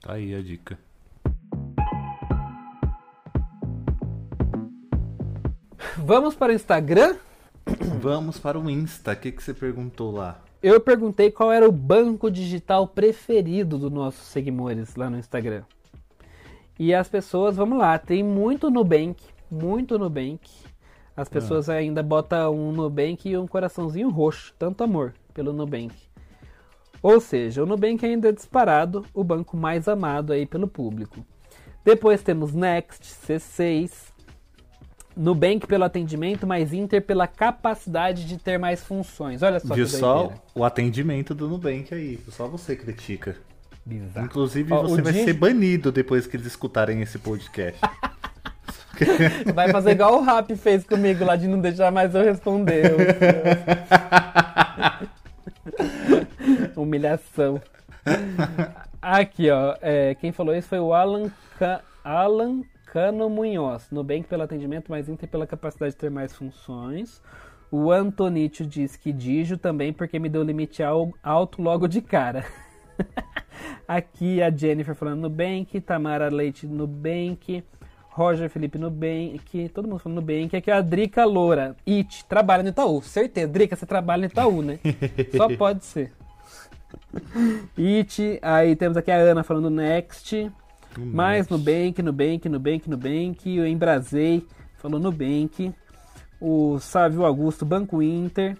Tá 0.00 0.14
aí 0.14 0.34
a 0.34 0.40
dica. 0.40 0.78
Vamos 5.98 6.34
para 6.34 6.50
o 6.50 6.54
Instagram? 6.54 7.16
Vamos 8.00 8.38
para 8.38 8.58
o 8.58 8.70
Insta. 8.70 9.12
O 9.12 9.16
que, 9.16 9.32
que 9.32 9.42
você 9.42 9.52
perguntou 9.52 10.10
lá? 10.10 10.40
Eu 10.66 10.80
perguntei 10.80 11.30
qual 11.30 11.52
era 11.52 11.68
o 11.68 11.70
banco 11.70 12.30
digital 12.30 12.88
preferido 12.88 13.76
dos 13.76 13.92
nossos 13.92 14.26
seguidores 14.28 14.96
lá 14.96 15.10
no 15.10 15.18
Instagram. 15.18 15.62
E 16.78 16.94
as 16.94 17.06
pessoas, 17.06 17.56
vamos 17.56 17.76
lá, 17.76 17.98
tem 17.98 18.22
muito 18.22 18.70
Nubank, 18.70 19.22
muito 19.50 19.98
Nubank. 19.98 20.40
As 21.14 21.28
pessoas 21.28 21.68
ah. 21.68 21.74
ainda 21.74 22.02
botam 22.02 22.56
um 22.56 22.72
Nubank 22.72 23.28
e 23.28 23.36
um 23.36 23.46
coraçãozinho 23.46 24.08
roxo, 24.08 24.54
tanto 24.58 24.82
amor 24.82 25.12
pelo 25.34 25.52
Nubank. 25.52 25.94
Ou 27.02 27.20
seja, 27.20 27.62
o 27.62 27.66
Nubank 27.66 28.02
ainda 28.02 28.30
é 28.30 28.32
disparado 28.32 29.04
o 29.12 29.22
banco 29.22 29.58
mais 29.58 29.86
amado 29.86 30.32
aí 30.32 30.46
pelo 30.46 30.66
público. 30.66 31.26
Depois 31.84 32.22
temos 32.22 32.54
Next, 32.54 33.04
C6, 33.04 34.13
Nubank 35.16 35.66
pelo 35.66 35.84
atendimento, 35.84 36.46
mas 36.46 36.72
Inter 36.72 37.00
pela 37.00 37.26
capacidade 37.26 38.24
de 38.24 38.36
ter 38.36 38.58
mais 38.58 38.82
funções. 38.82 39.42
Olha 39.42 39.60
só 39.60 39.74
Viu 39.74 39.86
só 39.86 40.32
o 40.54 40.64
atendimento 40.64 41.34
do 41.34 41.48
Nubank 41.48 41.94
aí. 41.94 42.18
Só 42.30 42.48
você 42.48 42.74
critica. 42.74 43.36
Bizarro. 43.86 44.26
Inclusive, 44.26 44.72
Ó, 44.72 44.82
você 44.82 45.02
vai 45.02 45.12
ser 45.12 45.34
banido 45.34 45.92
depois 45.92 46.26
que 46.26 46.36
eles 46.36 46.46
escutarem 46.46 47.02
esse 47.02 47.18
podcast. 47.18 47.78
vai 49.54 49.70
fazer 49.70 49.92
igual 49.92 50.18
o 50.18 50.22
Rap 50.22 50.54
fez 50.56 50.84
comigo 50.84 51.24
lá 51.24 51.36
de 51.36 51.46
não 51.46 51.60
deixar 51.60 51.92
mais 51.92 52.14
eu 52.14 52.24
responder. 52.24 52.94
Humilhação. 56.76 57.60
Aqui, 59.00 59.48
ó. 59.50 59.76
É, 59.80 60.14
quem 60.14 60.32
falou 60.32 60.54
isso 60.54 60.68
foi 60.68 60.80
o 60.80 60.94
Alan, 60.94 61.30
Ca... 61.58 61.80
Alan 62.02 62.62
Cano 62.94 63.28
Munhoz, 63.28 63.90
Nubank 63.90 64.28
pelo 64.28 64.44
atendimento, 64.44 64.88
mas 64.88 65.08
Inter 65.08 65.28
pela 65.28 65.48
capacidade 65.48 65.94
de 65.94 65.98
ter 65.98 66.12
mais 66.12 66.32
funções. 66.32 67.20
O 67.68 67.90
Antonítio 67.90 68.64
diz 68.64 68.94
que 68.94 69.12
Digio 69.12 69.58
também 69.58 69.92
porque 69.92 70.16
me 70.16 70.28
deu 70.28 70.44
limite 70.44 70.80
alto 71.20 71.60
logo 71.60 71.88
de 71.88 72.00
cara. 72.00 72.46
Aqui 73.88 74.40
a 74.40 74.48
Jennifer 74.48 74.94
falando 74.94 75.22
Nubank, 75.22 75.80
Tamara 75.80 76.28
Leite 76.28 76.68
Nubank, 76.68 77.64
Roger 78.10 78.48
Felipe 78.48 78.78
Nubank, 78.78 79.68
todo 79.74 79.88
mundo 79.88 79.98
falando 79.98 80.20
Nubank. 80.20 80.54
Aqui 80.56 80.70
a 80.70 80.80
Drica 80.80 81.24
Loura, 81.24 81.74
It, 81.84 82.24
trabalha 82.26 82.62
no 82.62 82.68
Itaú. 82.68 83.02
Certeza, 83.02 83.48
Drica, 83.48 83.74
você 83.74 83.86
trabalha 83.86 84.20
no 84.20 84.26
Itaú, 84.26 84.62
né? 84.62 84.78
Só 85.36 85.48
pode 85.56 85.84
ser. 85.84 86.12
It, 87.76 88.38
aí 88.40 88.76
temos 88.76 88.96
aqui 88.96 89.10
a 89.10 89.16
Ana 89.16 89.42
falando 89.42 89.68
Next. 89.68 90.48
Mais 90.98 91.48
Nubank, 91.48 92.02
Nubank, 92.02 92.48
Nubank, 92.48 92.90
Nubank. 92.90 93.60
O 93.60 93.66
Embrasei 93.66 94.46
falou 94.76 95.00
Nubank. 95.00 95.72
O 96.40 96.78
Sávio 96.78 97.24
Augusto, 97.24 97.64
Banco 97.64 98.02
Inter. 98.02 98.56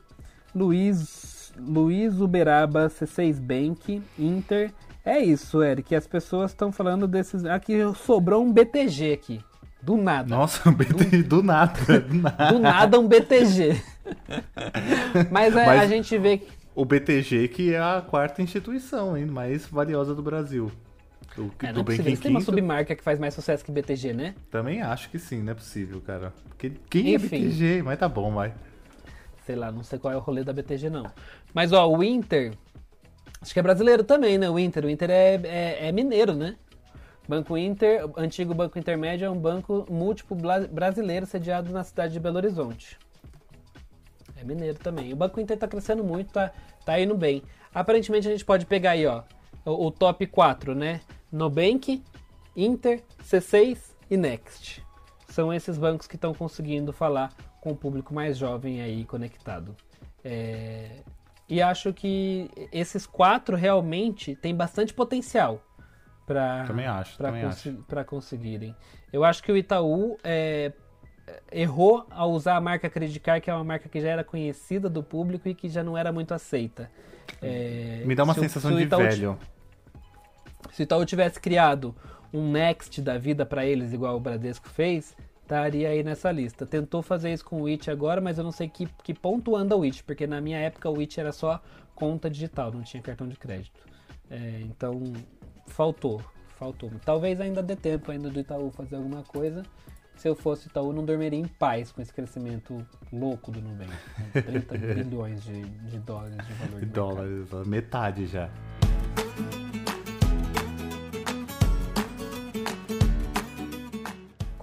Luiz, 0.55 1.53
Luiz 1.59 2.21
Uberaba, 2.21 2.89
C6 2.89 3.41
Bank, 3.41 4.03
Inter. 4.19 4.73
É 5.05 5.19
isso, 5.19 5.63
Eric. 5.63 5.95
As 5.95 6.07
pessoas 6.07 6.53
estão 6.53 6.73
falando 6.73 7.07
desses. 7.07 7.45
Aqui 7.45 7.79
sobrou 8.05 8.43
um 8.43 8.53
BTG 8.53 9.13
aqui. 9.13 9.41
Do 9.83 9.99
nada. 9.99 10.35
Nossa, 10.35 10.71
um 10.71 10.73
BTG, 10.73 11.23
do, 11.25 11.37
do 11.37 11.43
nada. 11.43 12.01
Do 12.01 12.15
nada, 12.17 12.53
do 12.53 12.59
nada 12.59 13.01
um 13.01 13.07
BTG. 13.07 13.83
Mas, 15.31 15.55
é, 15.55 15.67
Mas 15.67 15.81
a 15.83 15.87
gente 15.87 16.17
vê 16.17 16.39
que. 16.39 16.49
O 16.75 16.85
BTG, 16.85 17.49
que 17.49 17.75
é 17.75 17.79
a 17.79 18.01
quarta 18.01 18.43
instituição 18.43 19.17
hein, 19.17 19.27
mais 19.27 19.67
valiosa 19.67 20.15
do 20.15 20.23
Brasil. 20.23 20.73
O, 21.37 21.51
é, 21.63 21.73
do 21.73 21.81
é 21.81 22.17
Tem 22.17 22.31
uma 22.31 22.41
submarca 22.41 22.95
que 22.95 23.03
faz 23.03 23.19
mais 23.19 23.35
sucesso 23.35 23.65
que 23.65 23.73
BTG, 23.73 24.13
né? 24.13 24.35
Também 24.51 24.83
acho 24.83 25.11
que 25.11 25.19
sim, 25.19 25.43
não 25.43 25.53
é 25.53 25.55
possível, 25.55 26.01
cara. 26.01 26.33
Porque 26.49 26.73
quem 26.89 27.13
é 27.13 27.17
Enfim. 27.17 27.37
é 27.37 27.41
BTG? 27.41 27.83
Mas 27.83 27.99
tá 27.99 28.09
bom, 28.09 28.33
vai. 28.33 28.55
Sei 29.45 29.57
lá, 29.57 29.71
não 29.73 29.83
sei 29.83 29.99
qual 29.99 30.13
é 30.13 30.17
o 30.17 30.21
rolê 30.21 30.45
da 30.45 30.53
BTG, 30.53 30.89
não. 30.89 31.11
Mas, 31.53 31.73
ó, 31.73 31.89
o 31.89 32.03
Inter. 32.03 32.53
Acho 33.43 33.53
que 33.53 33.59
é 33.59 33.63
brasileiro 33.63 34.05
também, 34.05 34.39
né? 34.39 34.49
O 34.49 34.59
Inter. 34.59 34.85
O 34.85 34.91
Inter 34.91 35.11
é, 35.11 35.35
é, 35.45 35.89
é 35.89 35.93
mineiro, 35.93 36.35
né? 36.35 36.57
Banco 37.27 37.57
Inter, 37.57 38.05
antigo 38.17 38.55
Banco 38.55 38.79
Intermédio, 38.79 39.27
é 39.27 39.31
um 39.31 39.39
banco 39.39 39.87
múltiplo 39.91 40.37
brasileiro 40.71 41.25
sediado 41.25 41.73
na 41.73 41.83
cidade 41.83 42.13
de 42.13 42.21
Belo 42.21 42.37
Horizonte. 42.37 42.99
É 44.37 44.45
mineiro 44.45 44.79
também. 44.79 45.13
O 45.13 45.17
Banco 45.17 45.41
Inter 45.41 45.57
tá 45.57 45.67
crescendo 45.67 46.05
muito, 46.05 46.33
tá, 46.33 46.53
tá 46.85 47.01
indo 47.01 47.17
bem. 47.17 47.43
Aparentemente 47.75 48.29
a 48.29 48.31
gente 48.31 48.45
pode 48.45 48.67
pegar 48.67 48.91
aí, 48.91 49.07
ó, 49.07 49.23
o, 49.65 49.87
o 49.87 49.91
top 49.91 50.27
4, 50.27 50.75
né? 50.75 51.01
Nubank, 51.35 52.01
Inter, 52.57 53.03
C6 53.23 53.79
e 54.09 54.17
Next. 54.17 54.85
São 55.29 55.53
esses 55.53 55.77
bancos 55.77 56.07
que 56.07 56.15
estão 56.15 56.33
conseguindo 56.33 56.93
falar 56.93 57.33
com 57.61 57.73
o 57.73 57.77
público 57.77 58.15
mais 58.15 58.39
jovem 58.39 58.81
aí 58.81 59.05
conectado. 59.05 59.75
É... 60.25 61.03
E 61.49 61.61
acho 61.61 61.93
que 61.93 62.49
esses 62.73 63.05
quatro 63.05 63.57
realmente 63.57 64.37
têm 64.37 64.55
bastante 64.55 64.95
potencial 64.95 65.61
para 66.25 66.65
consi 67.43 67.77
conseguirem. 68.07 68.75
Eu 69.13 69.25
acho 69.25 69.43
que 69.43 69.53
o 69.53 69.57
Itaú 69.57 70.17
é, 70.25 70.73
errou 71.53 72.07
ao 72.11 72.31
usar 72.31 72.57
a 72.57 72.61
marca 72.61 72.89
Credicar, 72.89 73.41
que 73.41 73.51
é 73.51 73.55
uma 73.55 73.65
marca 73.65 73.89
que 73.89 74.01
já 74.01 74.09
era 74.09 74.25
conhecida 74.25 74.89
do 74.89 75.03
público 75.03 75.49
e 75.49 75.55
que 75.55 75.69
já 75.69 75.83
não 75.83 75.99
era 75.99 76.13
muito 76.13 76.33
aceita. 76.33 76.91
É, 77.43 78.03
Me 78.07 78.15
dá 78.15 78.25
uma 78.25 78.35
se 78.35 78.41
sensação 78.41 78.73
o, 78.73 78.79
se 78.79 78.87
de 78.87 78.97
velho. 78.97 79.39
Se 80.73 80.83
o 80.83 80.85
Itaú 80.85 81.05
tivesse 81.05 81.41
criado 81.41 81.95
um 82.33 82.51
Next 82.51 83.01
da 83.01 83.17
vida 83.17 83.47
para 83.47 83.65
eles, 83.65 83.93
igual 83.93 84.17
o 84.17 84.21
Bradesco 84.21 84.69
fez, 84.69 85.17
estaria 85.43 85.89
aí 85.89 86.03
nessa 86.03 86.33
lista. 86.33 86.67
Tentou 86.67 87.03
fazer 87.03 87.33
isso 87.33 87.45
com 87.45 87.63
o 87.63 87.67
It 87.67 87.91
agora, 87.91 88.21
mas 88.21 88.39
eu 88.39 88.45
não 88.45 88.53
sei 88.53 88.69
que, 88.69 88.87
que 89.03 89.15
ponto 89.15 89.55
anda 89.55 89.77
o 89.77 89.83
It, 89.83 90.03
porque 90.03 90.27
na 90.27 90.41
minha 90.41 90.59
época 90.59 90.91
o 90.91 90.99
It 90.99 91.21
era 91.21 91.33
só 91.33 91.63
conta 91.95 92.29
digital, 92.29 92.73
não 92.73 92.83
tinha 92.83 93.03
cartão 93.03 93.29
de 93.29 93.37
crédito. 93.37 93.81
É, 94.31 94.63
então 94.63 95.13
faltou, 95.67 96.21
faltou. 96.59 96.91
Talvez 97.05 97.41
ainda 97.41 97.63
dê 97.63 97.77
tempo 97.77 98.11
ainda 98.11 98.31
do 98.31 98.41
Itaú 98.41 98.71
fazer 98.71 98.97
alguma 98.97 99.23
coisa. 99.23 99.63
Se 100.17 100.29
eu 100.29 100.37
fosse 100.37 100.69
Itaú, 100.69 100.93
não 100.93 101.05
dormiria 101.05 101.39
em 101.39 101.47
paz 101.47 101.91
com 101.91 102.01
esse 102.01 102.13
crescimento 102.13 102.85
louco 103.13 103.51
do 103.51 103.61
Nubank. 103.61 103.91
30 104.33 104.79
bilhões 104.79 105.43
de, 105.43 105.61
de, 105.63 105.99
dólares 105.99 106.37
de 106.47 106.53
valor 106.55 106.81
de 106.81 106.87
dólares, 106.87 107.67
metade 107.67 108.27
já. 108.27 108.49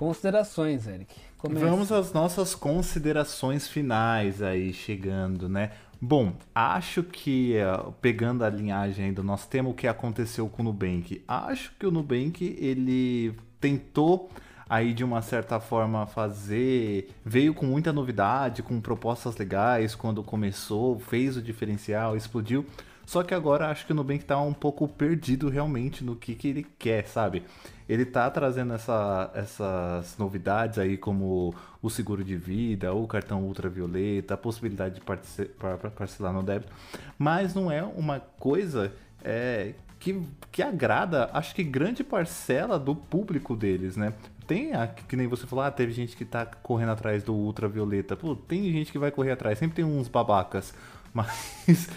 Considerações, 0.01 0.87
Eric. 0.87 1.13
Vamos 1.43 1.91
às 1.91 2.11
nossas 2.11 2.55
considerações 2.55 3.67
finais 3.67 4.41
aí 4.41 4.73
chegando, 4.73 5.47
né? 5.47 5.73
Bom, 6.01 6.33
acho 6.55 7.03
que, 7.03 7.55
eh, 7.55 7.83
pegando 8.01 8.43
a 8.43 8.49
linhagem 8.49 9.05
aí 9.05 9.11
do 9.11 9.23
nosso 9.23 9.47
tema, 9.47 9.69
o 9.69 9.75
que 9.75 9.87
aconteceu 9.87 10.49
com 10.49 10.63
o 10.63 10.65
Nubank? 10.65 11.23
Acho 11.27 11.71
que 11.77 11.85
o 11.85 11.91
Nubank, 11.91 12.57
ele 12.59 13.35
tentou 13.59 14.31
aí 14.67 14.91
de 14.91 15.03
uma 15.03 15.21
certa 15.21 15.59
forma 15.59 16.07
fazer, 16.07 17.11
veio 17.23 17.53
com 17.53 17.67
muita 17.67 17.93
novidade, 17.93 18.63
com 18.63 18.81
propostas 18.81 19.37
legais 19.37 19.93
quando 19.93 20.23
começou, 20.23 20.97
fez 20.97 21.37
o 21.37 21.43
diferencial, 21.43 22.17
explodiu. 22.17 22.65
Só 23.11 23.23
que 23.23 23.33
agora 23.33 23.67
acho 23.67 23.85
que 23.85 23.91
o 23.91 23.95
Nubank 23.95 24.23
tá 24.23 24.39
um 24.39 24.53
pouco 24.53 24.87
perdido 24.87 25.49
realmente 25.49 26.01
no 26.01 26.15
que, 26.15 26.33
que 26.33 26.47
ele 26.47 26.65
quer, 26.79 27.05
sabe? 27.05 27.43
Ele 27.89 28.05
tá 28.05 28.31
trazendo 28.31 28.73
essa, 28.73 29.29
essas 29.33 30.17
novidades 30.17 30.79
aí 30.79 30.95
como 30.95 31.53
o 31.81 31.89
seguro 31.89 32.23
de 32.23 32.37
vida, 32.37 32.93
o 32.93 33.05
cartão 33.05 33.43
ultravioleta, 33.43 34.35
a 34.35 34.37
possibilidade 34.37 34.95
de 34.95 35.01
parcelar 35.01 36.31
no 36.31 36.41
débito, 36.41 36.71
mas 37.19 37.53
não 37.53 37.69
é 37.69 37.83
uma 37.83 38.21
coisa 38.21 38.93
é, 39.21 39.73
que, 39.99 40.25
que 40.49 40.63
agrada, 40.63 41.29
acho 41.33 41.53
que 41.53 41.65
grande 41.65 42.05
parcela 42.05 42.79
do 42.79 42.95
público 42.95 43.57
deles, 43.57 43.97
né? 43.97 44.13
Tem, 44.47 44.73
a, 44.73 44.87
que 44.87 45.17
nem 45.17 45.27
você 45.27 45.45
falou, 45.45 45.65
ah, 45.65 45.71
teve 45.71 45.91
gente 45.91 46.15
que 46.15 46.23
tá 46.23 46.45
correndo 46.45 46.93
atrás 46.93 47.23
do 47.23 47.33
ultravioleta. 47.33 48.15
Pô, 48.15 48.37
tem 48.37 48.71
gente 48.71 48.89
que 48.89 48.97
vai 48.97 49.11
correr 49.11 49.31
atrás, 49.31 49.59
sempre 49.59 49.75
tem 49.75 49.83
uns 49.83 50.07
babacas. 50.07 50.73
Mas. 51.13 51.89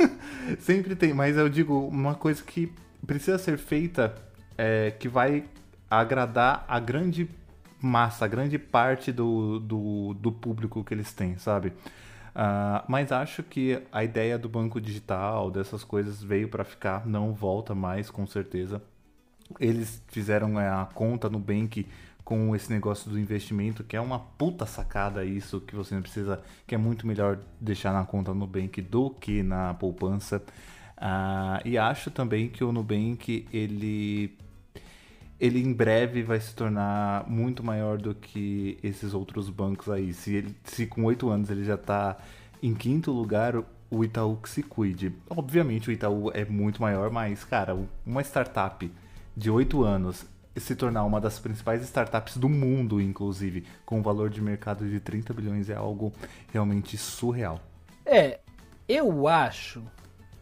sempre 0.60 0.94
tem. 0.94 1.12
Mas 1.12 1.36
eu 1.36 1.48
digo, 1.48 1.86
uma 1.88 2.14
coisa 2.14 2.42
que 2.42 2.72
precisa 3.06 3.38
ser 3.38 3.58
feita 3.58 4.14
é 4.56 4.92
que 4.98 5.08
vai 5.08 5.44
agradar 5.90 6.64
a 6.68 6.78
grande 6.80 7.28
massa, 7.80 8.24
a 8.24 8.28
grande 8.28 8.58
parte 8.58 9.12
do, 9.12 9.58
do, 9.58 10.14
do 10.14 10.32
público 10.32 10.82
que 10.82 10.94
eles 10.94 11.12
têm, 11.12 11.36
sabe? 11.36 11.68
Uh, 11.68 12.82
mas 12.88 13.12
acho 13.12 13.42
que 13.42 13.80
a 13.92 14.02
ideia 14.02 14.36
do 14.36 14.48
banco 14.48 14.80
digital, 14.80 15.50
dessas 15.50 15.84
coisas, 15.84 16.22
veio 16.22 16.48
para 16.48 16.64
ficar, 16.64 17.06
não 17.06 17.32
volta 17.32 17.74
mais, 17.74 18.10
com 18.10 18.26
certeza. 18.26 18.82
Eles 19.60 20.02
fizeram 20.08 20.58
é, 20.58 20.68
a 20.68 20.88
conta 20.92 21.28
no 21.28 21.38
Bank 21.38 21.86
com 22.24 22.56
esse 22.56 22.72
negócio 22.72 23.10
do 23.10 23.18
investimento, 23.18 23.84
que 23.84 23.96
é 23.96 24.00
uma 24.00 24.18
puta 24.18 24.64
sacada 24.64 25.24
isso, 25.24 25.60
que 25.60 25.76
você 25.76 25.94
não 25.94 26.02
precisa, 26.02 26.40
que 26.66 26.74
é 26.74 26.78
muito 26.78 27.06
melhor 27.06 27.38
deixar 27.60 27.92
na 27.92 28.04
conta 28.04 28.32
Nubank 28.32 28.80
do 28.80 29.10
que 29.10 29.42
na 29.42 29.74
poupança. 29.74 30.42
Uh, 30.96 31.60
e 31.66 31.76
acho 31.76 32.10
também 32.10 32.48
que 32.48 32.64
o 32.64 32.72
Nubank, 32.72 33.46
ele, 33.52 34.38
ele 35.38 35.62
em 35.62 35.72
breve 35.72 36.22
vai 36.22 36.40
se 36.40 36.54
tornar 36.54 37.28
muito 37.28 37.62
maior 37.62 37.98
do 37.98 38.14
que 38.14 38.78
esses 38.82 39.12
outros 39.12 39.50
bancos 39.50 39.90
aí. 39.90 40.14
Se, 40.14 40.34
ele, 40.34 40.56
se 40.64 40.86
com 40.86 41.04
oito 41.04 41.28
anos 41.28 41.50
ele 41.50 41.64
já 41.64 41.74
está 41.74 42.16
em 42.62 42.72
quinto 42.72 43.12
lugar, 43.12 43.62
o 43.90 44.02
Itaú 44.02 44.36
que 44.36 44.48
se 44.48 44.62
cuide. 44.62 45.12
Obviamente 45.28 45.90
o 45.90 45.92
Itaú 45.92 46.30
é 46.32 46.46
muito 46.46 46.80
maior, 46.80 47.10
mas, 47.10 47.44
cara, 47.44 47.76
uma 48.06 48.22
startup 48.22 48.90
de 49.36 49.50
oito 49.50 49.84
anos 49.84 50.24
se 50.60 50.76
tornar 50.76 51.04
uma 51.04 51.20
das 51.20 51.38
principais 51.38 51.82
startups 51.82 52.36
do 52.36 52.48
mundo, 52.48 53.00
inclusive, 53.00 53.64
com 53.84 53.98
um 53.98 54.02
valor 54.02 54.30
de 54.30 54.40
mercado 54.40 54.88
de 54.88 55.00
30 55.00 55.34
bilhões, 55.34 55.68
é 55.68 55.74
algo 55.74 56.12
realmente 56.52 56.96
surreal. 56.96 57.60
É, 58.06 58.40
eu 58.88 59.26
acho. 59.26 59.82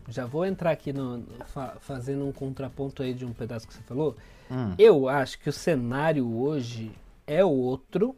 Já 0.08 0.26
vou 0.26 0.44
entrar 0.44 0.72
aqui 0.72 0.92
no, 0.92 1.24
fa, 1.46 1.76
fazendo 1.80 2.26
um 2.26 2.32
contraponto 2.32 3.02
aí 3.02 3.14
de 3.14 3.24
um 3.24 3.32
pedaço 3.32 3.66
que 3.66 3.72
você 3.72 3.82
falou. 3.82 4.16
Hum. 4.50 4.74
Eu 4.78 5.08
acho 5.08 5.38
que 5.38 5.48
o 5.48 5.52
cenário 5.52 6.36
hoje 6.36 6.92
é 7.26 7.44
outro 7.44 8.14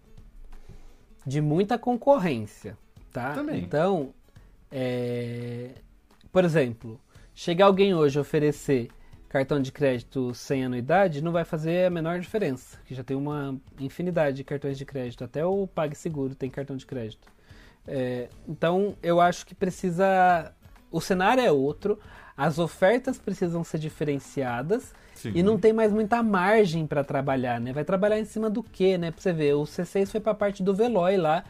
de 1.27 1.41
muita 1.41 1.79
concorrência, 1.79 2.77
tá? 3.13 3.35
Também. 3.35 3.63
Então, 3.63 4.13
é, 4.71 5.71
por 6.33 6.45
exemplo, 6.45 7.01
chegar 7.35 7.67
alguém 7.67 7.95
hoje 7.95 8.19
oferecer 8.19 8.89
cartão 9.35 9.61
de 9.61 9.73
crédito 9.73 10.33
sem 10.33 10.65
anuidade 10.65 11.21
não 11.21 11.33
vai 11.33 11.45
fazer 11.45 11.87
a 11.87 11.91
menor 11.91 12.21
diferença, 12.21 12.79
que 12.85 12.95
já 12.95 13.03
tem 13.03 13.17
uma 13.17 13.57
infinidade 13.81 14.37
de 14.37 14.45
cartões 14.45 14.79
de 14.79 14.85
crédito, 14.85 15.25
até 15.25 15.45
o 15.45 15.67
PagSeguro 15.67 16.37
tem 16.37 16.49
cartão 16.49 16.77
de 16.77 16.87
crédito. 16.87 17.27
É, 17.85 18.29
então 18.49 18.95
eu 19.03 19.21
acho 19.21 19.45
que 19.45 19.53
precisa. 19.53 20.53
O 20.89 21.01
cenário 21.01 21.43
é 21.43 21.51
outro, 21.51 21.99
as 22.37 22.61
ofertas 22.61 23.19
precisam 23.19 23.65
ser 23.65 23.79
diferenciadas 23.79 24.95
Sim. 25.17 25.33
e 25.35 25.43
não 25.43 25.59
tem 25.59 25.73
mais 25.73 25.93
muita 25.93 26.23
margem 26.23 26.87
para 26.87 27.03
trabalhar, 27.03 27.61
né? 27.61 27.73
Vai 27.73 27.85
trabalhar 27.85 28.21
em 28.21 28.25
cima 28.25 28.49
do 28.49 28.63
que, 28.63 28.97
né? 28.97 29.11
Pra 29.11 29.21
você 29.21 29.33
ver, 29.33 29.55
o 29.55 29.65
C6 29.65 30.13
foi 30.13 30.21
para 30.21 30.31
a 30.31 30.37
parte 30.37 30.63
do 30.63 30.73
Veloy 30.73 31.17
lá, 31.17 31.43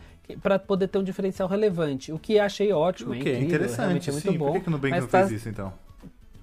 para 0.43 0.59
poder 0.59 0.89
ter 0.89 0.97
um 0.97 1.05
diferencial 1.05 1.47
relevante, 1.47 2.11
o 2.11 2.19
que 2.19 2.39
achei 2.39 2.73
ótimo, 2.73 3.13
o 3.13 3.13
que 3.13 3.29
é 3.29 3.33
incrível, 3.33 3.47
interessante, 3.47 4.09
é 4.09 4.13
muito 4.13 4.31
sim. 4.31 4.39
bom. 4.39 4.47
Por 4.47 4.55
que, 4.55 4.61
que 4.61 4.69
o 4.69 4.71
Nubank 4.71 5.01
não 5.01 5.07
tá... 5.07 5.19
fez 5.19 5.33
isso 5.33 5.51
então? 5.51 5.84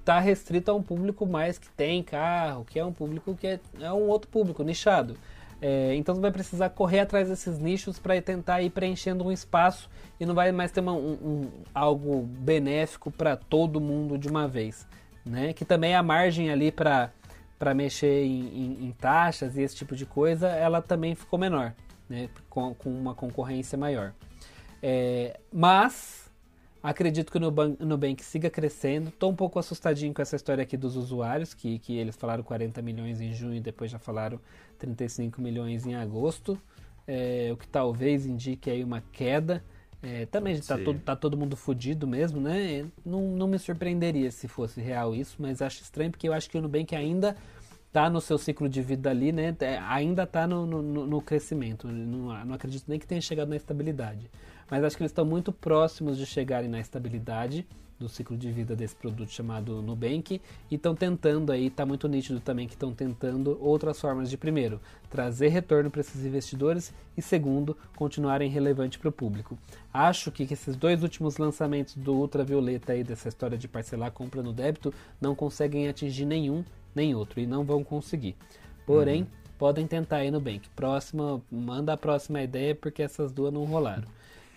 Está 0.01 0.19
restrito 0.19 0.69
a 0.69 0.73
um 0.73 0.83
público 0.83 1.25
mais 1.25 1.57
que 1.57 1.69
tem 1.69 2.03
carro, 2.03 2.65
que 2.65 2.77
é 2.77 2.83
um 2.85 2.91
público 2.91 3.35
que 3.35 3.47
é, 3.47 3.59
é 3.79 3.93
um 3.93 4.07
outro 4.07 4.29
público, 4.29 4.63
nichado. 4.63 5.15
É, 5.61 5.93
então 5.93 6.15
vai 6.15 6.31
precisar 6.31 6.69
correr 6.69 7.01
atrás 7.01 7.29
desses 7.29 7.59
nichos 7.59 7.99
para 7.99 8.19
tentar 8.19 8.63
ir 8.63 8.71
preenchendo 8.71 9.23
um 9.23 9.31
espaço 9.31 9.87
e 10.19 10.25
não 10.25 10.33
vai 10.33 10.51
mais 10.51 10.71
ter 10.71 10.79
uma, 10.79 10.93
um, 10.93 11.13
um, 11.13 11.49
algo 11.73 12.23
benéfico 12.23 13.11
para 13.11 13.35
todo 13.35 13.79
mundo 13.79 14.17
de 14.17 14.27
uma 14.27 14.47
vez. 14.47 14.87
Né? 15.23 15.53
Que 15.53 15.63
também 15.63 15.95
a 15.95 16.01
margem 16.01 16.49
ali 16.51 16.71
para 16.71 17.11
para 17.59 17.75
mexer 17.75 18.25
em, 18.25 18.47
em, 18.47 18.85
em, 18.87 18.91
taxas 18.91 19.55
e 19.55 19.61
esse 19.61 19.75
tipo 19.75 19.95
de 19.95 20.03
coisa, 20.03 20.47
ela 20.47 20.81
também 20.81 21.13
ficou 21.13 21.37
menor, 21.37 21.75
né? 22.09 22.27
com, 22.49 22.73
com 22.73 22.89
uma 22.89 23.13
concorrência 23.13 23.77
maior. 23.77 24.13
É, 24.81 25.39
mas 25.53 26.20
acredito 26.81 27.31
que 27.31 27.37
o 27.37 27.39
Nubank, 27.39 27.83
Nubank 27.83 28.23
siga 28.23 28.49
crescendo. 28.49 29.09
Estou 29.09 29.31
um 29.31 29.35
pouco 29.35 29.59
assustadinho 29.59 30.13
com 30.13 30.21
essa 30.21 30.35
história 30.35 30.61
aqui 30.61 30.75
dos 30.75 30.95
usuários, 30.95 31.53
que, 31.53 31.79
que 31.79 31.97
eles 31.97 32.15
falaram 32.15 32.43
40 32.43 32.81
milhões 32.81 33.21
em 33.21 33.33
junho 33.33 33.55
e 33.55 33.59
depois 33.59 33.91
já 33.91 33.99
falaram 33.99 34.39
35 34.77 35.41
milhões 35.41 35.85
em 35.85 35.95
agosto, 35.95 36.59
é, 37.07 37.49
o 37.51 37.57
que 37.57 37.67
talvez 37.67 38.25
indique 38.25 38.69
aí 38.69 38.83
uma 38.83 39.01
queda. 39.11 39.63
É, 40.03 40.25
também 40.25 40.53
está 40.53 40.79
todo, 40.79 40.99
tá 40.99 41.15
todo 41.15 41.37
mundo 41.37 41.55
fudido 41.55 42.07
mesmo, 42.07 42.41
né? 42.41 42.87
Não, 43.05 43.21
não 43.21 43.47
me 43.47 43.59
surpreenderia 43.59 44.31
se 44.31 44.47
fosse 44.47 44.81
real 44.81 45.13
isso, 45.13 45.35
mas 45.37 45.61
acho 45.61 45.83
estranho 45.83 46.09
porque 46.09 46.27
eu 46.27 46.33
acho 46.33 46.49
que 46.49 46.57
o 46.57 46.61
Nubank 46.61 46.95
ainda 46.95 47.37
está 47.91 48.09
no 48.09 48.19
seu 48.19 48.37
ciclo 48.37 48.69
de 48.69 48.81
vida 48.81 49.09
ali, 49.09 49.31
né? 49.31 49.55
É, 49.59 49.77
ainda 49.77 50.23
está 50.23 50.47
no, 50.47 50.65
no, 50.65 50.81
no, 50.81 51.21
crescimento. 51.21 51.87
Não, 51.87 52.45
não 52.45 52.55
acredito 52.55 52.85
nem 52.87 52.97
que 52.97 53.05
tenha 53.05 53.21
chegado 53.21 53.49
na 53.49 53.55
estabilidade. 53.57 54.31
Mas 54.71 54.85
acho 54.85 54.95
que 54.95 55.03
eles 55.03 55.11
estão 55.11 55.25
muito 55.25 55.51
próximos 55.51 56.17
de 56.17 56.25
chegarem 56.25 56.69
na 56.69 56.79
estabilidade 56.79 57.67
do 57.99 58.07
ciclo 58.07 58.37
de 58.37 58.49
vida 58.51 58.73
desse 58.73 58.95
produto 58.95 59.29
chamado 59.29 59.81
Nubank 59.81 60.41
e 60.71 60.75
estão 60.75 60.95
tentando 60.95 61.51
aí, 61.51 61.67
está 61.67 61.85
muito 61.85 62.07
nítido 62.07 62.39
também 62.39 62.67
que 62.67 62.73
estão 62.73 62.93
tentando 62.93 63.59
outras 63.61 63.99
formas 63.99 64.29
de 64.29 64.37
primeiro, 64.37 64.79
trazer 65.09 65.49
retorno 65.49 65.91
para 65.91 65.99
esses 65.99 66.25
investidores 66.25 66.93
e 67.17 67.21
segundo, 67.21 67.77
continuarem 67.97 68.49
relevante 68.49 68.97
para 68.97 69.09
o 69.09 69.11
público. 69.11 69.59
Acho 69.93 70.31
que 70.31 70.51
esses 70.51 70.75
dois 70.77 71.03
últimos 71.03 71.37
lançamentos 71.37 71.93
do 71.95 72.15
ultravioleta 72.15 72.93
aí 72.93 73.03
dessa 73.03 73.27
história 73.27 73.57
de 73.57 73.67
parcelar 73.67 74.11
compra 74.11 74.41
no 74.41 74.53
débito 74.53 74.93
não 75.19 75.35
conseguem 75.35 75.89
atingir 75.89 76.25
nenhum 76.25 76.63
nem 76.95 77.13
outro 77.13 77.41
e 77.41 77.45
não 77.45 77.65
vão 77.65 77.83
conseguir. 77.83 78.35
Porém, 78.85 79.23
uhum. 79.23 79.27
podem 79.59 79.85
tentar 79.85 80.17
aí 80.17 80.31
no 80.31 80.39
Bank. 80.39 80.67
Próxima, 80.75 81.41
manda 81.51 81.93
a 81.93 81.97
próxima 81.97 82.41
ideia 82.41 82.73
porque 82.73 83.03
essas 83.03 83.31
duas 83.33 83.53
não 83.53 83.65
rolaram. 83.65 84.07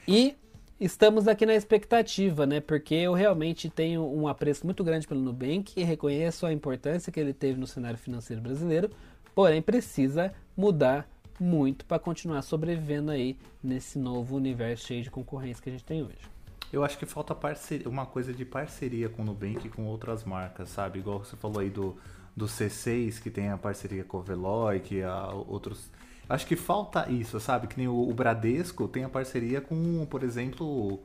E 0.06 0.36
estamos 0.78 1.26
aqui 1.26 1.46
na 1.46 1.54
expectativa, 1.54 2.44
né? 2.44 2.60
Porque 2.60 2.94
eu 2.94 3.14
realmente 3.14 3.70
tenho 3.70 4.04
um 4.04 4.28
apreço 4.28 4.66
muito 4.66 4.84
grande 4.84 5.08
pelo 5.08 5.20
Nubank 5.20 5.72
e 5.76 5.82
reconheço 5.82 6.44
a 6.44 6.52
importância 6.52 7.10
que 7.10 7.18
ele 7.18 7.32
teve 7.32 7.58
no 7.58 7.66
cenário 7.66 7.98
financeiro 7.98 8.42
brasileiro, 8.42 8.90
porém 9.34 9.62
precisa 9.62 10.34
mudar 10.56 11.08
muito 11.40 11.84
para 11.84 11.98
continuar 11.98 12.42
sobrevivendo 12.42 13.10
aí 13.10 13.36
nesse 13.62 13.98
novo 13.98 14.36
universo 14.36 14.86
cheio 14.86 15.02
de 15.02 15.10
concorrência 15.10 15.62
que 15.62 15.68
a 15.70 15.72
gente 15.72 15.84
tem 15.84 16.02
hoje. 16.02 16.34
Eu 16.72 16.84
acho 16.84 16.98
que 16.98 17.06
falta 17.06 17.34
parceria, 17.34 17.88
uma 17.88 18.04
coisa 18.04 18.32
de 18.32 18.44
parceria 18.44 19.08
com 19.08 19.22
o 19.22 19.24
Nubank 19.24 19.66
e 19.66 19.70
com 19.70 19.84
outras 19.84 20.24
marcas, 20.24 20.68
sabe? 20.68 20.98
Igual 20.98 21.20
você 21.20 21.36
falou 21.36 21.60
aí 21.60 21.70
do, 21.70 21.96
do 22.36 22.46
C6, 22.46 23.22
que 23.22 23.30
tem 23.30 23.48
a 23.48 23.56
parceria 23.56 24.04
com 24.04 24.18
o 24.18 24.22
Veloy, 24.22 24.80
que 24.80 25.00
outros 25.46 25.90
Acho 26.28 26.46
que 26.46 26.56
falta 26.56 27.10
isso, 27.10 27.38
sabe? 27.38 27.66
Que 27.66 27.78
nem 27.78 27.88
o, 27.88 28.08
o 28.08 28.14
Bradesco 28.14 28.88
tem 28.88 29.04
a 29.04 29.08
parceria 29.08 29.60
com, 29.60 30.06
por 30.06 30.22
exemplo, 30.22 30.98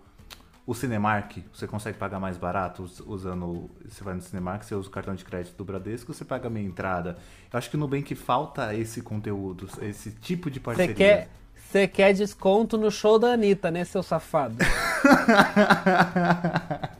o 0.65 0.73
Cinemark. 0.73 1.37
Você 1.53 1.67
consegue 1.67 1.97
pagar 1.97 2.19
mais 2.19 2.37
barato 2.37 2.89
usando. 3.05 3.69
Você 3.85 4.03
vai 4.03 4.13
no 4.13 4.21
Cinemark, 4.21 4.63
você 4.63 4.75
usa 4.75 4.87
o 4.87 4.91
cartão 4.91 5.15
de 5.15 5.25
crédito 5.25 5.57
do 5.57 5.65
Bradesco, 5.65 6.13
você 6.13 6.23
paga 6.23 6.49
meia 6.49 6.65
entrada. 6.65 7.17
Eu 7.51 7.57
acho 7.57 7.69
que 7.69 7.75
no 7.75 7.85
Nubank 7.85 8.13
falta 8.15 8.73
esse 8.75 9.01
conteúdo, 9.01 9.67
esse 9.81 10.11
tipo 10.11 10.49
de 10.49 10.59
parceria. 10.59 10.93
Você 10.93 10.97
quer, 10.97 11.29
você 11.55 11.87
quer 11.87 12.13
desconto 12.13 12.77
no 12.77 12.91
show 12.91 13.19
da 13.19 13.33
Anitta, 13.33 13.71
né, 13.71 13.83
seu 13.83 14.03
safado? 14.03 14.57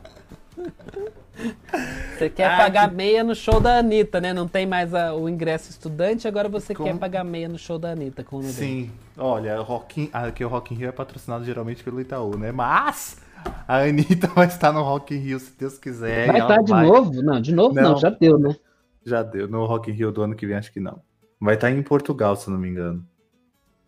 Você 2.16 2.28
quer 2.28 2.50
ah, 2.50 2.56
pagar 2.56 2.90
que... 2.90 2.96
meia 2.96 3.24
no 3.24 3.34
show 3.34 3.60
da 3.60 3.78
Anitta, 3.78 4.20
né? 4.20 4.32
Não 4.32 4.46
tem 4.46 4.66
mais 4.66 4.94
a, 4.94 5.14
o 5.14 5.28
ingresso 5.28 5.70
estudante, 5.70 6.28
agora 6.28 6.48
você 6.48 6.74
quer 6.74 6.96
pagar 6.96 7.24
meia 7.24 7.48
no 7.48 7.58
show 7.58 7.78
da 7.78 7.90
Anitta 7.92 8.22
com 8.22 8.36
o 8.36 8.42
Sim, 8.42 8.90
olha, 9.16 9.58
Rock 9.60 10.02
in... 10.02 10.10
aqui 10.12 10.44
o 10.44 10.48
Rock 10.48 10.74
in 10.74 10.76
Rio 10.76 10.88
é 10.88 10.92
patrocinado 10.92 11.44
geralmente 11.44 11.82
pelo 11.82 12.00
Itaú, 12.00 12.36
né? 12.36 12.52
Mas 12.52 13.18
a 13.66 13.78
Anitta 13.78 14.26
vai 14.34 14.46
estar 14.46 14.72
no 14.72 14.82
Rock 14.82 15.14
in 15.14 15.18
Rio, 15.18 15.40
se 15.40 15.52
Deus 15.58 15.78
quiser. 15.78 16.26
Vai 16.26 16.40
estar 16.40 16.62
de 16.62 16.70
vai... 16.70 16.86
novo? 16.86 17.22
Não, 17.22 17.40
de 17.40 17.54
novo 17.54 17.74
não. 17.74 17.82
não, 17.82 17.96
já 17.96 18.10
deu, 18.10 18.38
né? 18.38 18.56
Já 19.04 19.22
deu. 19.22 19.48
No 19.48 19.64
Rock 19.64 19.90
in 19.90 19.94
Rio 19.94 20.12
do 20.12 20.22
ano 20.22 20.34
que 20.34 20.46
vem, 20.46 20.56
acho 20.56 20.72
que 20.72 20.80
não. 20.80 21.00
Vai 21.40 21.54
estar 21.54 21.70
em 21.70 21.82
Portugal, 21.82 22.36
se 22.36 22.50
não 22.50 22.58
me 22.58 22.68
engano. 22.68 23.04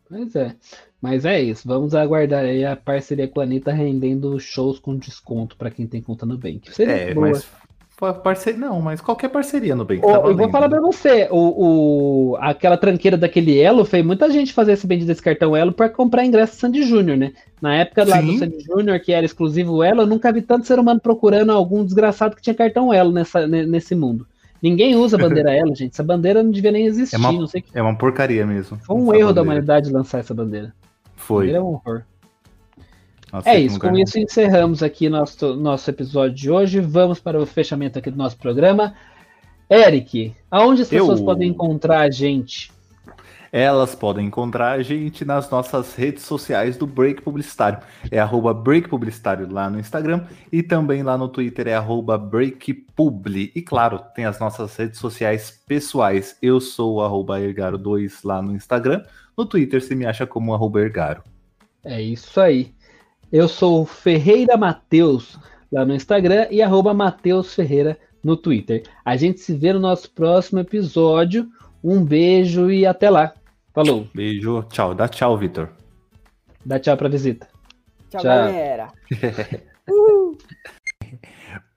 Pois 0.09 0.35
é. 0.35 0.57
Mas 1.03 1.25
é 1.25 1.43
isso, 1.43 1.67
vamos 1.67 1.97
aguardar 1.97 2.45
aí 2.45 2.65
a 2.65 2.77
parceria 2.77 3.27
com 3.27 3.41
a 3.41 3.43
Anitta 3.43 3.73
rendendo 3.73 4.39
shows 4.39 4.79
com 4.79 4.97
desconto 4.97 5.57
para 5.57 5.69
quem 5.69 5.85
tem 5.85 6.01
conta 6.01 6.25
no 6.25 6.39
Bank. 6.39 6.73
Seria 6.73 6.93
é, 6.93 7.13
boa. 7.13 7.31
mas 7.31 7.45
parceria 8.13 8.59
não, 8.59 8.81
mas 8.81 9.01
qualquer 9.01 9.29
parceria 9.29 9.75
no 9.75 9.85
Bank. 9.85 10.01
Tá 10.01 10.09
eu 10.09 10.37
vou 10.37 10.49
falar 10.49 10.69
para 10.69 10.81
você, 10.81 11.27
o, 11.29 12.35
o, 12.35 12.37
aquela 12.37 12.77
tranqueira 12.77 13.17
daquele 13.17 13.59
Elo 13.59 13.85
fez 13.85 14.07
muita 14.07 14.31
gente 14.31 14.53
fazer 14.53 14.75
esse 14.75 14.87
bendito 14.87 15.09
desse 15.09 15.21
cartão 15.21 15.57
Elo 15.57 15.73
para 15.73 15.89
comprar 15.89 16.25
ingresso 16.25 16.55
Sandy 16.55 16.85
Júnior, 16.85 17.19
né? 17.19 17.33
Na 17.61 17.75
época 17.75 18.05
lá 18.05 18.21
Sim. 18.21 18.27
do 18.27 18.39
Sandy 18.39 18.61
Júnior, 18.61 19.01
que 19.01 19.13
era 19.13 19.27
exclusivo 19.27 19.83
Elo, 19.83 20.03
eu 20.03 20.07
nunca 20.07 20.33
vi 20.33 20.41
tanto 20.41 20.69
ser 20.69 20.79
humano 20.79 21.01
procurando 21.01 21.51
algum 21.51 21.85
desgraçado 21.85 22.37
que 22.37 22.43
tinha 22.43 22.55
cartão 22.55 22.95
Elo 22.95 23.11
nessa, 23.11 23.45
nesse 23.49 23.97
mundo. 23.97 24.25
Ninguém 24.63 24.95
usa 24.95 25.19
bandeira 25.19 25.51
Elo, 25.55 25.75
gente. 25.75 25.95
Essa 25.95 26.05
bandeira 26.05 26.45
não 26.45 26.53
devia 26.53 26.71
nem 26.71 26.87
existir, 26.87 27.17
é 27.17 27.19
uma, 27.19 27.33
não 27.33 27.49
sei 27.49 27.61
que... 27.61 27.77
É 27.77 27.83
uma 27.83 27.97
porcaria 27.97 28.47
mesmo. 28.47 28.79
Foi 28.85 28.95
um 28.95 29.01
erro 29.01 29.09
bandeira. 29.09 29.33
da 29.33 29.43
humanidade 29.43 29.93
lançar 29.93 30.21
essa 30.21 30.33
bandeira. 30.33 30.73
Foi. 31.23 31.51
É 31.51 31.61
um 31.61 31.75
horror. 31.75 32.03
Nossa, 33.33 33.49
é 33.49 33.61
isso, 33.61 33.81
com 33.81 33.97
isso 33.97 34.19
encerramos 34.19 34.83
aqui 34.83 35.09
nosso, 35.09 35.57
nosso 35.57 35.89
episódio 35.89 36.37
de 36.37 36.51
hoje. 36.51 36.81
Vamos 36.81 37.19
para 37.19 37.41
o 37.41 37.47
fechamento 37.47 37.99
aqui 37.99 38.11
do 38.11 38.17
nosso 38.17 38.37
programa. 38.37 38.95
Eric, 39.71 40.35
aonde 40.51 40.83
as 40.83 40.89
pessoas 40.89 41.21
Eu... 41.21 41.25
podem 41.25 41.49
encontrar 41.49 42.01
a 42.01 42.11
gente? 42.11 42.71
Elas 43.51 43.95
podem 43.95 44.27
encontrar 44.27 44.73
a 44.73 44.83
gente 44.83 45.27
nas 45.27 45.51
nossas 45.51 45.95
redes 45.95 46.25
sociais 46.25 46.77
do 46.77 46.87
Break 46.87 47.21
Publicitário. 47.21 47.81
É 48.11 48.19
arroba 48.19 48.55
Break 48.55 48.89
Publicitário 48.89 49.51
lá 49.51 49.69
no 49.69 49.79
Instagram 49.79 50.25
e 50.51 50.63
também 50.63 51.03
lá 51.03 51.19
no 51.19 51.29
Twitter 51.29 51.69
é 51.69 51.75
arroba 51.75 52.17
BreakPubli. 52.17 53.53
E 53.55 53.61
claro, 53.61 54.01
tem 54.15 54.25
as 54.25 54.39
nossas 54.39 54.75
redes 54.77 54.99
sociais 54.99 55.63
pessoais. 55.67 56.37
Eu 56.41 56.61
sou 56.61 56.95
o 56.95 57.03
arroba 57.03 57.39
Ergaro2 57.41 58.21
lá 58.25 58.41
no 58.41 58.55
Instagram. 58.55 59.05
No 59.37 59.47
Twitter 59.47 59.81
você 59.81 59.95
me 59.95 60.05
acha 60.05 60.27
como 60.27 60.55
arroba 60.55 60.81
Ergaro. 60.81 61.23
É 61.85 62.01
isso 62.01 62.41
aí. 62.41 62.75
Eu 63.33 63.49
sou 63.49 63.87
Ferreira 63.87 64.57
Mateus 64.57 65.39
lá 65.71 65.85
no 65.85 65.95
Instagram 65.95 66.47
e 66.51 66.63
arroba 66.63 66.93
Mateus 66.93 67.55
Ferreira 67.55 67.99
no 68.23 68.37
Twitter. 68.37 68.85
A 69.05 69.17
gente 69.17 69.41
se 69.41 69.55
vê 69.55 69.73
no 69.73 69.81
nosso 69.81 70.11
próximo 70.11 70.61
episódio. 70.61 71.49
Um 71.83 72.05
beijo 72.05 72.71
e 72.71 72.87
até 72.87 73.11
lá. 73.11 73.35
Falou. 73.75 74.07
Beijo, 74.15 74.63
tchau. 74.65 74.95
Dá 74.95 75.09
tchau, 75.09 75.37
Vitor. 75.37 75.71
Dá 76.65 76.79
tchau 76.79 76.97
pra 76.97 77.09
visita. 77.09 77.49
Tchau, 78.11 78.21
tchau. 78.21 78.31
galera. 78.31 78.93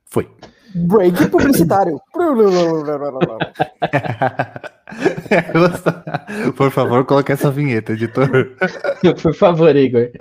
Foi. 0.05 0.29
Break 0.75 1.29
publicitário. 1.29 1.99
Por 6.55 6.71
favor, 6.71 7.05
coloque 7.05 7.31
essa 7.31 7.49
vinheta, 7.49 7.93
editor. 7.93 8.55
Por 9.21 9.33
favor, 9.33 9.75
Igor. 9.75 10.11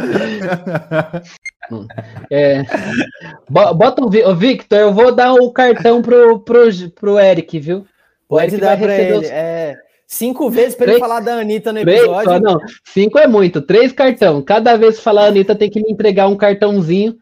É, 2.31 2.63
bota 3.49 4.03
o 4.03 4.35
Victor, 4.35 4.79
eu 4.79 4.93
vou 4.93 5.15
dar 5.15 5.35
o 5.35 5.53
cartão 5.53 6.01
pro, 6.01 6.41
pro, 6.41 6.69
pro 6.95 7.19
Eric, 7.19 7.59
viu? 7.59 7.87
Pode 8.29 8.57
dar 8.57 8.79
pra 8.79 8.99
ele. 8.99 9.19
Os... 9.19 9.27
É, 9.27 9.77
cinco 10.07 10.49
vezes 10.49 10.75
para 10.75 10.93
ele 10.93 11.01
falar 11.01 11.21
da 11.21 11.35
Anitta 11.35 11.73
no 11.73 11.81
episódio. 11.81 12.25
Três, 12.25 12.41
não, 12.41 12.59
cinco 12.85 13.19
é 13.19 13.27
muito. 13.27 13.61
Três 13.61 13.93
cartão. 13.93 14.43
Cada 14.43 14.77
vez 14.77 14.97
que 14.97 15.05
falar 15.05 15.25
a 15.25 15.29
Anitta 15.29 15.55
tem 15.55 15.71
que 15.71 15.81
me 15.83 15.93
entregar 15.93 16.27
um 16.27 16.37
cartãozinho 16.37 17.19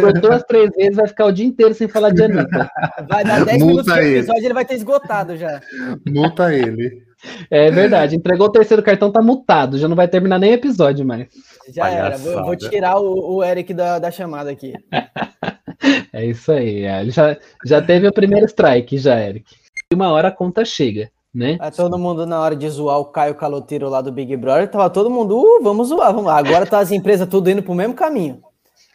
por 0.00 0.12
duas, 0.20 0.42
três 0.44 0.70
vezes 0.76 0.96
vai 0.96 1.06
ficar 1.06 1.26
o 1.26 1.32
dia 1.32 1.46
inteiro 1.46 1.74
sem 1.74 1.88
falar 1.88 2.10
de 2.10 2.22
Anitta. 2.22 2.70
Vai 3.08 3.24
dar 3.24 3.44
10 3.44 3.62
minutos 3.62 3.92
de 3.92 4.00
episódio 4.00 4.44
ele 4.44 4.54
vai 4.54 4.64
ter 4.64 4.74
esgotado 4.74 5.36
já. 5.36 5.60
Multa 6.06 6.54
ele. 6.54 7.02
É 7.50 7.70
verdade, 7.70 8.16
entregou 8.16 8.48
o 8.48 8.52
terceiro 8.52 8.82
cartão, 8.82 9.12
tá 9.12 9.22
multado, 9.22 9.78
já 9.78 9.86
não 9.86 9.94
vai 9.94 10.08
terminar 10.08 10.38
nem 10.38 10.52
episódio 10.52 11.06
mais. 11.06 11.28
Já 11.68 11.82
Palhaçada. 11.82 12.06
era, 12.06 12.18
vou, 12.18 12.44
vou, 12.46 12.56
tirar 12.56 12.98
o, 12.98 13.36
o 13.36 13.44
Eric 13.44 13.72
da, 13.72 13.98
da 13.98 14.10
chamada 14.10 14.50
aqui. 14.50 14.72
é 16.12 16.26
isso 16.26 16.50
aí, 16.50 16.84
é. 16.84 17.00
ele 17.00 17.10
já, 17.10 17.36
já 17.64 17.80
teve 17.80 18.08
o 18.08 18.12
primeiro 18.12 18.46
strike, 18.46 18.98
já, 18.98 19.20
Eric. 19.20 19.54
Uma 19.92 20.10
hora 20.10 20.28
a 20.28 20.32
conta 20.32 20.64
chega. 20.64 21.10
Né? 21.34 21.56
É, 21.62 21.70
todo 21.70 21.98
mundo 21.98 22.26
na 22.26 22.38
hora 22.40 22.54
de 22.54 22.68
zoar 22.68 22.98
o 22.98 23.06
Caio 23.06 23.34
Caloteiro 23.34 23.88
lá 23.88 24.02
do 24.02 24.12
Big 24.12 24.36
Brother, 24.36 24.70
tava 24.70 24.90
todo 24.90 25.08
mundo, 25.08 25.38
uh, 25.38 25.62
vamos 25.62 25.88
zoar, 25.88 26.12
vamos 26.12 26.26
lá. 26.26 26.36
Agora 26.36 26.66
tá 26.66 26.78
as 26.78 26.90
empresas 26.90 27.26
tudo 27.26 27.50
indo 27.50 27.62
pro 27.62 27.74
mesmo 27.74 27.94
caminho. 27.94 28.42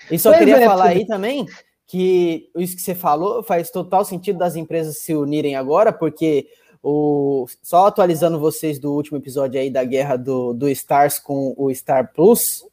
E 0.10 0.18
só 0.18 0.30
pois 0.30 0.40
queria 0.40 0.58
é, 0.58 0.66
falar 0.66 0.86
aí 0.86 1.06
também 1.06 1.46
que 1.88 2.50
isso 2.58 2.76
que 2.76 2.82
você 2.82 2.94
falou 2.94 3.42
faz 3.42 3.72
total 3.72 4.04
sentido 4.04 4.38
das 4.38 4.56
empresas 4.56 5.00
se 5.00 5.16
unirem 5.16 5.56
agora, 5.56 5.94
porque 5.94 6.48
o, 6.84 7.46
só 7.64 7.88
atualizando 7.88 8.40
vocês 8.40 8.78
do 8.78 8.94
último 8.94 9.18
episódio 9.18 9.60
aí 9.60 9.70
da 9.70 9.84
guerra 9.84 10.18
do, 10.18 10.54
do 10.54 10.70
Stars 10.70 11.18
com 11.18 11.54
o 11.58 11.74
Star 11.74 12.14
Plus. 12.14 12.66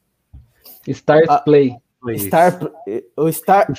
Stars 0.87 1.29
a, 1.29 1.39
Play. 1.39 1.77
Star, 2.19 2.61
o 3.17 3.33
Star. 3.33 3.73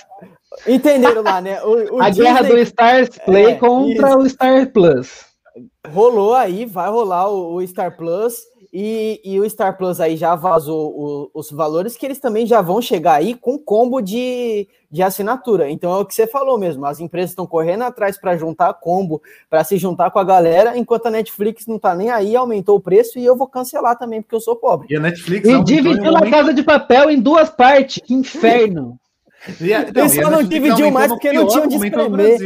Entenderam 0.65 1.21
lá, 1.21 1.41
né? 1.41 1.61
O, 1.63 1.97
o 1.97 2.01
a 2.03 2.09
Disney, 2.09 2.25
guerra 2.25 2.41
do 2.43 2.57
Stars 2.57 3.09
Play 3.25 3.45
é, 3.45 3.55
contra 3.55 4.09
isso. 4.09 4.17
o 4.17 4.29
Star 4.29 4.71
Plus. 4.71 5.25
rolou 5.89 6.33
aí, 6.33 6.65
vai 6.65 6.89
rolar 6.89 7.29
o, 7.29 7.55
o 7.55 7.67
Star 7.67 7.95
Plus. 7.95 8.35
E, 8.77 9.21
e, 9.23 9.39
o 9.39 9.49
Star 9.49 9.77
Plus 9.77 10.01
aí 10.01 10.17
já 10.17 10.35
vazou 10.35 10.91
o, 10.91 11.31
os 11.33 11.49
valores 11.49 11.95
que 11.95 12.05
eles 12.05 12.19
também 12.19 12.45
já 12.45 12.61
vão 12.61 12.81
chegar 12.81 13.13
aí 13.13 13.33
com 13.33 13.57
combo 13.57 14.01
de, 14.01 14.67
de 14.91 15.01
assinatura. 15.01 15.69
Então 15.69 15.95
é 15.95 15.99
o 15.99 16.05
que 16.05 16.13
você 16.13 16.27
falou 16.27 16.59
mesmo. 16.59 16.85
As 16.85 16.99
empresas 16.99 17.29
estão 17.29 17.47
correndo 17.47 17.83
atrás 17.85 18.19
para 18.19 18.35
juntar 18.35 18.73
combo, 18.73 19.21
para 19.49 19.63
se 19.63 19.77
juntar 19.77 20.11
com 20.11 20.19
a 20.19 20.25
galera, 20.25 20.77
enquanto 20.77 21.05
a 21.05 21.09
Netflix 21.09 21.65
não 21.65 21.79
tá 21.79 21.95
nem 21.95 22.09
aí, 22.09 22.35
aumentou 22.35 22.75
o 22.75 22.81
preço 22.81 23.17
e 23.17 23.23
eu 23.23 23.37
vou 23.37 23.47
cancelar 23.47 23.97
também 23.97 24.21
porque 24.21 24.35
eu 24.35 24.41
sou 24.41 24.57
pobre. 24.57 24.87
E 24.89 24.97
a 24.97 24.99
Netflix 24.99 25.47
e 25.47 25.63
dividiu 25.63 26.17
a 26.17 26.29
Casa 26.29 26.53
de 26.53 26.61
Papel 26.61 27.09
em 27.09 27.21
duas 27.21 27.49
partes. 27.49 28.03
Que 28.05 28.13
inferno! 28.13 28.99
e 29.61 29.73
a, 29.73 29.89
não, 29.89 30.09
só 30.09 30.29
não 30.29 30.43
dividiu 30.43 30.91
mais 30.91 31.07
porque 31.07 31.31
não 31.31 31.47
tinha 31.47 31.63
onde 31.63 31.75
escrever. 31.75 32.39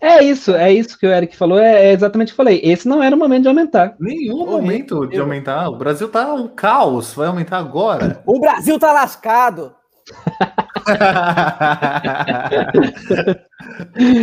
É 0.00 0.22
isso, 0.22 0.54
é 0.54 0.72
isso 0.72 0.98
que 0.98 1.06
o 1.06 1.12
Eric 1.12 1.36
falou, 1.36 1.58
é, 1.58 1.86
é 1.86 1.92
exatamente 1.92 2.28
o 2.28 2.34
que 2.34 2.40
eu 2.40 2.44
falei. 2.44 2.60
Esse 2.62 2.88
não 2.88 3.02
era 3.02 3.14
o 3.14 3.18
momento 3.18 3.42
de 3.42 3.48
aumentar. 3.48 3.96
Nenhum 3.98 4.46
momento 4.46 5.06
de 5.06 5.18
aumentar. 5.18 5.68
O 5.68 5.76
Brasil 5.76 6.08
tá 6.08 6.32
um 6.32 6.46
caos, 6.46 7.14
vai 7.14 7.26
aumentar 7.26 7.58
agora. 7.58 8.22
O 8.26 8.38
Brasil 8.38 8.78
tá 8.78 8.92
lascado. 8.92 9.74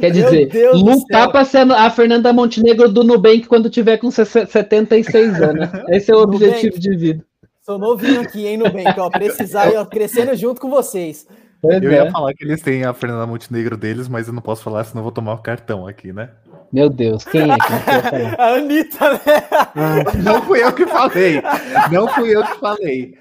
Quer 0.00 0.10
dizer, 0.10 0.50
lutar 0.72 1.30
para 1.30 1.44
ser 1.44 1.70
a 1.70 1.90
Fernanda 1.90 2.32
Montenegro 2.32 2.88
do 2.88 3.04
Nubank 3.04 3.46
quando 3.46 3.70
tiver 3.70 3.98
com 3.98 4.10
76 4.10 5.34
anos. 5.42 5.68
Esse 5.88 6.10
é 6.10 6.14
o 6.14 6.20
objetivo 6.20 6.76
Nubank. 6.76 6.80
de 6.80 6.96
vida. 6.96 7.24
Sou 7.62 7.78
novinho 7.78 8.22
aqui, 8.22 8.46
hein, 8.46 8.56
Nubank? 8.56 8.98
Ó, 8.98 9.10
precisar 9.10 9.70
ir 9.70 9.86
crescendo 9.86 10.34
junto 10.34 10.60
com 10.60 10.70
vocês. 10.70 11.26
Pois 11.60 11.82
eu 11.82 11.90
é. 11.90 11.94
ia 11.94 12.10
falar 12.10 12.32
que 12.34 12.44
eles 12.44 12.62
têm 12.62 12.84
a 12.84 12.94
Fernanda 12.94 13.26
Montenegro 13.26 13.76
deles, 13.76 14.08
mas 14.08 14.28
eu 14.28 14.32
não 14.32 14.42
posso 14.42 14.62
falar, 14.62 14.84
senão 14.84 15.00
eu 15.00 15.04
vou 15.04 15.12
tomar 15.12 15.34
o 15.34 15.38
cartão 15.38 15.86
aqui, 15.86 16.12
né? 16.12 16.30
Meu 16.72 16.88
Deus, 16.88 17.24
quem 17.24 17.50
é 17.50 17.56
que 17.56 17.72
A 18.40 18.54
Anitta, 18.54 19.12
né? 19.12 20.22
Não 20.22 20.42
fui 20.42 20.62
eu 20.62 20.72
que 20.72 20.86
falei. 20.86 21.42
Não 21.90 22.06
fui 22.08 22.36
eu 22.36 22.44
que 22.44 22.58
falei. 22.60 23.18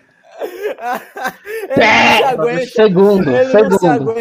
É, 1.70 2.66
segundo, 2.68 3.36
Ele 3.36 3.50
segundo. 3.50 4.12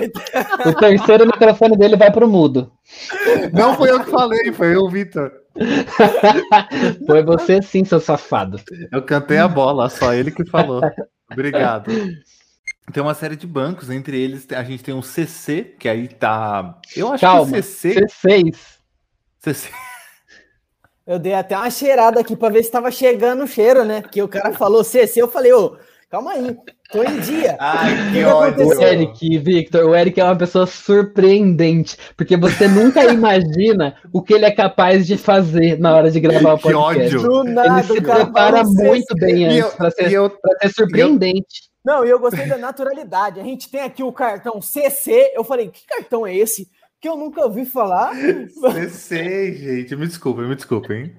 O 0.65 0.75
terceiro 0.75 1.27
microfone 1.27 1.77
dele 1.77 1.97
vai 1.97 2.11
pro 2.11 2.29
mudo. 2.29 2.73
Não 3.53 3.75
foi 3.75 3.91
eu 3.91 4.03
que 4.03 4.11
falei, 4.11 4.53
foi 4.53 4.75
eu, 4.75 4.89
Vitor. 4.89 5.31
Foi 7.07 7.23
você 7.23 7.63
sim, 7.63 7.83
seu 7.83 7.99
safado. 7.99 8.61
Eu 8.93 9.01
cantei 9.01 9.39
a 9.39 9.49
bola, 9.49 9.89
só 9.89 10.13
ele 10.13 10.31
que 10.31 10.45
falou. 10.45 10.83
Obrigado. 11.33 11.91
Tem 12.93 13.03
uma 13.03 13.15
série 13.15 13.37
de 13.37 13.47
bancos, 13.47 13.91
entre 13.91 14.19
eles 14.19 14.47
a 14.53 14.63
gente 14.63 14.83
tem 14.83 14.95
um 14.95 15.03
CC, 15.03 15.75
que 15.79 15.89
aí 15.89 16.07
tá. 16.07 16.79
Eu 16.97 17.13
acho 17.13 17.21
Calma, 17.21 17.53
que 17.53 17.63
CC. 17.63 18.07
C6. 18.25 18.57
CC. 19.41 19.71
Eu 21.07 21.19
dei 21.19 21.35
até 21.35 21.57
uma 21.57 21.71
cheirada 21.71 22.21
aqui 22.21 22.35
para 22.35 22.53
ver 22.53 22.65
se 22.65 22.71
tava 22.71 22.91
chegando 22.91 23.45
o 23.45 23.47
cheiro, 23.47 23.85
né? 23.85 24.03
Porque 24.03 24.21
o 24.21 24.29
cara 24.29 24.53
falou 24.53 24.83
CC, 24.83 25.23
eu 25.23 25.29
falei, 25.29 25.53
ô, 25.53 25.77
calma 26.11 26.33
aí, 26.33 26.57
tô 26.91 27.03
em 27.03 27.21
dia. 27.21 27.57
Ai, 27.61 28.13
que 28.13 28.25
ódio. 28.25 28.67
O 28.67 28.83
Eric, 28.83 29.39
Victor, 29.39 29.85
o 29.85 29.95
Eric 29.95 30.21
é 30.21 30.25
uma 30.25 30.37
pessoa 30.37 30.67
surpreendente, 30.67 31.97
porque 32.17 32.37
você 32.37 32.67
nunca 32.67 33.05
imagina 33.13 33.97
o 34.13 34.21
que 34.21 34.35
ele 34.35 34.47
é 34.47 34.51
capaz 34.51 35.07
de 35.07 35.17
fazer 35.17 35.79
na 35.79 35.95
hora 35.95 36.11
de 36.11 36.19
gravar 36.19 36.55
o 36.55 36.59
podcast. 36.59 37.09
Que 37.11 37.17
ódio. 37.17 37.45
Nada, 37.45 37.79
ele 37.79 37.83
se 37.87 38.01
prepara 38.01 38.65
muito 38.65 39.15
bem 39.15 39.47
antes 39.47 39.75
para 39.75 39.91
ser, 39.93 40.11
eu, 40.13 40.29
ser 40.61 40.73
surpreendente. 40.73 41.67
Não, 41.87 42.05
e 42.05 42.11
eu 42.11 42.19
gostei 42.19 42.49
da 42.49 42.59
naturalidade. 42.59 43.39
A 43.39 43.45
gente 43.45 43.71
tem 43.71 43.83
aqui 43.83 44.03
o 44.03 44.13
cartão 44.13 44.61
CC. 44.61 45.31
Eu 45.33 45.45
falei, 45.45 45.69
que 45.69 45.87
cartão 45.87 46.27
é 46.27 46.35
esse? 46.35 46.69
Que 47.01 47.09
eu 47.09 47.17
nunca 47.17 47.45
ouvi 47.45 47.65
falar. 47.65 48.13
CC, 48.73 49.53
gente. 49.53 49.95
Me 49.95 50.09
desculpa, 50.09 50.43
me 50.43 50.57
desculpa, 50.57 50.93
hein? 50.93 51.15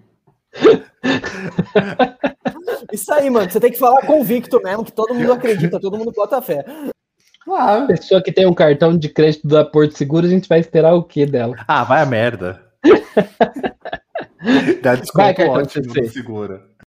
Isso 2.92 3.14
aí, 3.14 3.30
mano. 3.30 3.50
Você 3.50 3.62
tem 3.62 3.72
que 3.72 3.80
falar 3.80 4.06
convicto 4.06 4.62
mesmo, 4.62 4.84
que 4.84 4.92
todo 4.92 5.16
mundo 5.16 5.32
acredita, 5.32 5.80
todo 5.80 5.98
mundo 5.98 6.12
bota 6.12 6.42
fé. 6.42 6.66
Claro. 7.46 7.88
Pessoa 7.88 8.22
que 8.22 8.34
tem 8.34 8.46
um 8.46 8.54
cartão 8.54 8.98
de 8.98 9.08
crédito 9.08 9.48
da 9.48 9.64
Porto 9.64 9.98
Seguro, 9.98 10.26
a 10.26 10.30
gente 10.30 10.50
vai 10.50 10.60
esperar 10.60 10.96
o 10.96 11.04
quê 11.04 11.26
dela? 11.26 11.56
Ah, 11.66 11.86
vai 11.86 12.02
a 12.02 12.06
merda. 12.06 12.62
Dá 14.84 14.96
desconto 14.96 15.38
vai, 15.38 15.48
ótimo, 15.48 15.94
segura. 16.10 16.62